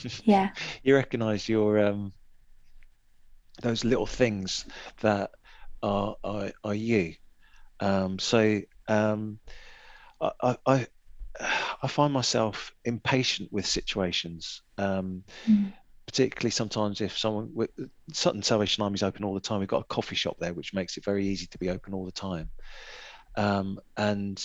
Yeah. 0.24 0.50
you 0.82 0.94
recognize 0.94 1.48
your 1.48 1.78
um 1.78 2.12
those 3.62 3.84
little 3.84 4.06
things 4.06 4.64
that 5.00 5.30
are 5.82 6.16
are, 6.24 6.50
are 6.64 6.74
you 6.74 7.14
um 7.80 8.18
so 8.18 8.60
um 8.88 9.38
I, 10.20 10.56
I 10.66 10.86
i 11.82 11.88
find 11.88 12.12
myself 12.12 12.72
impatient 12.84 13.52
with 13.52 13.66
situations 13.66 14.62
um 14.78 15.24
Mm. 15.48 15.72
Particularly 16.08 16.50
sometimes 16.50 17.02
if 17.02 17.18
someone 17.18 17.50
with 17.52 17.70
Sutton 18.14 18.42
Salvation 18.42 18.82
Army 18.82 18.94
is 18.94 19.02
open 19.02 19.24
all 19.26 19.34
the 19.34 19.40
time. 19.40 19.60
We've 19.60 19.68
got 19.68 19.82
a 19.82 19.94
coffee 19.94 20.16
shop 20.16 20.38
there, 20.40 20.54
which 20.54 20.72
makes 20.72 20.96
it 20.96 21.04
very 21.04 21.26
easy 21.26 21.46
to 21.48 21.58
be 21.58 21.68
open 21.68 21.92
all 21.92 22.06
the 22.06 22.10
time. 22.10 22.48
Um, 23.36 23.78
and 23.94 24.42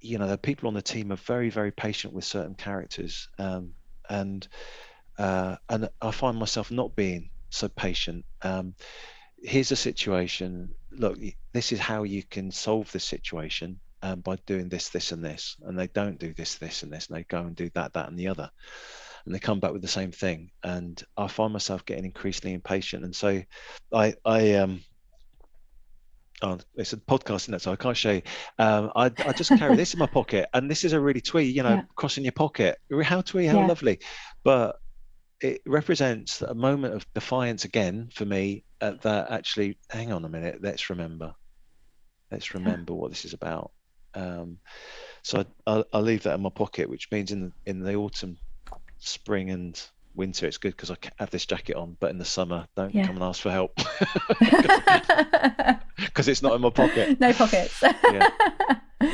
you 0.00 0.16
know, 0.16 0.26
the 0.26 0.38
people 0.38 0.68
on 0.68 0.74
the 0.74 0.80
team 0.80 1.12
are 1.12 1.16
very, 1.16 1.50
very 1.50 1.72
patient 1.72 2.14
with 2.14 2.24
certain 2.24 2.54
characters, 2.54 3.28
um, 3.38 3.72
and 4.08 4.48
uh, 5.18 5.56
and 5.68 5.90
I 6.00 6.10
find 6.10 6.38
myself 6.38 6.70
not 6.70 6.96
being 6.96 7.28
so 7.50 7.68
patient. 7.68 8.24
Um, 8.40 8.74
here's 9.42 9.72
a 9.72 9.76
situation. 9.76 10.74
Look, 10.90 11.18
this 11.52 11.70
is 11.70 11.78
how 11.78 12.04
you 12.04 12.22
can 12.22 12.50
solve 12.50 12.90
this 12.92 13.04
situation 13.04 13.78
um, 14.02 14.20
by 14.20 14.36
doing 14.46 14.70
this, 14.70 14.88
this, 14.88 15.12
and 15.12 15.22
this. 15.22 15.56
And 15.62 15.78
they 15.78 15.88
don't 15.88 16.18
do 16.18 16.32
this, 16.32 16.56
this, 16.56 16.82
and 16.82 16.90
this, 16.90 17.08
and 17.08 17.16
they 17.16 17.24
go 17.24 17.40
and 17.40 17.54
do 17.54 17.70
that, 17.74 17.92
that, 17.92 18.08
and 18.08 18.18
the 18.18 18.28
other 18.28 18.50
and 19.24 19.34
they 19.34 19.38
come 19.38 19.60
back 19.60 19.72
with 19.72 19.82
the 19.82 19.88
same 19.88 20.12
thing 20.12 20.50
and 20.64 21.02
i 21.16 21.26
find 21.26 21.52
myself 21.52 21.84
getting 21.84 22.04
increasingly 22.04 22.54
impatient 22.54 23.04
and 23.04 23.14
so 23.14 23.42
i 23.92 24.14
i 24.24 24.54
um 24.54 24.80
Oh, 26.44 26.58
it's 26.74 26.92
a 26.92 26.96
podcast, 26.96 27.42
isn't 27.42 27.54
it? 27.54 27.62
So 27.62 27.70
I 27.70 27.76
can't 27.76 27.96
show 27.96 28.12
you. 28.12 28.22
Um, 28.58 28.90
I, 28.96 29.04
I 29.04 29.32
just 29.32 29.56
carry 29.56 29.76
this 29.76 29.94
in 29.94 30.00
my 30.00 30.06
pocket, 30.12 30.48
and 30.52 30.68
this 30.68 30.82
is 30.82 30.92
a 30.92 31.00
really 31.00 31.20
twee, 31.20 31.44
you 31.44 31.62
know, 31.62 31.74
yeah. 31.74 31.82
crossing 31.94 32.24
your 32.24 32.32
pocket. 32.32 32.78
How 33.04 33.20
twee, 33.20 33.46
how 33.46 33.60
yeah. 33.60 33.66
lovely. 33.66 34.00
But 34.42 34.76
it 35.40 35.62
represents 35.66 36.42
a 36.42 36.54
moment 36.54 36.94
of 36.94 37.06
defiance 37.14 37.64
again 37.64 38.08
for 38.12 38.24
me. 38.24 38.64
Uh, 38.80 38.94
that 39.02 39.30
actually, 39.30 39.78
hang 39.88 40.12
on 40.12 40.24
a 40.24 40.28
minute, 40.28 40.58
let's 40.60 40.90
remember. 40.90 41.32
Let's 42.32 42.54
remember 42.54 42.92
yeah. 42.92 42.98
what 42.98 43.10
this 43.10 43.24
is 43.24 43.34
about. 43.34 43.70
Um, 44.14 44.58
so 45.22 45.44
I, 45.64 45.84
will 45.92 46.02
leave 46.02 46.24
that 46.24 46.34
in 46.34 46.42
my 46.42 46.50
pocket, 46.50 46.90
which 46.90 47.08
means 47.12 47.30
in 47.30 47.40
the, 47.42 47.52
in 47.66 47.80
the 47.80 47.94
autumn 47.94 48.36
spring 49.02 49.50
and 49.50 49.80
winter 50.14 50.46
it's 50.46 50.58
good 50.58 50.76
because 50.76 50.90
I 50.90 50.96
have 51.18 51.30
this 51.30 51.46
jacket 51.46 51.76
on, 51.76 51.96
but 51.98 52.10
in 52.10 52.18
the 52.18 52.24
summer, 52.24 52.66
don't 52.76 52.94
yeah. 52.94 53.06
come 53.06 53.16
and 53.16 53.24
ask 53.24 53.40
for 53.40 53.50
help 53.50 53.76
because 55.96 56.28
it's 56.28 56.42
not 56.42 56.54
in 56.54 56.60
my 56.60 56.70
pocket. 56.70 57.18
No 57.20 57.32
pockets. 57.32 57.80
yeah. 57.82 58.28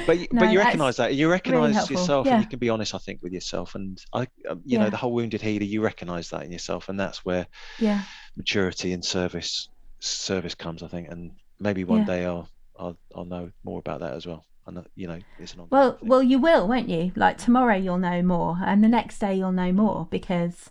But 0.06 0.18
no, 0.18 0.40
but 0.40 0.52
you 0.52 0.58
recognise 0.58 0.96
that 0.96 1.14
you 1.14 1.30
recognise 1.30 1.74
really 1.74 2.00
yourself 2.00 2.26
yeah. 2.26 2.34
and 2.34 2.44
you 2.44 2.48
can 2.48 2.58
be 2.58 2.68
honest, 2.68 2.94
I 2.94 2.98
think, 2.98 3.22
with 3.22 3.32
yourself. 3.32 3.74
And 3.74 4.02
I, 4.12 4.26
um, 4.48 4.60
you 4.64 4.78
yeah. 4.78 4.84
know, 4.84 4.90
the 4.90 4.96
whole 4.96 5.12
wounded 5.12 5.40
healer, 5.40 5.64
you 5.64 5.80
recognise 5.80 6.30
that 6.30 6.42
in 6.42 6.52
yourself, 6.52 6.88
and 6.88 7.00
that's 7.00 7.24
where 7.24 7.46
yeah 7.78 8.02
maturity 8.36 8.92
and 8.92 9.04
service 9.04 9.68
service 10.00 10.54
comes, 10.54 10.82
I 10.82 10.88
think. 10.88 11.08
And 11.08 11.32
maybe 11.58 11.84
one 11.84 12.04
day 12.04 12.24
I'll 12.24 12.48
I'll 12.78 12.98
I'll 13.14 13.24
know 13.24 13.50
more 13.64 13.78
about 13.78 14.00
that 14.00 14.12
as 14.14 14.26
well 14.26 14.44
and 14.68 14.86
you 14.94 15.06
know 15.06 15.18
it's 15.38 15.54
an 15.54 15.66
well 15.70 15.92
thing. 15.92 16.08
well 16.08 16.22
you 16.22 16.38
will 16.38 16.68
won't 16.68 16.88
you 16.88 17.10
like 17.16 17.38
tomorrow 17.38 17.74
you'll 17.74 17.98
know 17.98 18.22
more 18.22 18.58
and 18.64 18.84
the 18.84 18.88
next 18.88 19.18
day 19.18 19.34
you'll 19.34 19.50
know 19.50 19.72
more 19.72 20.06
because 20.10 20.70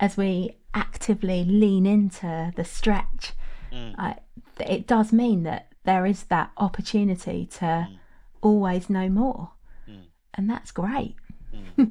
as 0.00 0.16
we 0.16 0.56
actively 0.74 1.44
lean 1.44 1.86
into 1.86 2.52
the 2.56 2.64
stretch 2.64 3.32
mm. 3.72 3.94
uh, 3.98 4.14
it 4.60 4.86
does 4.86 5.12
mean 5.12 5.42
that 5.44 5.72
there 5.84 6.06
is 6.06 6.24
that 6.24 6.50
opportunity 6.56 7.46
to 7.46 7.64
mm. 7.64 7.98
always 8.42 8.90
know 8.90 9.08
more 9.08 9.52
mm. 9.88 10.04
and 10.34 10.50
that's 10.50 10.72
great 10.72 11.14
mm. 11.54 11.90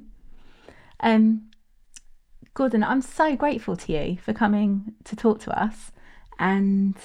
um 1.00 1.50
gordon 2.54 2.84
i'm 2.84 3.02
so 3.02 3.36
grateful 3.36 3.76
to 3.76 3.92
you 3.92 4.18
for 4.18 4.34
coming 4.34 4.94
to 5.04 5.16
talk 5.16 5.40
to 5.40 5.52
us 5.58 5.92
and 6.40 6.96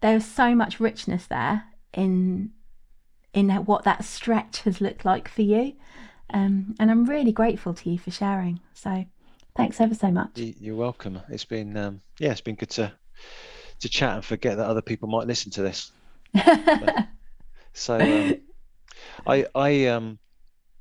there's 0.00 0.24
so 0.24 0.54
much 0.54 0.80
richness 0.80 1.26
there 1.26 1.64
in 1.92 2.50
in 3.34 3.50
what 3.50 3.84
that 3.84 4.04
stretch 4.04 4.60
has 4.60 4.80
looked 4.80 5.04
like 5.04 5.28
for 5.28 5.42
you. 5.42 5.74
Um, 6.32 6.74
and 6.80 6.90
I'm 6.90 7.04
really 7.04 7.32
grateful 7.32 7.74
to 7.74 7.90
you 7.90 7.98
for 7.98 8.10
sharing. 8.10 8.60
So 8.72 9.04
thanks 9.56 9.80
ever 9.80 9.94
so 9.94 10.10
much. 10.10 10.30
You're 10.36 10.76
welcome. 10.76 11.20
It's 11.28 11.44
been 11.44 11.76
um, 11.76 12.00
yeah, 12.18 12.30
it's 12.30 12.40
been 12.40 12.54
good 12.54 12.70
to 12.70 12.92
to 13.80 13.88
chat 13.88 14.14
and 14.14 14.24
forget 14.24 14.56
that 14.56 14.66
other 14.66 14.82
people 14.82 15.08
might 15.08 15.26
listen 15.26 15.50
to 15.52 15.62
this. 15.62 15.92
so 17.72 17.98
um, 18.00 18.34
I 19.26 19.46
I 19.54 19.86
um 19.86 20.18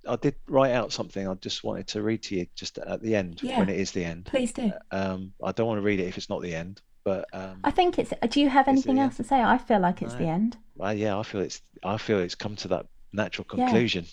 I 0.08 0.16
did 0.16 0.36
write 0.48 0.72
out 0.72 0.92
something. 0.92 1.28
I 1.28 1.34
just 1.36 1.64
wanted 1.64 1.88
to 1.88 2.02
read 2.02 2.24
to 2.24 2.36
you 2.36 2.48
just 2.56 2.78
at 2.78 3.02
the 3.02 3.16
end 3.16 3.42
yeah, 3.42 3.60
when 3.60 3.70
it 3.70 3.80
is 3.80 3.92
the 3.92 4.06
end. 4.06 4.26
Please 4.26 4.54
do. 4.54 4.72
Um, 4.92 5.34
I 5.44 5.52
don't 5.52 5.68
want 5.68 5.80
to 5.80 5.84
read 5.84 6.00
it 6.00 6.08
if 6.08 6.18
it's 6.18 6.30
not 6.30 6.42
the 6.42 6.56
end. 6.56 6.82
But 7.04 7.26
um, 7.34 7.60
I 7.64 7.72
think 7.72 8.00
it's. 8.00 8.14
Do 8.30 8.40
you 8.40 8.50
have 8.50 8.68
anything 8.68 9.00
else 9.00 9.18
to 9.18 9.24
say? 9.24 9.42
I 9.42 9.58
feel 9.58 9.80
like 9.80 10.02
it's 10.02 10.16
the 10.16 10.28
end. 10.28 10.58
Well, 10.76 10.94
yeah, 10.94 11.18
I 11.18 11.24
feel 11.24 11.42
it's. 11.42 11.62
I 11.84 11.98
feel 11.98 12.20
it's 12.20 12.36
come 12.36 12.56
to 12.58 12.70
that 12.70 12.86
natural 13.12 13.46
conclusion. 13.46 14.06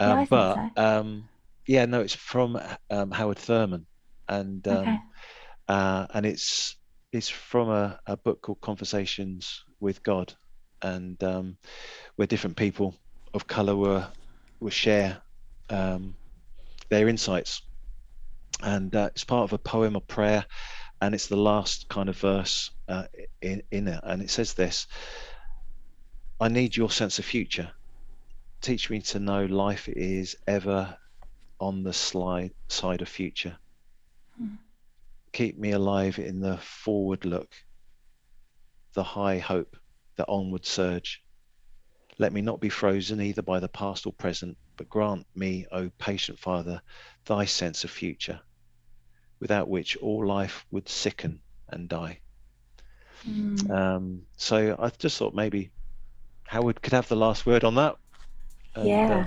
Yeah. 0.00 0.06
Um, 0.06 0.18
yeah, 0.18 0.26
but 0.28 0.54
so. 0.54 0.82
um, 0.82 1.28
yeah, 1.66 1.86
no, 1.86 2.00
it's 2.00 2.14
from 2.14 2.60
um, 2.90 3.10
Howard 3.10 3.38
Thurman, 3.38 3.86
and 4.28 4.66
um, 4.68 4.76
okay. 4.76 4.98
uh, 5.68 6.06
and 6.14 6.26
it's 6.26 6.76
it's 7.12 7.28
from 7.28 7.70
a, 7.70 7.98
a 8.06 8.16
book 8.16 8.42
called 8.42 8.60
Conversations 8.60 9.64
with 9.80 10.02
God, 10.02 10.34
and 10.82 11.22
um, 11.22 11.56
where 12.16 12.26
different 12.26 12.56
people 12.56 12.94
of 13.34 13.46
color 13.46 13.76
were 13.76 14.06
will 14.60 14.70
share 14.70 15.18
um, 15.70 16.14
their 16.88 17.08
insights, 17.08 17.62
and 18.62 18.94
uh, 18.94 19.10
it's 19.12 19.24
part 19.24 19.44
of 19.44 19.52
a 19.52 19.58
poem 19.58 19.96
of 19.96 20.06
prayer 20.06 20.44
and 21.00 21.14
it's 21.14 21.26
the 21.26 21.36
last 21.36 21.88
kind 21.88 22.08
of 22.08 22.18
verse 22.18 22.70
uh, 22.88 23.04
in, 23.42 23.62
in 23.70 23.88
it, 23.88 24.00
and 24.02 24.22
it 24.22 24.30
says 24.30 24.54
this: 24.54 24.86
"I 26.40 26.48
need 26.48 26.76
your 26.76 26.90
sense 26.90 27.18
of 27.18 27.24
future. 27.24 27.70
Teach 28.62 28.88
me 28.88 29.00
to 29.02 29.18
know 29.20 29.44
life 29.44 29.88
is 29.88 30.36
ever 30.46 30.96
on 31.60 31.82
the 31.82 31.92
slide 31.92 32.52
side 32.68 33.02
of 33.02 33.08
future. 33.08 33.58
Hmm. 34.38 34.54
Keep 35.32 35.58
me 35.58 35.72
alive 35.72 36.18
in 36.18 36.40
the 36.40 36.56
forward 36.58 37.24
look, 37.24 37.54
the 38.94 39.04
high 39.04 39.38
hope, 39.38 39.76
the 40.16 40.26
onward 40.26 40.64
surge." 40.64 41.22
Let 42.18 42.32
me 42.32 42.40
not 42.40 42.62
be 42.62 42.70
frozen 42.70 43.20
either 43.20 43.42
by 43.42 43.60
the 43.60 43.68
past 43.68 44.06
or 44.06 44.12
present, 44.14 44.56
but 44.78 44.88
grant 44.88 45.26
me, 45.34 45.66
O 45.70 45.90
patient 45.98 46.38
Father, 46.38 46.80
thy 47.26 47.44
sense 47.44 47.84
of 47.84 47.90
future 47.90 48.40
without 49.40 49.68
which 49.68 49.96
all 49.98 50.26
life 50.26 50.64
would 50.70 50.88
sicken 50.88 51.40
and 51.68 51.88
die. 51.88 52.20
Mm. 53.28 53.70
Um, 53.70 54.22
so 54.36 54.76
I 54.78 54.90
just 54.98 55.18
thought 55.18 55.34
maybe 55.34 55.70
Howard 56.44 56.80
could 56.82 56.92
have 56.92 57.08
the 57.08 57.16
last 57.16 57.46
word 57.46 57.64
on 57.64 57.74
that. 57.74 57.96
And, 58.74 58.88
yeah. 58.88 59.26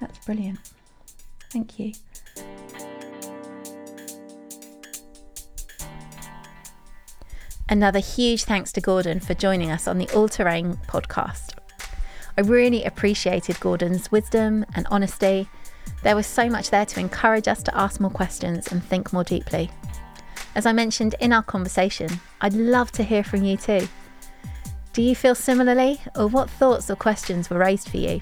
That's 0.00 0.24
brilliant. 0.24 0.58
Thank 1.50 1.78
you. 1.78 1.92
Another 7.70 7.98
huge 7.98 8.44
thanks 8.44 8.72
to 8.72 8.80
Gordon 8.80 9.20
for 9.20 9.34
joining 9.34 9.70
us 9.70 9.86
on 9.86 9.98
the 9.98 10.08
All 10.14 10.28
Terrain 10.28 10.78
podcast. 10.86 11.58
I 12.38 12.40
really 12.42 12.84
appreciated 12.84 13.60
Gordon's 13.60 14.10
wisdom 14.10 14.64
and 14.74 14.86
honesty 14.90 15.48
there 16.02 16.16
was 16.16 16.26
so 16.26 16.48
much 16.48 16.70
there 16.70 16.86
to 16.86 17.00
encourage 17.00 17.48
us 17.48 17.62
to 17.64 17.76
ask 17.76 18.00
more 18.00 18.10
questions 18.10 18.68
and 18.68 18.82
think 18.82 19.12
more 19.12 19.24
deeply. 19.24 19.70
As 20.54 20.66
I 20.66 20.72
mentioned 20.72 21.14
in 21.20 21.32
our 21.32 21.42
conversation, 21.42 22.08
I'd 22.40 22.54
love 22.54 22.90
to 22.92 23.02
hear 23.02 23.22
from 23.22 23.44
you 23.44 23.56
too. 23.56 23.86
Do 24.92 25.02
you 25.02 25.14
feel 25.14 25.34
similarly, 25.34 26.00
or 26.16 26.26
what 26.26 26.50
thoughts 26.50 26.90
or 26.90 26.96
questions 26.96 27.50
were 27.50 27.58
raised 27.58 27.88
for 27.88 27.98
you? 27.98 28.20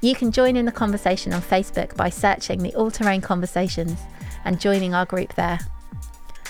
You 0.00 0.14
can 0.14 0.32
join 0.32 0.56
in 0.56 0.66
the 0.66 0.72
conversation 0.72 1.32
on 1.32 1.40
Facebook 1.40 1.96
by 1.96 2.10
searching 2.10 2.62
the 2.62 2.74
All 2.74 2.90
Terrain 2.90 3.22
Conversations 3.22 3.98
and 4.44 4.60
joining 4.60 4.94
our 4.94 5.06
group 5.06 5.34
there. 5.34 5.58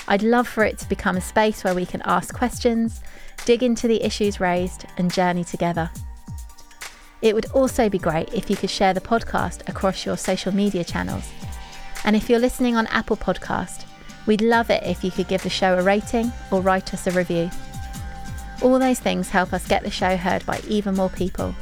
I'd 0.09 0.25
love 0.25 0.49
for 0.49 0.65
it 0.65 0.79
to 0.79 0.89
become 0.89 1.17
a 1.17 1.21
space 1.21 1.63
where 1.63 1.75
we 1.75 1.87
can 1.87 2.03
ask 2.05 2.35
questions, 2.35 3.01
dig 3.45 3.63
into 3.63 3.87
the 3.87 4.03
issues 4.03 4.41
raised, 4.41 4.87
and 4.97 5.13
journey 5.13 5.45
together. 5.45 5.91
It 7.25 7.35
would 7.35 7.51
also 7.53 7.89
be 7.89 7.99
great 7.99 8.35
if 8.35 8.51
you 8.51 8.57
could 8.57 8.69
share 8.69 8.93
the 8.93 9.01
podcast 9.01 9.67
across 9.67 10.05
your 10.05 10.19
social 10.19 10.55
media 10.55 10.85
channels. 10.85 11.27
And 12.05 12.15
if 12.15 12.29
you're 12.29 12.39
listening 12.39 12.77
on 12.77 12.87
Apple 12.89 13.17
Podcast, 13.17 13.87
we'd 14.27 14.43
love 14.43 14.69
it 14.69 14.83
if 14.83 15.03
you 15.03 15.11
could 15.11 15.29
give 15.29 15.43
the 15.43 15.49
show 15.49 15.79
a 15.79 15.83
rating 15.83 16.31
or 16.51 16.61
write 16.61 16.93
us 16.93 17.07
a 17.07 17.13
review. 17.13 17.49
All 18.61 18.79
those 18.79 19.01
things 19.01 19.31
help 19.31 19.55
us 19.55 19.67
get 19.67 19.83
the 19.83 19.91
show 19.91 20.19
heard 20.19 20.45
by 20.45 20.61
even 20.69 20.97
more 20.97 21.09
people. 21.09 21.55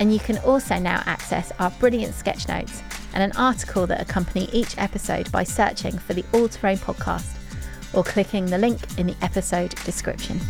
And 0.00 0.14
you 0.14 0.18
can 0.18 0.38
also 0.38 0.78
now 0.78 1.02
access 1.04 1.52
our 1.58 1.70
brilliant 1.72 2.14
sketch 2.14 2.48
notes 2.48 2.82
and 3.12 3.22
an 3.22 3.38
article 3.38 3.86
that 3.86 4.00
accompany 4.00 4.48
each 4.54 4.78
episode 4.78 5.30
by 5.30 5.44
searching 5.44 5.98
for 5.98 6.14
the 6.14 6.24
All 6.32 6.48
Terrain 6.48 6.78
podcast 6.78 7.36
or 7.92 8.02
clicking 8.02 8.46
the 8.46 8.56
link 8.56 8.80
in 8.98 9.08
the 9.08 9.16
episode 9.20 9.74
description. 9.84 10.40